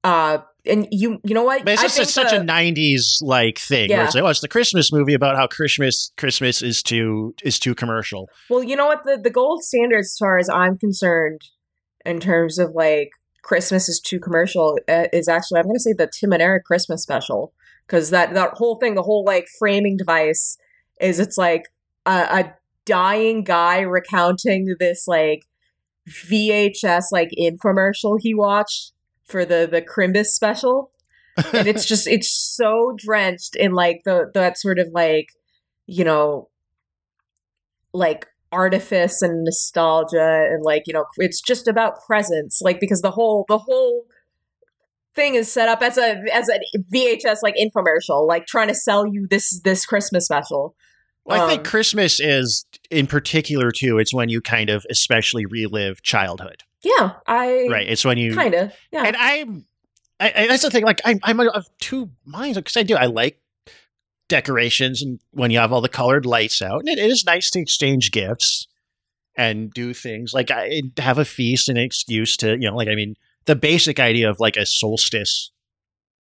Uh, 0.04 0.38
and 0.66 0.88
you 0.92 1.20
you 1.24 1.34
know 1.34 1.44
what? 1.44 1.66
But 1.66 1.74
it's 1.74 1.82
I 1.82 1.86
just 1.86 1.96
think 1.96 2.04
it's 2.06 2.14
such 2.14 2.32
the- 2.32 2.42
a 2.42 2.44
'90s 2.44 3.22
like 3.22 3.58
thing. 3.58 3.90
Where 3.90 4.00
Yeah. 4.00 4.06
it's 4.06 4.16
like, 4.16 4.24
oh, 4.24 4.28
it's 4.28 4.42
the 4.42 4.48
Christmas 4.48 4.92
movie 4.94 5.14
about 5.14 5.36
how 5.36 5.48
Christmas 5.48 6.12
Christmas 6.18 6.62
is 6.62 6.84
too 6.84 7.34
is 7.44 7.58
too 7.60 7.74
commercial. 7.74 8.30
Well, 8.50 8.64
you 8.64 8.76
know 8.76 8.86
what? 8.86 9.04
The 9.04 9.18
the 9.22 9.30
gold 9.30 9.64
standard, 9.64 10.00
as 10.00 10.16
far 10.20 10.38
as 10.38 10.50
I'm 10.50 10.78
concerned, 10.78 11.42
in 12.06 12.20
terms 12.20 12.60
of 12.60 12.72
like 12.72 13.10
Christmas 13.44 13.90
is 13.90 14.00
too 14.00 14.20
commercial, 14.20 14.78
uh, 14.88 15.08
is 15.12 15.28
actually 15.28 15.60
I'm 15.60 15.66
going 15.66 15.76
to 15.76 15.80
say 15.82 15.94
the 15.94 16.08
Tim 16.08 16.32
and 16.34 16.42
Eric 16.42 16.66
Christmas 16.66 17.02
special 17.02 17.54
because 17.88 18.10
that 18.12 18.34
that 18.34 18.52
whole 18.54 18.78
thing, 18.80 18.96
the 18.96 19.04
whole 19.04 19.24
like 19.26 19.48
framing 19.60 19.98
device, 19.98 20.58
is 21.02 21.20
it's 21.20 21.38
like 21.38 21.64
a, 22.08 22.40
a 22.40 22.54
dying 22.86 23.44
guy 23.44 23.82
recounting 23.82 24.76
this 24.80 25.08
like 25.08 25.44
VHS 26.10 27.06
like 27.12 27.30
infomercial 27.38 28.18
he 28.20 28.34
watched 28.34 28.94
for 29.26 29.46
the 29.46 29.68
the 29.70 29.82
Crimbus 29.82 30.28
special, 30.28 30.92
and 31.54 31.68
it's 31.68 31.86
just 31.94 32.08
it's 32.08 32.32
so 32.32 32.96
drenched 32.98 33.56
in 33.56 33.74
like 33.74 34.02
the 34.06 34.32
that 34.34 34.58
sort 34.58 34.80
of 34.80 34.88
like 34.94 35.28
you 35.86 36.04
know 36.04 36.50
like 37.94 38.28
artifice 38.52 39.22
and 39.22 39.44
nostalgia 39.44 40.48
and 40.50 40.64
like 40.64 40.84
you 40.88 40.94
know 40.94 41.06
it's 41.18 41.42
just 41.42 41.68
about 41.68 42.02
presence 42.06 42.62
like 42.62 42.80
because 42.80 43.02
the 43.02 43.12
whole 43.12 43.44
the 43.50 43.58
whole 43.58 44.06
thing 45.16 45.36
is 45.36 45.52
set 45.52 45.68
up 45.68 45.82
as 45.82 45.98
a 45.98 46.24
as 46.34 46.48
a 46.48 46.60
VHS 46.94 47.40
like 47.44 47.56
infomercial 47.56 48.26
like 48.26 48.46
trying 48.46 48.70
to 48.70 48.74
sell 48.74 49.06
you 49.06 49.28
this 49.30 49.60
this 49.62 49.86
Christmas 49.86 50.26
special 50.26 50.76
Well, 51.28 51.44
I 51.44 51.48
think 51.50 51.60
Um, 51.60 51.66
Christmas 51.66 52.20
is 52.20 52.66
in 52.90 53.06
particular 53.06 53.72
too. 53.72 54.00
It's 54.00 54.14
when 54.14 54.30
you 54.30 54.42
kind 54.42 54.70
of 54.70 54.86
especially 54.90 55.46
relive 55.46 56.02
childhood, 56.02 56.64
yeah 56.84 57.14
I 57.28 57.68
right? 57.70 57.88
It's 57.88 58.06
when 58.06 58.18
you 58.18 58.34
kind 58.34 58.54
of 58.54 58.74
yeah 58.92 59.04
And 59.06 59.16
I'm, 59.18 59.66
I, 60.20 60.34
I, 60.36 60.48
that's 60.48 60.64
the 60.64 60.72
thing. 60.72 60.86
Like 60.86 61.02
I'm, 61.06 61.20
I'm 61.24 61.40
of 61.42 61.68
two 61.80 62.10
minds 62.26 62.58
because 62.58 62.78
I 62.78 62.84
do. 62.84 62.96
I 62.96 63.06
like 63.06 63.42
decorations 64.30 65.02
and 65.02 65.20
when 65.32 65.52
you 65.52 65.60
have 65.60 65.72
all 65.72 65.82
the 65.82 65.90
colored 65.90 66.26
lights 66.26 66.62
out, 66.62 66.80
and 66.80 66.90
it, 66.90 66.98
it 66.98 67.12
is 67.12 67.26
nice 67.26 67.52
to 67.52 67.60
exchange 67.60 68.12
gifts 68.12 68.68
and 69.36 69.72
do 69.72 69.94
things 69.94 70.34
like 70.34 70.50
I 70.50 70.82
have 70.98 71.18
a 71.18 71.26
feast 71.26 71.70
and 71.70 71.78
an 71.78 71.84
excuse 71.84 72.36
to, 72.38 72.54
you 72.54 72.70
know, 72.70 72.76
like 72.76 72.88
I 72.88 72.96
mean, 72.96 73.16
the 73.46 73.56
basic 73.56 74.00
idea 74.00 74.30
of 74.30 74.40
like 74.40 74.58
a 74.58 74.66
solstice 74.66 75.52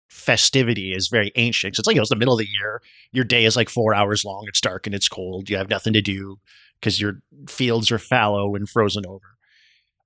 festivity 0.09 0.91
is 0.93 1.07
very 1.07 1.31
ancient. 1.35 1.73
'cause 1.73 1.79
it's 1.79 1.87
like 1.87 1.95
you 1.95 1.99
know, 1.99 2.03
it's 2.03 2.09
the 2.09 2.15
middle 2.15 2.33
of 2.33 2.39
the 2.39 2.47
year. 2.51 2.81
Your 3.11 3.23
day 3.25 3.45
is 3.45 3.55
like 3.55 3.69
four 3.69 3.93
hours 3.93 4.25
long. 4.25 4.45
It's 4.47 4.61
dark 4.61 4.85
and 4.87 4.95
it's 4.95 5.07
cold. 5.09 5.49
You 5.49 5.57
have 5.57 5.69
nothing 5.69 5.93
to 5.93 6.01
do 6.01 6.39
because 6.79 6.99
your 6.99 7.21
fields 7.47 7.91
are 7.91 7.99
fallow 7.99 8.55
and 8.55 8.67
frozen 8.69 9.05
over. 9.07 9.37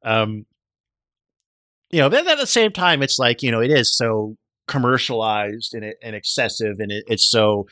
Um, 0.04 0.46
you 1.92 2.00
know, 2.00 2.10
but 2.10 2.28
at 2.28 2.38
the 2.38 2.48
same 2.48 2.72
time, 2.72 3.04
it's 3.04 3.20
like 3.20 3.42
you 3.44 3.52
know, 3.52 3.62
it 3.62 3.72
is 3.72 3.96
so 3.96 4.36
commercialized 4.68 5.74
and, 5.74 5.94
and 6.02 6.16
excessive, 6.16 6.80
and 6.80 6.92
it, 6.92 7.04
it's 7.08 7.30
so 7.30 7.66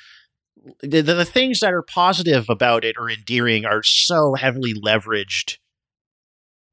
the 0.83 1.01
the 1.01 1.25
things 1.25 1.59
that 1.61 1.73
are 1.73 1.81
positive 1.81 2.49
about 2.49 2.85
it 2.85 2.95
or 2.99 3.09
endearing 3.09 3.65
are 3.65 3.83
so 3.83 4.35
heavily 4.35 4.73
leveraged 4.73 5.57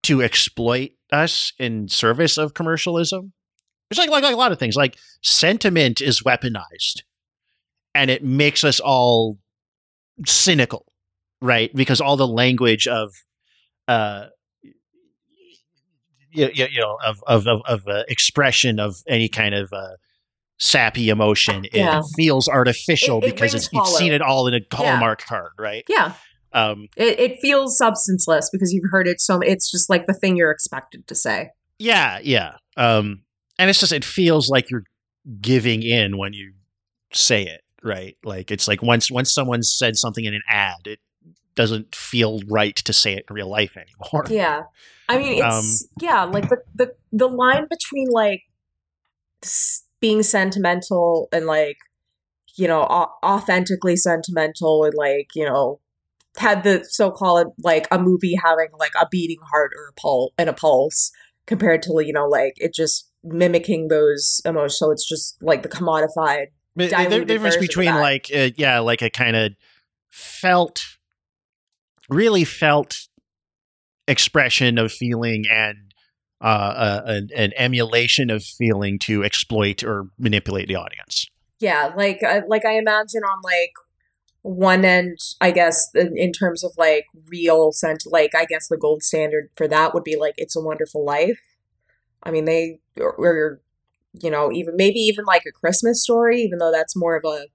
to 0.05 0.23
exploit 0.23 0.91
us 1.13 1.53
in 1.59 1.89
service 1.89 2.37
of 2.39 2.55
commercialism. 2.55 3.33
It's 3.91 3.99
like, 3.99 4.11
like 4.11 4.23
like 4.23 4.35
a 4.35 4.37
lot 4.39 4.53
of 4.53 4.59
things. 4.59 4.77
Like 4.77 4.97
sentiment 5.23 6.01
is 6.01 6.23
weaponized, 6.23 7.03
and 7.95 8.11
it 8.11 8.23
makes 8.23 8.65
us 8.65 8.81
all 8.81 9.39
cynical, 10.27 10.85
right? 11.41 11.75
Because 11.75 12.01
all 12.01 12.17
the 12.17 12.29
language 12.29 12.87
of 12.87 13.15
uh 13.87 14.27
you, 16.31 16.51
you, 16.53 16.67
you 16.71 16.81
know 16.81 16.99
of 17.05 17.23
of 17.27 17.47
of, 17.47 17.63
of 17.67 17.89
uh, 17.89 18.03
expression 18.09 18.79
of 18.79 18.97
any 19.09 19.29
kind 19.29 19.55
of 19.55 19.73
uh, 19.73 19.97
sappy 20.59 21.09
emotion 21.09 21.65
it 21.73 22.05
feels 22.17 22.49
artificial 22.49 23.19
It- 23.19 23.29
it 23.29 23.35
because 23.35 23.55
it's, 23.55 23.69
you've 23.73 23.87
seen 23.87 24.13
it 24.13 24.21
all 24.21 24.47
in 24.47 24.55
a 24.55 24.59
Yeah. 24.59 24.77
hallmark 24.77 25.25
card 25.25 25.53
right 25.59 25.85
yeah 25.89 26.13
um 26.53 26.89
it, 26.97 27.19
it 27.19 27.39
feels 27.41 27.79
substanceless 27.79 28.51
because 28.53 28.73
you've 28.73 28.91
heard 28.91 29.07
it 29.09 29.21
so 29.21 29.41
it's 29.41 29.71
just 29.71 29.89
like 29.89 30.07
the 30.07 30.13
thing 30.13 30.37
you're 30.37 30.51
expected 30.51 31.07
to 31.07 31.15
say 31.15 31.51
yeah 31.79 32.19
yeah 32.23 32.57
um 32.77 33.23
and 33.59 33.71
it's 33.71 33.81
just 33.81 33.93
it 33.93 34.05
feels 34.05 34.49
like 34.49 34.71
you're 34.71 34.85
giving 35.41 35.83
in 35.83 36.17
when 36.17 36.33
you 36.33 36.53
say 37.13 37.43
it 37.43 37.63
right 37.83 38.17
like 38.25 38.51
it's 38.51 38.67
like 38.67 38.83
once 38.83 39.11
once 39.11 39.33
someone 39.33 39.63
said 39.63 39.97
something 39.97 40.25
in 40.25 40.35
an 40.35 40.43
ad 40.49 40.87
it 40.87 41.01
doesn't 41.55 41.95
feel 41.95 42.41
right 42.49 42.77
to 42.77 42.93
say 42.93 43.15
it 43.15 43.25
in 43.29 43.35
real 43.35 43.49
life 43.49 43.77
anymore 43.77 44.25
Yeah. 44.29 44.63
I 45.09 45.19
mean, 45.19 45.43
Um, 45.43 45.59
it's 45.59 45.89
yeah, 46.01 46.25
like 46.25 46.49
the 46.49 46.59
the 46.75 46.95
the 47.13 47.29
line 47.29 47.67
between 47.69 48.09
like 48.11 48.43
being 50.01 50.23
sentimental 50.23 51.29
and 51.33 51.47
like 51.47 51.79
you 52.57 52.69
know 52.69 52.83
authentically 53.25 53.97
sentimental 53.97 54.85
and 54.85 54.95
like 54.95 55.29
you 55.35 55.45
know 55.45 55.81
had 56.37 56.63
the 56.63 56.85
so-called 56.85 57.53
like 57.63 57.89
a 57.91 57.99
movie 57.99 58.37
having 58.43 58.69
like 58.79 58.93
a 59.01 59.09
beating 59.11 59.41
heart 59.51 59.73
or 59.77 59.89
a 59.89 59.93
pulse 59.95 60.33
and 60.39 60.49
a 60.49 60.53
pulse 60.53 61.11
compared 61.47 61.83
to 61.83 62.05
you 62.05 62.13
know 62.13 62.27
like 62.29 62.55
it 62.59 62.75
just 62.75 63.08
mimicking 63.25 63.89
those 63.89 64.41
emotions. 64.45 64.79
So 64.79 64.91
it's 64.91 65.09
just 65.09 65.43
like 65.43 65.63
the 65.63 65.69
commodified 65.69 66.47
But 66.77 66.91
the 66.91 67.25
difference 67.25 67.57
between 67.57 67.95
like 67.95 68.31
uh, 68.35 68.51
yeah 68.57 68.79
like 68.79 69.03
a 69.03 69.11
kind 69.11 69.37
of 69.37 69.53
felt 70.11 70.83
really 72.09 72.45
felt 72.45 73.09
expression 74.07 74.79
of 74.79 74.93
feeling 74.93 75.45
and 75.51 75.77
uh, 76.41 76.45
uh, 76.45 77.03
an, 77.07 77.29
an 77.35 77.53
emulation 77.57 78.31
of 78.31 78.45
feeling 78.45 78.99
to 79.01 79.25
exploit 79.25 79.83
or 79.83 80.07
manipulate 80.19 80.69
the 80.69 80.77
audience. 80.77 81.27
Yeah, 81.59 81.93
like 81.97 82.23
I 82.23 82.43
like 82.47 82.65
I 82.65 82.79
imagine 82.79 83.23
on 83.25 83.41
like 83.43 83.73
one 84.43 84.85
end, 84.85 85.19
I 85.41 85.51
guess 85.51 85.89
in, 85.95 86.17
in 86.17 86.33
terms 86.33 86.63
of 86.63 86.73
like 86.79 87.07
real 87.27 87.73
sense, 87.73 88.07
like 88.07 88.35
I 88.37 88.45
guess 88.45 88.69
the 88.69 88.77
gold 88.77 89.03
standard 89.03 89.51
for 89.57 89.67
that 89.67 89.95
would 89.95 90.05
be 90.05 90.17
like 90.17 90.35
"It's 90.37 90.55
a 90.55 90.61
Wonderful 90.61 91.05
Life." 91.05 91.41
I 92.29 92.31
mean, 92.31 92.45
they 92.45 92.79
or, 93.01 93.13
or 93.15 93.61
you 94.21 94.31
know 94.31 94.53
even 94.53 94.77
maybe 94.77 94.99
even 95.01 95.25
like 95.25 95.43
a 95.49 95.53
Christmas 95.53 96.03
story, 96.03 96.43
even 96.43 96.59
though 96.59 96.71
that's 96.73 96.95
more 96.95 97.17
of 97.17 97.25
a. 97.25 97.47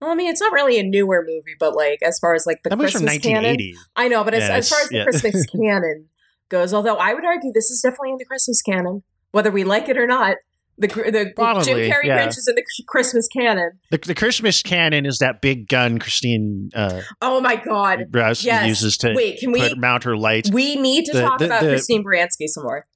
Well, 0.00 0.10
I 0.10 0.14
mean, 0.16 0.28
it's 0.30 0.40
not 0.40 0.52
really 0.52 0.80
a 0.80 0.82
newer 0.82 1.22
movie, 1.24 1.54
but 1.60 1.76
like 1.76 2.00
as 2.02 2.18
far 2.18 2.34
as 2.34 2.44
like 2.46 2.62
the 2.64 2.70
that 2.70 2.78
was 2.78 2.90
from 2.92 3.02
Christmas 3.02 3.22
canon, 3.22 3.44
1980 3.44 3.74
I 3.94 4.08
know, 4.08 4.24
but 4.24 4.34
as, 4.34 4.42
Yeah, 4.48 4.56
as 4.56 4.68
far 4.68 4.80
as 4.80 4.88
the 4.88 4.96
yeah. 4.96 5.04
Christmas 5.04 5.46
canon 5.52 6.08
goes, 6.48 6.74
although 6.74 6.96
I 6.96 7.14
would 7.14 7.24
argue 7.24 7.52
this 7.54 7.70
is 7.70 7.80
definitely 7.82 8.10
in 8.10 8.16
the 8.18 8.24
Christmas 8.24 8.60
canon, 8.62 9.04
whether 9.30 9.50
we 9.52 9.62
like 9.62 9.88
it 9.88 9.96
or 9.96 10.06
not. 10.08 10.38
The 10.78 10.88
the 10.88 11.24
Jim 11.26 11.32
Probably, 11.36 11.88
Carrey 11.90 12.04
yeah. 12.06 12.26
Grinch 12.26 12.38
is 12.38 12.48
in 12.48 12.54
the 12.56 12.64
Christmas 12.88 13.28
canon. 13.28 13.72
the, 13.90 13.98
the 13.98 14.14
christmas 14.14 14.62
canon 14.62 15.04
is 15.04 15.18
that 15.18 15.42
big 15.42 15.68
gun 15.68 15.98
christine 15.98 16.70
uh 16.74 17.02
Oh 17.20 17.42
my 17.42 17.56
god. 17.56 18.06
Yes. 18.12 18.66
uses 18.66 18.96
to 18.98 19.12
Wait, 19.14 19.38
can 19.38 19.52
we 19.52 19.74
mount 19.74 20.04
her 20.04 20.16
lights 20.16 20.50
we 20.50 20.76
need 20.76 21.04
to 21.04 21.12
The- 21.12 21.20
talk 21.20 21.38
the- 21.40 21.44
about 21.44 21.60
Christine 21.60 22.02
Baranski 22.02 22.46
some 22.48 22.64
more. 22.64 22.86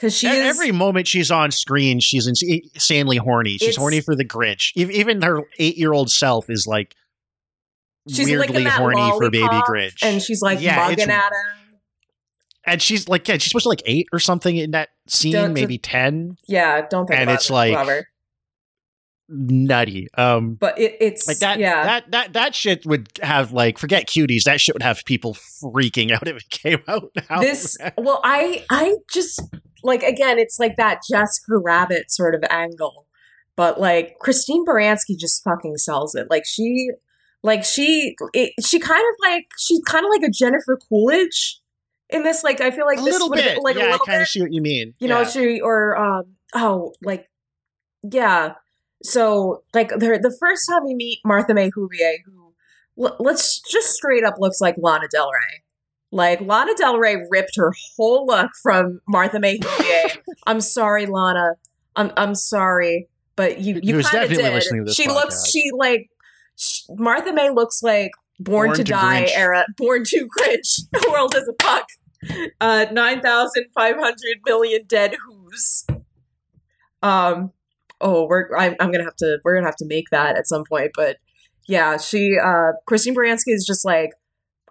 Cuz 0.00 0.16
she 0.16 0.28
is 0.28 0.44
every 0.56 0.70
moment 0.72 1.08
she's 1.08 1.30
on 1.30 1.50
screen, 1.50 1.98
she's 2.00 2.26
insanely 2.26 3.16
horny. 3.16 3.58
She's 3.58 3.76
horny 3.76 4.00
for 4.00 4.14
the 4.14 4.24
Grinch. 4.24 4.70
Even 4.76 5.22
her 5.22 5.42
eight-year-old 5.58 6.10
self 6.10 6.48
is 6.48 6.66
like 6.68 6.94
she's 8.08 8.26
weirdly 8.28 8.64
horny 8.64 9.10
for 9.18 9.28
baby 9.30 9.44
Grinch, 9.68 9.98
and 10.02 10.22
she's 10.22 10.40
like 10.40 10.60
Yeah, 10.60 10.76
mugging 10.76 11.10
at 11.10 11.32
him. 11.32 11.78
and 12.64 12.80
she's 12.82 13.08
like, 13.08 13.26
yeah, 13.26 13.34
she's 13.38 13.50
supposed 13.50 13.64
to 13.64 13.68
like 13.70 13.82
eight 13.86 14.06
or 14.12 14.18
something 14.20 14.56
in 14.56 14.70
that 14.70 14.90
scene, 15.08 15.32
Don't- 15.32 15.52
maybe 15.52 15.78
ten. 15.78 16.36
Yeah, 16.46 16.86
don't 16.88 17.06
think 17.06 17.18
And 17.20 17.30
it's 17.30 17.50
it, 17.50 17.52
like- 17.52 17.72
whatever. 17.72 18.06
Nutty. 19.28 20.08
Um, 20.16 20.54
But 20.54 20.78
it, 20.78 20.96
it's 21.00 21.26
like 21.28 21.38
that. 21.38 21.58
Yeah, 21.58 21.84
That 21.84 22.10
that 22.12 22.32
that 22.32 22.54
shit 22.54 22.86
would 22.86 23.08
have 23.22 23.52
like 23.52 23.78
forget 23.78 24.06
cuties. 24.08 24.44
That 24.44 24.60
shit 24.60 24.74
would 24.74 24.82
have 24.82 25.04
people 25.04 25.34
freaking 25.62 26.10
out 26.12 26.26
if 26.26 26.36
it 26.36 26.50
came 26.50 26.80
out 26.88 27.10
now. 27.30 27.40
this 27.40 27.76
well 27.96 28.20
i 28.24 28.64
i 28.70 28.94
just 29.12 29.40
like 29.82 30.02
again 30.02 30.38
it's 30.38 30.58
like 30.58 30.76
that 30.76 31.00
jessica 31.10 31.56
rabbit 31.58 32.10
sort 32.10 32.34
of 32.34 32.42
angle 32.48 33.06
but 33.56 33.80
like 33.80 34.16
christine 34.20 34.64
baranski 34.64 35.16
just 35.18 35.42
fucking 35.44 35.76
sells 35.76 36.14
it 36.14 36.26
like 36.30 36.44
she 36.46 36.90
like 37.42 37.64
she 37.64 38.14
it, 38.34 38.52
she 38.64 38.78
kind 38.78 39.00
of 39.00 39.14
like 39.20 39.46
she's 39.58 39.80
kind 39.84 40.04
of 40.04 40.10
like 40.10 40.28
a 40.28 40.30
jennifer 40.32 40.78
coolidge 40.88 41.60
in 42.10 42.22
this 42.22 42.42
like 42.44 42.60
i 42.60 42.70
feel 42.70 42.86
like 42.86 42.98
a 42.98 43.02
this 43.02 43.12
little 43.12 43.30
bit. 43.30 43.58
like 43.62 43.76
yeah, 43.76 43.82
a 43.82 43.86
I 43.88 43.90
little 43.92 44.06
kind 44.06 44.22
of 44.22 44.28
see 44.28 44.40
what 44.40 44.52
you 44.52 44.62
mean. 44.62 44.94
you 45.00 45.08
know 45.08 45.24
she 45.24 45.60
or 45.60 45.96
um 45.96 46.24
oh 46.54 46.92
like 47.02 47.28
yeah 48.10 48.54
so 49.02 49.62
like 49.74 49.88
the 49.90 50.18
the 50.22 50.36
first 50.40 50.68
time 50.68 50.84
we 50.84 50.94
meet 50.94 51.20
martha 51.24 51.54
may 51.54 51.70
Whovier, 51.70 52.16
who 52.24 52.52
l- 53.04 53.16
let's 53.20 53.60
just 53.60 53.90
straight 53.94 54.24
up 54.24 54.34
looks 54.38 54.60
like 54.60 54.74
lana 54.78 55.06
del 55.10 55.30
rey 55.30 55.62
like 56.10 56.40
lana 56.40 56.74
del 56.76 56.98
rey 56.98 57.16
ripped 57.30 57.56
her 57.56 57.72
whole 57.96 58.26
look 58.26 58.50
from 58.62 59.00
martha 59.08 59.38
may 59.38 59.58
Whovier. 59.58 60.18
i'm 60.46 60.60
sorry 60.60 61.06
lana 61.06 61.52
i'm 61.96 62.10
i'm 62.16 62.34
sorry 62.34 63.08
but 63.36 63.60
you 63.60 63.78
you 63.82 64.02
kind 64.02 64.24
of 64.24 64.30
did 64.30 64.52
listening 64.52 64.80
to 64.82 64.84
this 64.86 64.94
she 64.96 65.06
looks 65.08 65.48
she 65.48 65.70
like 65.76 66.08
sh- 66.56 66.82
martha 66.96 67.32
may 67.32 67.50
looks 67.50 67.82
like 67.82 68.10
born, 68.40 68.68
Born 68.68 68.76
to, 68.78 68.84
to 68.84 68.90
die 68.92 69.24
Grinch. 69.24 69.36
era 69.36 69.64
born 69.76 70.04
to 70.04 70.28
Grinch. 70.38 70.80
the 70.92 71.08
world 71.10 71.34
is 71.36 71.48
a 71.48 71.54
fuck 71.62 71.86
uh 72.60 72.86
9500 72.90 74.14
million 74.44 74.82
dead 74.88 75.14
who's 75.26 75.86
um 77.02 77.52
oh, 78.00 78.26
we're 78.26 78.56
I'm, 78.56 78.74
I'm 78.80 78.90
gonna 78.90 79.04
have 79.04 79.16
to 79.16 79.38
we're 79.44 79.54
gonna 79.56 79.66
have 79.66 79.76
to 79.76 79.86
make 79.86 80.10
that 80.10 80.36
at 80.36 80.46
some 80.46 80.64
point. 80.68 80.92
But 80.96 81.16
yeah, 81.66 81.96
she 81.96 82.36
uh 82.38 82.72
Christine 82.86 83.14
Baranski 83.14 83.48
is 83.52 83.64
just 83.66 83.84
like 83.84 84.10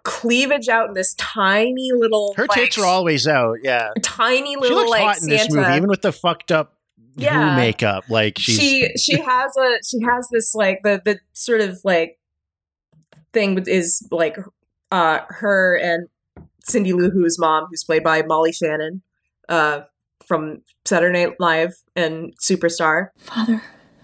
cleavage 0.04 0.68
out 0.68 0.88
in 0.88 0.94
this 0.94 1.14
tiny 1.14 1.90
little 1.92 2.32
Her 2.36 2.46
like, 2.48 2.58
tits 2.58 2.78
are 2.78 2.86
always 2.86 3.26
out. 3.26 3.58
Yeah, 3.62 3.90
tiny 4.02 4.56
little. 4.56 4.68
she 4.68 4.74
looks 4.74 4.90
like 4.90 5.02
hot 5.02 5.22
in 5.22 5.28
this 5.28 5.50
movie, 5.52 5.76
even 5.76 5.88
with 5.88 6.02
the 6.02 6.12
fucked 6.12 6.50
up 6.50 6.78
Yeah. 7.16 7.56
Makeup. 7.56 8.04
Like 8.08 8.38
she's 8.38 8.56
she 8.56 8.88
she 8.96 9.20
has 9.20 9.56
a 9.56 9.78
she 9.86 10.02
has 10.04 10.28
this 10.30 10.54
like 10.54 10.80
the 10.82 11.00
the 11.04 11.20
sort 11.32 11.60
of 11.60 11.80
like 11.84 12.18
thing 13.32 13.62
is 13.66 14.06
like 14.10 14.38
uh 14.90 15.20
her 15.28 15.76
and 15.76 16.08
Cindy 16.64 16.92
Lou 16.92 17.10
Who's 17.10 17.38
mom, 17.38 17.66
who's 17.70 17.84
played 17.84 18.02
by 18.04 18.22
Molly 18.22 18.52
Shannon, 18.52 19.02
uh 19.48 19.82
from 20.28 20.60
Saturday 20.84 21.24
Night 21.24 21.40
Live 21.40 21.82
and 21.96 22.36
Superstar. 22.36 23.08
Father, 23.16 23.62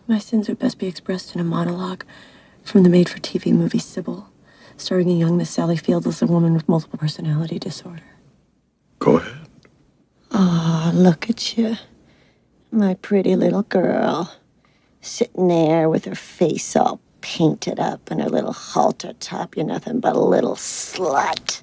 my 0.09 0.19
sins 0.19 0.49
would 0.49 0.59
best 0.59 0.79
be 0.79 0.87
expressed 0.87 1.35
in 1.35 1.41
a 1.41 1.45
monologue 1.45 2.05
from 2.65 2.83
the 2.83 2.89
made 2.89 3.11
for 3.11 3.19
TV 3.19 3.53
movie 3.53 3.79
Sybil, 3.79 4.31
starring 4.79 5.11
a 5.11 5.15
young 5.15 5.37
Miss 5.37 5.51
Sally 5.51 5.77
Field 5.77 6.07
as 6.07 6.23
a 6.23 6.27
woman 6.27 6.55
with 6.55 6.67
multiple 6.69 6.99
personality 6.99 7.59
disorder. 7.59 8.03
Go 8.99 9.19
ahead. 9.19 9.37
Ah, 10.33 10.91
look 10.95 11.29
at 11.29 11.59
you. 11.59 11.77
My 12.73 12.95
pretty 12.95 13.37
little 13.37 13.63
girl. 13.63 14.35
Sitting 15.03 15.49
there 15.49 15.91
with 15.91 16.07
her 16.07 16.15
face 16.15 16.75
all 16.75 17.01
painted 17.21 17.79
up 17.79 18.11
and 18.11 18.23
her 18.23 18.31
little 18.31 18.55
halter 18.55 19.13
top. 19.21 19.57
You're 19.57 19.67
nothing 19.67 20.01
but 20.01 20.17
a 20.17 20.21
little 20.21 20.57
slut. 20.57 21.63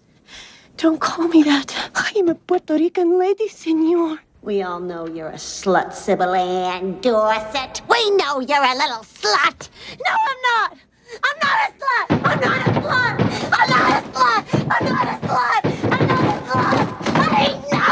Don't 0.78 1.02
call 1.02 1.28
me 1.28 1.42
that. 1.44 1.92
I'm 1.96 2.30
a 2.30 2.36
Puerto 2.36 2.76
Rican 2.76 3.18
lady, 3.18 3.48
senor. 3.48 4.20
We 4.44 4.64
all 4.64 4.80
know 4.80 5.08
you're 5.08 5.30
a 5.30 5.34
slut, 5.34 5.94
Sybil 5.94 6.34
Ann 6.34 7.00
Dorsett. 7.02 7.82
We 7.88 8.10
know 8.18 8.40
you're 8.40 8.64
a 8.64 8.74
little 8.74 9.04
slut. 9.04 9.70
No, 10.04 10.12
I'm 10.12 10.42
not. 10.50 10.78
I'm 11.24 11.38
not 11.44 11.58
a 11.62 11.74
slut. 11.78 12.10
I'm 12.26 12.40
not 12.42 12.68
a 12.68 12.72
slut. 12.82 13.22
I'm 13.54 13.70
not 13.70 13.92
a 13.92 14.02
slut. 14.10 14.44
I'm 14.72 14.86
not 14.90 15.08
a 15.08 15.20
slut. 15.28 15.64
I'm 15.94 16.08
not 16.08 16.26
a 16.26 16.42
slut. 16.48 16.80
I 17.16 17.46
ain't 17.46 17.62
no 17.72 17.86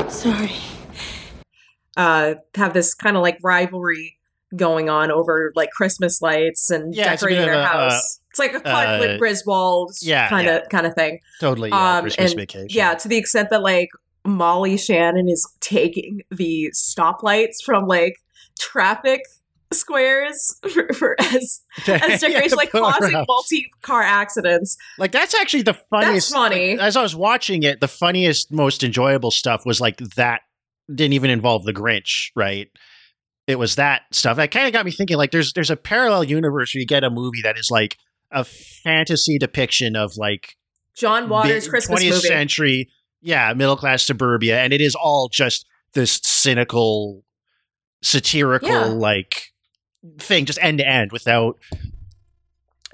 slut! 0.00 0.10
Sorry. 0.10 0.56
uh 1.96 2.34
have 2.56 2.74
this 2.74 2.94
kind 2.94 3.16
of 3.16 3.22
like 3.22 3.38
rivalry 3.42 4.17
going 4.56 4.88
on 4.88 5.10
over 5.10 5.52
like 5.54 5.70
Christmas 5.70 6.20
lights 6.22 6.70
and 6.70 6.94
Yeah, 6.94 7.04
decorating 7.16 7.44
their 7.44 7.54
a, 7.54 7.58
uh, 7.62 7.66
house. 7.90 8.20
it's 8.30 8.38
like 8.38 8.54
a 8.54 8.60
Clark 8.60 8.88
uh, 8.88 9.16
Griswold 9.18 9.92
yeah, 10.00 10.28
kind 10.28 10.48
of 10.48 10.62
yeah. 10.62 10.68
kind 10.68 10.86
of 10.86 10.94
thing. 10.94 11.20
totally 11.40 11.70
yeah, 11.70 11.96
Um, 11.98 12.02
Christmas 12.02 12.32
and 12.32 12.40
vacation. 12.40 12.68
Yeah, 12.70 12.94
to 12.94 13.08
the 13.08 13.16
extent 13.16 13.50
that 13.50 13.62
like 13.62 13.88
Molly 14.24 14.76
Shannon 14.76 15.28
is 15.28 15.46
taking 15.60 16.22
the 16.30 16.70
stoplights 16.74 17.62
from 17.64 17.86
like 17.86 18.16
traffic 18.58 19.22
squares 19.72 20.56
for, 20.72 20.88
for 20.94 21.16
as 21.20 21.60
as 21.86 21.86
Yeah, 21.86 22.08
decoration, 22.28 22.50
to 22.50 22.56
like 22.56 22.70
causing 22.72 23.12
multi 23.28 23.70
car 23.82 24.02
accidents. 24.02 24.76
Like 24.98 25.12
that's 25.12 25.34
actually 25.34 25.62
the 25.62 25.74
funniest. 25.90 26.32
funny. 26.32 26.78
As 26.78 26.96
I 26.96 27.02
was 27.02 27.14
watching 27.14 27.62
it, 27.62 27.80
the 27.80 27.88
funniest, 27.88 28.52
most 28.52 28.82
enjoyable 28.82 29.30
stuff 29.30 29.66
was 29.66 29.80
like 29.80 29.98
that 30.16 30.40
didn't 30.92 31.12
even 31.12 31.30
involve 31.30 31.64
the 31.64 31.74
Grinch, 31.74 32.30
right? 32.34 32.68
It 33.48 33.58
was 33.58 33.74
that 33.76 34.02
stuff 34.12 34.36
that 34.36 34.50
kind 34.52 34.66
of 34.68 34.72
got 34.72 34.84
me 34.84 34.92
thinking. 34.92 35.16
Like, 35.16 35.32
there's 35.32 35.52
there's 35.54 35.70
a 35.70 35.76
parallel 35.76 36.22
universe 36.22 36.72
where 36.74 36.80
you 36.80 36.86
get 36.86 37.02
a 37.02 37.10
movie 37.10 37.42
that 37.42 37.58
is 37.58 37.70
like 37.70 37.96
a 38.30 38.44
fantasy 38.44 39.38
depiction 39.38 39.96
of 39.96 40.16
like 40.16 40.54
John 40.94 41.28
Waters' 41.28 41.66
Christmas 41.66 42.00
20th 42.02 42.10
movie. 42.10 42.20
century, 42.28 42.90
yeah, 43.22 43.52
middle 43.54 43.76
class 43.76 44.02
suburbia, 44.04 44.60
and 44.60 44.72
it 44.72 44.80
is 44.82 44.94
all 44.94 45.28
just 45.32 45.66
this 45.94 46.20
cynical, 46.22 47.24
satirical 48.02 48.68
Yeah. 48.68 48.84
like 48.84 49.44
thing, 50.18 50.44
just 50.44 50.58
end 50.62 50.78
to 50.78 50.86
end, 50.86 51.10
without 51.12 51.56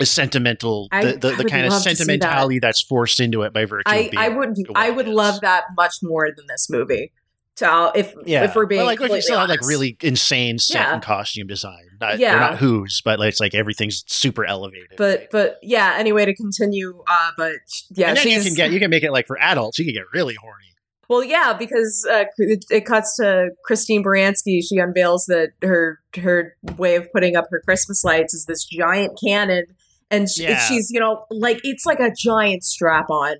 a 0.00 0.06
sentimental, 0.06 0.88
I- 0.92 1.04
the, 1.04 1.18
the, 1.18 1.30
the 1.42 1.44
kind 1.44 1.66
of 1.66 1.72
see 1.72 1.90
that. 1.90 1.96
sentimentality 1.96 2.58
that's 2.58 2.82
forced 2.82 3.20
into 3.20 3.42
it 3.42 3.52
by 3.52 3.64
virtue. 3.64 3.82
I, 3.86 3.96
of 3.96 4.10
being 4.12 4.22
I 4.22 4.28
would 4.28 4.56
I 4.74 4.90
would 4.90 5.08
love 5.08 5.40
that 5.42 5.64
much 5.76 5.94
more 6.02 6.28
than 6.36 6.46
this 6.48 6.68
movie. 6.70 7.12
So 7.56 7.92
if 7.94 8.12
Yeah, 8.26 8.44
if 8.44 8.56
we're 8.56 8.66
being 8.66 8.80
but 8.80 8.86
like, 8.86 8.98
like 9.00 9.10
you 9.10 9.14
completely 9.14 9.20
still 9.22 9.38
have 9.38 9.48
like 9.48 9.60
really 9.66 9.96
insane 10.02 10.58
set 10.58 10.74
Yeah. 10.80 10.94
and 10.94 11.02
costume 11.02 11.46
design. 11.46 11.84
Not, 12.00 12.18
Yeah. 12.18 12.32
they're 12.32 12.40
not 12.50 12.58
who's, 12.58 13.00
but 13.04 13.18
like, 13.20 13.28
it's 13.28 13.38
like 13.40 13.54
everything's 13.54 14.02
super 14.08 14.44
elevated. 14.44 14.94
but 14.96 15.30
but 15.30 15.58
yeah. 15.62 15.94
Anyway, 15.96 16.24
to 16.24 16.34
continue, 16.34 17.02
uh, 17.06 17.30
but 17.36 17.52
yeah, 17.90 18.08
and 18.08 18.16
then 18.18 18.26
you 18.28 18.42
can 18.42 18.54
get 18.54 18.72
you 18.72 18.80
can 18.80 18.90
make 18.90 19.04
it 19.04 19.12
like 19.12 19.26
for 19.28 19.38
adults. 19.40 19.78
You 19.78 19.84
can 19.84 19.94
get 19.94 20.04
really 20.12 20.34
horny. 20.34 20.64
well, 21.08 21.22
yeah, 21.22 21.52
because 21.52 22.04
uh, 22.10 22.24
it, 22.38 22.64
it 22.70 22.86
cuts 22.86 23.16
to 23.18 23.50
Christine 23.64 24.02
Baranski. 24.02 24.60
She 24.68 24.78
unveils 24.78 25.26
that 25.26 25.50
her 25.62 26.00
her 26.20 26.56
way 26.76 26.96
of 26.96 27.06
putting 27.12 27.36
up 27.36 27.44
her 27.50 27.60
Christmas 27.64 28.02
lights 28.02 28.34
is 28.34 28.46
this 28.46 28.64
giant 28.64 29.16
cannon, 29.22 29.66
and 30.10 30.28
she, 30.28 30.42
Yeah. 30.42 30.58
she's 30.58 30.90
you 30.90 30.98
know 30.98 31.24
like 31.30 31.60
it's 31.62 31.86
like 31.86 32.00
a 32.00 32.10
giant 32.10 32.64
strap 32.64 33.10
on, 33.10 33.36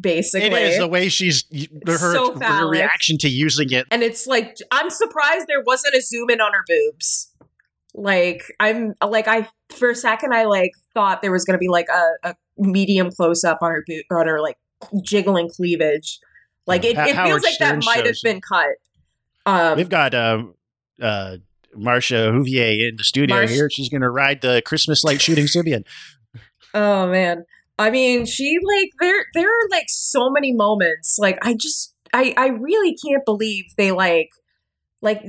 basically. 0.00 0.48
It 0.48 0.52
is 0.54 0.78
the 0.78 0.88
way 0.88 1.08
she's 1.08 1.44
her, 1.86 1.96
so 1.96 2.38
her 2.38 2.68
reaction 2.68 3.18
to 3.18 3.28
using 3.28 3.70
it. 3.72 3.86
and 3.90 4.02
it's 4.02 4.26
like 4.26 4.56
I'm 4.70 4.90
surprised 4.90 5.46
there 5.48 5.62
wasn't 5.64 5.94
a 5.94 6.00
zoom 6.00 6.30
in 6.30 6.40
on 6.40 6.52
her 6.52 6.64
boobs. 6.66 7.32
Like 7.94 8.42
I'm 8.60 8.94
like 9.06 9.28
I 9.28 9.48
for 9.70 9.90
a 9.90 9.94
second 9.94 10.34
I 10.34 10.44
like 10.44 10.72
thought 10.94 11.22
there 11.22 11.32
was 11.32 11.44
gonna 11.44 11.58
be 11.58 11.68
like 11.68 11.86
a, 11.88 12.30
a 12.30 12.34
medium 12.56 13.10
close 13.10 13.44
up 13.44 13.58
on 13.62 13.70
her 13.70 13.84
boot 13.86 14.04
on 14.10 14.26
her 14.26 14.40
like 14.40 14.56
jiggling 15.02 15.48
cleavage. 15.48 16.18
Like 16.66 16.84
it, 16.84 16.96
Ha- 16.96 17.04
it 17.04 17.14
feels 17.14 17.42
like 17.42 17.58
that 17.58 17.84
might 17.84 18.06
have 18.06 18.16
been 18.22 18.40
cut. 18.40 18.70
Um, 19.46 19.76
We've 19.76 19.90
got 19.90 20.14
um, 20.14 20.54
uh, 21.00 21.36
Marcia 21.76 22.30
Whovier 22.32 22.88
in 22.88 22.96
the 22.96 23.04
studio 23.04 23.36
Marsh- 23.36 23.50
here. 23.50 23.68
She's 23.70 23.90
going 23.90 24.00
to 24.00 24.08
ride 24.08 24.40
the 24.40 24.62
Christmas 24.64 25.04
light 25.04 25.20
shooting 25.20 25.44
Sybian. 25.44 25.84
Oh 26.72 27.06
man. 27.08 27.44
I 27.78 27.90
mean, 27.90 28.24
she 28.26 28.58
like 28.62 28.90
there 29.00 29.26
there 29.34 29.48
are 29.48 29.68
like 29.70 29.86
so 29.88 30.30
many 30.30 30.52
moments. 30.52 31.18
Like 31.18 31.38
I 31.42 31.54
just 31.54 31.94
I 32.12 32.34
I 32.36 32.46
really 32.48 32.96
can't 32.96 33.24
believe 33.24 33.64
they 33.76 33.90
like 33.92 34.30
like 35.02 35.22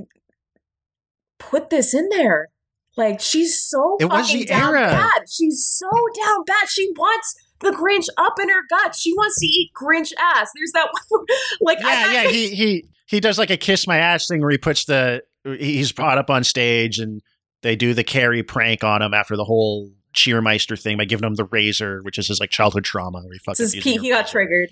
put 1.40 1.70
this 1.70 1.94
in 1.94 2.10
there. 2.10 2.50
Like 2.98 3.20
she's 3.20 3.62
so 3.62 3.98
It 4.00 4.06
was 4.06 4.28
fucking 4.28 4.42
the 4.42 4.46
down 4.46 4.76
era. 4.76 4.88
bad. 4.90 5.24
She's 5.30 5.66
so 5.66 5.90
down 6.24 6.44
bad. 6.46 6.70
She 6.70 6.90
wants 6.96 7.36
the 7.60 7.72
Grinch 7.72 8.08
up 8.18 8.36
in 8.42 8.48
her 8.50 8.62
gut. 8.70 8.96
She 8.96 9.12
wants 9.14 9.40
to 9.40 9.46
eat 9.46 9.72
Grinch 9.76 10.12
ass. 10.18 10.50
There's 10.56 10.72
that 10.74 10.88
one 11.10 11.26
like 11.62 11.80
I 11.84 11.92
Yeah, 11.92 12.06
got- 12.06 12.14
yeah. 12.26 12.32
He 12.32 12.50
he 12.56 12.86
he 13.08 13.20
does 13.20 13.38
like 13.38 13.50
a 13.50 13.58
kiss 13.58 13.86
my 13.88 13.98
ass 13.98 14.28
thing 14.28 14.42
where 14.42 14.52
he 14.52 14.58
puts 14.58 14.86
the 14.86 15.24
he's 15.44 15.92
brought 15.92 16.18
up 16.18 16.30
on 16.30 16.44
stage 16.44 17.00
and 17.00 17.22
they 17.62 17.76
do 17.76 17.94
the 17.94 18.04
Carrie 18.04 18.44
prank 18.44 18.84
on 18.84 19.02
him 19.02 19.14
after 19.14 19.36
the 19.36 19.44
whole 19.44 19.92
Cheermeister 20.16 20.82
thing 20.82 20.98
by 20.98 21.06
giving 21.06 21.26
him 21.28 21.36
the 21.36 21.46
razor, 21.46 22.00
which 22.04 22.18
is 22.18 22.28
his 22.28 22.40
like 22.40 22.50
childhood 22.50 22.84
trauma 22.86 23.20
where 23.22 23.34
he 23.34 23.40
fucking 23.40 23.64
this 23.64 23.74
is 23.76 23.84
Pete, 23.84 24.02
he 24.02 24.10
got 24.10 24.28
triggered. 24.28 24.70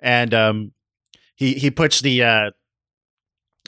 and 0.00 0.32
um 0.34 0.72
he 1.36 1.54
he 1.54 1.70
puts 1.70 2.00
the 2.00 2.22
uh 2.22 2.50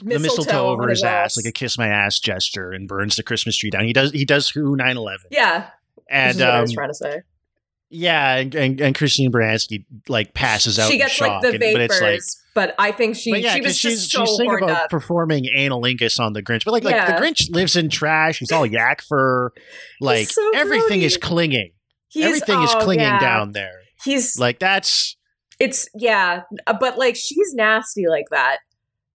the 0.03 0.19
mistletoe 0.19 0.67
over 0.67 0.89
his 0.89 1.03
ass 1.03 1.31
ass. 1.31 1.37
like 1.37 1.45
a 1.45 1.51
kiss 1.53 1.77
my 1.77 1.87
ass 1.87 2.19
gesture 2.19 2.71
and 2.71 2.87
burns 2.87 3.15
the 3.15 3.23
christmas 3.23 3.55
tree 3.55 3.69
down 3.69 3.85
he 3.85 3.93
does 3.93 4.11
he 4.11 4.25
does 4.25 4.49
who 4.49 4.75
9-11 4.75 5.15
Yeah. 5.31 5.69
and 6.09 6.37
what 6.37 6.49
I 6.49 6.59
was 6.61 6.71
um, 6.71 6.75
trying 6.75 6.89
to 6.89 6.93
say. 6.93 7.21
yeah 7.89 8.35
and, 8.35 8.53
and, 8.55 8.81
and 8.81 8.93
christine 8.95 9.31
Baranski 9.31 9.85
like 10.09 10.33
passes 10.33 10.77
out 10.79 10.87
She 10.89 10.95
in 10.95 10.99
gets 10.99 11.13
shock 11.13 11.29
like 11.29 11.41
the 11.43 11.47
and- 11.49 11.59
but 11.59 11.65
vapors, 11.77 11.91
it's 11.91 12.01
like 12.01 12.21
but 12.55 12.73
I 12.79 12.91
think 12.91 13.15
she 13.15 13.37
yeah, 13.37 13.53
she 13.53 13.61
was 13.61 13.77
she's 13.77 14.07
just 14.07 14.11
so 14.11 14.25
she's 14.25 14.37
thinking 14.37 14.47
horned 14.49 14.63
about 14.63 14.83
up. 14.85 14.89
performing 14.89 15.45
analingus 15.55 16.19
on 16.19 16.33
the 16.33 16.41
Grinch, 16.41 16.65
but 16.65 16.71
like 16.71 16.83
like 16.83 16.95
Yeah. 16.95 17.19
the 17.19 17.23
Grinch 17.23 17.53
lives 17.53 17.75
in 17.75 17.89
trash. 17.89 18.39
He's 18.39 18.51
all 18.51 18.65
yak 18.65 19.03
fur, 19.03 19.51
like 20.01 20.29
so 20.29 20.51
everything 20.55 21.03
is 21.03 21.17
clinging. 21.17 21.73
He's- 22.07 22.25
everything 22.25 22.63
is 22.63 22.73
oh, 22.73 22.79
clinging 22.79 23.05
yeah. 23.05 23.19
down 23.19 23.51
there. 23.51 23.81
He's 24.03 24.39
Like 24.39 24.57
that's 24.57 25.17
it's 25.59 25.87
yeah, 25.93 26.43
uh, 26.65 26.73
but 26.79 26.97
like 26.97 27.15
she's 27.15 27.53
nasty 27.53 28.07
like 28.07 28.25
that. 28.31 28.57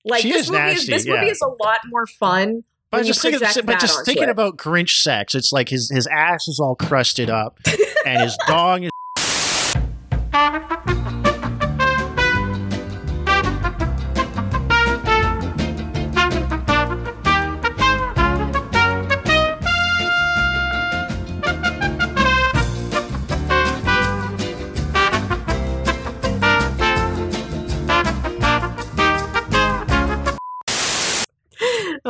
Like 0.05 0.23
She 0.23 0.33
this 0.33 0.43
is 0.45 0.51
movie 0.51 0.63
nasty, 0.63 0.93
is 0.95 1.05
this 1.05 1.07
movie 1.07 1.31
is 1.31 1.43
a 1.43 1.49
lot 1.63 1.79
more 1.89 2.07
fun. 2.07 2.63
But 2.91 3.05
just 3.05 3.23
thinking, 3.23 3.41
project 3.41 3.67
but 3.67 3.79
just 3.79 4.05
thinking 4.05 4.25
it. 4.25 4.31
about 4.31 4.57
Grinch 4.57 5.03
sex, 5.03 5.35
it's 5.35 5.53
like 5.53 5.69
his 5.69 5.91
his 5.91 6.07
ass 6.09 6.49
is 6.49 6.59
all 6.61 6.75
crusted 6.75 7.31
up, 7.31 7.59
and 8.07 8.23
his 8.23 8.37
dong 8.47 8.85
is. 8.85 8.91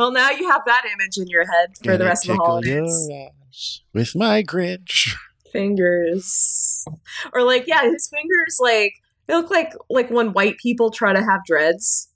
well, 0.01 0.11
now 0.11 0.31
you 0.31 0.49
have 0.49 0.61
that 0.65 0.83
image 0.91 1.17
in 1.17 1.27
your 1.27 1.45
head 1.45 1.69
for 1.77 1.91
the 1.91 1.97
Gonna 1.99 2.05
rest 2.09 2.27
of 2.27 2.35
the 2.37 2.43
holidays. 2.43 3.81
with 3.93 4.15
my 4.15 4.41
Grinch. 4.41 5.13
Fingers, 5.51 6.85
or 7.33 7.43
like 7.43 7.67
yeah, 7.67 7.83
his 7.83 8.09
fingers 8.09 8.57
like 8.59 8.93
They 9.27 9.35
look 9.35 9.51
like 9.51 9.73
like 9.89 10.09
when 10.09 10.33
white 10.33 10.57
people 10.57 10.89
try 10.89 11.13
to 11.13 11.19
have 11.19 11.41
dreads. 11.45 12.07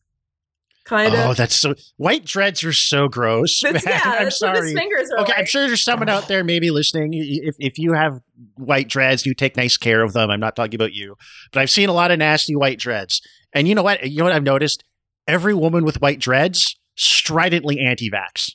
Kind 0.86 1.14
of. 1.14 1.20
Oh, 1.20 1.32
of. 1.32 1.38
that's 1.38 1.56
so. 1.56 1.76
White 1.98 2.26
dreads 2.26 2.64
are 2.64 2.74
so 2.74 3.08
gross. 3.08 3.62
Yeah, 3.64 4.02
I'm 4.04 4.32
sorry. 4.32 4.74
fingers 4.74 5.10
are 5.12 5.24
okay, 5.24 5.34
I'm 5.36 5.46
sure 5.46 5.68
there's 5.68 5.84
someone 5.84 6.10
out 6.10 6.28
there 6.28 6.44
maybe 6.44 6.72
listening. 6.72 7.12
If 7.14 7.56
if 7.60 7.78
you 7.78 7.94
have 7.94 8.22
white 8.56 8.88
dreads, 8.88 9.26
you 9.26 9.34
take 9.36 9.58
nice 9.58 9.78
care 9.78 10.02
of 10.02 10.14
them. 10.14 10.32
I'm 10.32 10.40
not 10.40 10.56
talking 10.56 10.76
about 10.76 10.94
you, 10.94 11.16
but 11.52 11.60
I've 11.60 11.72
seen 11.72 11.90
a 11.90 11.94
lot 11.94 12.10
of 12.12 12.18
nasty 12.20 12.56
white 12.56 12.80
dreads. 12.80 13.22
And 13.54 13.68
you 13.68 13.76
know 13.76 13.84
what? 13.84 14.10
You 14.10 14.20
know 14.20 14.24
what 14.24 14.34
I've 14.34 14.44
noticed? 14.44 14.84
Every 15.28 15.54
woman 15.54 15.86
with 15.86 16.02
white 16.02 16.20
dreads 16.20 16.78
stridently 16.96 17.80
anti-vax. 17.80 18.52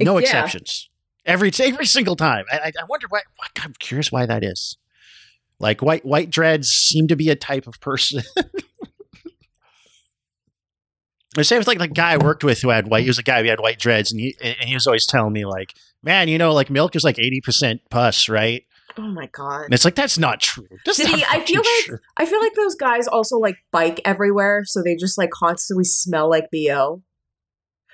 No 0.00 0.14
Yeah. 0.18 0.22
exceptions. 0.22 0.88
Every 1.24 1.50
every 1.60 1.86
single 1.86 2.16
time. 2.16 2.44
I, 2.50 2.72
I- 2.78 2.84
wonder 2.88 3.06
why. 3.08 3.20
I'm 3.62 3.74
curious 3.78 4.10
why 4.10 4.26
that 4.26 4.42
is. 4.44 4.76
Like 5.58 5.80
white 5.82 6.04
white 6.04 6.30
dreads 6.30 6.68
seem 6.68 7.06
to 7.08 7.16
be 7.16 7.28
a 7.30 7.36
type 7.36 7.66
of 7.66 7.80
person. 7.80 8.22
The 11.34 11.44
same 11.44 11.58
with 11.58 11.66
like 11.66 11.78
the 11.78 11.88
guy 11.88 12.12
I 12.12 12.16
worked 12.18 12.44
with 12.44 12.60
who 12.60 12.68
had 12.68 12.88
white. 12.88 13.04
He 13.04 13.08
was 13.08 13.18
a 13.18 13.22
guy 13.22 13.42
who 13.42 13.48
had 13.48 13.58
white 13.58 13.78
dreads, 13.78 14.12
and 14.12 14.20
he 14.20 14.36
and 14.42 14.68
he 14.68 14.74
was 14.74 14.86
always 14.86 15.06
telling 15.06 15.32
me 15.32 15.46
like, 15.46 15.72
"Man, 16.02 16.28
you 16.28 16.36
know, 16.36 16.52
like 16.52 16.68
milk 16.68 16.94
is 16.94 17.04
like 17.04 17.18
eighty 17.18 17.40
percent 17.40 17.80
pus, 17.88 18.28
right?" 18.28 18.64
Oh 18.98 19.08
my 19.08 19.28
god. 19.28 19.64
And 19.64 19.72
it's 19.72 19.86
like 19.86 19.94
that's 19.94 20.18
not 20.18 20.40
true. 20.40 20.68
That's 20.84 20.98
Did 20.98 21.08
not 21.08 21.18
he, 21.18 21.24
I 21.24 21.40
feel 21.40 21.62
like. 21.62 22.00
I 22.18 22.26
feel 22.26 22.38
like 22.38 22.52
those 22.54 22.74
guys 22.74 23.08
also 23.08 23.38
like 23.38 23.56
bike 23.70 24.02
everywhere, 24.04 24.64
so 24.66 24.82
they 24.82 24.94
just 24.94 25.16
like 25.16 25.30
constantly 25.30 25.84
smell 25.84 26.28
like 26.28 26.50
bo. 26.52 27.02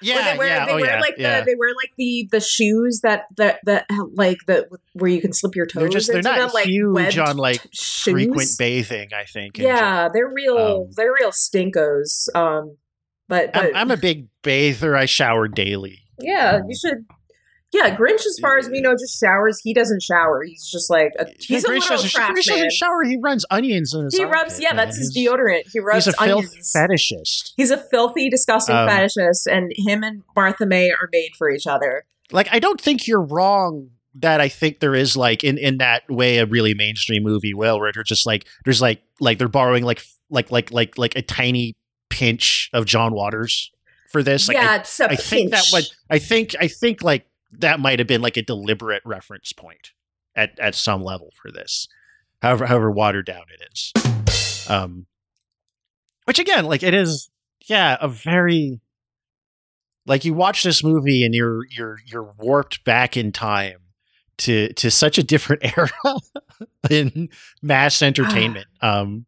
Yeah, 0.01 0.33
they 0.33 0.39
wear, 0.39 0.49
yeah, 0.49 0.67
they 0.67 0.73
oh, 0.73 0.77
wear 0.77 0.87
yeah, 0.87 1.01
like 1.01 1.15
yeah. 1.19 1.41
the 1.41 1.47
they 1.47 1.55
wear 1.55 1.75
like 1.75 1.93
the 1.97 2.29
the 2.31 2.41
shoes 2.41 3.01
that 3.03 3.27
that 3.37 3.61
that 3.65 3.87
like 4.15 4.39
the 4.47 4.69
where 4.93 5.11
you 5.11 5.21
can 5.21 5.33
slip 5.33 5.57
your 5.57 5.67
toes 5.67 5.81
They're 5.81 5.89
just 5.89 6.13
they're 6.13 6.23
not 6.23 6.39
them, 6.39 6.51
like 6.53 6.67
huge 6.67 7.19
on 7.19 7.37
like 7.37 7.63
shoes. 7.73 8.13
frequent 8.13 8.51
bathing. 8.59 9.11
I 9.13 9.25
think. 9.25 9.59
in 9.59 9.65
Yeah, 9.65 10.09
they're 10.13 10.29
real. 10.29 10.87
Um, 10.87 10.91
they're 10.97 11.13
real 11.13 11.31
stinkos. 11.31 12.35
Um, 12.35 12.77
but, 13.29 13.53
but 13.53 13.67
I'm, 13.67 13.77
I'm 13.77 13.91
a 13.91 13.97
big 13.97 14.29
bather. 14.43 14.97
I 14.97 15.05
shower 15.05 15.49
daily. 15.49 16.03
yeah, 16.19 16.61
you 16.67 16.77
should. 16.77 17.05
Yeah, 17.73 17.95
Grinch, 17.95 18.25
as 18.27 18.39
far 18.41 18.57
as 18.57 18.69
we 18.71 18.81
know, 18.81 18.93
just 18.95 19.21
showers. 19.21 19.61
He 19.63 19.75
doesn't 19.75 20.03
shower. 20.03 20.43
He's 20.43 20.67
just 20.71 20.89
like 20.89 21.13
a, 21.19 21.27
he's 21.39 21.51
Yeah, 21.51 21.59
a 21.59 21.63
Grinch 21.63 21.67
little 21.81 21.89
doesn't, 21.97 22.11
trash 22.11 22.31
Grinch 22.31 22.49
man. 22.49 22.57
doesn't 22.57 22.73
shower. 22.73 23.03
He 23.05 23.19
runs 23.23 23.45
onions 23.51 23.93
in 23.93 24.05
his. 24.05 24.17
He 24.17 24.25
rubs. 24.25 24.59
Yeah, 24.59 24.69
man. 24.71 24.77
that's 24.77 24.97
his 24.97 25.15
deodorant. 25.15 25.65
He 25.71 25.79
rubs 25.81 26.09
onions. 26.19 26.55
He's 26.55 26.75
a 26.75 26.79
onions. 26.83 27.13
fetishist. 27.13 27.53
He's 27.57 27.71
a 27.71 27.77
filthy, 27.77 28.31
disgusting 28.31 28.75
Um, 28.75 28.89
fetishist, 28.89 29.47
and 29.51 29.71
him 29.77 30.03
and 30.03 30.23
Martha 30.35 30.65
May 30.65 30.91
are 30.91 31.09
made 31.13 31.33
for 31.37 31.51
each 31.51 31.67
other. 31.67 32.07
like 32.33 32.49
I 32.51 32.59
don't 32.59 32.81
think 32.81 33.07
you're 33.07 33.23
wrong 33.23 33.91
that 34.15 34.41
I 34.41 34.49
think 34.49 34.81
there 34.81 34.95
is 34.95 35.17
like 35.17 35.45
in 35.45 35.59
in 35.59 35.77
that 35.79 36.03
way 36.09 36.39
a 36.39 36.47
really 36.47 36.73
mainstream 36.75 37.23
movie 37.23 37.53
will 37.55 37.79
where 37.79 37.93
they're 37.93 38.03
just 38.03 38.27
like 38.27 38.47
there's 38.65 38.81
like 38.81 39.03
like 39.21 39.39
they're 39.39 39.47
borrowing 39.49 39.85
like 39.85 40.03
like 40.31 40.51
like 40.51 40.73
like 40.73 40.97
like 40.99 41.15
a 41.17 41.23
tiny 41.23 41.75
pinch 42.11 42.71
of 42.73 42.87
John 42.87 43.13
Waters 43.13 43.71
for 44.11 44.23
this. 44.23 44.49
Like, 44.49 44.57
yeah, 44.57 44.71
I, 44.73 44.77
it's 44.77 45.01
I 45.01 45.15
think 45.17 45.51
that 45.53 45.67
would 45.73 45.85
I 46.11 46.19
think 46.19 46.57
I 46.59 46.67
think 46.69 47.03
like 47.03 47.27
that 47.53 47.81
might 47.81 47.99
have 47.99 48.09
been 48.09 48.23
like 48.23 48.37
a 48.37 48.43
deliberate 48.43 49.03
reference 49.05 49.53
point 49.53 49.93
at 50.35 50.59
at 50.59 50.75
some 50.75 51.03
level 51.03 51.33
for 51.41 51.51
this. 51.51 51.89
However 52.43 52.67
however 52.67 52.91
watered 52.91 53.27
down 53.27 53.45
it 53.49 53.69
is. 53.73 54.69
Um 54.69 55.07
which 56.25 56.39
again, 56.39 56.67
like 56.67 56.83
it 56.83 56.95
is 56.95 57.31
yeah, 57.67 57.97
a 58.01 58.09
very 58.09 58.81
like 60.07 60.25
you 60.25 60.35
watch 60.35 60.63
this 60.63 60.83
movie 60.83 61.25
and 61.25 61.35
you're 61.35 61.63
you're 61.71 61.99
you're 62.07 62.35
warped 62.39 62.85
back 62.85 63.17
in 63.17 63.33
time 63.33 63.79
to 64.39 64.73
to 64.75 64.91
such 64.91 65.19
a 65.19 65.23
different 65.23 65.65
era 65.77 65.89
in 66.91 67.29
mass 67.63 68.03
entertainment. 68.03 68.67
um 68.81 69.27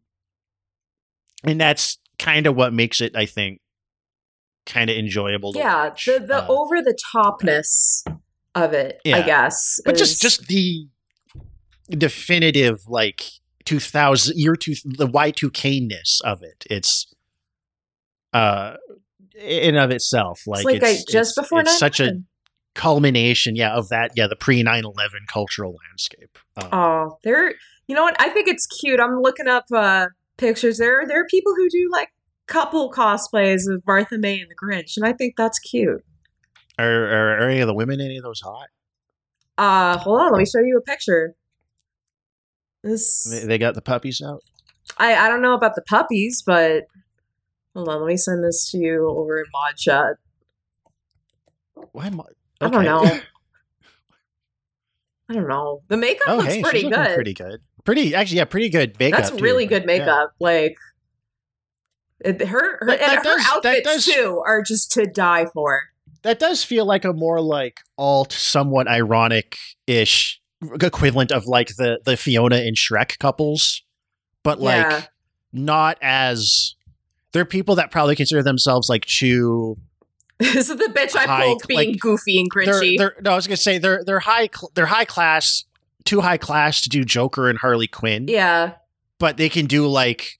and 1.45 1.61
that's 1.61 1.99
kind 2.19 2.47
of 2.47 2.55
what 2.55 2.73
makes 2.73 3.01
it, 3.01 3.17
I 3.17 3.27
think, 3.27 3.61
kind 4.71 4.89
of 4.91 4.97
enjoyable 4.97 5.53
yeah, 5.55 5.85
watch. 5.85 6.07
the 6.07 6.19
the 6.21 6.45
Uh, 6.45 6.47
over 6.49 6.81
the 6.83 6.97
topness 7.15 8.03
of 8.55 8.73
it, 8.73 9.01
I 9.07 9.23
guess. 9.23 9.81
but 9.85 9.95
is- 9.95 10.01
just 10.01 10.23
just 10.23 10.47
the 10.49 10.87
definitive 11.89 12.81
like 12.89 13.23
2000 13.65 14.37
year 14.39 14.55
two 14.57 14.75
the 14.85 15.07
y2k 15.09 15.87
ness 15.89 16.21
of 16.25 16.43
it 16.43 16.65
it's 16.71 17.13
uh 18.33 18.77
in 19.37 19.77
of 19.77 19.91
itself 19.91 20.43
like 20.47 20.65
like 20.65 20.83
I- 20.83 20.95
just 20.95 21.11
it's- 21.13 21.35
before 21.35 21.61
it's 21.61 21.79
such 21.79 21.99
a 22.01 22.13
culmination 22.75 23.57
yeah 23.57 23.75
of 23.75 23.89
that 23.89 24.13
yeah 24.15 24.29
the 24.29 24.37
pre 24.37 24.63
9-11 24.63 24.93
cultural 25.33 25.77
landscape 25.89 26.39
um, 26.57 26.69
Oh, 26.73 27.19
there. 27.25 27.55
You 27.89 27.97
know 27.97 28.03
what? 28.05 28.15
I 28.21 28.29
think 28.29 28.47
it's 28.47 28.67
cute. 28.67 29.01
I'm 29.01 29.21
looking 29.21 29.49
up 29.49 29.65
uh 29.75 30.07
pictures. 30.37 30.79
There, 30.79 31.05
there 31.09 31.21
are 31.23 31.27
people 31.27 31.53
who 31.57 31.69
do 31.69 31.89
like 31.91 32.11
couple 32.51 32.91
cosplays 32.93 33.63
of 33.73 33.83
Martha 33.87 34.19
May 34.19 34.41
and 34.41 34.51
the 34.51 34.55
Grinch, 34.55 34.97
and 34.97 35.07
I 35.07 35.13
think 35.13 35.35
that's 35.37 35.59
cute. 35.59 36.05
are, 36.79 36.85
are, 37.05 37.39
are 37.39 37.49
any 37.49 37.61
of 37.61 37.67
the 37.69 37.75
women 37.75 38.01
any 38.01 38.17
of 38.19 38.23
those 38.25 38.41
hot 38.41 38.69
Uh, 39.57 39.97
hold 39.99 40.21
on. 40.21 40.33
Let 40.33 40.39
me 40.39 40.47
show 40.47 40.61
you 40.61 40.77
a 40.79 40.83
picture. 40.83 41.35
This 42.83 43.25
they, 43.25 43.45
they 43.47 43.59
got 43.59 43.75
the 43.75 43.83
puppies 43.83 44.21
out 44.23 44.43
I 44.99 45.15
I 45.15 45.29
don't 45.29 45.43
know 45.43 45.55
about 45.55 45.75
the 45.75 45.83
puppies, 45.83 46.43
but 46.45 46.85
hold 47.75 47.89
on. 47.89 48.01
Let 48.01 48.09
me 48.09 48.17
send 48.17 48.43
this 48.43 48.71
to 48.71 48.79
you 48.79 49.09
over 49.09 49.39
in 49.39 49.45
Mod 49.53 49.77
Chat. 49.77 50.17
why 51.93 52.07
am 52.07 52.21
I 52.61 52.69
don't 52.69 52.85
know. 52.85 53.03
I 55.29 55.35
don't 55.35 55.47
know. 55.49 55.83
The 55.89 55.97
makeup 55.97 56.25
oh 56.29 56.37
looks 56.39 56.55
hey 56.55 56.63
pretty 56.63 56.89
good. 56.91 57.15
pretty 57.15 57.35
good 57.35 57.61
pretty 57.85 58.15
actually 58.15 58.39
yeah 58.39 58.45
pretty 58.45 58.69
good 58.69 58.99
makeup 58.99 59.21
That's 59.21 59.31
too. 59.31 59.43
really 59.43 59.65
good 59.67 59.83
Yeah. 59.83 59.87
makeup. 59.99 60.33
Like 60.41 60.73
it, 60.73 60.77
her, 62.25 62.37
her, 62.47 62.79
That- 62.87 63.01
that 63.01 63.23
does- 63.25 63.43
her 63.45 63.57
outfits 63.57 63.85
does- 63.89 64.05
too 64.07 64.43
are 64.47 64.63
just 64.63 64.93
to 64.93 65.07
die 65.07 65.47
for. 65.47 65.83
that 66.23 66.39
does 66.39 66.63
feel 66.65 66.85
like 66.85 67.05
a 67.05 67.13
more 67.15 67.41
like 67.41 67.81
alt, 67.97 68.33
somewhat 68.33 68.87
ironic 68.89 69.57
ish 69.87 70.41
equivalent 70.83 71.33
of 71.33 71.47
like 71.47 71.69
the 71.79 71.99
the 72.05 72.17
Fiona 72.17 72.57
and 72.57 72.77
Shrek 72.77 73.19
couples, 73.19 73.83
but 74.43 74.61
like 74.61 74.85
Yeah. 74.91 75.03
not 75.53 75.97
as. 76.03 76.75
There 77.33 77.41
are 77.43 77.47
people 77.47 77.77
that 77.77 77.91
probably 77.93 78.17
consider 78.17 78.43
themselves 78.43 78.89
like 78.91 79.05
Chew. 79.07 79.79
this 80.39 80.69
is 80.69 80.77
the 80.77 80.93
bitch 80.95 81.17
I 81.17 81.25
High- 81.27 81.45
pulled 81.47 81.63
being 81.69 81.93
like, 81.93 82.01
goofy 82.01 82.41
and 82.41 82.49
They're, 82.53 82.81
they're, 82.99 83.17
no, 83.23 83.31
I 83.33 83.37
was 83.37 83.47
gonna 83.47 83.57
say 83.57 83.79
they're 83.79 84.03
they're 84.05 84.21
high 84.21 84.49
cl- 84.55 84.73
they're 84.75 84.87
high 84.87 85.05
class, 85.05 85.65
too 86.05 86.21
high 86.23 86.39
class 86.39 86.81
to 86.83 86.89
do 86.89 87.05
Joker 87.05 87.49
and 87.49 87.59
Harley 87.59 87.87
Quinn. 87.87 88.27
yeah. 88.29 88.73
but 89.19 89.37
they 89.37 89.49
can 89.49 89.67
do 89.67 89.87
like 89.87 90.39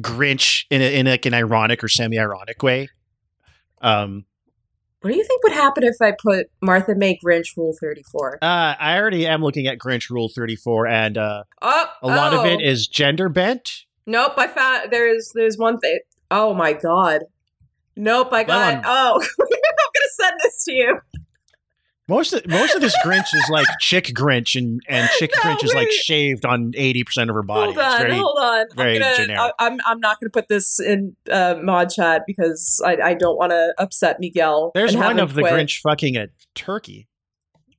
Grinch 0.00 0.64
in 0.70 0.80
a, 0.80 0.98
in 0.98 1.06
like 1.06 1.26
an 1.26 1.34
ironic 1.34 1.82
or 1.84 1.88
semi 1.88 2.18
ironic 2.18 2.62
way. 2.62 2.88
Um, 3.80 4.24
What 5.00 5.10
do 5.10 5.16
you 5.16 5.24
think 5.24 5.42
would 5.44 5.52
happen 5.52 5.84
if 5.84 5.96
I 6.00 6.12
put 6.20 6.46
Martha 6.62 6.94
May 6.94 7.18
Grinch 7.24 7.56
Rule 7.56 7.74
34? 7.80 8.38
Uh, 8.42 8.74
I 8.78 8.96
already 8.98 9.26
am 9.26 9.42
looking 9.42 9.66
at 9.66 9.78
Grinch 9.78 10.10
Rule 10.10 10.30
34, 10.34 10.86
and 10.86 11.18
uh, 11.18 11.44
Oh, 11.62 11.86
a 12.02 12.08
lot 12.08 12.32
of 12.34 12.44
it 12.46 12.60
oh. 12.64 12.82
gender 12.90 13.28
bent. 13.28 13.70
Nope, 14.06 14.32
I 14.36 14.48
found 14.48 14.90
there's 14.90 15.32
there's 15.34 15.56
one 15.56 15.78
thing. 15.78 16.00
Oh 16.30 16.54
my 16.54 16.72
god. 16.72 17.22
Nope, 17.96 18.32
I 18.32 18.44
got. 18.44 18.82
Oh, 18.84 19.14
I'm 19.40 19.46
gonna 19.48 20.10
send 20.20 20.34
this 20.42 20.64
to 20.64 20.72
you. 20.72 20.98
Most 22.06 22.34
of 22.34 22.46
most 22.46 22.74
of 22.74 22.82
this 22.82 22.94
Grinch 23.02 23.34
is 23.34 23.48
like 23.48 23.66
chick 23.80 24.06
Grinch, 24.06 24.58
and 24.58 24.82
and 24.88 25.08
chick 25.18 25.32
No, 25.36 25.42
Grinch 25.42 25.64
is 25.64 25.72
like 25.74 25.90
shaved 25.90 26.44
on 26.44 26.72
eighty 26.76 27.02
percent 27.02 27.30
of 27.30 27.34
her 27.34 27.42
body. 27.42 27.72
hold 27.72 27.78
on, 27.78 27.98
very, 27.98 28.18
hold 28.18 28.38
on. 28.38 28.66
very 28.76 28.96
I'm 28.96 29.00
gonna. 29.00 29.16
generic. 29.16 29.52
I, 29.58 29.66
I'm 29.66 29.80
I'm 29.86 30.00
not 30.00 30.20
gonna 30.20 30.30
put 30.30 30.48
this 30.48 30.78
in 30.80 31.16
uh, 31.30 31.56
mod 31.62 31.88
chat 31.88 32.24
because 32.26 32.82
I 32.84 32.96
I 32.96 33.14
don't 33.14 33.38
want 33.38 33.52
to 33.52 33.74
upset 33.78 34.18
Miguel. 34.20 34.72
There's 34.74 34.94
one 34.94 35.18
of 35.18 35.32
the 35.32 35.40
quit. 35.40 35.54
Grinch 35.54 35.80
fucking 35.80 36.16
a 36.16 36.28
turkey. 36.54 37.08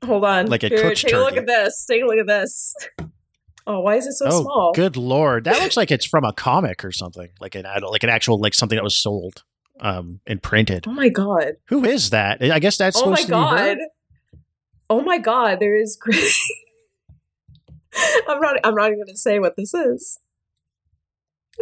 Hold 0.03 0.25
on, 0.25 0.47
like 0.47 0.63
a 0.63 0.69
Here, 0.69 0.81
cooked 0.81 1.01
Take 1.01 1.13
a 1.13 1.17
look 1.17 1.37
at 1.37 1.45
this. 1.45 1.85
Take 1.85 2.01
a 2.01 2.05
look 2.05 2.17
at 2.17 2.27
this. 2.27 2.75
Oh, 3.67 3.79
why 3.79 3.95
is 3.95 4.05
it 4.05 4.13
so 4.13 4.25
oh, 4.27 4.41
small? 4.41 4.71
good 4.73 4.97
lord! 4.97 5.43
That 5.43 5.61
looks 5.61 5.77
like 5.77 5.91
it's 5.91 6.05
from 6.05 6.23
a 6.23 6.33
comic 6.33 6.83
or 6.83 6.91
something, 6.91 7.29
like 7.39 7.53
an 7.53 7.65
like 7.89 8.03
an 8.03 8.09
actual 8.09 8.39
like 8.39 8.55
something 8.55 8.75
that 8.75 8.83
was 8.83 8.97
sold, 8.97 9.43
um, 9.79 10.19
and 10.25 10.41
printed. 10.41 10.85
Oh 10.87 10.93
my 10.93 11.09
god. 11.09 11.53
Who 11.67 11.83
is 11.83 12.09
that? 12.11 12.41
I 12.43 12.59
guess 12.59 12.77
that's 12.77 12.97
oh 12.97 13.09
my 13.09 13.21
supposed 13.21 13.27
to 13.27 13.33
be 13.33 13.59
her? 13.59 13.75
god. 13.75 13.77
Oh 14.89 15.01
my 15.01 15.17
god, 15.17 15.59
there 15.59 15.75
is. 15.75 15.97
I'm 18.27 18.39
not 18.39 18.57
I'm 18.63 18.75
not 18.75 18.87
even 18.87 18.99
gonna 18.99 19.17
say 19.17 19.39
what 19.39 19.55
this 19.55 19.73
is. 19.73 20.19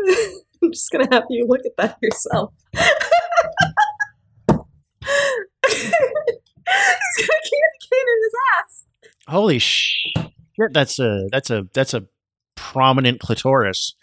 I'm 0.63 0.71
just 0.71 0.91
gonna 0.91 1.07
have 1.11 1.23
you 1.29 1.45
look 1.47 1.61
at 1.65 1.77
that 1.77 1.97
yourself. 2.01 2.53
He's 5.65 7.27
got 7.27 7.41
candy 7.43 7.79
cane 7.81 8.07
in 8.07 8.19
his 8.23 8.33
ass. 8.59 8.85
Holy 9.27 9.59
shit! 9.59 10.15
That's 10.71 10.99
a 10.99 11.27
that's 11.31 11.49
a 11.49 11.67
that's 11.73 11.93
a 11.93 12.05
prominent 12.55 13.19
clitoris. 13.19 13.95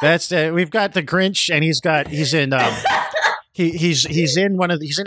That's 0.00 0.30
uh, 0.32 0.50
we've 0.52 0.70
got 0.70 0.92
the 0.92 1.02
Grinch, 1.02 1.52
and 1.52 1.64
he's 1.64 1.80
got 1.80 2.08
he's 2.08 2.34
in 2.34 2.52
um 2.52 2.74
he 3.52 3.70
he's 3.70 4.04
he's 4.04 4.36
in 4.36 4.56
one 4.56 4.70
of 4.70 4.80
the, 4.80 4.86
he's 4.86 4.98
in 4.98 5.06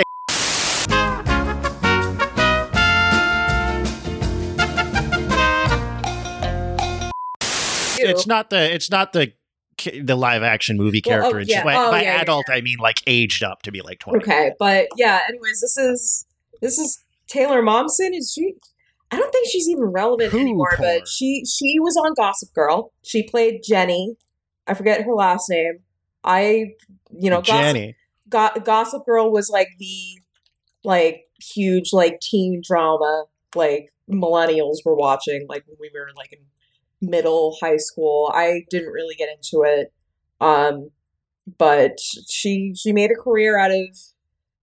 it's 8.27 8.29
not 8.29 8.49
the 8.49 8.73
it's 8.73 8.91
not 8.91 9.13
the 9.13 9.33
the 10.01 10.15
live 10.15 10.43
action 10.43 10.75
movie 10.75 11.01
Well, 11.05 11.19
oh, 11.19 11.31
character. 11.31 11.51
Yeah. 11.51 11.63
by, 11.63 11.75
Oh, 11.75 11.91
by 11.91 12.01
yeah, 12.01 12.15
yeah, 12.15 12.21
adult, 12.21 12.45
I 12.49 12.61
mean 12.61 12.77
like 12.79 13.01
aged 13.07 13.43
up 13.43 13.61
to 13.63 13.71
be 13.71 13.81
like 13.81 13.99
twenty. 13.99 14.19
Okay, 14.19 14.51
but 14.59 14.87
yeah. 14.97 15.21
Anyways, 15.29 15.61
this 15.61 15.77
is 15.77 16.25
this 16.61 16.77
is 16.77 17.03
Taylor 17.27 17.61
Momsen. 17.61 18.09
Is 18.13 18.33
she? 18.33 18.55
I 19.11 19.17
don't 19.17 19.31
think 19.31 19.47
she's 19.49 19.69
even 19.69 19.85
relevant 19.85 20.33
anymore. 20.33 20.71
porn. 20.75 20.89
But 20.99 21.07
she 21.07 21.45
she 21.45 21.79
was 21.79 21.95
on 21.95 22.13
Gossip 22.15 22.53
Girl. 22.53 22.91
She 23.03 23.23
played 23.23 23.61
Jenny. 23.63 24.17
I 24.65 24.73
forget 24.73 25.03
her 25.03 25.13
last 25.13 25.49
name. 25.49 25.79
I 26.23 26.71
you 27.17 27.29
know 27.29 27.41
Jenny. 27.41 27.95
Gossip, 28.27 28.55
Go- 28.55 28.65
Gossip 28.65 29.05
Girl 29.05 29.31
was 29.31 29.49
like 29.49 29.69
the 29.79 30.19
like 30.83 31.21
huge 31.39 31.93
like 31.93 32.19
teen 32.19 32.61
drama 32.65 33.25
like 33.55 33.93
millennials 34.09 34.77
were 34.83 34.95
watching 34.95 35.45
like 35.47 35.63
when 35.67 35.77
we 35.79 35.89
were 35.93 36.09
like 36.17 36.33
in 36.33 36.39
middle 37.01 37.57
high 37.61 37.77
school. 37.77 38.31
I 38.33 38.63
didn't 38.69 38.91
really 38.91 39.15
get 39.15 39.29
into 39.29 39.63
it. 39.65 39.93
Um 40.41 40.91
but 41.57 41.97
she 42.29 42.73
she 42.75 42.91
made 42.91 43.11
a 43.11 43.15
career 43.21 43.57
out 43.57 43.71
of 43.71 43.97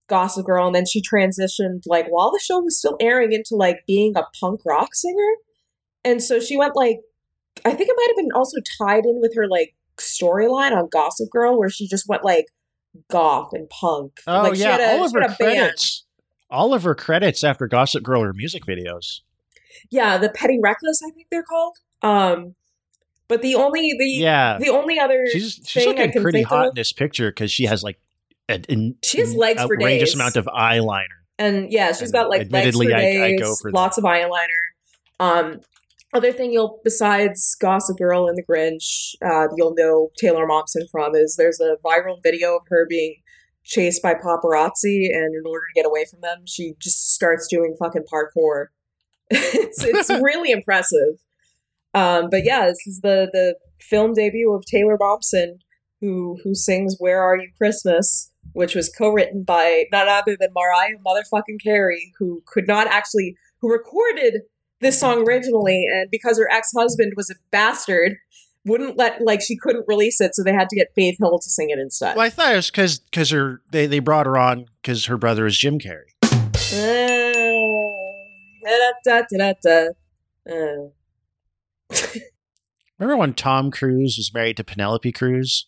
Gossip 0.07 0.45
Girl 0.45 0.67
and 0.67 0.75
then 0.75 0.85
she 0.85 1.01
transitioned 1.01 1.81
like 1.87 2.07
while 2.07 2.31
the 2.31 2.39
show 2.43 2.59
was 2.59 2.77
still 2.77 2.97
airing 2.99 3.31
into 3.33 3.55
like 3.55 3.79
being 3.87 4.15
a 4.15 4.23
punk 4.39 4.61
rock 4.65 4.93
singer. 4.93 5.31
And 6.03 6.21
so 6.21 6.39
she 6.39 6.57
went 6.57 6.75
like 6.75 6.99
I 7.63 7.71
think 7.71 7.89
it 7.89 7.95
might 7.97 8.07
have 8.09 8.17
been 8.17 8.31
also 8.35 8.57
tied 8.79 9.05
in 9.05 9.19
with 9.21 9.33
her 9.35 9.47
like 9.47 9.73
storyline 9.97 10.73
on 10.73 10.89
Gossip 10.91 11.29
Girl 11.31 11.57
where 11.57 11.69
she 11.69 11.87
just 11.87 12.07
went 12.07 12.23
like 12.23 12.45
goth 13.09 13.49
and 13.53 13.69
punk. 13.69 14.19
Oh 14.27 14.43
like, 14.43 14.55
she 14.55 14.61
yeah, 14.61 14.71
had 14.77 14.81
a- 14.81 14.97
all 14.99 15.05
of 15.05 15.13
her 15.13 15.19
a 15.21 15.27
band. 15.27 15.37
credits. 15.37 16.05
All 16.49 16.73
of 16.73 16.83
her 16.83 16.93
credits 16.95 17.43
after 17.43 17.67
Gossip 17.67 18.03
Girl 18.03 18.21
are 18.21 18.31
music 18.33 18.65
videos. 18.65 19.21
Yeah, 19.89 20.17
the 20.17 20.29
Pretty 20.29 20.59
Reckless, 20.61 21.01
I 21.05 21.09
think 21.11 21.27
they're 21.31 21.43
called. 21.43 21.75
Um, 22.05 22.55
but 23.27 23.41
the 23.41 23.55
only 23.55 23.93
the 23.97 24.05
Yeah. 24.09 24.57
the 24.59 24.69
only 24.69 24.99
other 24.99 25.25
She's 25.31 25.59
she's 25.65 25.85
looking 25.85 26.11
pretty 26.21 26.43
hot 26.43 26.67
of, 26.67 26.69
in 26.69 26.75
this 26.75 26.93
picture 26.93 27.31
because 27.31 27.51
she 27.51 27.65
has 27.65 27.83
like 27.83 27.99
an, 28.47 28.65
an 28.69 28.95
She 29.03 29.19
has 29.19 29.33
legs 29.33 29.61
for 29.61 29.73
outrageous 29.75 30.09
days. 30.11 30.15
amount 30.15 30.35
of 30.35 30.45
eyeliner. 30.45 31.03
and 31.39 31.71
yeah, 31.71 31.91
she's 31.91 32.11
got 32.11 32.29
like 32.29 32.41
admittedly, 32.41 32.87
legs 32.87 32.93
for 32.93 32.99
I- 32.99 33.25
I 33.25 33.29
days, 33.31 33.39
go 33.41 33.55
for 33.61 33.71
lots 33.71 33.97
of 33.97 34.03
eyeliner. 34.03 34.63
Um, 35.19 35.61
other 36.13 36.31
thing 36.31 36.53
you'll 36.53 36.79
besides 36.83 37.55
Gossip 37.59 37.97
Girl 37.97 38.27
and 38.27 38.37
The 38.37 38.43
Grinch, 38.43 39.15
uh, 39.25 39.47
you'll 39.57 39.73
know 39.75 40.11
Taylor 40.17 40.45
Momsen 40.47 40.87
from 40.91 41.15
is 41.15 41.35
there's 41.37 41.59
a 41.59 41.75
viral 41.83 42.21
video 42.23 42.55
of 42.57 42.61
her 42.69 42.85
being 42.87 43.15
chased 43.63 44.03
by 44.03 44.13
paparazzi, 44.13 45.09
and 45.11 45.33
in 45.33 45.41
order 45.45 45.65
to 45.65 45.73
get 45.73 45.85
away 45.87 46.05
from 46.09 46.21
them, 46.21 46.43
she 46.45 46.75
just 46.79 47.13
starts 47.15 47.47
doing 47.47 47.75
fucking 47.79 48.03
parkour. 48.03 48.67
it's 49.31 49.83
it's 49.83 50.09
really 50.21 50.51
impressive. 50.51 51.15
Um, 51.95 52.29
but 52.29 52.43
yeah, 52.43 52.67
this 52.67 52.85
is 52.85 52.99
the 53.01 53.29
the 53.31 53.55
film 53.79 54.13
debut 54.13 54.53
of 54.53 54.65
Taylor 54.65 54.97
Momsen, 54.97 55.59
who 56.01 56.37
who 56.43 56.53
sings 56.53 56.97
"Where 56.99 57.23
Are 57.23 57.37
You 57.37 57.49
Christmas," 57.57 58.31
which 58.51 58.75
was 58.75 58.89
co-written 58.89 59.43
by 59.43 59.85
none 59.91 60.09
other 60.09 60.35
than 60.37 60.49
Mariah 60.53 60.97
motherfucking 61.05 61.63
Carey, 61.63 62.13
who 62.19 62.43
could 62.45 62.67
not 62.67 62.87
actually 62.87 63.37
who 63.61 63.71
recorded 63.71 64.41
this 64.81 64.99
song 64.99 65.25
originally, 65.25 65.85
and 65.89 66.11
because 66.11 66.37
her 66.37 66.51
ex 66.51 66.71
husband 66.75 67.13
was 67.15 67.29
a 67.29 67.35
bastard, 67.49 68.17
wouldn't 68.65 68.97
let 68.97 69.21
like 69.21 69.41
she 69.41 69.55
couldn't 69.55 69.85
release 69.87 70.19
it, 70.19 70.35
so 70.35 70.43
they 70.43 70.53
had 70.53 70.67
to 70.67 70.75
get 70.75 70.93
Faith 70.95 71.17
Hill 71.17 71.39
to 71.39 71.49
sing 71.49 71.69
it 71.69 71.79
instead. 71.79 72.17
Well, 72.17 72.25
I 72.25 72.29
thought 72.29 72.51
it 72.51 72.57
was 72.57 72.69
because 72.69 72.99
because 72.99 73.29
her 73.29 73.61
they, 73.71 73.85
they 73.85 73.99
brought 73.99 74.25
her 74.25 74.37
on 74.37 74.65
because 74.81 75.05
her 75.05 75.17
brother 75.17 75.45
is 75.45 75.57
Jim 75.57 75.79
Carrey. 75.79 76.11
Uh, 76.73 77.31
da, 79.05 79.21
da, 79.31 79.53
da. 79.63 79.87
Uh, 80.51 80.89
Remember 82.99 83.17
when 83.17 83.33
Tom 83.33 83.71
Cruise 83.71 84.15
was 84.17 84.33
married 84.33 84.57
to 84.57 84.63
Penelope 84.63 85.11
Cruz? 85.11 85.65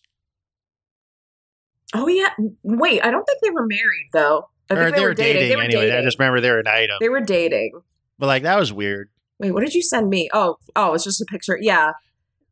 oh 1.93 2.07
yeah, 2.07 2.29
wait, 2.63 3.03
I 3.03 3.11
don't 3.11 3.23
think 3.23 3.39
they 3.41 3.49
were 3.49 3.65
married 3.65 4.09
though. 4.13 4.49
I 4.69 4.73
or 4.73 4.83
think 4.85 4.95
they, 4.97 5.03
were 5.03 5.13
dating. 5.13 5.49
They 5.49 5.55
were 5.55 5.61
anyway. 5.61 5.97
I 5.97 6.01
just 6.01 6.19
remember 6.19 6.41
they 6.41 6.51
were 6.51 6.59
an 6.59 6.67
item. 6.67 6.97
They 6.99 7.09
were 7.09 7.21
dating. 7.21 7.71
But 8.19 8.27
like 8.27 8.43
that 8.43 8.59
was 8.59 8.73
weird. 8.73 9.09
Wait, 9.39 9.51
what 9.51 9.61
did 9.61 9.73
you 9.73 9.81
send 9.81 10.09
me? 10.09 10.29
Oh, 10.33 10.57
oh, 10.75 10.93
it's 10.93 11.03
just 11.03 11.21
a 11.21 11.25
picture. 11.25 11.57
Yeah. 11.61 11.91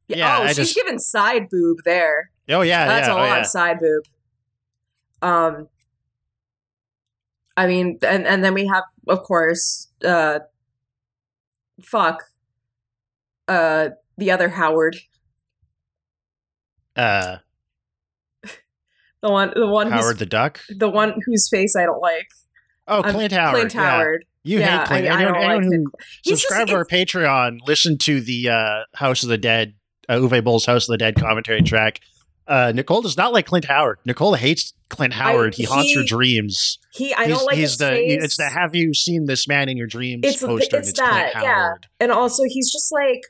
Yeah, 0.07 0.37
oh, 0.39 0.43
I 0.43 0.47
she's 0.47 0.57
just- 0.57 0.75
giving 0.75 0.99
side 0.99 1.49
boob 1.49 1.79
there. 1.83 2.29
Oh 2.47 2.61
yeah, 2.61 2.85
That's 2.85 3.07
yeah, 3.07 3.13
a 3.13 3.17
oh, 3.17 3.19
lot 3.19 3.27
yeah. 3.27 3.39
of 3.39 3.45
side 3.47 3.79
boob. 3.79 4.03
Um, 5.21 5.67
I 7.57 7.67
mean, 7.67 7.97
and 8.03 8.27
and 8.27 8.43
then 8.43 8.53
we 8.53 8.67
have, 8.67 8.83
of 9.07 9.23
course, 9.23 9.87
uh, 10.05 10.39
fuck, 11.81 12.23
uh, 13.47 13.89
the 14.17 14.31
other 14.31 14.49
Howard, 14.49 14.95
Uh, 16.95 17.37
the 19.21 19.29
one, 19.29 19.51
the 19.55 19.67
one 19.67 19.91
Howard 19.91 20.19
the 20.19 20.25
Duck. 20.25 20.61
the 20.69 20.89
one 20.89 21.19
whose 21.25 21.49
face 21.49 21.75
I 21.75 21.83
don't 21.85 22.01
like. 22.01 22.27
Oh, 22.87 23.03
Um, 23.03 23.11
Clint 23.13 23.31
Howard. 23.31 23.55
Clint 23.55 23.73
yeah. 23.73 23.89
Howard. 23.89 24.25
You 24.43 24.59
Yeah, 24.59 24.79
hate 24.79 24.87
Clint. 24.87 25.07
I- 25.07 25.09
I 25.09 25.13
anyone 25.15 25.33
don't 25.33 25.41
like 25.41 25.49
anyone 25.57 25.67
Clint. 25.69 25.83
who 25.85 25.91
He's 26.23 26.31
just- 26.31 26.41
subscribe 26.43 26.67
to 26.67 26.75
our 26.75 26.85
Patreon, 26.85 27.57
listen 27.65 27.97
to 27.99 28.21
the 28.21 28.49
uh, 28.49 28.83
House 28.93 29.23
of 29.23 29.29
the 29.29 29.37
Dead, 29.39 29.73
uh, 30.07 30.15
Uwe 30.15 30.43
Boll's 30.43 30.65
House 30.65 30.87
of 30.87 30.93
the 30.93 30.97
Dead 30.97 31.15
commentary 31.15 31.61
track. 31.63 31.99
Uh, 32.47 32.71
Nicole 32.75 33.01
does 33.01 33.17
not 33.17 33.33
like 33.33 33.47
Clint 33.47 33.65
Howard. 33.65 33.97
Nicole 34.05 34.35
hates 34.35 34.73
Clint 34.89 35.15
Howard. 35.15 35.55
he 35.55 35.63
haunts 35.63 35.95
her 35.95 36.03
dreams. 36.03 36.77
He, 36.93 37.11
I 37.11 37.25
he's, 37.25 37.35
don't 37.35 37.45
like 37.47 37.55
he's 37.55 37.69
his 37.71 37.77
the 37.79 37.87
face. 37.87 38.23
it's 38.23 38.37
the 38.37 38.45
have 38.49 38.75
you 38.75 38.93
seen 38.93 39.25
this 39.25 39.47
man 39.47 39.67
in 39.67 39.77
your 39.77 39.87
dreams 39.87 40.21
it's 40.23 40.43
poster. 40.43 40.77
it's 40.77 40.89
it's 40.89 40.99
that 40.99 41.31
Clint 41.31 41.43
yeah 41.43 41.53
Howard. 41.63 41.87
and 41.99 42.11
also 42.11 42.43
he's 42.45 42.71
just 42.71 42.91
like 42.93 43.21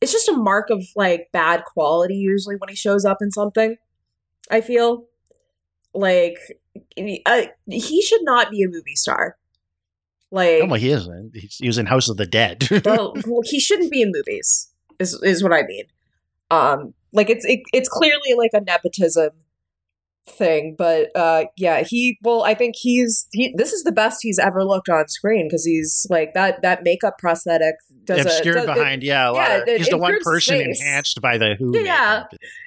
it's 0.00 0.12
just 0.12 0.28
a 0.28 0.32
mark 0.32 0.70
of 0.70 0.84
like 0.96 1.28
bad 1.32 1.64
quality 1.64 2.14
usually 2.14 2.56
when 2.56 2.68
he 2.68 2.76
shows 2.76 3.04
up 3.04 3.18
in 3.20 3.30
something 3.30 3.76
i 4.50 4.60
feel 4.60 5.04
like 5.94 6.38
uh, 7.26 7.42
he 7.66 8.02
should 8.02 8.22
not 8.22 8.50
be 8.50 8.62
a 8.62 8.68
movie 8.68 8.96
star 8.96 9.36
like 10.30 10.60
Oh, 10.62 10.66
well, 10.66 10.74
he 10.74 10.90
isn't. 10.90 11.34
He 11.34 11.66
was 11.66 11.78
in 11.78 11.86
House 11.86 12.10
of 12.10 12.18
the 12.18 12.26
Dead. 12.26 12.68
well, 12.84 13.14
well, 13.26 13.40
he 13.42 13.58
shouldn't 13.58 13.90
be 13.90 14.02
in 14.02 14.12
movies 14.14 14.70
is 14.98 15.20
is 15.22 15.42
what 15.42 15.52
i 15.52 15.62
mean 15.62 15.84
um 16.50 16.94
like 17.12 17.30
it's 17.30 17.44
it, 17.44 17.60
it's 17.72 17.88
clearly 17.88 18.34
like 18.36 18.50
a 18.54 18.60
nepotism 18.60 19.30
thing 20.30 20.74
but 20.78 21.08
uh 21.16 21.44
yeah 21.56 21.82
he 21.86 22.18
well 22.22 22.42
i 22.44 22.54
think 22.54 22.74
he's 22.78 23.26
he 23.32 23.52
this 23.56 23.72
is 23.72 23.82
the 23.84 23.92
best 23.92 24.18
he's 24.22 24.38
ever 24.38 24.64
looked 24.64 24.88
on 24.88 25.06
screen 25.08 25.46
because 25.48 25.64
he's 25.64 26.06
like 26.10 26.34
that 26.34 26.60
that 26.62 26.82
makeup 26.82 27.14
prosthetic 27.18 27.74
does 28.04 28.20
a- 28.20 28.22
obscured 28.22 28.56
does- 28.56 28.64
it- 28.64 28.74
behind. 28.74 29.02
yeah, 29.02 29.28
a 29.28 29.32
lot 29.32 29.48
yeah, 29.50 29.56
of- 29.58 29.68
it 29.68 29.78
he's 29.78 29.88
the 29.88 29.98
one 29.98 30.18
person 30.22 30.60
enhanced 30.60 31.20
by 31.20 31.36
the 31.38 31.54
Who. 31.58 31.78
yeah 31.78 32.24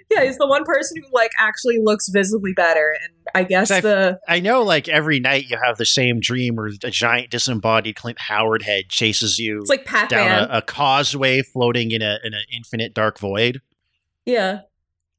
yeah 0.10 0.24
he's 0.24 0.38
the 0.38 0.48
one 0.48 0.64
person 0.66 1.02
who 1.02 1.08
like 1.14 1.32
actually 1.40 1.80
looks 1.82 2.10
visibly 2.10 2.54
better 2.54 2.94
and 3.04 3.14
i 3.34 3.44
guess 3.44 3.72
I- 3.72 3.82
the 3.82 4.20
I 4.28 4.40
know, 4.40 4.62
like 4.64 4.88
every 4.90 5.20
night 5.20 5.46
you 5.50 5.58
have 5.64 5.78
the 5.78 5.86
same 5.86 6.20
dream 6.20 6.56
where 6.56 6.68
a 6.84 6.90
giant 6.92 7.30
disembodied 7.32 7.96
Clint 7.96 8.20
Howard 8.20 8.62
head 8.64 8.90
chases 8.90 9.40
you 9.40 9.60
It's 9.60 9.70
like 9.70 9.86
down 9.86 10.08
Pac-Man. 10.08 10.50
a, 10.50 10.58
a 10.58 10.62
causeway 10.62 11.42
floating 11.42 11.92
in 11.92 12.02
a 12.02 12.18
in 12.24 12.34
an 12.34 12.44
infinite 12.54 12.94
dark 12.94 13.20
void. 13.20 13.62
yeah 14.26 14.60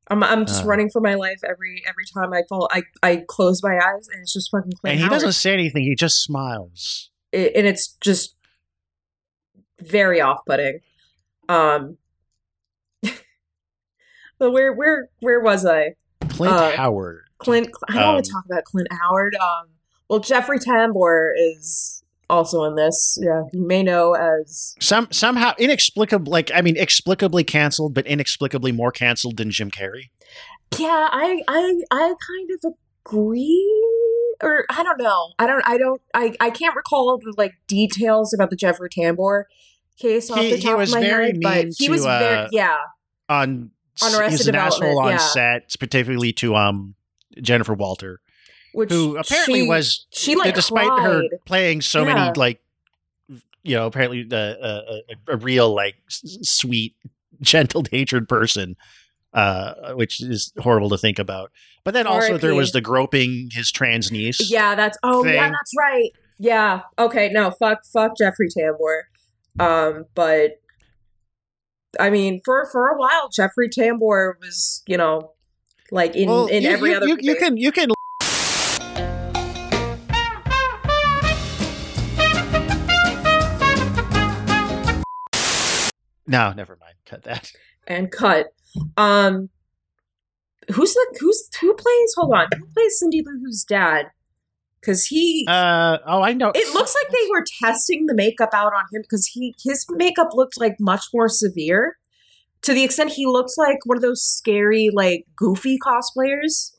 i'm, 0.08 0.22
I'm 0.22 0.44
just 0.46 0.64
Uh. 0.64 0.68
running 0.68 0.90
for 0.90 1.00
my 1.00 1.14
life 1.14 1.40
every 1.48 1.82
every 1.88 2.04
time 2.12 2.32
i 2.32 2.42
fall 2.48 2.68
i 2.72 2.82
i 3.02 3.22
close 3.28 3.62
my 3.62 3.76
eyes 3.78 4.08
and 4.12 4.20
it's 4.22 4.32
just 4.32 4.50
fucking 4.50 4.72
Clint 4.72 4.92
and 4.92 4.98
he 5.00 5.04
Howard. 5.04 5.12
doesn't 5.20 5.32
say 5.32 5.52
anything; 5.52 5.82
he 5.84 5.94
just 5.94 6.22
smiles. 6.22 7.10
it, 7.32 7.52
and 7.54 7.66
it's 7.66 7.88
just 8.00 8.34
very 9.80 10.20
off-putting. 10.20 10.80
Um, 11.48 11.96
but 14.38 14.52
where 14.52 14.72
where 14.72 15.08
where 15.20 15.40
was 15.40 15.64
I? 15.66 15.94
Clint 16.28 16.54
Uh, 16.54 16.72
Howard. 16.76 17.24
Clint. 17.38 17.68
I 17.88 17.94
don't 17.94 18.04
want 18.14 18.16
Um, 18.18 18.22
to 18.22 18.30
talk 18.30 18.44
about 18.46 18.64
Clint 18.64 18.88
Howard. 18.92 19.34
Um, 19.36 19.68
well, 20.08 20.20
Jeffrey 20.20 20.58
Tambor 20.58 21.32
is 21.36 22.01
also 22.32 22.64
in 22.64 22.74
this. 22.74 23.18
Yeah, 23.20 23.42
you 23.52 23.66
may 23.66 23.82
know 23.82 24.14
as 24.14 24.74
Some 24.80 25.08
somehow 25.12 25.52
inexplicably, 25.58 26.30
like 26.30 26.50
I 26.54 26.62
mean, 26.62 26.76
explicably 26.76 27.46
canceled, 27.46 27.94
but 27.94 28.06
inexplicably 28.06 28.72
more 28.72 28.90
canceled 28.90 29.36
than 29.36 29.50
Jim 29.50 29.70
Carrey. 29.70 30.10
yeah. 30.78 31.08
I 31.12 31.42
I 31.46 31.80
I 31.90 32.14
kind 32.26 32.50
of 32.64 32.72
agree. 33.06 33.68
Or 34.42 34.64
I 34.70 34.82
don't 34.82 34.98
know. 35.00 35.32
I 35.38 35.46
don't. 35.46 35.62
I 35.66 35.78
don't. 35.78 36.00
I. 36.14 36.34
I 36.40 36.50
can't 36.50 36.74
recall 36.74 37.16
the 37.18 37.32
like 37.36 37.52
details 37.68 38.34
about 38.34 38.50
the 38.50 38.56
Jeffrey 38.56 38.88
Tambor 38.88 39.44
case 40.00 40.30
off 40.30 40.38
He- 40.38 40.50
the 40.50 40.56
he 40.56 40.62
top 40.62 40.78
was 40.78 40.92
of 40.92 41.00
my 41.00 41.06
very 41.06 41.26
head, 41.26 41.38
but 41.40 41.66
he 41.78 41.86
to, 41.86 41.90
was 41.92 42.04
very 42.04 42.36
uh, 42.38 42.48
yeah. 42.50 42.76
On, 43.28 43.70
On 44.02 44.14
Arrested 44.14 44.30
he's 44.38 44.48
an 44.48 44.54
asshole 44.56 44.80
Development, 44.80 45.06
on 45.06 45.10
yeah. 45.12 45.16
set, 45.18 45.70
specifically 45.70 46.32
to 46.34 46.56
um 46.56 46.94
Jennifer 47.40 47.74
Walter, 47.74 48.20
Which 48.74 48.90
who 48.90 49.16
apparently 49.16 49.60
she- 49.62 49.68
was 49.68 50.06
she 50.10 50.34
like 50.36 50.54
despite 50.54 50.86
her 51.02 51.22
playing 51.46 51.80
so 51.82 52.04
Yeah. 52.06 52.14
many 52.14 52.32
like 52.36 52.60
you 53.62 53.76
know 53.76 53.86
apparently 53.86 54.22
the 54.24 54.58
uh, 54.60 55.12
a, 55.28 55.34
a 55.34 55.36
real 55.36 55.74
like 55.74 55.94
s- 56.08 56.38
sweet 56.42 56.94
gentle 57.40 57.84
natured 57.92 58.28
person 58.28 58.76
uh 59.34 59.92
which 59.94 60.22
is 60.22 60.52
horrible 60.58 60.88
to 60.90 60.98
think 60.98 61.18
about 61.18 61.50
but 61.84 61.94
then 61.94 62.06
also 62.06 62.38
there 62.38 62.54
was 62.54 62.72
the 62.72 62.80
groping 62.80 63.48
his 63.52 63.70
trans 63.72 64.10
niece 64.12 64.50
Yeah, 64.50 64.74
that's 64.74 64.98
oh 65.02 65.24
yeah, 65.24 65.48
that's 65.50 65.72
right. 65.78 66.10
Yeah. 66.38 66.80
Okay, 66.98 67.28
no, 67.30 67.50
fuck 67.52 67.84
fuck 67.92 68.16
Jeffrey 68.18 68.48
Tambor. 68.48 69.02
Um, 69.60 70.06
but 70.14 70.60
I 72.00 72.10
mean, 72.10 72.40
for 72.44 72.66
for 72.72 72.88
a 72.88 72.96
while, 72.98 73.28
Jeffrey 73.30 73.68
Tambor 73.68 74.34
was, 74.40 74.82
you 74.86 74.96
know, 74.96 75.32
like 75.90 76.16
in 76.16 76.28
Well, 76.28 76.46
in 76.46 76.62
you- 76.62 76.70
every 76.70 76.90
you- 76.90 76.96
other. 76.96 77.06
you- 77.08 77.18
you 77.20 77.36
can 77.36 77.56
you 77.56 77.70
can 77.72 77.90
No, 86.32 86.52
never 86.52 86.76
mind. 86.80 86.94
Cut 87.06 87.22
that. 87.24 87.52
and 87.86 88.10
cut. 88.10 88.46
Um, 88.96 89.50
who's 90.72 90.94
the 90.94 91.16
who's 91.20 91.48
who 91.60 91.74
plays? 91.74 92.14
Hold 92.16 92.32
on, 92.34 92.46
who 92.58 92.66
plays 92.74 92.98
Cindy 92.98 93.22
Lou 93.24 93.38
Who's 93.44 93.64
dad? 93.64 94.06
Because 94.80 95.06
he, 95.06 95.44
Uh 95.48 95.98
oh, 96.06 96.22
I 96.22 96.32
know. 96.32 96.50
it 96.54 96.74
looks 96.74 96.94
like 96.94 97.12
they 97.12 97.28
were 97.30 97.44
testing 97.62 98.06
the 98.06 98.14
makeup 98.14 98.50
out 98.52 98.72
on 98.72 98.84
him 98.92 99.02
because 99.02 99.26
he 99.26 99.54
his 99.62 99.86
makeup 99.90 100.30
looked 100.32 100.58
like 100.58 100.76
much 100.80 101.04
more 101.14 101.28
severe, 101.28 101.98
to 102.62 102.72
the 102.72 102.82
extent 102.82 103.10
he 103.12 103.26
looks 103.26 103.56
like 103.56 103.78
one 103.84 103.98
of 103.98 104.02
those 104.02 104.22
scary 104.22 104.88
like 104.92 105.26
goofy 105.36 105.78
cosplayers 105.78 106.72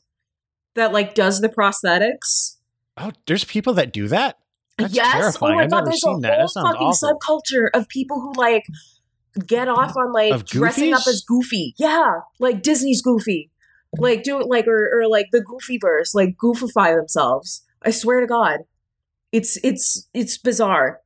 that 0.74 0.92
like 0.92 1.14
does 1.14 1.40
the 1.40 1.48
prosthetics. 1.48 2.56
Oh, 2.98 3.12
there's 3.26 3.44
people 3.44 3.72
that 3.74 3.92
do 3.92 4.08
that. 4.08 4.38
That's 4.78 4.94
yes. 4.94 5.12
terrifying. 5.12 5.52
Oh 5.54 5.56
my 5.56 5.62
I've 5.64 5.70
god, 5.70 5.86
there's 5.86 6.04
a 6.04 6.10
whole 6.10 6.20
fucking 6.20 6.86
awful. 6.86 7.18
subculture 7.20 7.68
of 7.72 7.88
people 7.88 8.20
who 8.20 8.32
like 8.34 8.64
get 9.46 9.68
off 9.68 9.96
on 9.96 10.12
like 10.12 10.32
Of 10.32 10.44
dressing 10.44 10.92
up 10.94 11.06
as 11.08 11.22
Goofy. 11.26 11.74
Yeah, 11.78 12.20
like 12.38 12.62
Disney's 12.62 13.02
Goofy. 13.02 13.50
Like 13.96 14.22
do 14.24 14.40
it 14.40 14.46
like 14.48 14.66
or, 14.66 14.90
or 15.00 15.06
like 15.08 15.26
the 15.30 15.40
Goofy 15.40 15.78
verse, 15.78 16.14
like 16.14 16.36
goofify 16.42 16.96
themselves. 16.96 17.64
I 17.82 17.90
swear 17.90 18.20
to 18.20 18.26
God, 18.26 18.60
it's 19.30 19.56
it's 19.64 20.08
it's 20.12 20.36
bizarre. 20.38 21.00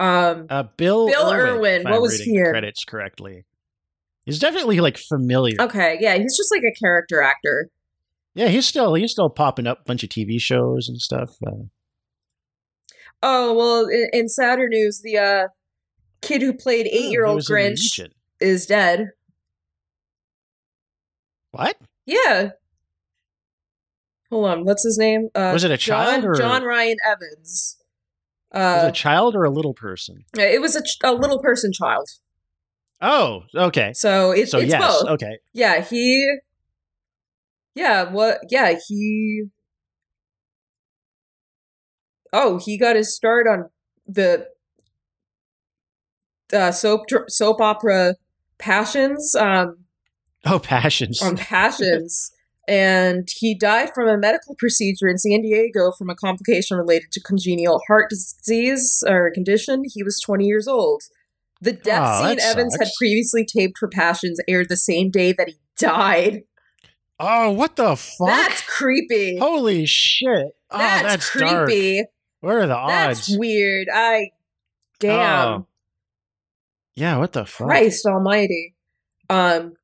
Um, 0.00 0.46
Uh, 0.50 0.64
Bill 0.76 1.08
Bill 1.08 1.32
Irwin, 1.32 1.56
Irwin, 1.56 1.82
what 1.90 2.02
was 2.02 2.18
reading 2.18 2.34
he 2.34 2.38
the 2.40 2.44
in? 2.46 2.50
Credits 2.52 2.84
correctly. 2.84 3.44
He's 4.26 4.38
definitely 4.38 4.80
like 4.80 4.98
familiar. 4.98 5.56
okay, 5.58 5.96
yeah, 6.00 6.16
he's 6.18 6.36
just 6.36 6.50
like 6.52 6.62
a 6.62 6.74
character 6.78 7.22
actor. 7.22 7.70
Yeah, 8.34 8.48
he's 8.48 8.66
still 8.66 8.92
he's 8.94 9.10
still 9.12 9.30
popping 9.30 9.66
up 9.66 9.80
a 9.80 9.84
bunch 9.84 10.04
of 10.04 10.10
TV 10.10 10.38
shows 10.40 10.88
and 10.88 11.00
stuff. 11.00 11.30
Uh, 11.46 11.64
Oh 13.22 13.52
well, 13.54 13.86
in, 13.88 14.08
in 14.12 14.28
sadder 14.28 14.68
news, 14.68 15.00
the 15.02 15.18
uh, 15.18 15.48
kid 16.20 16.42
who 16.42 16.52
played 16.52 16.86
oh, 16.86 16.90
eight 16.96 17.10
year 17.10 17.24
old 17.26 17.40
Grinch 17.42 18.00
is 18.40 18.66
dead. 18.66 19.10
What? 21.50 21.76
Yeah. 22.06 22.50
Hold 24.30 24.46
on, 24.50 24.64
what's 24.64 24.84
his 24.84 24.98
name? 24.98 25.28
Uh, 25.34 25.50
Was 25.52 25.64
it 25.64 25.70
a 25.70 25.76
child 25.78 26.22
John, 26.22 26.30
or- 26.30 26.34
Josh 26.34 26.62
Ryan 26.62 26.96
Evans? 27.06 27.76
Was 28.52 28.82
it 28.82 28.86
Uh, 28.86 28.88
a 28.88 28.92
child 28.92 29.34
or 29.34 29.44
a 29.44 29.50
little 29.50 29.74
person? 29.74 30.24
it 30.38 30.60
was 30.60 30.76
a, 30.76 30.82
ch- 30.82 30.98
a 31.02 31.12
little 31.12 31.38
person 31.40 31.72
child. 31.72 32.06
Oh, 33.00 33.42
okay. 33.54 33.92
So 33.94 34.32
it, 34.32 34.48
So 34.48 34.58
it's 34.58 34.70
yes, 34.70 34.80
both. 34.82 35.08
okay. 35.12 35.38
Yeah, 35.54 35.80
he. 35.82 36.36
Yeah, 37.74 38.10
what? 38.10 38.40
Yeah, 38.50 38.74
he. 38.86 39.44
Oh, 42.32 42.58
he 42.58 42.76
got 42.76 42.96
his 42.96 43.14
start 43.14 43.46
on 43.46 43.70
the 44.06 44.46
uh, 46.52 46.72
soap 46.72 47.06
soap 47.28 47.60
opera 47.60 48.14
Passions. 48.58 49.34
Um, 49.34 49.84
Oh, 50.44 50.58
passions. 50.58 51.20
on 51.20 51.36
Passions. 51.36 52.30
and 52.68 53.28
he 53.36 53.54
died 53.54 53.90
from 53.94 54.08
a 54.08 54.16
medical 54.16 54.54
procedure 54.54 55.08
in 55.08 55.18
San 55.18 55.42
Diego 55.42 55.90
from 55.96 56.08
a 56.10 56.14
complication 56.14 56.76
related 56.76 57.10
to 57.12 57.20
congenital 57.20 57.80
heart 57.88 58.08
disease 58.10 59.02
or 59.06 59.30
condition. 59.32 59.82
He 59.92 60.02
was 60.02 60.20
20 60.20 60.44
years 60.44 60.68
old. 60.68 61.02
The 61.60 61.72
death 61.72 62.20
Oh, 62.22 62.28
scene 62.28 62.38
Evans 62.40 62.76
had 62.78 62.88
previously 62.96 63.44
taped 63.44 63.78
for 63.78 63.88
Passions 63.88 64.40
aired 64.46 64.68
the 64.68 64.76
same 64.76 65.10
day 65.10 65.32
that 65.32 65.48
he 65.48 65.56
died. 65.76 66.42
oh, 67.18 67.50
what 67.50 67.74
the 67.76 67.96
fuck? 67.96 68.28
That's 68.28 68.62
creepy. 68.62 69.38
Holy 69.38 69.84
shit! 69.86 70.46
Oh, 70.70 70.78
that's, 70.78 71.02
that's, 71.02 71.38
dark. 71.38 71.66
creepy. 71.66 72.04
What 72.40 72.54
are 72.54 72.66
the 72.68 72.76
odds? 72.76 73.26
That's 73.26 73.38
weird. 73.38 73.88
I 73.92 74.30
damn. 75.00 75.48
Oh. 75.48 75.66
Yeah, 76.98 77.18
what 77.18 77.32
the 77.32 77.46
fuck? 77.46 77.68
Christ 77.68 78.04
almighty. 78.06 78.74
Um 79.30 79.74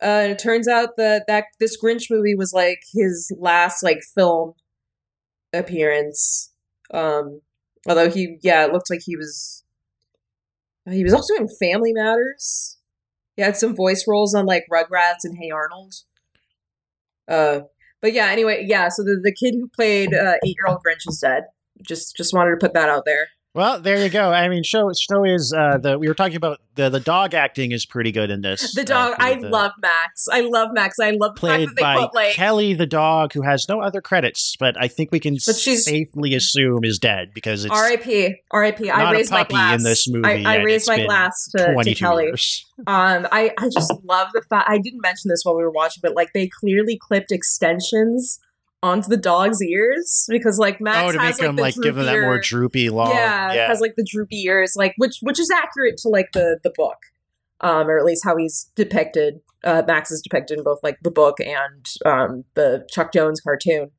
uh 0.00 0.28
it 0.30 0.38
turns 0.38 0.66
out 0.66 0.96
that 0.96 1.26
that 1.26 1.44
this 1.60 1.76
Grinch 1.82 2.06
movie 2.10 2.34
was 2.34 2.52
like 2.54 2.80
his 2.94 3.30
last 3.38 3.82
like 3.82 4.00
film 4.14 4.54
appearance. 5.52 6.52
Um 6.94 7.42
although 7.86 8.08
he 8.08 8.38
yeah, 8.42 8.64
it 8.64 8.72
looked 8.72 8.88
like 8.88 9.02
he 9.04 9.16
was 9.16 9.64
he 10.88 11.04
was 11.04 11.12
also 11.12 11.34
in 11.34 11.48
Family 11.48 11.92
Matters. 11.92 12.78
He 13.36 13.42
had 13.42 13.56
some 13.56 13.76
voice 13.76 14.06
roles 14.08 14.34
on 14.34 14.46
like 14.46 14.64
Rugrats 14.72 15.24
and 15.24 15.36
Hey 15.36 15.50
Arnold. 15.50 15.94
Uh 17.28 17.60
but 18.00 18.14
yeah, 18.14 18.28
anyway, 18.28 18.64
yeah, 18.66 18.88
so 18.88 19.02
the, 19.02 19.20
the 19.22 19.32
kid 19.32 19.54
who 19.54 19.68
played 19.68 20.14
uh, 20.14 20.34
8-year-old 20.44 20.78
Grinch 20.86 21.08
is 21.08 21.18
dead. 21.18 21.44
Just 21.82 22.16
just 22.16 22.32
wanted 22.32 22.52
to 22.52 22.56
put 22.58 22.72
that 22.72 22.88
out 22.88 23.04
there. 23.04 23.28
Well, 23.56 23.80
there 23.80 24.02
you 24.02 24.10
go. 24.10 24.30
I 24.32 24.48
mean, 24.48 24.62
show 24.62 24.92
show 24.92 25.24
is 25.24 25.52
uh, 25.56 25.78
the 25.78 25.98
we 25.98 26.08
were 26.08 26.14
talking 26.14 26.36
about 26.36 26.60
the 26.74 26.90
the 26.90 27.00
dog 27.00 27.32
acting 27.32 27.72
is 27.72 27.86
pretty 27.86 28.12
good 28.12 28.30
in 28.30 28.42
this. 28.42 28.74
The 28.74 28.82
uh, 28.82 28.84
dog. 28.84 29.14
for 29.16 29.22
I 29.22 29.34
the- 29.36 29.48
love 29.48 29.72
Max. 29.80 30.28
I 30.30 30.40
love 30.42 30.68
Max. 30.74 30.98
I 31.00 31.12
love 31.12 31.36
the 31.36 31.40
fact 31.40 31.40
played 31.40 31.68
that 31.70 31.76
they 31.76 31.82
by 31.82 31.96
put 31.96 32.14
like. 32.14 32.34
Kelly 32.34 32.74
the 32.74 32.84
dog, 32.86 33.32
who 33.32 33.40
has 33.40 33.66
no 33.66 33.80
other 33.80 34.02
credits, 34.02 34.56
but 34.60 34.78
I 34.78 34.88
think 34.88 35.10
we 35.10 35.20
can 35.20 35.34
But 35.46 35.56
she's- 35.56 35.84
safely 35.86 36.34
assume 36.34 36.84
is 36.84 36.98
dead 36.98 37.32
because 37.32 37.64
it's 37.64 37.74
R.I.P. 37.74 38.36
R.I.P. 38.50 38.90
I 38.90 39.10
raised 39.12 39.30
my 39.30 39.44
glass 39.44 39.78
in 39.78 39.84
this 39.84 40.06
movie. 40.06 40.44
I, 40.44 40.56
I 40.56 40.62
raised 40.62 40.86
my 40.86 41.02
glass 41.04 41.48
to, 41.56 41.74
to 41.82 41.94
Kelly. 41.94 42.24
years. 42.24 42.66
Um, 42.86 43.26
I 43.32 43.52
I 43.58 43.70
just 43.70 43.90
love 44.04 44.28
the 44.34 44.42
fact 44.42 44.68
I 44.68 44.76
didn't 44.78 45.00
mention 45.00 45.30
this 45.30 45.40
while 45.44 45.56
we 45.56 45.62
were 45.62 45.70
watching, 45.70 46.02
but 46.02 46.14
like 46.14 46.34
they 46.34 46.46
clearly 46.46 46.98
clipped 47.00 47.32
extensions 47.32 48.38
onto 48.82 49.08
the 49.08 49.16
dog's 49.16 49.62
ears 49.62 50.26
because 50.28 50.58
like 50.58 50.80
Max 50.80 50.98
oh, 51.08 51.12
to 51.12 51.18
has 51.18 51.36
make 51.36 51.40
like 51.40 51.48
him 51.48 51.56
the 51.56 51.62
like 51.62 51.74
give 51.76 51.96
him 51.98 52.04
that 52.04 52.20
more 52.20 52.38
droopy 52.38 52.90
long. 52.90 53.10
yeah, 53.10 53.52
Yeah, 53.52 53.68
has 53.68 53.80
like 53.80 53.94
the 53.96 54.06
droopy 54.08 54.42
ears, 54.42 54.74
like 54.76 54.94
which 54.96 55.18
which 55.22 55.40
is 55.40 55.50
accurate 55.50 55.96
to 55.98 56.08
like 56.08 56.32
the 56.32 56.58
the 56.62 56.72
book, 56.76 56.98
um, 57.60 57.88
or 57.88 57.98
at 57.98 58.04
least 58.04 58.24
how 58.24 58.36
he's 58.36 58.70
depicted. 58.74 59.40
Uh, 59.64 59.82
Max 59.86 60.10
is 60.10 60.22
depicted 60.22 60.58
in 60.58 60.64
both 60.64 60.78
like 60.82 60.98
the 61.02 61.10
book 61.10 61.38
and 61.40 61.86
um 62.04 62.44
the 62.54 62.86
Chuck 62.90 63.12
Jones 63.12 63.40
cartoon. 63.40 63.90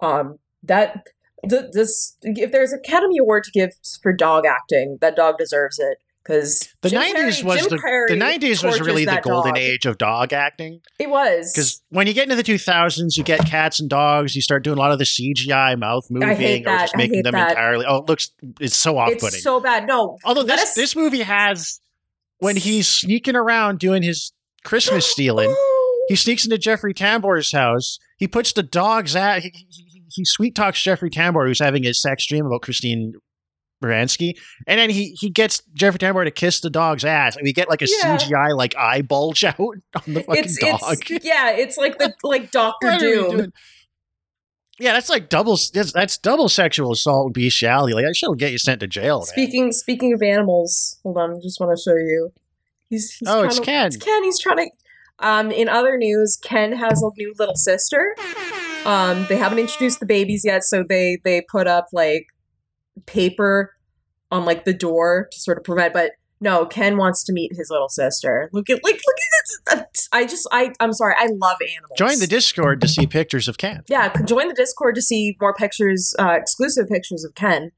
Um, 0.00 0.38
that 0.62 1.06
th- 1.48 1.72
this 1.72 2.16
if 2.22 2.52
there's 2.52 2.72
Academy 2.72 3.18
Award 3.18 3.44
to 3.44 3.50
give 3.50 3.72
for 4.02 4.12
dog 4.12 4.46
acting, 4.46 4.98
that 5.00 5.16
dog 5.16 5.38
deserves 5.38 5.78
it 5.78 5.98
because 6.22 6.68
the 6.82 6.90
nineties 6.90 7.42
was 7.42 7.66
the 7.66 8.06
the 8.08 8.16
nineties 8.16 8.62
was 8.62 8.80
really 8.80 9.04
the 9.04 9.20
golden 9.22 9.56
age 9.56 9.86
of 9.86 9.98
dog 9.98 10.32
acting. 10.32 10.80
It 10.98 11.08
was 11.10 11.52
Because 11.52 11.82
when 11.88 12.06
you 12.06 12.12
get 12.12 12.24
into 12.24 12.36
the 12.36 12.42
two 12.42 12.58
thousands, 12.58 13.16
you 13.16 13.24
get 13.24 13.46
cats 13.46 13.80
and 13.80 13.88
dogs. 13.88 14.36
You 14.36 14.42
start 14.42 14.62
doing 14.62 14.76
a 14.76 14.80
lot 14.80 14.92
of 14.92 14.98
the 14.98 15.04
CGI 15.04 15.78
mouth 15.78 16.06
moving 16.10 16.66
or 16.68 16.78
just 16.78 16.96
making 16.96 17.22
them 17.22 17.32
that. 17.32 17.50
entirely. 17.50 17.86
Oh, 17.88 17.98
it 17.98 18.08
looks 18.08 18.30
it's 18.60 18.76
so 18.76 18.98
off 18.98 19.08
putting. 19.12 19.28
It's 19.28 19.42
so 19.42 19.60
bad. 19.60 19.86
No, 19.86 20.18
Although 20.24 20.42
this 20.44 20.60
us- 20.62 20.74
this 20.74 20.94
movie 20.94 21.22
has 21.22 21.80
when 22.38 22.56
he's 22.56 22.88
sneaking 22.88 23.36
around 23.36 23.78
doing 23.78 24.02
his 24.02 24.32
Christmas 24.64 25.06
stealing, 25.10 25.54
he 26.08 26.16
sneaks 26.16 26.44
into 26.44 26.58
Jeffrey 26.58 26.94
Tambor's 26.94 27.52
house. 27.52 27.98
He 28.18 28.28
puts 28.28 28.52
the 28.52 28.62
dog's 28.62 29.16
at 29.16 29.42
he, 29.42 29.50
he, 29.68 30.02
he 30.10 30.24
sweet 30.24 30.54
talks 30.54 30.82
Jeffrey 30.82 31.10
Tambor, 31.10 31.46
who's 31.46 31.60
having 31.60 31.86
a 31.86 31.94
sex 31.94 32.26
dream 32.26 32.44
about 32.46 32.62
Christine 32.62 33.14
Baranski, 33.82 34.38
and 34.66 34.78
then 34.78 34.90
he 34.90 35.16
he 35.18 35.30
gets 35.30 35.62
Jeffrey 35.74 35.98
Tambor 35.98 36.24
to 36.24 36.30
kiss 36.30 36.60
the 36.60 36.70
dog's 36.70 37.04
ass, 37.04 37.36
and 37.36 37.44
we 37.44 37.52
get 37.52 37.68
like 37.68 37.82
a 37.82 37.86
Yeah. 37.88 38.16
CGI 38.18 38.56
like 38.56 38.76
eye 38.76 39.02
bulge 39.02 39.42
out 39.44 39.58
on 39.58 39.74
the 40.06 40.22
fucking 40.22 40.44
it's 40.44 40.58
dog. 40.58 40.80
it's 41.10 41.24
yeah, 41.24 41.50
it's 41.52 41.76
like 41.76 41.98
the 41.98 42.14
like 42.22 42.50
Doctor 42.50 42.96
Doom. 42.98 43.52
Yeah, 44.78 44.94
that's 44.94 45.10
like 45.10 45.28
double. 45.28 45.58
That's, 45.74 45.92
that's 45.92 46.16
double 46.16 46.48
sexual 46.48 46.92
assault 46.92 47.26
and 47.26 47.34
bestiality. 47.34 47.92
Like 47.94 48.06
I 48.06 48.12
shit'll 48.12 48.34
get 48.34 48.52
you 48.52 48.58
sent 48.58 48.80
to 48.80 48.86
jail. 48.86 49.18
man. 49.18 49.26
Speaking 49.26 49.72
speaking 49.72 50.12
of 50.14 50.22
animals, 50.22 50.98
hold 51.02 51.18
on, 51.18 51.32
I 51.32 51.40
just 51.42 51.60
want 51.60 51.76
to 51.76 51.82
show 51.82 51.96
you. 51.96 52.32
He's, 52.88 53.12
he's 53.12 53.28
Oh, 53.28 53.42
it's 53.44 53.56
to- 53.58 53.62
Ken. 53.62 53.86
It's 53.88 53.96
Ken. 53.96 54.24
He's 54.24 54.38
trying 54.38 54.56
to. 54.56 54.70
Um, 55.20 55.50
in 55.50 55.68
other 55.68 55.98
news, 55.98 56.38
Ken 56.42 56.72
has 56.72 57.02
a 57.02 57.10
new 57.18 57.34
little 57.38 57.54
sister. 57.54 58.16
Um, 58.86 59.26
they 59.28 59.36
haven't 59.36 59.58
introduced 59.58 60.00
the 60.00 60.06
babies 60.06 60.44
yet, 60.46 60.64
so 60.64 60.82
they 60.88 61.18
they 61.24 61.42
put 61.42 61.66
up 61.66 61.88
like 61.92 62.24
paper 63.06 63.74
on 64.30 64.44
like 64.44 64.64
the 64.64 64.74
door 64.74 65.28
to 65.32 65.40
sort 65.40 65.58
of 65.58 65.64
prevent. 65.64 65.92
But 65.94 66.12
no, 66.40 66.64
Ken 66.64 66.96
wants 66.96 67.22
to 67.24 67.32
meet 67.32 67.52
his 67.54 67.68
little 67.70 67.88
sister. 67.88 68.48
Look 68.52 68.70
at 68.70 68.82
like 68.84 68.94
look 68.94 69.76
at 69.76 69.86
this. 69.92 70.08
I 70.12 70.24
just 70.26 70.48
I 70.52 70.72
I'm 70.80 70.92
sorry. 70.92 71.14
I 71.18 71.26
love 71.26 71.56
animals. 71.60 71.98
Join 71.98 72.18
the 72.18 72.26
Discord 72.26 72.80
to 72.80 72.88
see 72.88 73.06
pictures 73.06 73.46
of 73.48 73.58
Ken. 73.58 73.82
yeah 73.88 74.12
join 74.24 74.48
the 74.48 74.54
discord 74.54 74.94
to 74.94 75.02
see 75.02 75.36
more 75.40 75.52
pictures 75.54 76.14
uh 76.18 76.30
exclusive 76.30 76.88
pictures 76.88 77.24
of 77.24 77.34
ken 77.34 77.72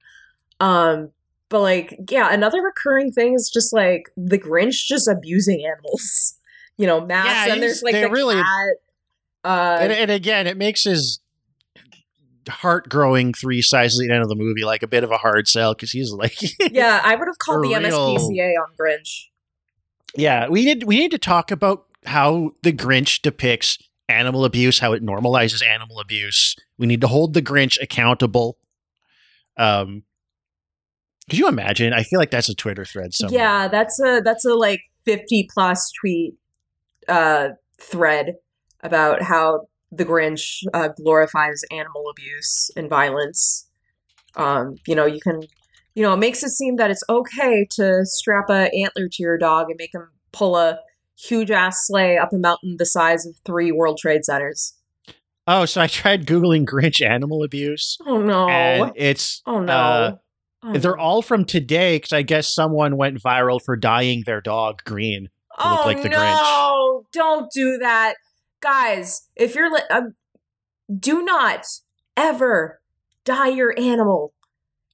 um 0.60 1.10
but 1.48 1.60
like 1.60 1.96
yeah 2.10 2.32
another 2.32 2.60
recurring 2.62 3.10
thing 3.12 3.34
is 3.34 3.50
just 3.52 3.72
like 3.72 4.10
the 4.16 4.38
grinch 4.38 4.86
just 4.86 5.08
abusing 5.08 5.64
animals 5.64 6.34
you 6.76 6.86
know 6.86 7.00
max 7.04 7.28
Yeah, 7.46 7.52
and 7.54 7.62
there's 7.62 7.82
like 7.82 7.94
they 7.94 8.02
the 8.02 8.10
really- 8.10 8.36
cat 8.36 8.74
uh 9.44 9.78
and, 9.80 9.92
and 9.92 10.10
again, 10.10 10.46
it 10.46 10.56
makes 10.56 10.84
his 10.84 11.18
heart 12.48 12.88
growing 12.88 13.32
three 13.32 13.62
sizes 13.62 14.00
at 14.00 14.08
the 14.08 14.12
end 14.12 14.22
of 14.22 14.28
the 14.28 14.34
movie 14.34 14.64
like 14.64 14.82
a 14.82 14.86
bit 14.88 15.04
of 15.04 15.10
a 15.10 15.16
hard 15.18 15.46
sell 15.48 15.74
because 15.74 15.90
he's 15.92 16.10
like, 16.12 16.36
yeah 16.72 17.00
i 17.04 17.14
would 17.14 17.28
have 17.28 17.38
called 17.38 17.64
the 17.64 17.68
real. 17.68 17.80
mspca 17.80 18.54
on 18.60 18.74
grinch 18.78 19.26
Yeah, 20.16 20.48
we 20.48 20.64
need 20.64 20.84
we 20.84 20.98
need 20.98 21.10
to 21.12 21.18
talk 21.18 21.50
about 21.50 21.86
how 22.04 22.52
the 22.62 22.72
Grinch 22.72 23.22
depicts 23.22 23.78
animal 24.08 24.44
abuse, 24.44 24.80
how 24.80 24.92
it 24.92 25.02
normalizes 25.02 25.64
animal 25.64 26.00
abuse. 26.00 26.56
We 26.76 26.86
need 26.86 27.00
to 27.00 27.06
hold 27.08 27.32
the 27.32 27.40
Grinch 27.42 27.80
accountable. 27.80 28.58
Um, 29.56 30.02
could 31.30 31.38
you 31.38 31.48
imagine? 31.48 31.92
I 31.92 32.02
feel 32.02 32.18
like 32.18 32.30
that's 32.30 32.48
a 32.48 32.54
Twitter 32.54 32.84
thread 32.84 33.14
somewhere. 33.14 33.38
Yeah, 33.40 33.68
that's 33.68 33.98
a 34.00 34.20
that's 34.22 34.44
a 34.44 34.54
like 34.54 34.80
50 35.04 35.48
plus 35.52 35.90
tweet 35.92 36.34
uh 37.08 37.50
thread 37.80 38.34
about 38.82 39.22
how 39.22 39.66
the 39.92 40.04
Grinch 40.04 40.64
uh, 40.74 40.88
glorifies 40.88 41.62
animal 41.70 42.08
abuse 42.10 42.70
and 42.76 42.88
violence. 42.88 43.68
Um, 44.34 44.76
you 44.86 44.94
know, 44.94 45.04
you 45.06 45.20
can 45.20 45.42
you 45.94 46.02
know, 46.02 46.14
it 46.14 46.18
makes 46.18 46.42
it 46.42 46.48
seem 46.48 46.76
that 46.76 46.90
it's 46.90 47.04
okay 47.10 47.66
to 47.72 48.06
strap 48.06 48.48
a 48.48 48.72
antler 48.74 49.06
to 49.08 49.22
your 49.22 49.36
dog 49.36 49.68
and 49.68 49.76
make 49.78 49.94
him 49.94 50.08
pull 50.32 50.56
a 50.56 50.78
huge 51.18 51.50
ass 51.50 51.86
sleigh 51.86 52.16
up 52.16 52.32
a 52.32 52.38
mountain 52.38 52.76
the 52.78 52.86
size 52.86 53.26
of 53.26 53.36
three 53.44 53.70
World 53.70 53.98
Trade 53.98 54.24
Centers. 54.24 54.74
Oh, 55.46 55.66
so 55.66 55.82
I 55.82 55.86
tried 55.88 56.24
googling 56.26 56.64
Grinch 56.64 57.04
animal 57.04 57.42
abuse. 57.42 57.98
Oh 58.06 58.22
no. 58.22 58.48
And 58.48 58.92
it's 58.96 59.42
Oh, 59.46 59.60
no. 59.60 59.72
uh, 59.72 60.16
Oh, 60.64 60.78
they're 60.78 60.96
all 60.96 61.22
from 61.22 61.44
today 61.44 61.96
because 61.96 62.12
I 62.12 62.22
guess 62.22 62.46
someone 62.54 62.96
went 62.96 63.20
viral 63.20 63.60
for 63.60 63.76
dyeing 63.76 64.22
their 64.24 64.40
dog 64.40 64.84
green 64.84 65.28
to 65.60 65.68
look 65.68 65.80
oh 65.80 65.86
like 65.86 66.02
the 66.02 66.08
no! 66.08 66.16
Grinch. 66.18 67.04
Don't 67.12 67.50
do 67.52 67.78
that, 67.78 68.14
guys. 68.62 69.28
If 69.36 69.54
you're, 69.54 69.70
li- 69.70 69.80
um, 69.90 70.14
do 70.98 71.22
not 71.22 71.66
ever 72.16 72.80
dye 73.24 73.48
your 73.48 73.78
animal. 73.78 74.32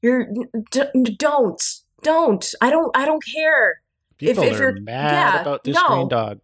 You're 0.03 0.29
d- 0.71 1.15
don't 1.19 1.63
don't. 2.03 2.55
I 2.61 2.71
don't 2.71 2.97
I 2.97 3.05
don't 3.05 3.25
care. 3.25 3.83
People 4.19 4.45
if, 4.45 4.53
if 4.53 4.61
are 4.61 4.63
you're 4.63 4.81
mad 4.81 5.13
yeah, 5.13 5.41
about 5.41 5.65
this 5.65 5.75
no, 5.75 5.87
green 5.89 6.09
dog. 6.09 6.41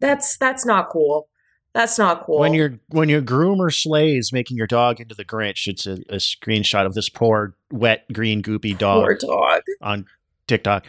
That's 0.00 0.36
that's 0.36 0.64
not 0.64 0.88
cool. 0.88 1.28
That's 1.74 1.98
not 1.98 2.24
cool. 2.24 2.38
When 2.38 2.54
your 2.54 2.78
when 2.88 3.08
your 3.08 3.22
groomer 3.22 3.74
slays 3.74 4.32
making 4.32 4.56
your 4.56 4.66
dog 4.66 5.00
into 5.00 5.14
the 5.14 5.24
Grinch, 5.24 5.66
it's 5.66 5.86
a, 5.86 5.94
a 6.08 6.16
screenshot 6.16 6.86
of 6.86 6.94
this 6.94 7.08
poor, 7.08 7.54
wet, 7.70 8.04
green, 8.12 8.42
goopy 8.42 8.76
dog, 8.76 9.04
Poor 9.04 9.16
dog. 9.16 9.62
on 9.80 10.06
TikTok. 10.46 10.86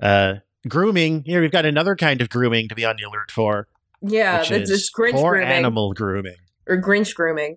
Uh, 0.00 0.34
grooming. 0.68 1.24
Here 1.24 1.40
we've 1.40 1.50
got 1.50 1.64
another 1.64 1.96
kind 1.96 2.20
of 2.20 2.28
grooming 2.28 2.68
to 2.68 2.74
be 2.74 2.84
on 2.84 2.96
the 2.96 3.04
alert 3.04 3.30
for. 3.30 3.68
Yeah, 4.02 4.42
it's, 4.46 4.70
is 4.70 4.90
Grinch 4.96 5.12
poor 5.12 5.34
grooming 5.34 5.48
animal 5.52 5.92
grooming, 5.92 6.36
or 6.66 6.80
Grinch 6.80 7.14
grooming. 7.14 7.56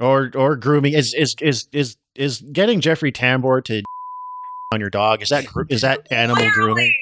or 0.00 0.30
or 0.34 0.56
grooming 0.56 0.92
is 0.94 1.14
is 1.14 1.34
is 1.40 1.68
is 1.72 1.96
is 2.14 2.40
getting 2.52 2.80
Jeffrey 2.80 3.12
Tambor 3.12 3.62
to 3.64 3.82
on 4.72 4.80
your 4.80 4.90
dog. 4.90 5.22
Is 5.22 5.28
that 5.30 5.46
is 5.70 5.82
that 5.82 6.06
animal 6.10 6.50
grooming? 6.52 6.92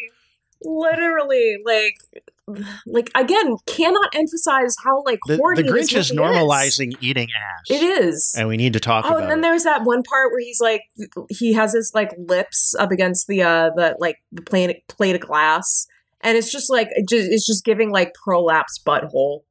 Literally, 0.67 1.57
like, 1.65 1.95
like 2.87 3.11
again, 3.15 3.57
cannot 3.67 4.15
emphasize 4.15 4.75
how 4.83 5.03
like 5.05 5.19
The, 5.27 5.37
horny 5.37 5.63
the 5.63 5.69
Grinch 5.69 5.95
is 5.95 6.11
normalizing 6.11 6.95
eating 7.03 7.29
ass, 7.37 7.65
It 7.71 7.83
is. 7.83 8.35
and 8.39 8.49
we 8.49 8.57
need 8.57 8.73
to 8.73 8.81
talk 8.81 9.05
Oh, 9.05 9.09
about 9.11 9.23
and 9.23 9.31
then 9.31 9.39
it. 9.41 9.43
there's 9.43 9.65
that 9.65 9.83
one 9.85 10.03
part 10.03 10.31
where 10.33 10.41
he's 10.41 10.61
like, 10.61 10.81
he 11.29 11.53
has 11.53 11.75
his 11.75 11.93
like 11.95 12.13
lips 12.17 12.75
up 12.79 12.91
against 12.91 13.27
the 13.27 13.43
uh 13.43 13.71
the 13.77 13.97
like 13.99 14.17
the 14.33 14.41
plate 14.41 14.87
plate 14.89 15.15
of 15.15 15.21
glass, 15.21 15.87
and 16.25 16.37
it's 16.39 16.51
just 16.51 16.71
like 16.71 16.89
it 16.93 17.09
just, 17.09 17.31
it's 17.31 17.47
just 17.47 17.65
giving 17.65 17.91
like 17.91 18.15
prolapse 18.15 18.81
butthole. 18.85 19.43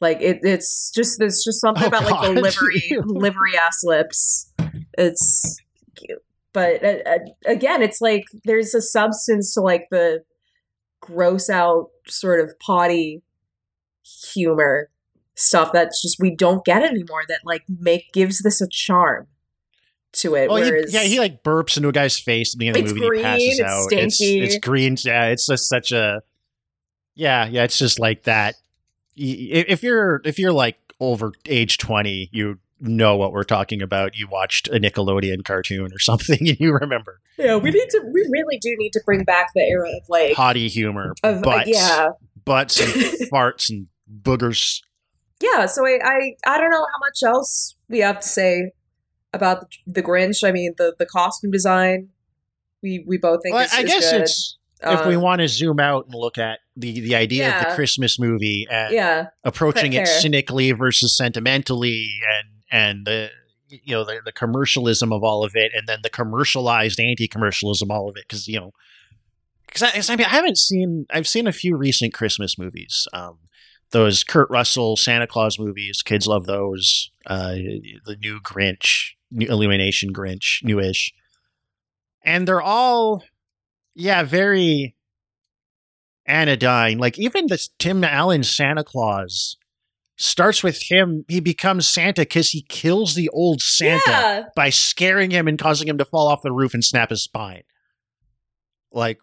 Like 0.00 0.20
it, 0.20 0.40
it's 0.42 0.90
just 0.90 1.18
there's 1.18 1.44
just 1.44 1.60
something 1.60 1.84
Oh, 1.84 1.88
about 1.88 2.10
like 2.10 2.34
the 2.34 2.40
livery 2.40 2.98
livery 3.04 3.56
ass 3.56 3.84
lips. 3.84 4.52
It's, 4.98 5.60
but 6.52 6.82
uh, 6.82 6.96
uh, 7.06 7.18
again, 7.46 7.82
it's 7.82 8.00
like 8.00 8.24
there's 8.44 8.74
a 8.74 8.80
substance 8.80 9.52
to 9.54 9.60
like 9.60 9.88
the 9.90 10.24
gross 11.00 11.48
out 11.50 11.90
sort 12.08 12.40
of 12.40 12.58
potty 12.58 13.22
humor 14.24 14.88
stuff 15.34 15.70
that's 15.72 16.00
just 16.00 16.18
we 16.18 16.34
don't 16.34 16.64
get 16.64 16.82
anymore 16.82 17.22
that 17.28 17.40
like 17.44 17.62
make 17.68 18.10
gives 18.12 18.42
this 18.42 18.60
a 18.62 18.68
charm 18.68 19.26
to 20.14 20.34
it. 20.34 20.48
Oh, 20.50 20.56
he, 20.56 20.84
yeah, 20.88 21.02
he 21.02 21.18
like 21.18 21.42
burps 21.42 21.76
into 21.76 21.88
a 21.88 21.92
guy's 21.92 22.18
face 22.18 22.54
at 22.54 22.58
the 22.58 22.68
end 22.68 22.76
of 22.76 22.88
the 22.88 22.94
movie. 22.94 23.06
and 23.06 23.16
he 23.16 23.22
passes 23.22 23.58
it's 23.58 23.70
out. 23.70 23.82
stinky. 23.84 24.40
It's, 24.40 24.54
it's 24.54 24.64
green. 24.64 24.96
Yeah, 25.04 25.26
it's 25.26 25.46
just 25.46 25.68
such 25.68 25.92
a. 25.92 26.22
Yeah, 27.14 27.46
yeah, 27.46 27.64
it's 27.64 27.78
just 27.78 27.98
like 27.98 28.24
that. 28.24 28.56
If 29.16 29.82
you're 29.82 30.20
if 30.24 30.38
you're 30.38 30.52
like 30.52 30.78
over 31.00 31.32
age 31.46 31.78
twenty, 31.78 32.28
you 32.32 32.58
know 32.80 33.16
what 33.16 33.32
we're 33.32 33.44
talking 33.44 33.82
about. 33.82 34.16
You 34.16 34.28
watched 34.28 34.68
a 34.68 34.72
Nickelodeon 34.72 35.44
cartoon 35.44 35.92
or 35.92 35.98
something, 35.98 36.38
and 36.40 36.60
you 36.60 36.72
remember 36.72 37.20
yeah, 37.38 37.56
we 37.56 37.70
need 37.70 37.88
to 37.90 38.02
we 38.12 38.26
really 38.30 38.58
do 38.58 38.74
need 38.78 38.92
to 38.92 39.00
bring 39.04 39.24
back 39.24 39.48
the 39.54 39.62
era 39.62 39.88
of 39.88 40.08
like 40.08 40.34
potty 40.34 40.68
humor, 40.68 41.14
of 41.22 41.46
uh, 41.46 41.62
yeah 41.66 42.10
butts 42.44 42.80
and 42.80 42.90
farts 43.32 43.70
and 43.70 43.88
boogers. 44.22 44.80
yeah. 45.40 45.66
So 45.66 45.86
I, 45.86 45.98
I 46.02 46.36
I 46.46 46.58
don't 46.58 46.70
know 46.70 46.84
how 46.84 46.98
much 47.00 47.22
else 47.22 47.76
we 47.88 47.98
have 48.00 48.20
to 48.20 48.28
say 48.28 48.72
about 49.36 49.60
the, 49.60 49.66
the 49.86 50.02
Grinch. 50.02 50.42
I 50.46 50.52
mean 50.52 50.74
the 50.76 50.94
the 50.98 51.06
costume 51.06 51.50
design. 51.52 52.08
We 52.82 53.04
we 53.06 53.18
both 53.18 53.40
think 53.42 53.54
Well, 53.54 53.64
is, 53.64 53.72
I 53.72 53.82
is 53.82 53.90
guess 53.90 54.10
good. 54.12 54.22
it's 54.22 54.58
if 54.82 55.06
we 55.06 55.16
Um, 55.16 55.22
want 55.22 55.40
to 55.40 55.48
zoom 55.48 55.80
out 55.80 56.04
and 56.06 56.14
look 56.14 56.36
at 56.38 56.58
the 56.76 57.00
the 57.00 57.14
idea 57.14 57.48
of 57.48 57.64
the 57.66 57.74
Christmas 57.74 58.18
movie 58.18 58.66
and 58.70 58.92
yeah 58.92 59.26
approaching 59.44 59.92
it 59.94 60.06
cynically 60.06 60.72
versus 60.72 61.16
sentimentally 61.16 62.10
and 62.30 62.48
and 62.70 63.06
the 63.06 63.30
you 63.68 63.94
know 63.94 64.04
the, 64.04 64.20
the 64.24 64.32
commercialism 64.32 65.12
of 65.12 65.24
all 65.24 65.44
of 65.44 65.52
it 65.54 65.72
and 65.74 65.88
then 65.88 66.00
the 66.02 66.10
commercialized 66.10 67.00
anti-commercialism 67.00 67.90
all 67.90 68.08
of 68.08 68.16
it 68.16 68.24
because 68.28 68.46
you 68.46 68.60
know 68.60 68.72
because 69.66 69.82
I, 69.82 70.12
I 70.12 70.16
mean 70.16 70.26
I 70.26 70.30
haven't 70.30 70.58
seen 70.58 71.06
I've 71.10 71.26
seen 71.26 71.46
a 71.46 71.52
few 71.52 71.76
recent 71.76 72.12
Christmas 72.12 72.58
movies 72.58 73.08
um 73.14 73.38
those 73.92 74.24
Kurt 74.24 74.50
Russell 74.50 74.96
Santa 74.96 75.26
Claus 75.26 75.58
movies 75.58 76.02
kids 76.02 76.26
love 76.26 76.44
those 76.46 77.10
uh 77.26 77.54
the 78.04 78.16
new 78.20 78.40
Grinch 78.40 79.12
new 79.36 79.46
Illumination 79.48 80.12
Grinch 80.12 80.62
newish 80.64 81.12
and 82.24 82.46
they're 82.48 82.60
all 82.62 83.22
yeah 83.94 84.22
very 84.24 84.94
anodyne. 86.26 86.98
Like 86.98 87.18
even 87.18 87.46
this 87.46 87.70
Tim 87.78 88.02
Allen 88.02 88.42
Santa 88.42 88.82
Claus 88.84 89.56
starts 90.16 90.62
with 90.62 90.82
him. 90.90 91.24
He 91.28 91.40
becomes 91.40 91.86
Santa 91.86 92.22
because 92.22 92.50
he 92.50 92.62
kills 92.68 93.14
the 93.14 93.28
old 93.28 93.60
Santa 93.62 94.02
Yeah. 94.08 94.42
by 94.56 94.70
scaring 94.70 95.30
him 95.30 95.46
and 95.46 95.58
causing 95.58 95.86
him 95.86 95.98
to 95.98 96.04
fall 96.04 96.26
off 96.28 96.42
the 96.42 96.52
roof 96.52 96.74
and 96.74 96.84
snap 96.84 97.10
his 97.10 97.22
spine. 97.22 97.62
Like, 98.92 99.18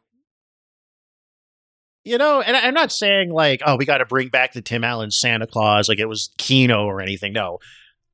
you 2.04 2.18
know, 2.18 2.42
and 2.42 2.56
I'm 2.56 2.74
not 2.74 2.92
saying 2.92 3.32
like, 3.32 3.62
oh, 3.66 3.76
we 3.76 3.86
got 3.86 3.98
to 4.00 4.06
bring 4.06 4.30
back 4.30 4.54
the 4.54 4.62
Tim 4.62 4.84
Allen 4.84 5.10
Santa 5.12 5.48
Claus 5.48 5.90
like 5.90 6.00
it 6.00 6.08
was 6.10 6.32
Kino 6.38 6.86
or 6.86 7.02
anything. 7.02 7.34
No, 7.34 7.60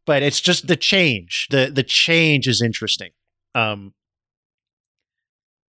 but 0.10 0.24
it's 0.24 0.42
just 0.42 0.66
the 0.66 0.76
change. 0.76 1.48
the 1.52 1.70
The 1.72 1.84
change 1.84 2.48
is 2.48 2.64
interesting. 2.64 3.12
Um, 3.54 3.94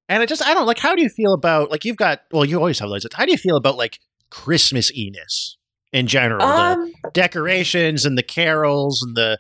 and 0.09 0.23
it 0.23 0.29
just, 0.31 0.43
I 0.43 0.55
don't 0.55 0.67
like, 0.67 0.79
how 0.79 0.95
do 0.97 1.03
you 1.03 1.11
feel 1.11 1.35
about, 1.35 1.71
like, 1.71 1.85
you've 1.85 1.99
got, 1.99 2.23
well, 2.33 2.47
you 2.47 2.57
always 2.57 2.79
have 2.79 2.89
those. 2.89 3.07
How 3.13 3.27
do 3.27 3.31
you 3.33 3.37
feel 3.37 3.57
about, 3.57 3.77
like, 3.77 4.01
Christmas 4.31 4.91
eness 4.93 5.57
in 5.93 6.07
general? 6.07 6.43
Um, 6.43 6.93
the 7.05 7.11
decorations 7.13 8.07
and 8.07 8.17
the 8.17 8.23
carols 8.23 9.03
and 9.03 9.15
the 9.17 9.39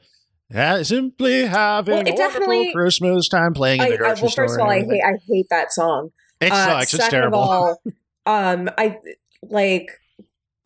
uh, 0.54 0.82
simply 0.82 1.46
having 1.46 1.94
Well, 1.94 2.06
a 2.06 2.10
it 2.10 2.16
definitely- 2.16 2.72
Christmas 2.74 3.28
time 3.28 3.54
playing 3.54 3.80
in 3.80 3.86
I, 3.86 3.88
the 3.90 3.94
I, 3.94 3.96
grocery 3.98 4.22
well, 4.22 4.30
store. 4.30 4.44
first 4.44 4.54
of 4.56 4.60
all, 4.60 4.70
I 4.70 4.80
hate 4.80 5.02
I 5.02 5.12
hate 5.28 5.46
that 5.50 5.72
song. 5.72 6.10
It 6.40 6.52
Uh, 6.52 6.56
sucks. 6.66 6.94
It's 6.94 7.04
second 7.04 7.10
terrible. 7.20 7.38
Of 7.38 7.48
all, 7.48 7.82
um, 8.26 8.68
I 8.76 8.98
like. 9.42 9.90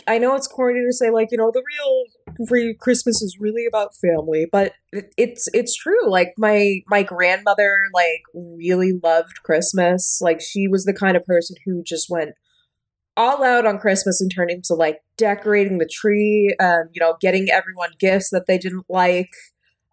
I 0.06 0.18
know 0.18 0.34
it's 0.34 0.46
corny 0.46 0.80
to 0.84 0.92
say 0.92 1.10
like 1.10 1.28
you 1.30 1.38
know 1.38 1.50
the 1.52 1.62
real 1.62 2.46
re- 2.50 2.74
Christmas 2.74 3.22
is 3.22 3.36
really 3.40 3.66
about 3.66 3.94
family, 3.96 4.46
but 4.50 4.72
it's 5.16 5.48
it's 5.52 5.74
true. 5.76 6.08
Like 6.08 6.34
my 6.36 6.80
my 6.88 7.02
grandmother 7.02 7.78
like 7.92 8.22
really 8.34 8.92
loved 9.02 9.42
Christmas. 9.42 10.20
Like 10.20 10.40
she 10.40 10.68
was 10.68 10.84
the 10.84 10.94
kind 10.94 11.16
of 11.16 11.24
person 11.24 11.56
who 11.64 11.82
just 11.82 12.08
went 12.10 12.30
all 13.16 13.44
out 13.44 13.66
on 13.66 13.78
Christmas 13.78 14.20
and 14.20 14.30
turned 14.34 14.50
into 14.50 14.74
like 14.74 15.00
decorating 15.16 15.78
the 15.78 15.88
tree, 15.90 16.54
um, 16.60 16.84
you 16.92 17.00
know, 17.00 17.16
getting 17.20 17.48
everyone 17.50 17.90
gifts 17.98 18.30
that 18.30 18.46
they 18.46 18.58
didn't 18.58 18.86
like. 18.88 19.30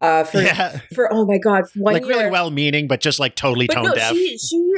Uh, 0.01 0.23
for 0.23 0.41
Yeah. 0.41 0.79
for 0.95 1.13
oh 1.13 1.25
my 1.25 1.37
god, 1.37 1.65
one 1.75 1.93
like 1.93 2.05
really 2.05 2.29
well 2.29 2.49
meaning, 2.49 2.87
but 2.87 3.01
just 3.01 3.19
like 3.19 3.35
totally 3.35 3.67
but 3.67 3.75
tone 3.75 3.83
no, 3.85 3.93
deaf. 3.93 4.11
she 4.13 4.37
she 4.37 4.73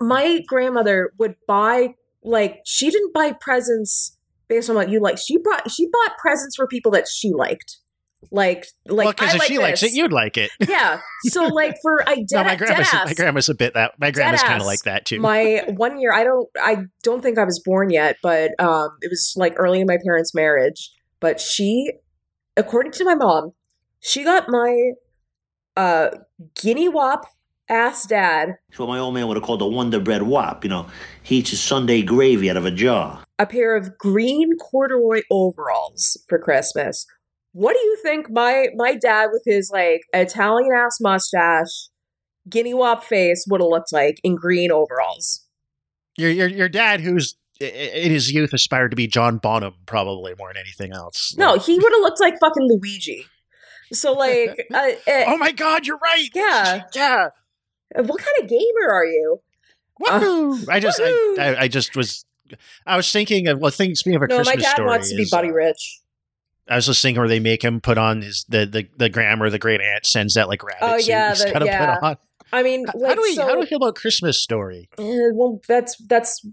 my 0.00 0.40
grandmother 0.48 1.12
would 1.18 1.36
buy 1.46 1.94
like 2.24 2.60
she 2.64 2.90
didn't 2.90 3.14
buy 3.14 3.30
presents 3.30 4.13
based 4.48 4.70
on 4.70 4.76
what 4.76 4.88
you 4.88 5.00
like. 5.00 5.18
She 5.18 5.38
brought 5.38 5.70
she 5.70 5.88
bought 5.88 6.16
presents 6.18 6.56
for 6.56 6.66
people 6.66 6.92
that 6.92 7.06
she 7.08 7.32
liked. 7.32 7.78
Like 8.30 8.66
like 8.86 9.04
well, 9.04 9.12
because 9.12 9.30
I 9.30 9.34
if 9.34 9.38
like 9.38 9.48
she 9.48 9.58
likes 9.58 9.82
it, 9.82 9.92
you'd 9.92 10.12
like 10.12 10.36
it. 10.38 10.50
yeah. 10.68 11.00
So 11.24 11.44
like 11.46 11.76
for 11.82 12.08
I 12.08 12.16
dead, 12.16 12.26
no, 12.32 12.44
my 12.44 12.56
grandma's 12.56 12.88
deadass, 12.88 13.04
my 13.06 13.14
grandma's 13.14 13.48
a 13.48 13.54
bit 13.54 13.74
that 13.74 13.92
my 13.98 14.10
grandma's 14.10 14.42
kind 14.42 14.60
of 14.60 14.66
like 14.66 14.82
that 14.84 15.04
too. 15.04 15.20
My 15.20 15.64
one 15.68 16.00
year, 16.00 16.12
I 16.12 16.24
don't, 16.24 16.48
I 16.58 16.84
don't 17.02 17.22
think 17.22 17.38
I 17.38 17.44
was 17.44 17.60
born 17.60 17.90
yet, 17.90 18.16
but 18.22 18.58
um, 18.58 18.90
it 19.02 19.10
was 19.10 19.34
like 19.36 19.54
early 19.56 19.80
in 19.80 19.86
my 19.86 19.98
parents' 20.02 20.34
marriage. 20.34 20.90
But 21.20 21.38
she, 21.40 21.92
according 22.56 22.92
to 22.92 23.04
my 23.04 23.14
mom, 23.14 23.52
she 24.00 24.24
got 24.24 24.48
my 24.48 24.92
uh 25.76 26.10
guinea 26.54 26.88
wop 26.88 27.26
Ass 27.68 28.06
dad. 28.06 28.56
It's 28.68 28.78
what 28.78 28.88
my 28.88 28.98
old 28.98 29.14
man 29.14 29.26
would 29.26 29.38
have 29.38 29.44
called 29.44 29.62
a 29.62 29.66
Wonder 29.66 29.98
Bread 29.98 30.22
Wop. 30.22 30.64
You 30.64 30.70
know, 30.70 30.86
he 31.22 31.38
eats 31.38 31.50
his 31.50 31.60
Sunday 31.60 32.02
gravy 32.02 32.50
out 32.50 32.58
of 32.58 32.66
a 32.66 32.70
jar. 32.70 33.23
A 33.38 33.46
pair 33.46 33.76
of 33.76 33.98
green 33.98 34.56
corduroy 34.58 35.22
overalls 35.30 36.16
for 36.28 36.38
Christmas. 36.38 37.06
What 37.52 37.74
do 37.74 37.80
you 37.80 37.98
think 38.02 38.30
my 38.30 38.68
my 38.76 38.94
dad 38.94 39.30
with 39.32 39.42
his 39.44 39.70
like 39.72 40.02
Italian 40.12 40.70
ass 40.74 40.98
mustache, 41.00 41.88
guinea 42.48 42.74
wop 42.74 43.04
face 43.04 43.44
would 43.48 43.60
have 43.60 43.70
looked 43.70 43.92
like 43.92 44.20
in 44.22 44.36
green 44.36 44.70
overalls? 44.70 45.46
Your 46.16 46.30
your 46.30 46.48
your 46.48 46.68
dad, 46.68 47.00
who's 47.00 47.36
in 47.60 48.10
his 48.10 48.32
youth 48.32 48.52
aspired 48.52 48.90
to 48.90 48.96
be 48.96 49.06
John 49.06 49.38
Bonham, 49.38 49.74
probably 49.86 50.34
more 50.38 50.48
than 50.48 50.56
anything 50.58 50.92
else. 50.92 51.34
No, 51.36 51.58
he 51.58 51.78
would 51.78 51.92
have 51.92 52.00
looked 52.00 52.20
like 52.20 52.38
fucking 52.40 52.68
Luigi. 52.68 53.26
So 53.92 54.12
like, 54.12 54.66
uh, 54.74 54.90
uh, 55.06 55.24
oh 55.26 55.36
my 55.36 55.52
god, 55.52 55.86
you're 55.86 55.98
right. 55.98 56.28
Yeah, 56.34 56.82
yeah. 56.94 57.28
What 57.94 58.20
kind 58.20 58.42
of 58.42 58.48
gamer 58.48 58.90
are 58.90 59.06
you? 59.06 59.40
Uh, 60.04 60.56
I 60.68 60.80
just 60.80 61.00
I, 61.00 61.34
I, 61.38 61.56
I 61.62 61.68
just 61.68 61.96
was 61.96 62.24
I 62.86 62.96
was 62.96 63.10
thinking 63.10 63.48
of 63.48 63.58
well 63.58 63.70
thinking 63.70 63.94
speaking 63.94 64.16
of 64.16 64.22
a 64.22 64.26
no, 64.26 64.42
my 64.42 64.56
dad 64.56 64.74
story. 64.74 64.88
wants 64.88 65.10
to 65.10 65.16
be 65.16 65.26
Buddy 65.30 65.48
uh, 65.48 65.52
Rich. 65.52 66.00
I 66.68 66.76
was 66.76 66.86
just 66.86 67.02
thinking 67.02 67.20
where 67.20 67.28
they 67.28 67.40
make 67.40 67.62
him 67.62 67.80
put 67.80 67.98
on 67.98 68.22
his 68.22 68.44
the 68.48 68.66
the, 68.66 68.88
the 68.96 69.08
grandma, 69.08 69.48
the 69.50 69.58
great 69.58 69.80
aunt 69.80 70.06
sends 70.06 70.34
that 70.34 70.48
like 70.48 70.62
rabbit 70.62 70.78
Oh 70.82 70.98
suit 70.98 71.08
yeah, 71.08 71.30
he's 71.30 71.44
yeah. 71.44 71.96
put 71.96 72.02
on. 72.02 72.16
I 72.52 72.62
mean, 72.62 72.84
like, 72.84 73.08
how 73.08 73.14
do 73.16 73.22
we 73.22 73.34
so, 73.34 73.42
how 73.42 73.52
do 73.54 73.60
we 73.60 73.66
feel 73.66 73.78
about 73.78 73.96
Christmas 73.96 74.40
story? 74.40 74.88
Eh, 74.98 75.30
well, 75.32 75.60
that's 75.66 75.96
that's 76.08 76.46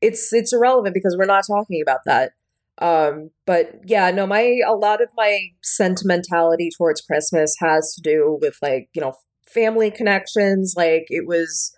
it's 0.00 0.32
it's 0.32 0.52
irrelevant 0.52 0.94
because 0.94 1.16
we're 1.18 1.26
not 1.26 1.44
talking 1.46 1.82
about 1.82 2.00
that. 2.06 2.32
Um, 2.80 3.30
but 3.44 3.80
yeah, 3.84 4.10
no, 4.12 4.26
my 4.26 4.60
a 4.64 4.74
lot 4.74 5.02
of 5.02 5.08
my 5.16 5.48
sentimentality 5.62 6.70
towards 6.76 7.00
Christmas 7.00 7.56
has 7.58 7.92
to 7.94 8.00
do 8.00 8.38
with 8.40 8.56
like 8.62 8.88
you 8.94 9.00
know 9.00 9.14
family 9.42 9.90
connections. 9.90 10.74
Like 10.76 11.06
it 11.08 11.26
was 11.26 11.74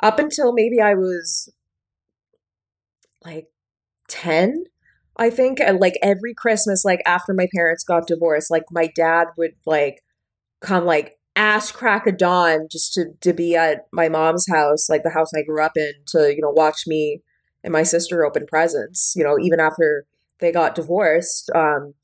up 0.00 0.18
until 0.18 0.52
maybe 0.52 0.80
I 0.80 0.94
was 0.94 1.50
like 3.24 3.48
ten. 4.08 4.64
I 5.16 5.30
think 5.30 5.58
like 5.78 5.98
every 6.02 6.34
Christmas, 6.34 6.84
like 6.84 7.00
after 7.06 7.34
my 7.34 7.46
parents 7.54 7.84
got 7.84 8.06
divorced, 8.06 8.50
like 8.50 8.64
my 8.70 8.90
dad 8.94 9.28
would 9.36 9.52
like 9.66 10.02
come 10.60 10.84
like 10.84 11.18
ass 11.34 11.72
crack 11.72 12.06
of 12.06 12.16
dawn 12.16 12.66
just 12.70 12.94
to 12.94 13.06
to 13.20 13.32
be 13.32 13.54
at 13.56 13.86
my 13.92 14.08
mom's 14.08 14.46
house, 14.50 14.88
like 14.88 15.02
the 15.02 15.10
house 15.10 15.30
I 15.34 15.42
grew 15.42 15.62
up 15.62 15.76
in, 15.76 15.92
to 16.08 16.34
you 16.34 16.40
know 16.40 16.50
watch 16.50 16.86
me 16.86 17.22
and 17.64 17.72
my 17.72 17.82
sister 17.82 18.24
open 18.24 18.46
presents. 18.46 19.12
You 19.16 19.24
know, 19.24 19.38
even 19.38 19.60
after 19.60 20.06
they 20.40 20.52
got 20.52 20.74
divorced. 20.74 21.50
Um, 21.54 21.94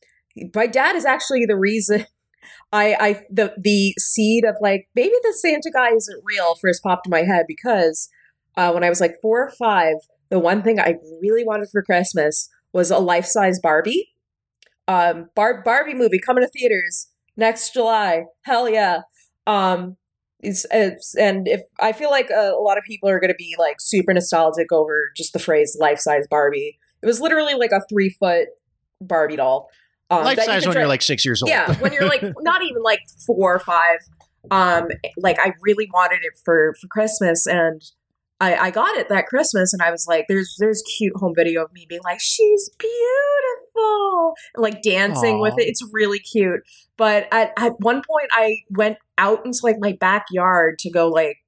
my 0.54 0.66
dad 0.66 0.96
is 0.96 1.04
actually 1.04 1.44
the 1.44 1.58
reason 1.58 2.06
I 2.72 2.94
I 2.94 3.22
the 3.30 3.54
the 3.58 3.94
seed 3.98 4.44
of 4.44 4.56
like 4.62 4.88
maybe 4.94 5.14
the 5.22 5.34
Santa 5.34 5.70
guy 5.70 5.90
isn't 5.90 6.22
real 6.24 6.54
first 6.54 6.82
popped 6.82 7.06
in 7.06 7.10
my 7.10 7.22
head 7.22 7.44
because 7.46 8.08
uh, 8.56 8.72
when 8.72 8.84
I 8.84 8.88
was 8.88 9.00
like 9.00 9.16
four 9.20 9.40
or 9.42 9.50
five, 9.50 9.96
the 10.30 10.38
one 10.38 10.62
thing 10.62 10.78
I 10.78 10.96
really 11.20 11.44
wanted 11.44 11.68
for 11.70 11.82
Christmas 11.82 12.48
was 12.72 12.90
a 12.90 12.98
life 12.98 13.26
size 13.26 13.58
Barbie. 13.60 14.08
Um, 14.86 15.28
Bar- 15.34 15.62
Barbie 15.64 15.94
movie 15.94 16.18
coming 16.18 16.44
to 16.44 16.48
theaters 16.48 17.08
next 17.36 17.74
July. 17.74 18.24
Hell 18.42 18.68
yeah. 18.68 19.02
Um, 19.46 19.96
it's, 20.40 20.64
it's 20.70 21.16
and 21.16 21.48
if 21.48 21.62
I 21.80 21.92
feel 21.92 22.10
like 22.10 22.30
a, 22.30 22.52
a 22.56 22.62
lot 22.62 22.78
of 22.78 22.84
people 22.84 23.08
are 23.08 23.18
going 23.18 23.32
to 23.32 23.36
be 23.36 23.56
like 23.58 23.76
super 23.80 24.14
nostalgic 24.14 24.70
over 24.72 25.10
just 25.16 25.32
the 25.32 25.38
phrase 25.38 25.76
life 25.80 25.98
size 25.98 26.26
Barbie. 26.30 26.78
It 27.02 27.06
was 27.06 27.20
literally 27.20 27.54
like 27.54 27.72
a 27.72 27.80
three 27.88 28.10
foot 28.10 28.48
Barbie 29.00 29.36
doll. 29.36 29.68
Um, 30.10 30.24
Life 30.24 30.38
you 30.38 30.44
size 30.44 30.62
could 30.62 30.68
when 30.68 30.78
you're 30.78 30.88
like 30.88 31.02
six 31.02 31.24
years 31.24 31.42
old. 31.42 31.50
yeah, 31.50 31.74
when 31.80 31.92
you're 31.92 32.08
like 32.08 32.22
not 32.40 32.62
even 32.62 32.82
like 32.82 33.00
four 33.26 33.54
or 33.54 33.58
five. 33.58 33.98
Um, 34.50 34.88
like 35.18 35.38
I 35.38 35.52
really 35.60 35.88
wanted 35.92 36.20
it 36.22 36.32
for 36.44 36.74
for 36.80 36.86
Christmas, 36.86 37.46
and 37.46 37.82
I 38.40 38.54
I 38.56 38.70
got 38.70 38.96
it 38.96 39.08
that 39.08 39.26
Christmas, 39.26 39.72
and 39.72 39.82
I 39.82 39.90
was 39.90 40.06
like, 40.06 40.26
there's 40.28 40.56
there's 40.58 40.82
cute 40.82 41.16
home 41.16 41.34
video 41.34 41.64
of 41.64 41.72
me 41.72 41.86
being 41.88 42.02
like, 42.04 42.20
she's 42.20 42.70
beautiful, 42.78 44.34
and 44.54 44.62
like 44.62 44.82
dancing 44.82 45.40
with 45.40 45.54
it. 45.58 45.62
It's 45.68 45.82
really 45.92 46.18
cute. 46.20 46.60
But 46.96 47.26
at 47.32 47.52
at 47.56 47.80
one 47.80 47.96
point, 47.96 48.28
I 48.32 48.58
went 48.70 48.98
out 49.16 49.44
into 49.44 49.60
like 49.62 49.76
my 49.80 49.92
backyard 49.92 50.78
to 50.80 50.90
go 50.90 51.08
like 51.08 51.38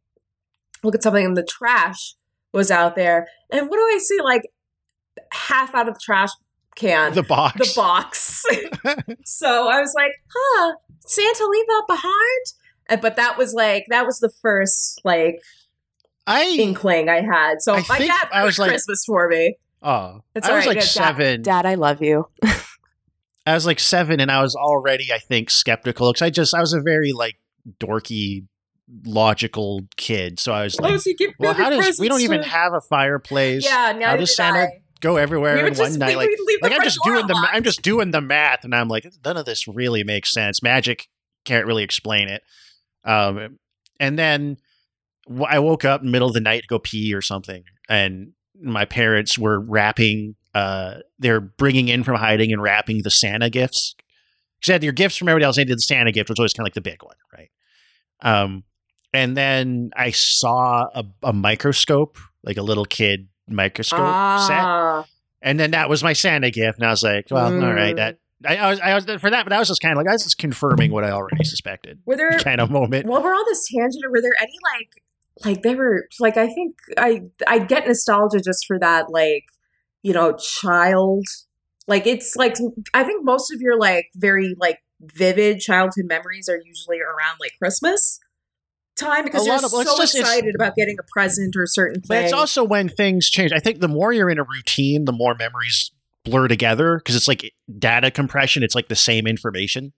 look 0.83 0.95
at 0.95 1.03
something, 1.03 1.25
and 1.25 1.37
the 1.37 1.45
trash 1.45 2.15
was 2.53 2.71
out 2.71 2.97
there, 2.97 3.29
and 3.53 3.69
what 3.69 3.77
do 3.77 3.83
I 3.83 3.99
see? 4.01 4.19
Like 4.23 4.43
half 5.33 5.75
out 5.75 5.89
of 5.89 5.95
the 5.95 6.01
trash 6.03 6.31
can 6.77 7.12
The 7.12 7.23
box. 7.25 7.59
the 7.59 7.73
box 7.77 8.45
so 9.25 9.69
i 9.69 9.81
was 9.81 9.93
like 9.95 10.12
huh 10.33 10.75
santa 11.01 11.45
leave 11.47 11.67
that 11.67 11.85
behind 11.89 13.03
but 13.03 13.17
that 13.17 13.37
was 13.37 13.53
like 13.53 13.87
that 13.91 14.07
was 14.07 14.21
the 14.21 14.31
first 14.41 15.01
like 15.05 15.41
I 16.27 16.45
inkling 16.59 17.09
i 17.09 17.21
had 17.23 17.61
so 17.61 17.75
I 17.75 17.85
my 17.89 17.99
think 17.99 18.11
dad 18.11 18.29
I 18.33 18.45
was 18.45 18.59
like- 18.59 18.71
christmas 18.71 19.05
for 19.07 19.29
me 19.29 19.57
Oh, 19.83 20.21
it's 20.35 20.47
I 20.47 20.53
was 20.57 20.67
all 20.67 20.71
right. 20.73 20.77
like 20.77 20.77
Good. 20.77 20.81
Dad- 20.83 21.07
seven. 21.17 21.43
dad, 21.43 21.67
i 21.67 21.75
love 21.75 22.03
you 22.03 22.29
I 23.47 23.55
was 23.55 23.65
like 23.65 23.81
seven, 23.81 24.21
and 24.21 24.31
I 24.31 24.43
was 24.43 24.55
already, 24.55 25.11
I 25.13 25.19
think, 25.19 25.49
skeptical 25.51 26.13
because 26.13 26.21
I 26.23 26.29
just 26.29 26.55
I 26.55 26.61
was 26.61 26.75
a 26.75 26.81
very 26.83 27.13
like 27.13 27.37
dorky, 27.81 28.45
logical 29.07 29.81
kid. 29.97 30.39
So 30.39 30.53
I 30.53 30.65
was 30.65 30.79
Oh, 30.79 30.83
like, 30.83 31.01
so 31.01 31.11
give 31.17 31.33
well, 31.39 31.55
how 31.55 31.71
does 31.71 31.99
we 31.99 32.09
don't 32.09 32.21
even 32.21 32.43
to- 32.43 32.49
have 32.49 32.75
a 32.75 32.81
fireplace? 32.83 33.65
Yeah, 33.65 33.93
how 33.93 33.99
neither 33.99 34.19
does 34.19 34.29
did 34.31 34.35
Santa 34.37 34.59
I. 34.59 34.69
go 35.01 35.17
everywhere 35.17 35.55
We 35.55 35.61
in 35.69 35.75
just- 35.75 35.81
one 35.81 35.99
night? 35.99 36.17
Like, 36.17 36.29
would 36.29 36.39
leave 36.47 36.61
the 36.61 36.69
like 36.69 36.77
I'm 36.79 36.85
just 36.85 36.99
doing 37.03 37.27
the 37.27 37.35
unlocked. 37.35 37.55
I'm 37.55 37.63
just 37.65 37.83
doing 37.83 38.11
the 38.11 38.21
math, 38.21 38.65
and 38.65 38.75
I'm 38.75 38.89
like, 38.89 39.07
none 39.25 39.37
of 39.39 39.47
this 39.47 39.67
really 39.67 40.05
makes 40.05 40.33
sense. 40.33 40.63
Magic 40.63 41.09
can't 41.47 41.67
really 41.67 41.83
explain 41.83 42.29
it. 42.29 42.43
Um, 43.05 43.59
and 43.99 44.19
then 44.19 44.41
w- 44.41 44.59
I 45.48 45.59
woke 45.59 45.85
up 45.85 46.01
in 46.01 46.07
the 46.07 46.12
middle 46.12 46.28
of 46.28 46.35
the 46.35 46.40
night 46.40 46.62
to 46.62 46.66
go 46.66 46.78
pee 46.78 47.15
or 47.15 47.23
something, 47.23 47.65
and 47.89 48.32
my 48.61 48.85
parents 48.85 49.39
were 49.39 49.61
wrapping. 49.61 50.35
Uh, 50.55 50.97
they're 51.19 51.40
bringing 51.40 51.89
in 51.89 52.02
from 52.05 52.16
hiding 52.16 52.52
and 52.52 52.61
wrapping 52.61 53.02
the 53.02 53.11
Santa 53.11 53.48
gifts. 53.51 53.94
Because 54.61 54.69
you 54.69 54.73
had 54.73 54.82
your 54.85 54.93
gifts 54.93 55.16
from 55.16 55.28
everybody 55.28 55.44
else, 55.47 55.57
and 55.57 55.66
they 55.66 55.69
did 55.70 55.78
the 55.78 55.82
Santa 55.82 56.12
gift, 56.12 56.28
which 56.28 56.35
was 56.35 56.40
always 56.40 56.52
kind 56.52 56.65
of 56.65 56.66
like 56.66 56.74
the 56.74 56.81
big 56.81 57.02
one, 57.02 57.16
right? 57.32 57.51
Um, 58.23 58.65
and 59.15 59.36
then 59.36 59.90
I 59.97 60.11
saw 60.11 60.86
a, 60.94 61.05
a 61.23 61.32
microscope, 61.32 62.19
like 62.43 62.57
a 62.57 62.62
little 62.62 62.85
kid 62.85 63.28
microscope 63.48 63.98
set, 63.98 64.61
ah 64.61 65.05
and 65.43 65.59
then 65.59 65.70
that 65.70 65.89
was 65.89 66.02
my 66.02 66.12
Santa 66.12 66.51
gift, 66.51 66.78
and 66.78 66.86
I 66.86 66.90
was 66.90 67.02
like, 67.02 67.27
well, 67.31 67.47
all 67.47 67.73
right, 67.74 67.94
Mm. 67.94 67.97
that. 67.97 68.19
I, 68.47 68.57
I 68.57 68.70
was, 68.70 68.81
I 68.81 68.94
was 68.94 69.05
for 69.20 69.31
that, 69.31 69.44
but 69.44 69.52
I 69.52 69.59
was 69.59 69.69
just 69.69 69.82
kind 69.82 69.93
of 69.93 69.98
like, 69.98 70.09
I 70.09 70.12
was 70.12 70.23
just 70.24 70.39
confirming 70.39 70.93
what 70.93 71.05
I 71.05 71.11
already 71.11 71.44
suspected. 71.44 72.01
were 72.07 72.16
there 72.16 72.39
kind 72.39 72.61
of 72.61 72.70
moment. 72.70 73.07
while 73.07 73.23
we're 73.23 73.35
on 73.35 73.44
this 73.48 73.66
tangent 73.74 74.02
were 74.11 74.20
there 74.23 74.32
any 74.40 74.52
like 74.74 74.89
like 75.45 75.62
they 75.62 75.75
were 75.75 76.07
like 76.19 76.37
i 76.37 76.47
think 76.47 76.77
i 76.99 77.23
i 77.47 77.59
get 77.59 77.87
nostalgia 77.87 78.41
just 78.41 78.67
for 78.67 78.79
that 78.79 79.11
like 79.11 79.45
you 80.03 80.12
know 80.12 80.37
child 80.37 81.25
like 81.87 82.07
it's 82.07 82.37
like 82.37 82.57
i 82.95 83.03
think 83.05 83.25
most 83.25 83.53
of 83.53 83.61
your 83.61 83.79
like 83.79 84.07
very 84.17 84.55
like 84.59 84.79
vivid 85.01 85.59
childhood 85.61 86.05
memories 86.07 86.49
are 86.49 86.59
usually 86.65 87.01
around 87.01 87.37
like 87.41 87.53
christmas 87.59 88.21
time 88.97 89.25
because 89.25 89.43
A 89.43 89.47
you're 89.47 89.55
of- 89.57 89.62
so 89.71 89.97
just- 89.97 90.15
excited 90.15 90.55
about 90.55 90.75
getting 90.75 90.97
a 90.99 91.03
present 91.12 91.57
or 91.57 91.62
a 91.62 91.67
certain 91.67 92.03
But 92.07 92.17
thing 92.17 92.25
it's 92.25 92.33
also 92.35 92.62
when 92.62 92.89
things 92.91 93.31
change. 93.31 93.51
I 93.53 93.59
think 93.59 93.81
the 93.81 93.89
more 93.89 94.12
you're 94.12 94.29
in 94.29 94.39
a 94.39 94.43
routine, 94.45 95.07
the 95.07 95.12
more 95.12 95.35
memories 95.35 95.91
blur 96.27 96.49
together 96.49 96.99
because 96.99 97.17
it's 97.17 97.27
like 97.27 97.51
data 97.79 98.11
compression. 98.11 98.62
It's 98.62 98.75
like 98.75 98.89
the 98.89 98.97
same 98.97 99.27
information. 99.27 99.95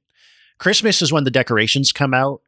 Christmas 0.61 1.03
is 1.03 1.13
when 1.13 1.25
the 1.25 1.33
decorations 1.33 1.91
come 1.91 2.15
out 2.15 2.43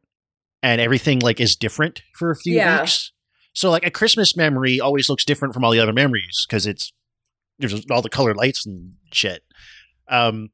and 0.63 0.79
everything 0.81 1.19
like 1.19 1.39
is 1.39 1.55
different 1.55 2.01
for 2.17 2.31
a 2.31 2.35
few 2.35 2.55
Yeah. 2.55 2.81
weeks. 2.81 3.11
So 3.53 3.69
like 3.71 3.85
a 3.85 3.91
Christmas 3.91 4.35
memory 4.35 4.79
always 4.79 5.09
looks 5.09 5.23
different 5.25 5.53
from 5.53 5.63
all 5.63 5.71
the 5.71 5.79
other 5.79 5.93
memories 5.93 6.45
because 6.47 6.65
it's 6.67 6.91
there's 7.59 7.85
all 7.89 8.01
the 8.01 8.09
colored 8.09 8.35
lights 8.35 8.65
and 8.65 8.93
shit. 9.13 9.43
Um, 10.09 10.49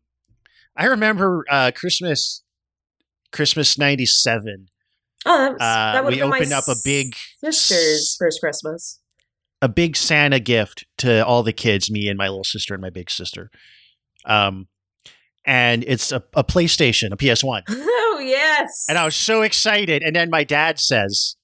I 0.78 0.86
remember 0.86 1.44
uh, 1.49 1.72
Christmas, 1.73 2.44
Christmas 3.32 3.78
'97. 3.78 4.68
oh 5.26 5.38
that, 5.38 5.52
was, 5.53 5.61
uh, 5.61 5.65
that 5.94 6.03
would 6.06 6.14
we 6.14 6.22
opened 6.22 6.52
my 6.52 6.56
up 6.57 6.68
a 6.68 6.76
big 6.86 7.15
sister's 7.44 8.15
first 8.18 8.40
christmas 8.40 8.99
a 9.64 9.69
big 9.69 9.95
Santa 9.95 10.40
gift 10.40 10.86
to 10.98 11.23
all 11.26 11.44
the 11.44 11.53
kids, 11.53 11.91
me 11.91 12.07
and 12.07 12.18
my 12.18 12.28
little 12.28 12.44
sister 12.44 12.73
and 12.73 12.82
my 12.82 12.90
big 12.90 13.11
sister. 13.11 13.52
Um, 14.26 14.68
and 15.45 15.84
it's 15.88 16.11
a, 16.11 16.23
a 16.34 16.44
PlayStation, 16.44 17.11
a 17.11 17.18
PS1. 17.18 17.61
oh 17.69 18.10
yes 18.27 18.85
And 18.89 18.98
I 18.98 19.06
was 19.06 19.15
so 19.15 19.41
excited. 19.41 20.03
And 20.03 20.15
then 20.15 20.30
my 20.30 20.43
dad 20.43 20.80
says, 20.80 21.35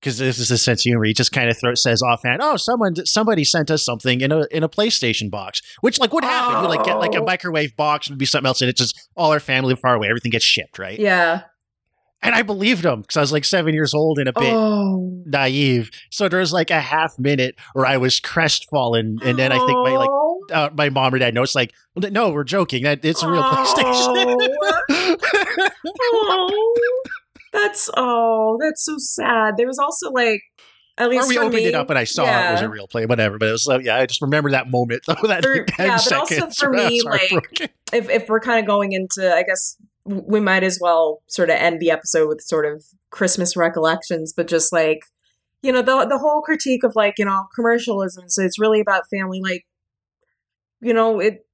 because 0.00 0.18
this 0.18 0.38
is 0.38 0.50
a 0.50 0.58
sense 0.58 0.80
of 0.82 0.84
humor, 0.84 1.04
he 1.04 1.14
just 1.14 1.32
kind 1.32 1.48
of 1.48 1.58
throw, 1.58 1.74
says 1.74 2.02
offhand, 2.02 2.40
"Oh, 2.42 2.56
someone, 2.56 2.94
somebody 3.06 3.42
sent 3.42 3.70
us 3.70 3.82
something 3.84 4.20
in 4.20 4.32
a 4.32 4.42
in 4.50 4.62
a 4.62 4.68
PlayStation 4.68 5.30
box." 5.30 5.62
Which, 5.80 5.98
like, 5.98 6.12
would 6.12 6.24
happen? 6.24 6.62
You 6.62 6.68
like 6.68 6.84
get 6.84 6.98
like 6.98 7.14
a 7.14 7.22
Oh. 7.22 7.24
microwave 7.24 7.74
box, 7.74 8.10
would 8.10 8.18
be 8.18 8.26
something 8.26 8.46
else, 8.46 8.60
and 8.60 8.68
it's 8.68 8.78
just 8.78 9.00
all 9.16 9.32
our 9.32 9.40
family 9.40 9.74
far 9.76 9.94
away. 9.94 10.08
Everything 10.08 10.30
gets 10.30 10.44
shipped, 10.44 10.78
right? 10.78 10.98
yeah 10.98 11.42
And 12.22 12.34
I 12.34 12.42
believed 12.42 12.84
him 12.84 13.00
because 13.00 13.16
I 13.16 13.20
was 13.20 13.32
like 13.32 13.46
seven 13.46 13.72
years 13.72 13.94
old 13.94 14.18
and 14.18 14.28
a 14.28 14.32
bit 14.34 14.52
oh 14.54 15.22
naive. 15.24 15.90
So 16.10 16.28
there 16.28 16.40
was 16.40 16.52
like 16.52 16.70
a 16.70 16.80
half 16.82 17.18
minute 17.18 17.54
where 17.72 17.86
I 17.86 17.96
was 17.96 18.20
crestfallen, 18.20 19.20
and 19.24 19.38
then 19.38 19.52
I 19.52 19.56
think 19.58 19.78
my 19.84 19.96
like 19.96 20.10
uh, 20.52 20.70
my 20.74 20.88
mom 20.90 21.14
or 21.14 21.18
dad 21.18 21.34
noticed 21.34 21.54
like, 21.54 21.72
no, 21.96 22.30
we're 22.30 22.44
joking. 22.44 22.84
That 22.84 23.04
it's 23.04 23.22
a 23.22 23.30
real 23.30 23.42
PlayStation. 23.42 24.48
Oh. 26.02 26.74
That's 27.52 27.88
oh, 27.96 28.58
that's 28.60 28.84
so 28.84 28.98
sad. 28.98 29.56
There 29.56 29.68
was 29.68 29.78
also 29.78 30.10
like 30.10 30.42
at 30.98 31.08
least 31.08 31.26
or 31.26 31.28
we 31.28 31.38
opened 31.38 31.54
me, 31.54 31.66
it 31.66 31.74
up 31.74 31.88
and 31.88 31.98
I 31.98 32.04
saw 32.04 32.24
it 32.24 32.52
was 32.52 32.62
a 32.62 32.68
real 32.68 32.88
play, 32.88 33.06
whatever. 33.06 33.38
But 33.38 33.48
it 33.48 33.52
was, 33.52 33.68
uh, 33.68 33.78
yeah, 33.78 33.96
I 33.96 34.06
just 34.06 34.20
remember 34.20 34.50
that 34.50 34.70
moment 34.70 35.02
though. 35.06 35.14
That 35.22 35.42
For- 35.42 35.64
10 35.64 35.86
yeah, 35.86 35.98
but 36.02 36.12
also 36.12 36.50
for 36.50 36.70
me, 36.72 37.00
like 37.02 37.72
if 37.92 38.10
if 38.10 38.28
we're 38.28 38.40
kind 38.40 38.58
of 38.58 38.66
going 38.66 38.92
into, 38.92 39.32
I 39.32 39.44
guess 39.44 39.76
we 40.04 40.40
might 40.40 40.64
as 40.64 40.78
well 40.80 41.22
sort 41.28 41.48
of 41.48 41.56
end 41.56 41.80
the 41.80 41.90
episode 41.90 42.28
with 42.28 42.40
sort 42.42 42.66
of 42.66 42.84
Christmas 43.10 43.56
recollections, 43.56 44.32
but 44.32 44.48
just 44.48 44.72
like 44.72 45.00
you 45.62 45.72
know 45.72 45.82
the 45.82 46.06
the 46.06 46.18
whole 46.18 46.42
critique 46.42 46.84
of 46.84 46.94
like 46.96 47.14
you 47.18 47.24
know 47.24 47.46
commercialism. 47.54 48.28
So 48.28 48.42
it's 48.42 48.58
really 48.58 48.80
about 48.80 49.08
family. 49.08 49.40
Like 49.40 49.64
you 50.84 50.94
know 50.94 51.20
it. 51.20 51.46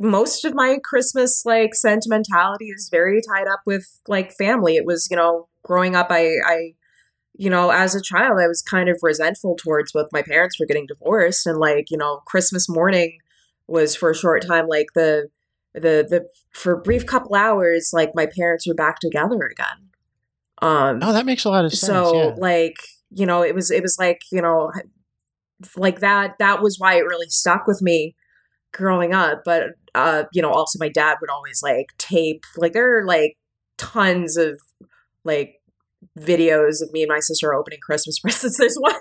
Most 0.00 0.44
of 0.44 0.54
my 0.54 0.78
Christmas 0.84 1.42
like 1.44 1.74
sentimentality 1.74 2.66
is 2.66 2.88
very 2.88 3.20
tied 3.20 3.48
up 3.48 3.62
with 3.66 3.84
like 4.06 4.32
family. 4.32 4.76
It 4.76 4.86
was 4.86 5.08
you 5.10 5.16
know 5.16 5.48
growing 5.62 5.96
up, 5.96 6.08
I 6.10 6.34
I 6.46 6.74
you 7.34 7.48
know, 7.48 7.70
as 7.70 7.94
a 7.94 8.02
child, 8.02 8.38
I 8.40 8.46
was 8.46 8.62
kind 8.62 8.88
of 8.88 8.98
resentful 9.02 9.56
towards 9.56 9.92
both 9.92 10.08
my 10.12 10.22
parents 10.22 10.56
for 10.56 10.66
getting 10.66 10.86
divorced 10.86 11.46
and 11.46 11.58
like, 11.58 11.90
you 11.90 11.96
know, 11.96 12.22
Christmas 12.26 12.68
morning 12.68 13.18
was 13.66 13.96
for 13.96 14.10
a 14.10 14.14
short 14.14 14.46
time 14.46 14.66
like 14.68 14.88
the 14.94 15.28
the 15.72 16.06
the 16.08 16.28
for 16.50 16.74
a 16.74 16.78
brief 16.78 17.06
couple 17.06 17.34
hours 17.34 17.92
like 17.94 18.10
my 18.14 18.26
parents 18.26 18.66
were 18.66 18.74
back 18.74 18.98
together 19.00 19.40
again. 19.50 19.88
Um 20.60 20.98
Oh, 21.02 21.12
that 21.12 21.24
makes 21.24 21.44
a 21.44 21.50
lot 21.50 21.64
of 21.64 21.72
sense. 21.72 21.86
so 21.90 22.14
yeah. 22.14 22.34
like, 22.36 22.76
you 23.10 23.24
know, 23.24 23.42
it 23.42 23.54
was 23.54 23.70
it 23.70 23.82
was 23.82 23.96
like, 23.98 24.20
you 24.30 24.42
know, 24.42 24.70
like 25.76 26.00
that 26.00 26.34
that 26.38 26.60
was 26.60 26.78
why 26.78 26.96
it 26.96 27.06
really 27.06 27.28
stuck 27.28 27.66
with 27.66 27.80
me 27.80 28.14
growing 28.72 29.14
up, 29.14 29.42
but 29.44 29.74
uh 29.94 30.24
you 30.32 30.42
know, 30.42 30.50
also 30.50 30.78
my 30.78 30.88
dad 30.88 31.16
would 31.20 31.30
always 31.30 31.62
like 31.62 31.96
tape 31.98 32.44
like 32.56 32.72
there 32.72 32.98
are 32.98 33.06
like 33.06 33.36
tons 33.76 34.36
of 34.36 34.60
like 35.24 35.60
videos 36.18 36.82
of 36.82 36.92
me 36.92 37.02
and 37.02 37.08
my 37.08 37.20
sister 37.20 37.54
opening 37.54 37.80
Christmas 37.80 38.18
presents. 38.20 38.58
There's 38.58 38.76
one 38.76 38.94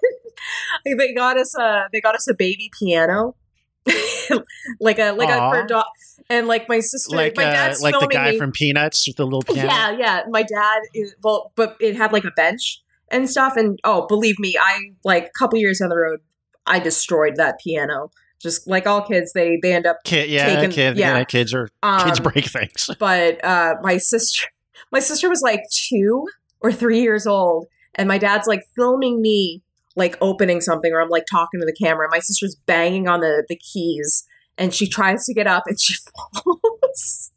they 0.86 1.14
got 1.14 1.38
us 1.38 1.56
a 1.58 1.88
they 1.92 2.02
got 2.02 2.16
us 2.16 2.28
a 2.28 2.34
baby 2.34 2.72
piano. 2.78 3.36
like 4.80 5.00
a 5.00 5.12
like 5.12 5.30
Aw. 5.30 5.52
a 5.52 5.62
for 5.62 5.68
dog 5.68 5.86
and 6.30 6.48
like 6.48 6.70
my 6.70 6.80
sister 6.80 7.16
like 7.16 7.36
my 7.36 7.46
uh, 7.46 7.52
dad's 7.52 7.82
like 7.82 8.00
the 8.00 8.08
guy 8.08 8.32
me. 8.32 8.38
from 8.38 8.52
Peanuts 8.52 9.08
with 9.08 9.18
the 9.18 9.26
little 9.26 9.42
piano. 9.54 9.68
Yeah, 9.68 9.92
yeah. 9.92 10.24
My 10.30 10.44
dad 10.44 10.82
is 10.94 11.16
well, 11.24 11.52
but 11.56 11.76
it 11.80 11.96
had 11.96 12.14
like 12.14 12.24
a 12.24 12.32
bench 12.32 12.82
and 13.10 13.30
stuff. 13.30 13.58
And 13.58 13.80
oh, 13.84 14.08
believe 14.08 14.40
me, 14.40 14.56
I 14.60 14.80
like 15.04 15.26
a 15.26 15.32
couple 15.38 15.60
years 15.60 15.80
down 15.80 15.90
the 15.90 15.98
road, 15.98 16.22
I 16.66 16.80
destroyed 16.80 17.36
that 17.36 17.60
piano. 17.60 18.12
Just 18.42 18.68
like 18.68 18.88
all 18.88 19.02
kids, 19.02 19.34
they 19.34 19.60
they 19.62 19.74
end 19.74 19.86
up 19.86 19.98
Kid, 20.04 20.30
yeah, 20.30 20.56
taking- 20.56 20.72
kid, 20.72 20.98
yeah. 20.98 21.24
kids 21.24 21.54
are 21.54 21.68
kids 22.04 22.20
Um, 22.20 22.24
break 22.24 22.46
things. 22.46 22.90
but 23.00 23.44
uh 23.46 23.76
my 23.82 23.98
sister 23.98 24.48
my 24.92 25.00
sister 25.00 25.30
was 25.30 25.42
like 25.42 25.62
two 25.72 26.28
or 26.60 26.72
three 26.72 27.02
years 27.02 27.26
old 27.28 27.68
and 27.96 28.08
my 28.08 28.18
dad's 28.18 28.48
like 28.48 28.64
filming 28.76 29.22
me 29.22 29.62
like 29.96 30.18
opening 30.22 30.62
something 30.62 30.92
or 30.94 31.02
i'm 31.02 31.10
like 31.10 31.26
talking 31.30 31.60
to 31.60 31.66
the 31.66 31.74
camera 31.74 32.08
my 32.12 32.20
sister's 32.20 32.56
banging 32.66 33.08
on 33.08 33.20
the 33.20 33.44
the 33.50 33.56
keys 33.58 34.26
and 34.58 34.74
she 34.74 34.88
tries 34.88 35.26
to 35.26 35.34
get 35.34 35.48
up 35.48 35.64
and 35.68 35.80
she 35.80 35.94
falls 36.34 37.32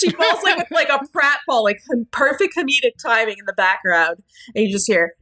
she 0.00 0.10
falls 0.10 0.42
like 0.44 0.56
with 0.56 0.66
like 0.70 0.88
a 0.88 1.00
pratfall 1.16 1.62
like 1.64 1.78
perfect 2.10 2.54
comedic 2.56 2.92
timing 3.02 3.36
in 3.38 3.44
the 3.46 3.52
background 3.54 4.22
and 4.54 4.64
you 4.64 4.70
just 4.72 4.86
hear 4.86 5.14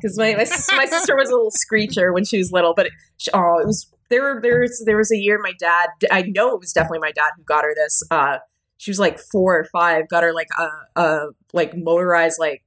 because 0.00 0.18
my 0.18 0.34
my 0.34 0.44
sister, 0.44 0.76
my 0.76 0.86
sister 0.86 1.16
was 1.16 1.28
a 1.28 1.34
little 1.34 1.50
screecher 1.50 2.12
when 2.12 2.24
she 2.24 2.38
was 2.38 2.52
little, 2.52 2.74
but 2.74 2.86
it, 2.86 2.92
she, 3.16 3.30
oh, 3.32 3.58
it 3.58 3.66
was 3.66 3.90
there. 4.08 4.40
There 4.40 4.60
was 4.60 4.82
there 4.86 4.96
was 4.96 5.12
a 5.12 5.16
year 5.16 5.38
my 5.42 5.52
dad. 5.58 5.88
I 6.10 6.22
know 6.22 6.54
it 6.54 6.60
was 6.60 6.72
definitely 6.72 7.00
my 7.00 7.12
dad 7.12 7.30
who 7.36 7.42
got 7.44 7.64
her 7.64 7.74
this. 7.74 8.02
Uh, 8.10 8.38
she 8.76 8.90
was 8.90 8.98
like 8.98 9.18
four 9.18 9.58
or 9.58 9.64
five. 9.64 10.08
Got 10.08 10.22
her 10.22 10.32
like 10.32 10.48
a, 10.58 11.00
a 11.00 11.26
like 11.52 11.76
motorized 11.76 12.38
like 12.38 12.62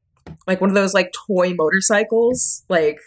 like 0.47 0.61
one 0.61 0.69
of 0.69 0.75
those 0.75 0.93
like 0.93 1.13
toy 1.27 1.53
motorcycles, 1.53 2.63
like 2.69 2.99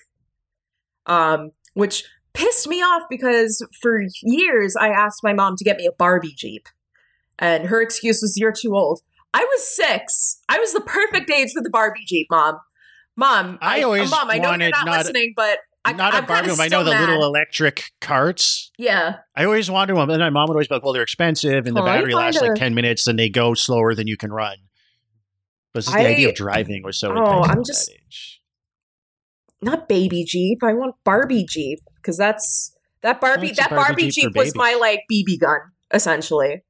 um, 1.06 1.50
which 1.74 2.04
pissed 2.32 2.66
me 2.66 2.82
off 2.82 3.02
because 3.08 3.64
for 3.80 4.02
years 4.22 4.76
I 4.76 4.88
asked 4.88 5.22
my 5.22 5.32
mom 5.32 5.56
to 5.56 5.64
get 5.64 5.76
me 5.76 5.86
a 5.86 5.92
Barbie 5.92 6.34
Jeep, 6.36 6.68
and 7.38 7.66
her 7.66 7.80
excuse 7.80 8.20
was 8.22 8.36
you're 8.36 8.52
too 8.52 8.74
old. 8.74 9.00
I 9.32 9.44
was 9.44 9.76
six. 9.76 10.40
I 10.48 10.58
was 10.58 10.72
the 10.72 10.80
perfect 10.80 11.30
age 11.30 11.52
for 11.52 11.62
the 11.62 11.70
Barbie 11.70 12.04
Jeep, 12.06 12.28
mom. 12.30 12.58
Mom, 13.16 13.58
I 13.62 13.82
always 13.82 14.10
mom, 14.10 14.28
I 14.30 14.38
know 14.38 14.42
you're 14.42 14.50
wanted 14.50 14.70
not, 14.72 14.86
not- 14.86 14.98
listening, 14.98 15.32
but 15.36 15.58
I, 15.86 15.92
Not 15.92 16.14
I'm 16.14 16.24
a 16.24 16.26
Barbie, 16.26 16.50
I 16.50 16.54
know 16.54 16.66
still 16.66 16.84
the 16.84 16.90
little 16.98 17.22
electric 17.24 17.92
carts. 18.00 18.70
Yeah, 18.78 19.16
I 19.36 19.44
always 19.44 19.70
wanted 19.70 19.92
one, 19.94 20.08
and 20.10 20.18
my 20.18 20.30
mom 20.30 20.48
would 20.48 20.54
always 20.54 20.66
be 20.66 20.74
like, 20.76 20.82
"Well, 20.82 20.94
they're 20.94 21.02
expensive, 21.02 21.66
and 21.66 21.76
the 21.76 21.82
Oh, 21.82 21.84
I 21.84 21.96
battery 21.98 22.14
lasts 22.14 22.40
find 22.40 22.50
like 22.52 22.58
ten 22.58 22.74
minutes, 22.74 23.06
and 23.06 23.18
they 23.18 23.28
go 23.28 23.52
slower 23.52 23.94
than 23.94 24.06
you 24.06 24.16
can 24.16 24.32
run." 24.32 24.56
But 25.74 25.80
it's 25.80 25.88
just 25.88 25.98
the 25.98 26.06
idea 26.06 26.30
of 26.30 26.34
driving 26.36 26.82
was 26.82 26.98
so. 26.98 27.12
oh, 27.14 27.42
I'm 27.42 27.62
just 27.64 27.86
that 27.88 27.96
age. 27.96 28.40
not 29.60 29.86
baby 29.88 30.24
Jeep. 30.24 30.64
I 30.64 30.72
want 30.72 30.94
Barbie 31.04 31.44
Jeep 31.46 31.80
because 31.96 32.16
that's 32.16 32.74
that 33.02 33.20
Barbie. 33.20 33.50
That 33.52 33.68
Barbie 33.68 33.84
Barbie, 33.88 34.02
Jeep 34.10 34.14
Jeep, 34.32 34.36
was 34.36 34.56
my 34.56 34.74
like 34.80 35.02
BB 35.12 35.38
gun 35.38 35.58
essentially. 35.92 36.62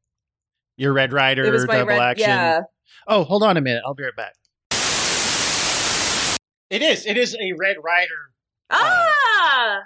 your 0.77 0.93
Red 0.93 1.13
Ryder 1.13 1.45
It 1.45 1.53
was 1.53 1.69
my 1.69 1.75
double 1.77 1.89
red- 1.91 2.01
action. 2.01 2.29
yeah. 2.29 2.61
Oh, 3.07 3.23
hold 3.23 3.45
on 3.45 3.57
a 3.57 3.61
minute. 3.61 3.83
I'll 3.87 3.95
be 3.95 4.03
right 4.03 4.17
back. 4.17 4.35
It 6.71 6.83
is. 6.83 7.07
It 7.07 7.17
is 7.17 7.35
a 7.41 7.53
Red 7.59 7.77
Ryder. 7.83 8.31
Ah, 8.71 9.81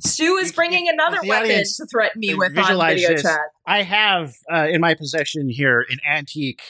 Stu 0.00 0.36
is 0.36 0.52
bringing 0.52 0.88
another 0.88 1.18
the 1.22 1.28
weapon 1.28 1.50
audience 1.50 1.76
to 1.76 1.86
threaten 1.86 2.20
me 2.20 2.34
with 2.34 2.56
on 2.58 2.86
video 2.88 3.10
this. 3.10 3.22
chat. 3.22 3.38
I 3.66 3.82
have 3.82 4.34
uh, 4.52 4.66
in 4.70 4.80
my 4.80 4.94
possession 4.94 5.48
here 5.48 5.86
an 5.88 5.98
antique 6.08 6.62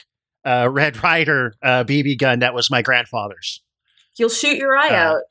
uh, 0.44 0.68
Red 0.70 1.02
Ryder 1.02 1.54
uh, 1.62 1.84
BB 1.84 2.18
gun 2.18 2.40
that 2.40 2.54
was 2.54 2.70
my 2.70 2.82
grandfather's. 2.82 3.62
You'll 4.16 4.28
shoot 4.28 4.58
your 4.58 4.76
eye 4.76 4.88
Uh, 4.90 4.94
out. 5.14 5.22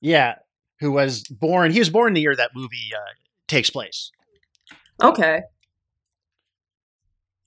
Yeah, 0.00 0.36
who 0.78 0.92
was 0.92 1.24
born? 1.24 1.72
He 1.72 1.78
was 1.80 1.90
born 1.90 2.14
the 2.14 2.20
year 2.22 2.34
that 2.36 2.52
movie 2.54 2.90
uh, 2.96 3.00
takes 3.48 3.68
place. 3.68 4.10
Okay. 5.02 5.42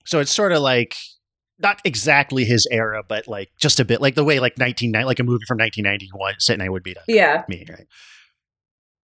So 0.04 0.20
it's 0.20 0.30
sort 0.30 0.52
of 0.52 0.60
like 0.60 0.94
not 1.64 1.80
exactly 1.84 2.44
his 2.44 2.68
era, 2.70 3.02
but 3.06 3.26
like 3.26 3.50
just 3.58 3.80
a 3.80 3.84
bit 3.84 4.00
like 4.00 4.14
the 4.14 4.22
way 4.22 4.36
like 4.38 4.52
1990, 4.58 5.04
like 5.04 5.18
a 5.18 5.24
movie 5.24 5.44
from 5.48 5.58
1991 5.58 6.34
set 6.38 6.58
night 6.58 6.70
would 6.70 6.84
be 6.84 6.94
to 6.94 7.00
Yeah. 7.08 7.42
me, 7.48 7.66
right? 7.68 7.86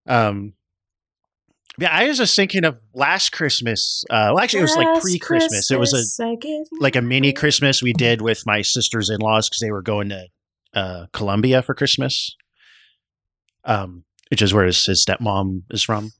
Um, 0.06 0.52
yeah, 1.78 1.88
I 1.90 2.06
was 2.08 2.18
just 2.18 2.36
thinking 2.36 2.64
of 2.64 2.78
last 2.94 3.30
Christmas. 3.32 4.04
Uh, 4.10 4.30
well, 4.34 4.40
actually, 4.40 4.60
it 4.60 4.62
was 4.62 4.76
like 4.76 5.00
pre-Christmas. 5.00 5.70
It 5.70 5.78
was 5.78 5.90
Christmas, 5.92 6.20
I 6.20 6.32
a 6.46 6.64
like 6.82 6.96
a 6.96 7.00
mini 7.02 7.32
Christmas 7.32 7.82
we 7.82 7.92
did 7.92 8.20
with 8.20 8.42
my 8.44 8.60
sisters 8.62 9.08
in 9.08 9.20
laws 9.20 9.48
because 9.48 9.60
they 9.60 9.70
were 9.70 9.82
going 9.82 10.10
to 10.10 10.26
uh, 10.74 11.06
Colombia 11.12 11.62
for 11.62 11.74
Christmas, 11.74 12.36
um, 13.64 14.04
which 14.30 14.42
is 14.42 14.52
where 14.52 14.66
his, 14.66 14.84
his 14.84 15.04
stepmom 15.04 15.62
is 15.70 15.82
from. 15.82 16.10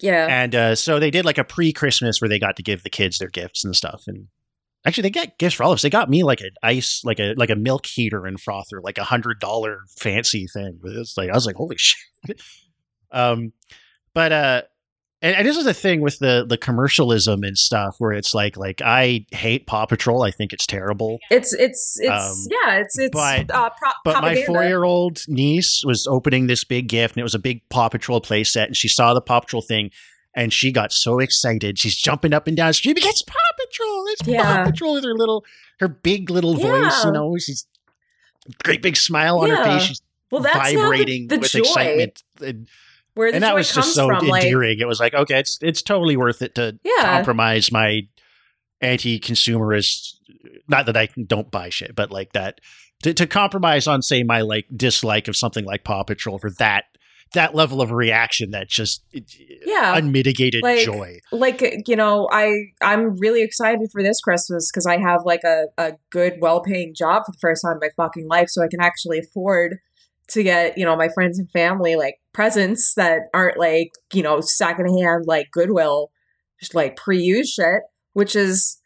Yeah. 0.00 0.26
And 0.30 0.54
uh, 0.54 0.74
so 0.74 0.98
they 0.98 1.10
did 1.10 1.24
like 1.24 1.38
a 1.38 1.44
pre 1.44 1.72
Christmas 1.72 2.20
where 2.20 2.28
they 2.28 2.38
got 2.38 2.56
to 2.56 2.62
give 2.62 2.82
the 2.82 2.90
kids 2.90 3.18
their 3.18 3.28
gifts 3.28 3.64
and 3.64 3.74
stuff. 3.76 4.04
And 4.06 4.28
actually, 4.86 5.02
they 5.02 5.10
got 5.10 5.38
gifts 5.38 5.54
for 5.56 5.64
all 5.64 5.72
of 5.72 5.76
us. 5.76 5.82
They 5.82 5.90
got 5.90 6.10
me 6.10 6.22
like 6.24 6.40
an 6.40 6.50
ice, 6.62 7.02
like 7.04 7.18
a 7.20 7.34
like 7.36 7.50
a 7.50 7.56
milk 7.56 7.86
heater 7.86 8.26
and 8.26 8.40
frother, 8.40 8.80
like 8.82 8.98
a 8.98 9.04
hundred 9.04 9.40
dollar 9.40 9.80
fancy 9.98 10.46
thing. 10.46 10.80
It's 10.84 11.16
like 11.16 11.30
I 11.30 11.34
was 11.34 11.46
like, 11.46 11.56
holy 11.56 11.76
shit. 11.78 12.40
um, 13.10 13.52
but 14.14 14.32
uh, 14.32 14.62
and, 15.22 15.36
and 15.36 15.48
this 15.48 15.56
is 15.56 15.64
the 15.64 15.74
thing 15.74 16.00
with 16.00 16.18
the 16.18 16.44
the 16.46 16.58
commercialism 16.58 17.44
and 17.44 17.56
stuff 17.56 17.96
where 17.98 18.12
it's 18.12 18.34
like 18.34 18.56
like 18.56 18.82
I 18.82 19.24
hate 19.32 19.66
Paw 19.66 19.86
Patrol. 19.86 20.22
I 20.22 20.30
think 20.30 20.52
it's 20.52 20.66
terrible. 20.66 21.18
It's 21.30 21.52
it's 21.54 21.96
it's 22.00 22.46
Um, 22.46 22.48
yeah. 22.50 22.76
It's 22.80 22.98
it's 22.98 23.10
but- 23.14 23.50
uh, 23.50 23.70
pro- 23.70 23.90
But 24.04 24.20
my 24.22 24.42
four 24.44 24.64
year 24.64 24.84
old 24.84 25.22
niece 25.28 25.82
was 25.84 26.06
opening 26.06 26.46
this 26.46 26.64
big 26.64 26.88
gift, 26.88 27.14
and 27.16 27.20
it 27.20 27.24
was 27.24 27.34
a 27.34 27.38
big 27.38 27.66
Paw 27.70 27.88
Patrol 27.88 28.20
play 28.20 28.44
set, 28.44 28.68
and 28.68 28.76
she 28.76 28.88
saw 28.88 29.14
the 29.14 29.20
Paw 29.22 29.40
Patrol 29.40 29.62
thing, 29.62 29.90
and 30.36 30.52
she 30.52 30.72
got 30.72 30.92
so 30.92 31.18
excited. 31.20 31.78
She's 31.78 31.96
jumping 31.96 32.32
up 32.32 32.46
and 32.46 32.56
down, 32.56 32.72
screaming, 32.72 33.02
"It's 33.06 33.22
Paw 33.22 33.34
Patrol! 33.58 34.04
It's 34.08 34.26
Yeah. 34.26 34.42
Paw 34.64 34.70
Patrol!" 34.70 34.94
With 34.94 35.04
her 35.04 35.14
little, 35.14 35.44
her 35.80 35.88
big 35.88 36.30
little 36.30 36.54
voice, 36.54 36.64
Yeah. 37.02 37.06
you 37.06 37.12
know, 37.12 37.36
she's 37.38 37.66
great 38.62 38.82
big 38.82 38.96
smile 38.96 39.38
on 39.38 39.50
her 39.50 39.64
face. 39.64 39.82
She's 39.84 40.02
Well, 40.30 40.42
that's 40.42 40.56
now 40.56 40.64
the- 40.70 40.76
vibrating 40.76 41.28
the 41.28 41.38
with 41.38 41.50
joy. 41.52 41.60
excitement. 41.60 42.22
And, 42.44 42.68
Where 43.14 43.30
the 43.30 43.36
and 43.36 43.42
that 43.44 43.50
joy 43.50 43.54
was 43.56 43.72
comes 43.72 43.86
just 43.86 43.94
so 43.96 44.08
from, 44.08 44.26
like- 44.26 44.42
endearing. 44.44 44.80
it 44.80 44.88
was 44.88 44.98
like, 45.00 45.14
okay, 45.14 45.38
it's 45.38 45.58
it's 45.62 45.82
totally 45.82 46.16
worth 46.16 46.42
it 46.42 46.54
to 46.56 46.78
Yeah. 46.84 47.02
compromise 47.02 47.70
my 47.70 48.02
anti-consumerist. 48.80 50.14
Not 50.68 50.86
that 50.86 50.96
I 50.96 51.08
don't 51.26 51.50
buy 51.50 51.68
shit, 51.68 51.94
but 51.94 52.10
like 52.10 52.32
that 52.32 52.60
to, 53.02 53.12
to 53.14 53.26
compromise 53.26 53.86
on, 53.86 54.02
say, 54.02 54.22
my 54.22 54.40
like 54.40 54.66
dislike 54.74 55.28
of 55.28 55.36
something 55.36 55.64
like 55.64 55.84
Paw 55.84 56.02
Patrol 56.04 56.38
for 56.38 56.50
that 56.58 56.84
that 57.34 57.54
level 57.54 57.80
of 57.80 57.92
reaction 57.92 58.50
that 58.50 58.68
just 58.68 59.02
eh, 59.14 59.20
yeah 59.64 59.96
unmitigated 59.96 60.62
like, 60.62 60.84
joy. 60.84 61.18
like 61.30 61.62
you 61.86 61.96
know 61.96 62.28
i 62.32 62.52
i'm 62.80 63.16
really 63.18 63.42
excited 63.42 63.88
for 63.92 64.02
this 64.02 64.20
christmas 64.20 64.70
because 64.70 64.86
i 64.86 64.96
have 64.96 65.20
like 65.24 65.44
a, 65.44 65.66
a 65.78 65.92
good 66.10 66.34
well-paying 66.40 66.94
job 66.96 67.22
for 67.26 67.32
the 67.32 67.38
first 67.40 67.62
time 67.62 67.74
in 67.74 67.80
my 67.80 67.90
fucking 67.96 68.26
life 68.28 68.48
so 68.48 68.62
i 68.62 68.68
can 68.68 68.80
actually 68.80 69.18
afford 69.18 69.76
to 70.28 70.42
get 70.42 70.76
you 70.78 70.84
know 70.84 70.96
my 70.96 71.08
friends 71.08 71.38
and 71.38 71.50
family 71.50 71.96
like 71.96 72.16
presents 72.32 72.94
that 72.94 73.22
aren't 73.34 73.58
like 73.58 73.90
you 74.12 74.22
know 74.22 74.40
secondhand 74.40 75.24
like 75.26 75.48
goodwill 75.52 76.10
just 76.60 76.74
like 76.74 76.96
pre-used 76.96 77.52
shit 77.52 77.82
which 78.14 78.34
is 78.34 78.78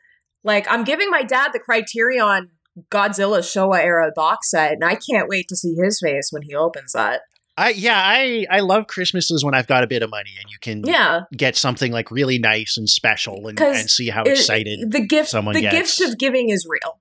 Like 0.42 0.66
I'm 0.68 0.84
giving 0.84 1.10
my 1.10 1.22
dad 1.22 1.50
the 1.52 1.60
Criterion 1.60 2.50
Godzilla 2.90 3.40
Showa 3.40 3.78
era 3.78 4.10
box 4.14 4.50
set, 4.50 4.72
and 4.72 4.84
I 4.84 4.96
can't 4.96 5.28
wait 5.28 5.46
to 5.48 5.56
see 5.56 5.74
his 5.74 6.00
face 6.00 6.28
when 6.30 6.42
he 6.42 6.54
opens 6.54 6.92
that. 6.92 7.22
I 7.58 7.68
yeah, 7.70 8.00
I 8.00 8.46
I 8.50 8.60
love 8.60 8.86
Christmases 8.86 9.44
when 9.44 9.54
I've 9.54 9.66
got 9.66 9.82
a 9.84 9.86
bit 9.86 10.02
of 10.02 10.10
money 10.10 10.30
and 10.40 10.50
you 10.50 10.58
can 10.60 10.82
Yeah. 10.86 11.22
get 11.36 11.56
something 11.56 11.92
like 11.92 12.10
really 12.10 12.38
nice 12.38 12.76
and 12.78 12.88
special 12.88 13.48
and, 13.48 13.60
and 13.60 13.90
see 13.90 14.08
how 14.10 14.22
it- 14.22 14.28
excited 14.32 14.90
the 14.92 15.06
gift 15.06 15.28
someone 15.30 15.54
the 15.54 15.62
gets. 15.62 15.98
gift 15.98 16.10
of 16.12 16.18
giving 16.18 16.50
is 16.50 16.66
real. 16.68 17.00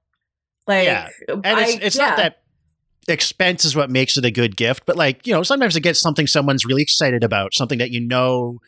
Like 0.67 0.85
yeah, 0.85 1.09
and 1.29 1.59
it's 1.59 1.77
it's 1.81 1.97
yeah. 1.97 2.07
not 2.07 2.17
that 2.17 2.37
expense 3.07 3.63
is 3.63 3.75
what 3.75 3.89
makes 3.89 4.17
it 4.17 4.25
a 4.25 4.31
good 4.31 4.57
gift, 4.57 4.83
but 4.85 4.95
like 4.97 5.25
you 5.25 5.33
know, 5.33 5.43
sometimes 5.43 5.75
it 5.75 5.81
gets 5.81 5.99
something 6.01 6.27
someone's 6.27 6.65
really 6.65 6.81
excited 6.81 7.23
about, 7.23 7.53
something 7.53 7.77
that 7.79 7.91
you 7.91 8.01
know 8.05 8.59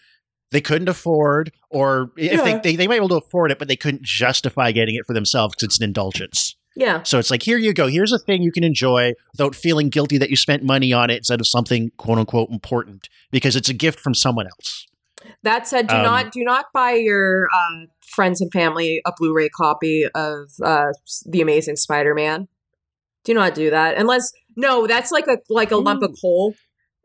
they 0.52 0.62
couldn't 0.62 0.88
afford, 0.90 1.52
or 1.70 2.12
if 2.18 2.32
Yeah. 2.34 2.44
they, 2.44 2.60
they 2.60 2.76
they 2.78 2.88
might 2.88 2.94
be 2.96 2.98
able 2.98 3.10
to 3.10 3.18
afford 3.18 3.52
it, 3.52 3.60
but 3.60 3.68
they 3.68 3.76
couldn't 3.76 4.04
justify 4.04 4.72
getting 4.72 4.96
it 4.96 5.06
for 5.06 5.14
themselves 5.14 5.56
because 5.56 5.66
it's 5.66 5.78
an 5.80 5.84
indulgence. 5.86 6.56
Yeah. 6.76 7.04
So 7.04 7.20
it's 7.20 7.32
like, 7.32 7.44
here 7.44 7.58
you 7.58 7.74
go. 7.74 7.88
Here's 7.88 8.12
a 8.12 8.20
thing 8.20 8.42
you 8.42 8.52
can 8.52 8.64
enjoy 8.64 9.14
without 9.34 9.56
feeling 9.56 9.90
guilty 9.90 10.18
that 10.18 10.30
you 10.30 10.36
spent 10.36 10.64
money 10.64 10.94
on 10.94 11.10
it 11.10 11.18
instead 11.18 11.40
of 11.40 11.48
something 11.48 11.92
quote 11.98 12.18
unquote 12.18 12.50
important 12.50 13.10
because 13.32 13.56
it's 13.56 13.70
a 13.70 13.74
gift 13.74 14.00
from 14.00 14.14
someone 14.14 14.46
else. 14.48 14.86
That 15.44 15.68
said, 15.68 15.88
do 15.88 15.96
Um, 15.96 16.04
not 16.04 16.32
do 16.32 16.44
not 16.44 16.66
buy 16.74 16.94
your 16.94 17.48
uh, 17.54 17.86
friends 18.02 18.40
and 18.40 18.52
family 18.52 19.02
a 19.06 19.12
Blu-ray 19.18 19.50
copy 19.50 20.06
of 20.16 20.52
uh, 20.64 20.94
the 21.26 21.42
Amazing 21.42 21.76
Spider-Man. 21.76 22.48
Do 23.26 23.34
not 23.34 23.54
do 23.54 23.70
that 23.70 23.98
unless 23.98 24.32
no, 24.56 24.88
that's 24.88 25.12
like 25.12 25.28
a 25.28 25.38
like 25.50 25.72
a 25.72 25.78
lump 25.78 26.04
of 26.04 26.16
coal 26.22 26.56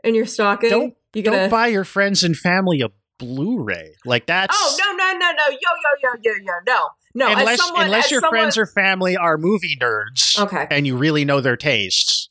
in 0.04 0.14
your 0.14 0.26
stocking. 0.26 0.70
Don't 0.70 0.94
you 1.14 1.22
don't 1.22 1.50
buy 1.50 1.66
your 1.68 1.84
friends 1.84 2.22
and 2.22 2.36
family 2.36 2.80
a 2.80 2.88
Blu-ray 3.18 3.94
like 4.04 4.26
that's 4.26 4.56
Oh 4.58 4.76
no 4.78 4.92
no 4.92 5.12
no 5.12 5.30
no 5.32 5.48
yo 5.48 5.56
yo 5.60 5.90
yo 6.02 6.10
yo 6.22 6.32
yo 6.42 6.52
no 6.66 6.88
no 7.14 7.28
unless 7.32 7.58
someone- 7.64 7.84
unless 7.86 8.10
your 8.10 8.20
someone- 8.20 8.40
friends 8.40 8.58
or 8.58 8.66
family 8.66 9.16
are 9.16 9.38
movie 9.38 9.76
nerds, 9.80 10.38
Okay. 10.38 10.66
and 10.70 10.86
you 10.86 10.96
really 10.96 11.24
know 11.24 11.40
their 11.40 11.56
tastes. 11.56 12.28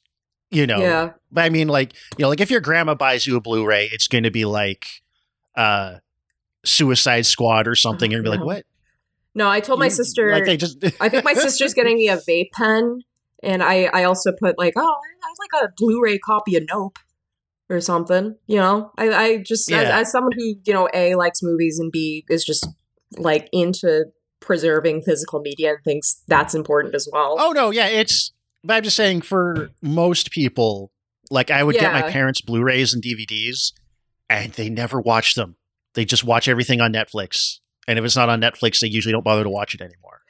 You 0.51 0.67
know, 0.67 0.77
Yeah. 0.79 1.09
But 1.31 1.45
I 1.45 1.49
mean, 1.49 1.67
like 1.67 1.93
you 2.17 2.23
know, 2.23 2.29
like 2.29 2.39
if 2.41 2.51
your 2.51 2.61
grandma 2.61 2.93
buys 2.93 3.25
you 3.25 3.35
a 3.37 3.41
Blu-ray, 3.41 3.89
it's 3.91 4.07
going 4.07 4.23
to 4.23 4.29
be 4.31 4.45
like 4.45 4.85
uh 5.55 5.95
Suicide 6.65 7.25
Squad 7.25 7.67
or 7.67 7.75
something. 7.75 8.11
You're 8.11 8.21
gonna 8.21 8.35
be 8.35 8.37
like, 8.39 8.45
what? 8.45 8.65
No, 9.35 9.49
I 9.49 9.59
told 9.61 9.79
my 9.79 9.87
sister. 9.87 10.31
like 10.31 10.45
they 10.45 10.57
just- 10.57 10.77
I 11.01 11.09
think 11.09 11.23
my 11.25 11.33
sister's 11.33 11.73
getting 11.73 11.97
me 11.97 12.07
a 12.07 12.17
vape 12.29 12.51
pen, 12.53 13.01
and 13.41 13.63
I 13.63 13.85
I 13.85 14.03
also 14.03 14.31
put 14.31 14.57
like, 14.59 14.73
oh, 14.77 14.81
I, 14.81 15.27
I 15.27 15.33
like 15.39 15.63
a 15.63 15.73
Blu-ray 15.75 16.19
copy 16.19 16.55
of 16.55 16.63
Nope 16.69 16.99
or 17.69 17.81
something. 17.81 18.35
You 18.47 18.57
know, 18.57 18.91
I 18.97 19.09
I 19.11 19.37
just 19.37 19.71
as, 19.71 19.89
as 19.89 20.11
someone 20.11 20.33
who 20.33 20.53
you 20.63 20.73
know 20.73 20.87
a 20.93 21.15
likes 21.15 21.41
movies 21.41 21.79
and 21.79 21.91
b 21.91 22.25
is 22.29 22.45
just 22.45 22.67
like 23.17 23.49
into 23.51 24.05
preserving 24.43 25.01
physical 25.01 25.39
media 25.39 25.71
and 25.71 25.83
thinks 25.83 26.21
that's 26.27 26.53
important 26.53 26.93
as 26.93 27.07
well. 27.11 27.37
Oh 27.39 27.51
no, 27.51 27.71
yeah, 27.71 27.87
it's. 27.87 28.31
But 28.63 28.75
I'm 28.75 28.83
just 28.83 28.95
saying, 28.95 29.21
for 29.21 29.71
most 29.81 30.31
people, 30.31 30.91
like 31.29 31.51
I 31.51 31.63
would 31.63 31.75
get 31.75 31.91
my 31.91 32.09
parents' 32.09 32.41
Blu-rays 32.41 32.93
and 32.93 33.03
DVDs, 33.03 33.73
and 34.29 34.53
they 34.53 34.69
never 34.69 35.01
watch 35.01 35.35
them. 35.35 35.57
They 35.95 36.05
just 36.05 36.23
watch 36.23 36.47
everything 36.47 36.79
on 36.79 36.93
Netflix, 36.93 37.59
and 37.87 37.99
if 37.99 38.05
it's 38.05 38.15
not 38.15 38.29
on 38.29 38.39
Netflix, 38.39 38.79
they 38.79 38.87
usually 38.87 39.11
don't 39.11 39.25
bother 39.25 39.43
to 39.43 39.49
watch 39.49 39.75
it 39.75 39.81
anymore. 39.81 40.21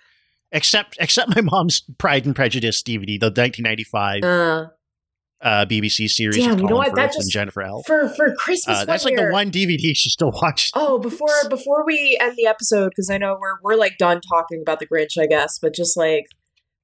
Except, 0.52 0.98
except 1.00 1.36
my 1.36 1.42
mom's 1.42 1.82
Pride 1.98 2.26
and 2.26 2.36
Prejudice 2.36 2.82
DVD, 2.84 3.20
the 3.20 3.28
1995 3.28 4.24
Uh, 4.24 4.68
uh, 5.44 5.66
BBC 5.66 6.10
series 6.10 6.38
damn, 6.38 6.58
you 6.58 6.68
know 6.68 6.78
what? 6.78 6.96
That 6.96 7.10
Firth 7.10 7.16
and 7.16 7.22
just 7.24 7.32
Jennifer 7.32 7.62
L. 7.62 7.84
for 7.86 8.10
for 8.10 8.34
Christmas. 8.36 8.80
Uh, 8.80 8.86
that's 8.86 9.04
like 9.06 9.18
the 9.18 9.30
one 9.30 9.52
DVD 9.52 9.96
she 9.96 10.10
still 10.10 10.32
watches. 10.32 10.72
Oh, 10.74 10.98
before 10.98 11.28
before 11.50 11.86
we 11.86 12.18
end 12.22 12.36
the 12.38 12.48
episode, 12.48 12.90
because 12.90 13.10
I 13.10 13.18
know 13.18 13.38
we're 13.40 13.60
we're 13.62 13.78
like 13.78 13.98
done 13.98 14.22
talking 14.22 14.62
about 14.62 14.80
the 14.80 14.88
Grinch, 14.88 15.22
I 15.22 15.28
guess, 15.28 15.60
but 15.62 15.76
just 15.76 15.98
like 15.98 16.26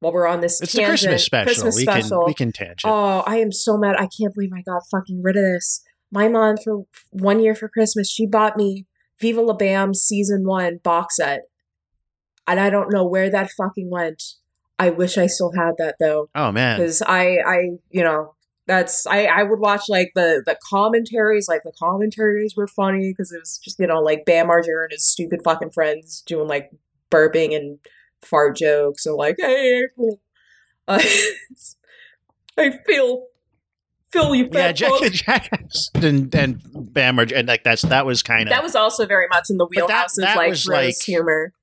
while 0.01 0.13
we're 0.13 0.27
on 0.27 0.41
this 0.41 0.61
It's 0.61 0.73
tangent, 0.73 0.89
Christmas 0.89 1.25
special. 1.25 1.45
Christmas 1.45 1.75
we 1.77 1.85
can 1.85 2.01
special. 2.01 2.25
we 2.25 2.33
can 2.33 2.51
tangent. 2.51 2.81
Oh, 2.85 3.23
I 3.25 3.37
am 3.37 3.51
so 3.51 3.77
mad. 3.77 3.95
I 3.97 4.07
can't 4.07 4.33
believe 4.33 4.51
I 4.53 4.61
got 4.61 4.83
fucking 4.91 5.21
rid 5.23 5.37
of 5.37 5.43
this. 5.43 5.81
My 6.11 6.27
mom 6.27 6.57
for 6.57 6.83
one 7.11 7.39
year 7.41 7.55
for 7.55 7.69
Christmas, 7.69 8.09
she 8.09 8.25
bought 8.25 8.57
me 8.57 8.85
Viva 9.19 9.41
La 9.41 9.53
Bam 9.53 9.93
season 9.93 10.45
one 10.45 10.79
box 10.83 11.17
set. 11.17 11.41
And 12.47 12.59
I 12.59 12.69
don't 12.69 12.91
know 12.91 13.05
where 13.05 13.29
that 13.29 13.51
fucking 13.51 13.89
went. 13.91 14.23
I 14.79 14.89
wish 14.89 15.17
I 15.17 15.27
still 15.27 15.51
had 15.51 15.73
that 15.77 15.95
though. 15.99 16.29
Oh, 16.33 16.51
man. 16.51 16.79
Because 16.79 17.01
I 17.01 17.37
I 17.45 17.57
you 17.89 18.03
know, 18.03 18.35
that's 18.69 19.07
I 19.07 19.25
I 19.25 19.43
would 19.43 19.59
watch 19.59 19.81
like 19.89 20.11
the 20.13 20.43
the 20.45 20.55
commentaries, 20.69 21.47
like 21.49 21.63
the 21.63 21.73
commentaries 21.77 22.55
were 22.55 22.67
funny 22.67 23.11
because 23.11 23.31
it 23.31 23.39
was 23.39 23.57
just, 23.57 23.79
you 23.79 23.87
know, 23.87 23.99
like 23.99 24.25
Bam 24.25 24.47
Margera 24.47 24.83
and 24.83 24.91
his 24.91 25.03
stupid 25.03 25.41
fucking 25.43 25.71
friends 25.71 26.21
doing 26.27 26.47
like 26.47 26.69
burping 27.11 27.55
and 27.55 27.79
fart 28.21 28.55
jokes 28.55 29.05
and 29.07 29.15
like, 29.15 29.37
hey 29.39 29.83
April. 29.83 30.21
Uh, 30.87 31.01
I 32.57 32.77
feel 32.85 33.25
feel 34.11 34.35
you 34.35 34.47
yeah, 34.51 34.71
Jack. 34.71 34.91
Jack 35.11 35.49
and 35.95 36.33
and 36.35 36.61
Bam 36.93 37.17
and 37.17 37.47
like 37.47 37.63
that's 37.63 37.81
that 37.81 38.05
was 38.05 38.21
kind 38.21 38.43
of 38.43 38.49
That 38.49 38.63
was 38.63 38.75
also 38.75 39.07
very 39.07 39.27
much 39.29 39.49
in 39.49 39.57
the 39.57 39.65
But 39.65 39.87
that- 39.87 39.87
wheelhouse 39.87 40.15
that 40.17 40.29
of 40.31 40.35
like 40.37 40.49
gross 40.51 40.67
like- 40.67 40.95
humor. 41.01 41.53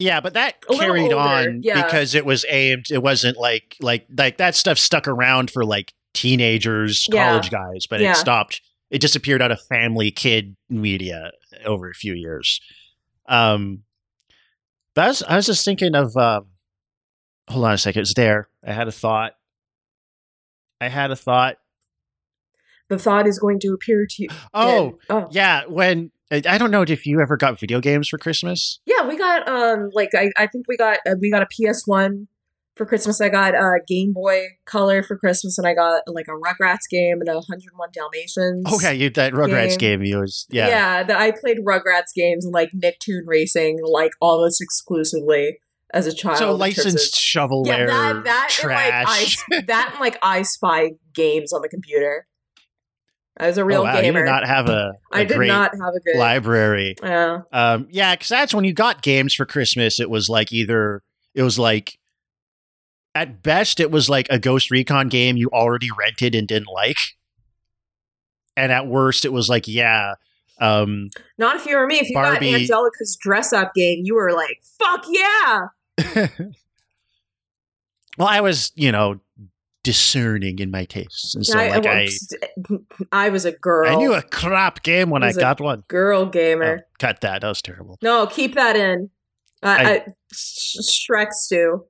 Yeah, 0.00 0.20
but 0.20 0.32
that 0.32 0.54
A 0.70 0.76
carried 0.78 1.12
on 1.12 1.60
yeah. 1.62 1.84
because 1.84 2.14
it 2.14 2.24
was 2.24 2.46
aimed. 2.48 2.86
It 2.90 3.02
wasn't 3.02 3.36
like 3.36 3.76
like 3.80 4.06
like 4.16 4.38
that 4.38 4.54
stuff 4.54 4.78
stuck 4.78 5.06
around 5.06 5.50
for 5.50 5.62
like 5.62 5.92
teenagers, 6.14 7.06
Yeah. 7.10 7.30
college 7.30 7.50
guys, 7.50 7.86
but 7.88 8.00
Yeah. 8.00 8.12
it 8.12 8.16
stopped. 8.16 8.60
It 8.90 9.00
disappeared 9.00 9.40
out 9.42 9.52
of 9.52 9.60
family 9.68 10.10
kid 10.10 10.56
media 10.68 11.30
over 11.64 11.88
a 11.90 11.94
few 11.94 12.14
years. 12.14 12.60
Um, 13.28 13.84
but 14.94 15.04
I 15.04 15.08
was 15.08 15.22
I 15.22 15.36
was 15.36 15.46
just 15.46 15.64
thinking 15.64 15.94
of. 15.94 16.16
Um, 16.16 16.46
hold 17.48 17.64
on 17.64 17.74
a 17.74 17.78
second. 17.78 18.02
It's 18.02 18.14
there. 18.14 18.48
I 18.66 18.72
had 18.72 18.88
a 18.88 18.92
thought. 18.92 19.32
I 20.80 20.88
had 20.88 21.10
a 21.10 21.16
thought. 21.16 21.56
The 22.88 22.98
thought 22.98 23.26
is 23.28 23.38
going 23.38 23.60
to 23.60 23.68
appear 23.72 24.04
to 24.08 24.22
you. 24.22 24.28
Oh, 24.52 24.98
oh. 25.08 25.28
yeah. 25.30 25.64
When 25.66 26.10
I 26.32 26.58
don't 26.58 26.70
know 26.70 26.82
if 26.82 27.06
you 27.06 27.20
ever 27.20 27.36
got 27.36 27.58
video 27.58 27.80
games 27.80 28.08
for 28.08 28.18
Christmas. 28.18 28.80
Yeah, 28.86 29.06
we 29.06 29.16
got 29.16 29.48
um 29.48 29.90
like 29.92 30.10
I, 30.14 30.30
I 30.36 30.46
think 30.48 30.66
we 30.68 30.76
got 30.76 30.98
uh, 31.06 31.14
we 31.20 31.30
got 31.30 31.42
a 31.42 31.46
PS1 31.46 32.26
for 32.76 32.86
Christmas. 32.86 33.20
I 33.20 33.28
got 33.28 33.54
a 33.54 33.80
Game 33.86 34.12
Boy 34.12 34.46
Color 34.64 35.02
for 35.02 35.16
Christmas, 35.16 35.58
and 35.58 35.66
I 35.66 35.74
got 35.74 36.02
like 36.06 36.26
a 36.28 36.32
Rugrats 36.32 36.88
game 36.90 37.20
and 37.20 37.28
a 37.28 37.34
101 37.34 37.88
Dalmatians. 37.92 38.72
Okay, 38.74 38.94
you 38.94 39.10
that 39.10 39.32
Rugrats 39.32 39.78
game. 39.78 40.00
game. 40.00 40.04
You 40.04 40.18
was 40.18 40.46
yeah. 40.50 40.68
yeah. 40.68 41.02
that 41.02 41.16
I 41.16 41.32
played 41.32 41.58
Rugrats 41.58 42.14
games 42.14 42.44
and 42.44 42.54
like 42.54 42.70
Nicktoon 42.72 43.22
Racing 43.26 43.80
like 43.82 44.12
almost 44.20 44.60
exclusively 44.60 45.58
as 45.92 46.06
a 46.06 46.14
child. 46.14 46.38
So 46.38 46.54
in 46.54 46.60
terms 46.60 46.78
of- 46.78 46.84
licensed 46.84 47.14
shovelware 47.14 47.66
yeah, 47.66 47.86
that 47.86 48.24
that 48.24 48.58
and, 48.62 48.70
like 48.70 48.94
I 48.94 49.24
trash. 49.24 49.36
that 49.66 49.90
and 49.92 50.00
like 50.00 50.18
I 50.22 50.42
Spy 50.42 50.92
games 51.14 51.52
on 51.52 51.62
the 51.62 51.68
computer. 51.68 52.26
I 53.38 53.46
was 53.46 53.56
a 53.56 53.64
real 53.64 53.80
oh, 53.80 53.84
wow, 53.84 54.00
gamer. 54.00 54.18
You 54.20 54.24
did 54.26 54.30
not 54.30 54.46
have 54.46 54.68
a, 54.68 54.92
a 55.12 55.16
I 55.16 55.24
did 55.24 55.38
not 55.38 55.70
have 55.72 55.94
a 55.94 56.00
good 56.00 56.18
library. 56.18 56.94
Yeah. 57.02 57.38
Um, 57.52 57.88
yeah, 57.90 58.14
because 58.14 58.28
that's 58.28 58.52
when 58.52 58.64
you 58.64 58.74
got 58.74 59.00
games 59.00 59.32
for 59.32 59.46
Christmas. 59.46 59.98
It 59.98 60.10
was 60.10 60.28
like 60.28 60.52
either 60.52 61.02
it 61.34 61.42
was 61.42 61.58
like 61.58 61.98
at 63.14 63.42
best 63.42 63.80
it 63.80 63.90
was 63.90 64.08
like 64.08 64.26
a 64.30 64.38
Ghost 64.38 64.70
Recon 64.70 65.08
game 65.08 65.36
you 65.36 65.48
already 65.52 65.88
rented 65.98 66.34
and 66.34 66.46
didn't 66.46 66.68
like, 66.72 66.98
and 68.56 68.70
at 68.72 68.86
worst 68.86 69.24
it 69.24 69.32
was 69.32 69.48
like 69.48 69.66
yeah, 69.66 70.14
um, 70.60 71.08
Not 71.38 71.56
if 71.56 71.66
you 71.66 71.76
were 71.76 71.86
me. 71.86 71.96
If 71.98 72.08
you 72.10 72.14
Barbie- 72.14 72.52
got 72.52 72.60
Angelica's 72.60 73.16
dress 73.20 73.52
up 73.52 73.74
game, 73.74 74.00
you 74.04 74.14
were 74.14 74.32
like, 74.32 74.60
fuck 74.78 75.04
yeah. 75.08 75.66
well 78.18 78.28
I 78.28 78.40
was 78.40 78.72
you 78.74 78.92
know 78.92 79.20
discerning 79.82 80.58
in 80.58 80.70
my 80.70 80.84
tastes, 80.84 81.34
and 81.34 81.44
so 81.46 81.58
I, 81.58 81.68
like 81.78 81.86
I 81.86 82.08
I 83.12 83.28
was 83.30 83.44
a 83.44 83.52
girl. 83.52 83.88
I 83.90 83.94
knew 83.96 84.12
a 84.14 84.22
crap 84.22 84.82
game 84.82 85.10
when 85.10 85.22
I 85.22 85.30
a 85.30 85.34
got 85.34 85.60
one. 85.60 85.84
girl 85.88 86.26
gamer. 86.26 86.80
Oh, 86.82 86.86
cut 86.98 87.20
that. 87.22 87.40
That 87.42 87.48
was 87.48 87.62
terrible. 87.62 87.98
No, 88.02 88.26
keep 88.26 88.54
that 88.54 88.76
in. 88.76 89.10
Uh, 89.62 89.66
I, 89.66 89.82
I- 89.84 89.90
I, 89.94 90.04
Sh- 90.32 90.76
Shrek 91.10 91.32
stew. 91.32 91.84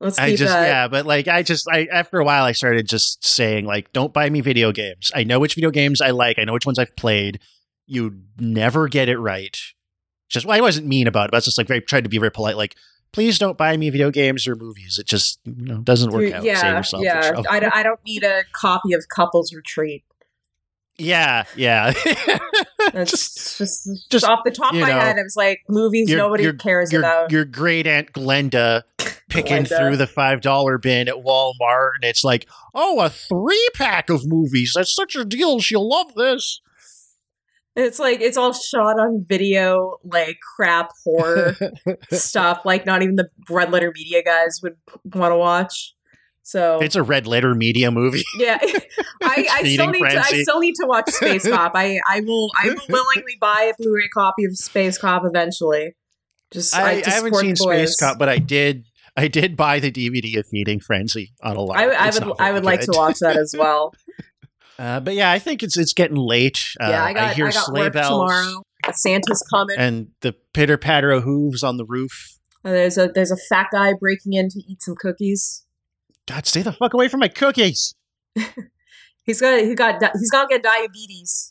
Let's 0.00 0.18
I 0.18 0.34
just 0.34 0.52
that. 0.52 0.66
yeah, 0.66 0.88
but 0.88 1.04
like 1.04 1.28
I 1.28 1.42
just 1.42 1.68
I 1.70 1.86
after 1.92 2.18
a 2.18 2.24
while 2.24 2.44
I 2.44 2.52
started 2.52 2.88
just 2.88 3.24
saying 3.26 3.66
like 3.66 3.92
don't 3.92 4.12
buy 4.14 4.30
me 4.30 4.40
video 4.40 4.72
games. 4.72 5.12
I 5.14 5.24
know 5.24 5.38
which 5.38 5.54
video 5.54 5.70
games 5.70 6.00
I 6.00 6.10
like. 6.10 6.38
I 6.38 6.44
know 6.44 6.54
which 6.54 6.64
ones 6.66 6.78
I've 6.78 6.96
played. 6.96 7.38
You 7.86 8.20
never 8.38 8.88
get 8.88 9.08
it 9.10 9.18
right. 9.18 9.58
Just 10.30 10.46
well, 10.46 10.56
I 10.56 10.62
wasn't 10.62 10.86
mean 10.86 11.06
about 11.06 11.26
it. 11.26 11.30
But 11.32 11.36
I 11.36 11.38
was 11.38 11.44
just 11.44 11.58
like 11.58 11.66
very 11.68 11.82
tried 11.82 12.04
to 12.04 12.10
be 12.10 12.18
very 12.18 12.30
polite. 12.30 12.56
Like 12.56 12.76
please 13.12 13.38
don't 13.38 13.58
buy 13.58 13.76
me 13.76 13.90
video 13.90 14.10
games 14.10 14.46
or 14.46 14.54
movies. 14.54 14.98
It 14.98 15.06
just 15.06 15.40
you 15.44 15.64
know 15.66 15.78
doesn't 15.78 16.10
work 16.12 16.32
out. 16.32 16.44
Yeah, 16.44 16.82
yeah. 17.00 17.42
I, 17.50 17.60
don't- 17.60 17.74
I 17.76 17.82
don't 17.82 18.00
need 18.06 18.24
a 18.24 18.44
copy 18.52 18.92
of 18.94 19.04
Couples 19.14 19.52
Retreat. 19.52 20.04
yeah, 20.96 21.44
yeah. 21.56 21.92
That's 22.92 23.10
just, 23.10 23.58
just, 23.58 24.10
just, 24.10 24.24
off 24.24 24.40
the 24.44 24.50
top 24.50 24.72
of 24.72 24.80
my 24.80 24.88
know, 24.88 24.98
head. 24.98 25.18
I 25.18 25.22
was 25.22 25.36
like, 25.36 25.60
movies 25.68 26.08
your- 26.08 26.18
nobody 26.18 26.44
your- 26.44 26.52
cares 26.54 26.92
your, 26.92 27.02
about. 27.02 27.30
Your 27.30 27.44
great 27.44 27.86
aunt 27.86 28.12
Glenda 28.12 28.82
picking 29.30 29.64
Glenda. 29.64 29.78
through 29.78 29.96
the 29.96 30.06
five 30.06 30.40
dollar 30.40 30.78
bin 30.78 31.08
at 31.08 31.16
Walmart, 31.16 31.92
and 31.96 32.04
it's 32.04 32.24
like, 32.24 32.48
oh, 32.74 33.00
a 33.00 33.08
three 33.08 33.68
pack 33.74 34.10
of 34.10 34.26
movies. 34.26 34.72
That's 34.74 34.94
such 34.94 35.16
a 35.16 35.24
deal. 35.24 35.60
She'll 35.60 35.88
love 35.88 36.14
this. 36.14 36.60
It's 37.76 37.98
like 37.98 38.20
it's 38.20 38.36
all 38.36 38.52
shot 38.52 38.98
on 38.98 39.24
video, 39.26 39.98
like 40.04 40.38
crap 40.56 40.90
horror 41.04 41.56
stuff. 42.10 42.62
Like 42.64 42.84
not 42.84 43.02
even 43.02 43.16
the 43.16 43.28
red 43.48 43.70
letter 43.70 43.92
media 43.94 44.22
guys 44.22 44.60
would 44.62 44.76
want 45.04 45.32
to 45.32 45.36
watch. 45.36 45.94
So 46.42 46.80
It's 46.80 46.96
a 46.96 47.02
red 47.02 47.28
letter 47.28 47.54
media 47.54 47.92
movie. 47.92 48.24
yeah, 48.36 48.58
I, 49.22 49.46
I 49.52 49.72
still 49.72 49.90
need 49.90 50.00
to. 50.00 50.18
I 50.18 50.42
still 50.42 50.58
need 50.58 50.74
to 50.76 50.86
watch 50.86 51.08
Space 51.10 51.48
Cop. 51.48 51.72
I 51.76 52.00
I 52.08 52.20
will 52.22 52.50
I 52.60 52.70
will 52.70 52.82
willingly 52.88 53.36
buy 53.40 53.70
a 53.72 53.74
Blu-ray 53.80 54.08
copy 54.08 54.44
of 54.46 54.56
Space 54.56 54.98
Cop 54.98 55.22
eventually. 55.24 55.94
Just 56.50 56.74
I, 56.74 56.80
I, 56.80 57.02
I 57.06 57.10
haven't 57.10 57.34
seen 57.36 57.54
boys. 57.56 57.60
Space 57.60 57.96
Cop, 58.00 58.18
but 58.18 58.28
I 58.28 58.38
did. 58.38 58.84
I 59.16 59.28
did 59.28 59.56
buy 59.56 59.80
the 59.80 59.90
DVD 59.90 60.38
of 60.38 60.46
Feeding 60.46 60.80
Frenzy 60.80 61.32
on 61.42 61.56
a 61.56 61.60
lot. 61.60 61.76
I, 61.76 61.90
I 61.90 62.10
would 62.10 62.40
I 62.40 62.52
would 62.52 62.64
like 62.64 62.80
to 62.82 62.92
watch 62.94 63.18
that 63.20 63.36
as 63.36 63.54
well. 63.58 63.94
Uh, 64.78 65.00
but 65.00 65.14
yeah, 65.14 65.30
I 65.30 65.38
think 65.38 65.62
it's 65.62 65.76
it's 65.76 65.92
getting 65.92 66.16
late. 66.16 66.60
Uh, 66.80 66.88
yeah, 66.90 67.04
I 67.04 67.12
got 67.12 67.30
I, 67.30 67.34
hear 67.34 67.50
got 67.50 67.64
sleigh 67.66 67.80
work 67.82 67.92
bells 67.92 68.30
tomorrow. 68.30 68.62
Santa's 68.92 69.46
coming. 69.50 69.76
and 69.78 70.08
the 70.22 70.34
pitter 70.54 70.78
patter 70.78 71.10
of 71.10 71.24
hooves 71.24 71.62
on 71.62 71.76
the 71.76 71.84
roof. 71.84 72.38
Uh, 72.64 72.70
there's 72.70 72.98
a 72.98 73.08
there's 73.08 73.30
a 73.30 73.36
fat 73.36 73.68
guy 73.72 73.92
breaking 73.92 74.32
in 74.32 74.48
to 74.48 74.60
eat 74.60 74.82
some 74.82 74.94
cookies. 74.94 75.64
God, 76.26 76.46
stay 76.46 76.62
the 76.62 76.72
fuck 76.72 76.94
away 76.94 77.08
from 77.08 77.20
my 77.20 77.28
cookies. 77.28 77.94
He's 79.24 79.40
got 79.40 79.60
he 79.60 79.74
got 79.74 80.02
he's 80.18 80.30
gonna 80.30 80.48
get 80.48 80.62
diabetes. 80.62 81.49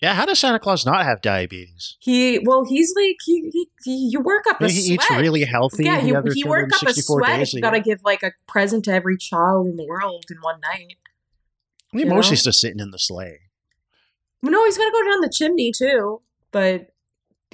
Yeah, 0.00 0.14
how 0.14 0.26
does 0.26 0.38
Santa 0.38 0.58
Claus 0.60 0.86
not 0.86 1.04
have 1.04 1.20
diabetes? 1.20 1.96
He 1.98 2.38
well 2.44 2.64
he's 2.64 2.94
like 2.96 3.16
he 3.24 3.50
he, 3.52 3.68
he 3.84 4.08
you 4.12 4.20
work 4.20 4.44
up 4.48 4.60
a 4.60 4.64
Maybe 4.64 4.74
he 4.74 4.94
eats 4.94 5.06
sweat. 5.06 5.20
really 5.20 5.44
healthy. 5.44 5.84
Yeah, 5.84 6.00
he, 6.00 6.14
he 6.34 6.44
worked 6.44 6.72
up 6.74 6.82
a 6.82 6.94
sweat. 6.94 7.38
days 7.38 7.48
If 7.48 7.54
a 7.54 7.56
you 7.56 7.62
gotta 7.62 7.80
give 7.80 8.00
like 8.04 8.22
a 8.22 8.32
present 8.46 8.84
to 8.84 8.92
every 8.92 9.16
child 9.16 9.66
in 9.66 9.76
the 9.76 9.84
world 9.86 10.24
in 10.30 10.36
one 10.40 10.60
night. 10.60 10.96
He 11.92 12.04
mostly 12.04 12.36
just 12.36 12.60
sitting 12.60 12.80
in 12.80 12.90
the 12.90 12.98
sleigh. 12.98 13.38
No, 14.42 14.64
he's 14.66 14.78
gonna 14.78 14.92
go 14.92 15.04
down 15.10 15.20
the 15.20 15.32
chimney 15.34 15.72
too, 15.76 16.20
but 16.52 16.88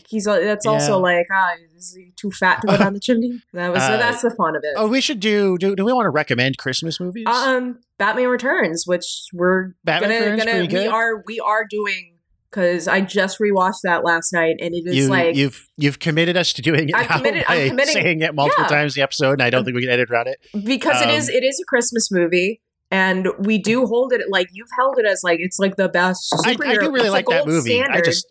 he's 0.07 0.27
uh, 0.27 0.41
that's 0.41 0.67
also 0.67 0.93
Yeah. 0.97 1.15
like 1.15 1.27
ah, 1.33 1.53
is 1.77 1.95
he 1.95 2.13
too 2.17 2.31
fat 2.31 2.61
to 2.61 2.67
go 2.67 2.77
down 2.77 2.93
the 2.93 3.01
chimney? 3.03 3.41
That 3.55 3.73
was 3.73 3.83
Uh, 3.83 3.97
that's 3.97 4.21
the 4.23 4.31
fun 4.31 4.55
of 4.57 4.63
it. 4.65 4.75
Oh, 4.77 4.87
we 4.89 5.01
should 5.01 5.21
do. 5.21 5.57
Do, 5.57 5.75
do 5.77 5.85
we 5.85 5.93
want 5.95 6.05
to 6.07 6.11
recommend 6.11 6.59
Christmas 6.59 7.01
movies? 7.01 7.27
Um, 7.27 7.79
Batman 7.97 8.29
Returns, 8.29 8.87
which 8.87 9.07
we're 9.33 9.75
Batman 9.85 10.11
gonna 10.11 10.31
Returns, 10.33 10.45
gonna 10.45 10.61
we 10.61 10.67
good. 10.67 10.89
are 10.89 11.23
we 11.27 11.41
are 11.41 11.65
doing 11.65 12.14
because 12.55 12.87
I 12.89 13.01
just 13.01 13.39
rewatched 13.41 13.81
that 13.83 14.05
last 14.05 14.33
night 14.33 14.57
and 14.61 14.75
it 14.75 14.87
is 14.87 14.95
you, 14.97 15.09
like 15.09 15.35
you've 15.35 15.69
you've 15.77 15.99
committed 15.99 16.37
us 16.37 16.53
to 16.55 16.63
doing 16.63 16.89
it 16.91 16.95
I'm 16.95 17.07
committed- 17.07 17.45
I'm 17.49 17.69
committing- 17.71 17.93
saying 17.95 18.21
it 18.23 18.35
multiple 18.35 18.65
yeah. 18.65 18.69
times 18.69 18.95
the 18.95 19.03
episode, 19.03 19.33
and 19.33 19.43
I 19.43 19.51
don't 19.51 19.65
think 19.65 19.75
we 19.75 19.83
can 19.83 19.91
edit 19.91 20.11
around 20.11 20.29
it. 20.29 20.39
because 20.65 21.01
it 21.03 21.09
Um, 21.09 21.15
is 21.15 21.29
it 21.29 21.43
is 21.43 21.59
a 21.61 21.65
Christmas 21.65 22.11
movie. 22.13 22.61
And 22.91 23.27
we 23.41 23.59
do 23.59 23.87
hold 23.87 24.13
it 24.13 24.21
like 24.29 24.49
you've 24.53 24.69
held 24.79 24.99
it 24.99 25.07
as 25.07 25.25
like 25.25 25.41
it's 25.41 25.59
like 25.59 25.75
the 25.77 25.89
best. 25.89 26.33
I, 26.47 26.51
I 26.51 26.55
superhero- 26.55 26.81
do 26.81 26.93
really 26.93 27.01
it's 27.07 27.13
like 27.13 27.27
that 27.27 27.47
movie. 27.47 27.83
I 27.83 28.01
just 28.03 28.25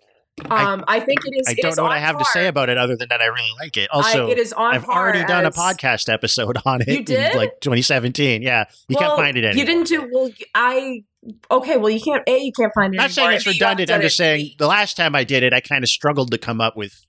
I- 0.49 0.63
um, 0.73 0.83
I, 0.87 0.99
think 1.01 1.19
it 1.25 1.35
is. 1.35 1.47
I 1.47 1.53
don't 1.55 1.71
is 1.71 1.77
know 1.77 1.83
what 1.83 1.91
I 1.91 1.99
have 1.99 2.17
to 2.17 2.25
say 2.25 2.47
about 2.47 2.69
it 2.69 2.77
other 2.77 2.95
than 2.95 3.07
that 3.09 3.19
I 3.21 3.25
really 3.25 3.51
like 3.59 3.75
it. 3.77 3.89
Also, 3.91 4.29
it 4.29 4.37
is 4.39 4.53
on 4.53 4.73
I've 4.75 4.83
par 4.85 5.03
already 5.03 5.23
done 5.25 5.45
a 5.45 5.51
podcast 5.51 6.11
episode 6.11 6.57
on 6.65 6.81
it. 6.81 6.87
You 6.87 6.97
in, 6.99 7.03
did? 7.03 7.35
like 7.35 7.59
2017. 7.61 8.41
Yeah, 8.41 8.65
you 8.87 8.95
Well, 8.97 9.09
can't 9.09 9.19
find 9.19 9.37
it 9.37 9.43
anymore. 9.45 9.59
You 9.59 9.65
didn't 9.65 9.87
do 9.87 10.09
well. 10.11 10.31
I 10.55 11.03
okay. 11.51 11.77
Well, 11.77 11.89
you 11.89 12.01
can't. 12.01 12.23
A, 12.27 12.37
you 12.37 12.51
can't 12.51 12.73
find 12.73 12.93
it. 12.93 12.97
not 12.97 13.11
saying 13.11 13.31
it's 13.31 13.45
and 13.45 13.53
B, 13.53 13.59
you 13.59 13.65
haven't 13.65 13.79
redundant. 13.79 13.91
I'm 13.91 14.01
just 14.01 14.17
saying 14.17 14.51
the 14.57 14.67
last 14.67 14.97
time 14.97 15.15
I 15.15 15.23
did 15.23 15.43
it, 15.43 15.53
I 15.53 15.59
kind 15.59 15.83
of 15.83 15.89
struggled 15.89 16.31
to 16.31 16.37
come 16.37 16.61
up 16.61 16.75
with 16.75 17.05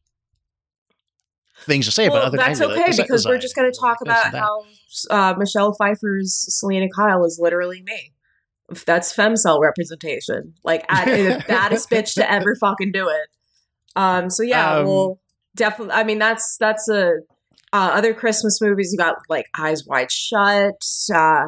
things 1.65 1.86
to 1.86 1.93
say 1.93 2.09
well, 2.09 2.19
about 2.19 2.28
other 2.28 2.36
that's 2.36 2.61
really 2.61 2.77
like 2.77 2.89
okay 2.91 3.03
because 3.03 3.27
we're 3.27 3.39
just 3.39 3.57
going 3.57 3.70
to 3.70 3.78
talk 3.78 3.99
about 4.03 4.35
how 4.35 4.65
uh, 5.11 5.35
Michelle 5.39 5.73
Pfeiffer's 5.73 6.45
Selina 6.49 6.89
Kyle 6.95 7.24
is 7.24 7.39
literally 7.41 7.82
me. 7.82 8.12
That's 8.86 9.12
fem 9.12 9.36
cell 9.36 9.61
representation. 9.61 10.55
Like 10.65 10.85
at 10.89 11.07
the 11.07 11.45
baddest 11.49 11.91
bitch 11.91 12.15
to 12.15 12.31
ever 12.31 12.55
fucking 12.61 12.93
do 12.93 13.09
it. 13.09 13.28
Um. 13.97 14.31
So 14.31 14.43
yeah, 14.43 14.78
Um, 14.78 14.86
well, 14.86 15.20
definitely. 15.55 15.95
I 15.95 16.05
mean, 16.05 16.19
that's 16.19 16.57
that's 16.59 16.89
a 16.89 17.19
uh, 17.73 17.91
other 17.93 18.15
Christmas 18.15 18.61
movies. 18.61 18.93
You 18.93 18.99
got 18.99 19.16
like 19.28 19.47
Eyes 19.59 19.85
Wide 19.86 20.12
Shut. 20.12 20.74
Uh, 21.12 21.47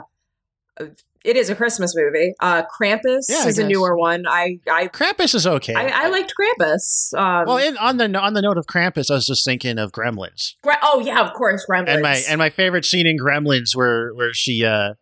it 1.26 1.36
is 1.36 1.50
a 1.50 1.54
Christmas 1.54 1.94
movie. 1.96 2.34
Uh, 2.40 2.62
Krampus 2.64 3.26
Yeah, 3.28 3.46
is 3.46 3.58
a 3.58 3.66
newer 3.66 3.96
one. 3.96 4.26
I 4.26 4.60
I 4.70 4.88
Krampus 4.88 5.34
is 5.34 5.46
okay. 5.46 5.74
I, 5.74 6.06
I 6.06 6.08
liked 6.08 6.32
Krampus. 6.38 7.12
Um, 7.18 7.46
well, 7.46 7.58
in, 7.58 7.76
on 7.78 7.96
the 7.96 8.16
on 8.18 8.34
the 8.34 8.42
note 8.42 8.56
of 8.56 8.66
Krampus, 8.66 9.10
I 9.10 9.14
was 9.14 9.26
just 9.26 9.44
thinking 9.44 9.78
of 9.78 9.92
Gremlins. 9.92 10.54
Gra- 10.62 10.78
oh 10.82 11.00
yeah, 11.00 11.20
of 11.20 11.34
course, 11.34 11.66
Gremlins. 11.68 11.88
and 11.88 12.02
my 12.02 12.22
and 12.28 12.38
my 12.38 12.50
favorite 12.50 12.84
scene 12.84 13.06
in 13.06 13.18
Gremlins 13.18 13.74
where 13.74 14.12
where 14.14 14.32
she 14.32 14.64
uh 14.64 14.94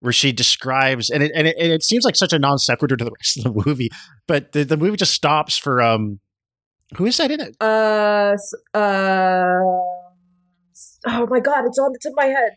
where 0.00 0.12
she 0.12 0.32
describes 0.32 1.10
and 1.10 1.22
it 1.22 1.32
and 1.34 1.46
it, 1.46 1.56
and 1.58 1.72
it 1.72 1.82
seems 1.82 2.04
like 2.04 2.16
such 2.16 2.32
a 2.32 2.38
non 2.38 2.58
sequitur 2.58 2.96
to 2.96 3.04
the 3.04 3.12
rest 3.18 3.38
of 3.38 3.44
the 3.44 3.62
movie, 3.66 3.90
but 4.26 4.52
the, 4.52 4.64
the 4.64 4.76
movie 4.76 4.96
just 4.96 5.12
stops 5.12 5.56
for 5.56 5.82
um 5.82 6.20
who 6.96 7.06
is 7.06 7.16
that 7.18 7.30
in 7.30 7.40
it? 7.40 7.56
Uh, 7.60 8.36
uh, 8.74 9.60
oh 11.06 11.26
my 11.28 11.40
god, 11.40 11.64
it's 11.66 11.78
on 11.78 11.92
the 11.92 11.98
tip 12.02 12.12
of 12.12 12.16
my 12.16 12.26
head. 12.26 12.52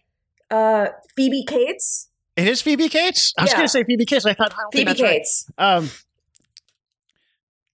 Uh, 0.49 0.88
Phoebe 1.15 1.43
Cates. 1.45 2.09
It 2.35 2.47
is 2.47 2.61
Phoebe 2.61 2.89
Cates. 2.89 3.34
I 3.38 3.43
was 3.43 3.51
Yeah. 3.51 3.57
going 3.57 3.65
to 3.65 3.72
say 3.72 3.84
Phoebe 3.84 4.05
Cates. 4.05 4.26
I 4.26 4.34
thought 4.34 4.53
I 4.53 4.64
Phoebe 4.72 4.85
that's 4.85 5.01
right. 5.01 5.11
Cates. 5.19 5.45
Um, 5.57 5.89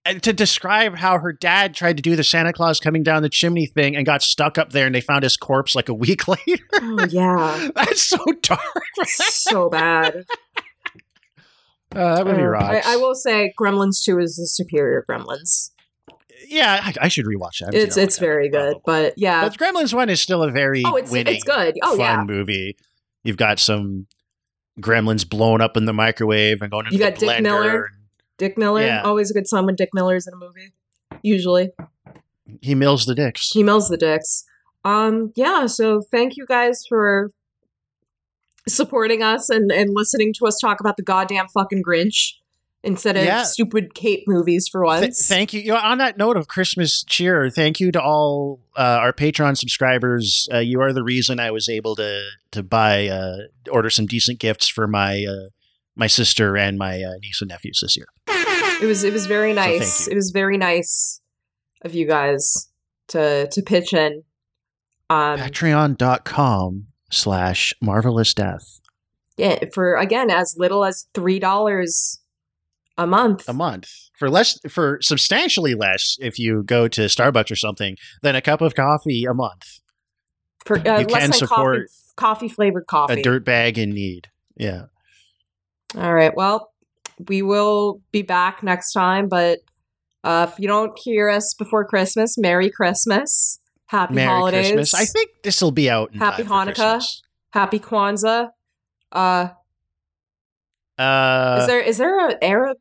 and 0.06 0.24
to 0.24 0.34
describe 0.34 0.96
how 0.98 1.20
her 1.20 1.32
dad 1.32 1.76
tried 1.76 1.98
to 1.98 2.04
do 2.04 2.16
the 2.16 2.24
Santa 2.24 2.52
Claus 2.54 2.80
coming 2.80 3.04
down 3.04 3.22
the 3.22 3.30
chimney 3.30 3.66
thing 3.66 3.96
and 3.96 4.06
got 4.06 4.22
stuck 4.22 4.58
up 4.58 4.72
there, 4.72 4.86
and 4.86 4.96
they 4.96 5.02
found 5.02 5.24
his 5.24 5.38
corpse 5.38 5.76
like 5.76 5.88
a 5.90 5.94
week 5.94 6.28
later. 6.28 6.64
Oh 6.74 7.06
yeah, 7.10 7.70
That's 7.76 8.02
so 8.02 8.18
dark. 8.42 8.62
so 9.06 9.70
bad. 9.70 10.26
Uh, 11.96 12.16
that 12.18 12.26
movie 12.28 12.42
Uh, 12.42 12.46
rocks. 12.48 12.86
I, 12.88 12.94
I 12.94 12.98
will 12.98 13.16
say, 13.16 13.54
Gremlins 13.60 14.04
Two 14.04 14.20
is 14.20 14.36
the 14.36 14.46
superior 14.48 15.06
Gremlins. 15.10 15.72
yeah, 16.48 16.80
I, 16.84 16.94
I 17.02 17.08
should 17.08 17.26
rewatch 17.26 17.60
that. 17.60 17.74
It's 17.74 17.98
it's 17.98 18.18
very 18.20 18.50
good, 18.50 18.78
but 18.86 19.14
yeah, 19.18 19.48
But 19.48 19.58
Gremlins 19.58 19.94
one 19.94 20.10
is 20.10 20.22
still 20.22 20.44
a 20.44 20.52
very 20.52 20.84
Oh, 20.86 20.96
it's- 20.98 21.12
winning, 21.12 21.36
it's 21.36 21.44
good. 21.44 21.78
Oh, 21.84 21.92
fun 21.92 22.00
yeah. 22.00 22.24
movie. 22.24 22.78
You've 23.24 23.38
got 23.38 23.60
some 23.60 24.08
Gremlins 24.80 25.28
blown 25.28 25.62
up 25.62 25.76
in 25.78 25.86
the 25.86 25.94
microwave 25.94 26.62
and 26.62 26.72
going 26.72 26.86
into 26.88 26.98
you 26.98 27.04
got 27.04 27.16
Dick. 27.16 27.42
Miller. 27.42 27.90
Dick 28.38 28.58
Miller, 28.58 28.82
Yeah. 28.86 29.02
always 29.04 29.30
a 29.30 29.34
good 29.34 29.48
son 29.48 29.66
when 29.66 29.76
Dick 29.76 29.90
Miller's 29.94 30.26
in 30.28 30.34
a 30.34 30.38
movie. 30.38 30.72
Usually, 31.22 31.72
He 32.62 32.74
mills 32.76 33.06
the 33.06 33.14
dicks. 33.16 33.52
he 33.52 33.64
mills 33.64 33.90
the 33.90 33.98
dicks. 33.98 34.46
Um, 34.86 35.34
yeah. 35.36 35.66
So 35.66 36.02
thank 36.02 36.38
you 36.38 36.46
guys 36.46 36.86
for 36.88 37.32
supporting 38.68 39.24
us 39.24 39.50
and 39.50 39.72
and 39.72 39.90
listening 39.94 40.32
to 40.34 40.46
us 40.46 40.60
talk 40.60 40.80
about 40.80 40.96
the 40.98 41.04
goddamn 41.04 41.48
fucking 41.48 41.82
Grinch 41.84 42.34
instead 42.84 43.18
of 43.18 43.26
Yeah. 43.26 43.44
stupid 43.44 43.94
cape 43.94 44.24
movies 44.28 44.68
for 44.72 44.84
Th- 44.86 45.02
once. 45.02 45.28
thank 45.28 45.54
you. 45.54 45.62
you 45.62 45.74
know, 45.74 45.78
on 45.80 45.98
that 45.98 46.18
note 46.18 46.38
of 46.38 46.48
Christmas 46.48 47.04
cheer, 47.04 47.50
thank 47.50 47.80
you 47.80 47.92
to 47.92 48.02
all 48.02 48.60
uh, 48.78 48.82
our 49.02 49.14
Patreon 49.14 49.58
subscribers. 49.58 50.48
Uh, 50.54 50.60
you 50.60 50.80
are 50.82 50.94
the 50.94 51.04
reason 51.04 51.40
I 51.40 51.52
was 51.52 51.68
able 51.70 51.96
to 51.98 52.22
to 52.52 52.64
buy 52.64 53.08
uh, 53.08 53.38
order 53.72 53.90
some 53.90 54.06
decent 54.06 54.40
gifts 54.40 54.68
for 54.68 54.88
my 54.88 55.26
uh, 55.26 55.50
my 55.96 56.08
sister 56.08 56.56
and 56.58 56.78
my 56.78 57.02
uh, 57.04 57.14
niece 57.22 57.42
and 57.42 57.50
nephews 57.50 57.80
this 57.82 57.98
year. 57.98 58.08
It 58.82 58.86
was 58.86 59.04
it 59.04 59.12
was 59.12 59.26
very 59.26 59.52
nice. 59.54 60.08
you. 60.08 60.14
It 60.14 60.16
was 60.16 60.32
very 60.32 60.58
nice 60.58 61.20
of 61.84 61.94
you 61.94 62.08
guys 62.08 62.70
to 63.10 63.48
to 63.52 63.62
pitch 63.62 63.94
in. 63.94 64.24
Um, 65.10 65.40
Patreon.com 65.40 66.86
slash 67.12 67.74
marvelous 67.82 68.34
death 68.36 68.80
yeah, 69.38 69.58
for 69.74 69.96
again 69.96 70.30
as 70.30 70.56
little 70.58 70.86
as 70.86 71.08
three 71.16 71.40
dollars 71.40 72.20
a 73.00 73.08
month. 73.08 73.48
a 73.48 73.54
month 73.54 73.90
for 74.18 74.30
less 74.30 74.60
for 74.70 75.00
substantially 75.02 75.74
less 75.74 76.18
if 76.20 76.38
you 76.38 76.64
go 76.64 76.88
to 76.88 77.02
Starbucks 77.02 77.50
or 77.50 77.56
something 77.56 77.96
than 78.22 78.36
a 78.36 78.42
cup 78.42 78.62
of 78.62 78.76
coffee 78.76 79.26
a 79.26 79.34
month. 79.34 79.80
For 80.66 80.78
uh, 80.78 81.00
you 81.00 81.08
less 81.08 81.22
can 81.22 81.30
than 81.32 81.34
support 81.34 81.88
coffee, 81.88 82.16
coffee 82.16 82.50
flavored 82.50 82.88
coffee. 82.88 83.20
A 83.20 83.24
dirt 83.24 83.46
bag 83.46 83.78
in 83.78 83.92
need. 83.92 84.28
Yeah. 84.58 84.86
All 85.96 86.14
right. 86.14 86.36
Well, 86.36 86.72
we 87.28 87.42
will 87.42 88.02
be 88.12 88.22
back 88.22 88.62
next 88.62 88.92
time, 88.92 89.30
but 89.30 89.60
uh, 90.24 90.48
if 90.52 90.60
you 90.60 90.68
don't 90.68 90.98
hear 91.00 91.30
us 91.30 91.54
before 91.54 91.86
Christmas, 91.86 92.38
Merry 92.38 92.70
Christmas, 92.70 93.60
Happy 93.86 94.16
Merry 94.16 94.28
Holidays, 94.28 94.72
Christmas. 94.72 94.94
I 94.94 95.06
think 95.06 95.32
this 95.44 95.62
will 95.62 95.72
be 95.72 95.90
out. 95.90 96.14
In 96.14 96.20
Happy 96.20 96.44
Hanukkah. 96.44 97.04
Happy 97.52 97.80
Kwanzaa. 97.80 98.50
Uh, 99.12 99.48
Uh, 101.00 101.60
is 101.62 101.68
there 101.68 101.82
is 101.82 101.98
there 101.98 102.30
an 102.30 102.38
Arab? 102.42 102.78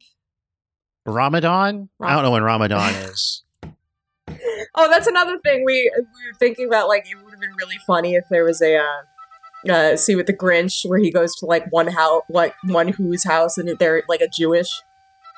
Ramadan? 1.07 1.89
I 2.01 2.15
don't 2.15 2.25
know 2.25 2.33
when 2.33 2.43
Ramadan 2.43 2.95
is. 2.95 3.45
Oh, 4.75 4.89
that's 4.89 5.09
another 5.09 5.39
thing 5.39 5.65
we 5.65 5.91
we 5.97 6.03
were 6.03 6.39
thinking 6.39 6.69
about. 6.69 6.87
Like, 6.87 7.05
it 7.11 7.17
would 7.17 7.33
have 7.33 7.41
been 7.41 7.55
really 7.59 7.79
funny 7.85 8.15
if 8.15 8.25
there 8.31 8.45
was 8.45 8.63
a 8.63 8.77
uh, 8.77 9.73
uh, 9.73 9.97
see 9.97 10.15
with 10.15 10.27
the 10.27 10.33
Grinch 10.33 10.89
where 10.89 10.99
he 10.99 11.11
goes 11.11 11.35
to 11.37 11.47
like 11.47 11.65
one 11.71 11.89
house, 11.89 12.23
like 12.29 12.55
one 12.65 12.89
whose 12.89 13.25
house, 13.25 13.59
and 13.59 13.69
they're 13.79 14.03
like 14.09 14.21
a 14.21 14.29
Jewish 14.29 14.69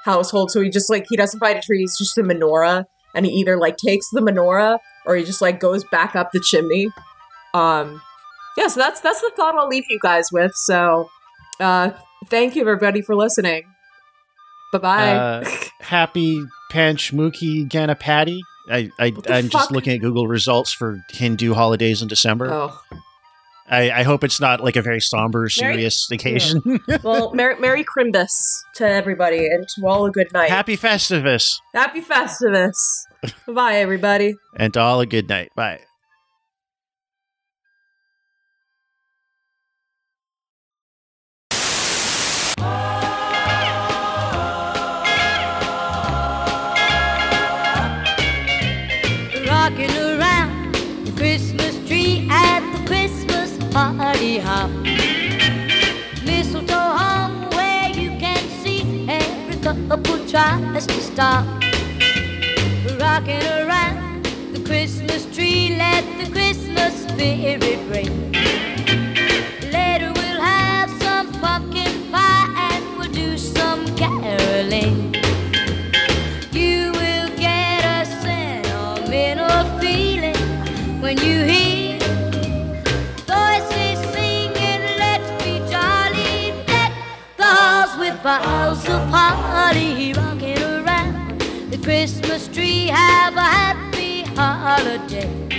household. 0.04 0.50
So 0.50 0.60
he 0.60 0.68
just 0.68 0.90
like 0.90 1.06
he 1.08 1.16
doesn't 1.16 1.40
find 1.40 1.58
a 1.58 1.62
tree; 1.62 1.78
he's 1.78 1.96
just 1.96 2.18
a 2.18 2.22
menorah, 2.22 2.84
and 3.14 3.24
he 3.24 3.32
either 3.32 3.58
like 3.58 3.76
takes 3.76 4.10
the 4.10 4.20
menorah 4.20 4.78
or 5.06 5.16
he 5.16 5.24
just 5.24 5.40
like 5.40 5.60
goes 5.60 5.84
back 5.84 6.14
up 6.14 6.32
the 6.32 6.40
chimney. 6.40 6.88
Um, 7.54 8.02
yeah. 8.56 8.66
So 8.66 8.80
that's 8.80 9.00
that's 9.00 9.20
the 9.20 9.32
thought 9.36 9.54
I'll 9.54 9.68
leave 9.68 9.84
you 9.88 9.98
guys 10.02 10.30
with. 10.30 10.52
So, 10.54 11.08
uh, 11.60 11.90
thank 12.26 12.56
you 12.56 12.62
everybody 12.62 13.02
for 13.02 13.14
listening. 13.14 13.64
Bye 14.72 14.78
bye. 14.78 15.10
Uh, 15.16 15.50
happy 15.80 16.42
Panch 16.70 17.12
Mookie 17.12 17.68
Ganapati. 17.68 18.40
I, 18.70 18.90
I 18.98 19.12
I'm 19.28 19.48
just 19.48 19.72
looking 19.72 19.94
at 19.94 20.00
Google 20.00 20.28
results 20.28 20.72
for 20.72 21.04
Hindu 21.10 21.54
holidays 21.54 22.02
in 22.02 22.08
December. 22.08 22.52
oh. 22.52 22.80
I, 23.70 24.00
I 24.00 24.02
hope 24.02 24.24
it's 24.24 24.40
not 24.40 24.64
like 24.64 24.74
a 24.74 24.82
very 24.82 25.00
somber, 25.00 25.48
serious 25.48 26.10
occasion. 26.10 26.80
well, 27.04 27.32
Merry, 27.34 27.58
Merry 27.60 27.84
Crimbus 27.84 28.64
to 28.74 28.88
everybody, 28.88 29.46
and 29.46 29.66
to 29.68 29.86
all 29.86 30.06
a 30.06 30.10
good 30.10 30.32
night. 30.32 30.50
Happy 30.50 30.76
Festivus, 30.76 31.60
Happy 31.72 32.00
Festivus. 32.00 32.74
Bye, 33.46 33.76
everybody. 33.76 34.34
and 34.56 34.74
to 34.74 34.80
all 34.80 35.00
a 35.00 35.06
good 35.06 35.28
night. 35.28 35.50
Bye. 35.54 35.80
Stop. 61.20 61.44
Rocking 62.98 63.44
around 63.60 64.24
the 64.54 64.62
Christmas 64.64 65.26
tree, 65.36 65.76
let 65.76 66.02
the 66.18 66.30
Christmas 66.32 66.92
spirit 67.02 67.80
ring. 67.94 68.32
Later 69.70 70.12
we'll 70.16 70.40
have 70.40 70.88
some 71.02 71.30
pumpkin 71.42 72.10
pie 72.10 72.48
and 72.70 72.82
we'll 72.96 73.12
do 73.12 73.36
some 73.36 73.84
caroling. 73.96 75.14
You 76.52 76.92
will 77.00 77.28
get 77.36 77.80
a 77.98 78.00
sentimental 78.24 79.78
feeling 79.78 80.40
when 81.02 81.18
you 81.18 81.36
hear 81.52 81.98
voices 83.28 83.98
singing, 84.14 84.82
Let's 85.04 85.30
Christmas 91.82 92.48
tree. 92.48 92.86
Have 92.86 93.36
a 93.36 93.40
happy 93.40 94.22
holiday. 94.22 95.49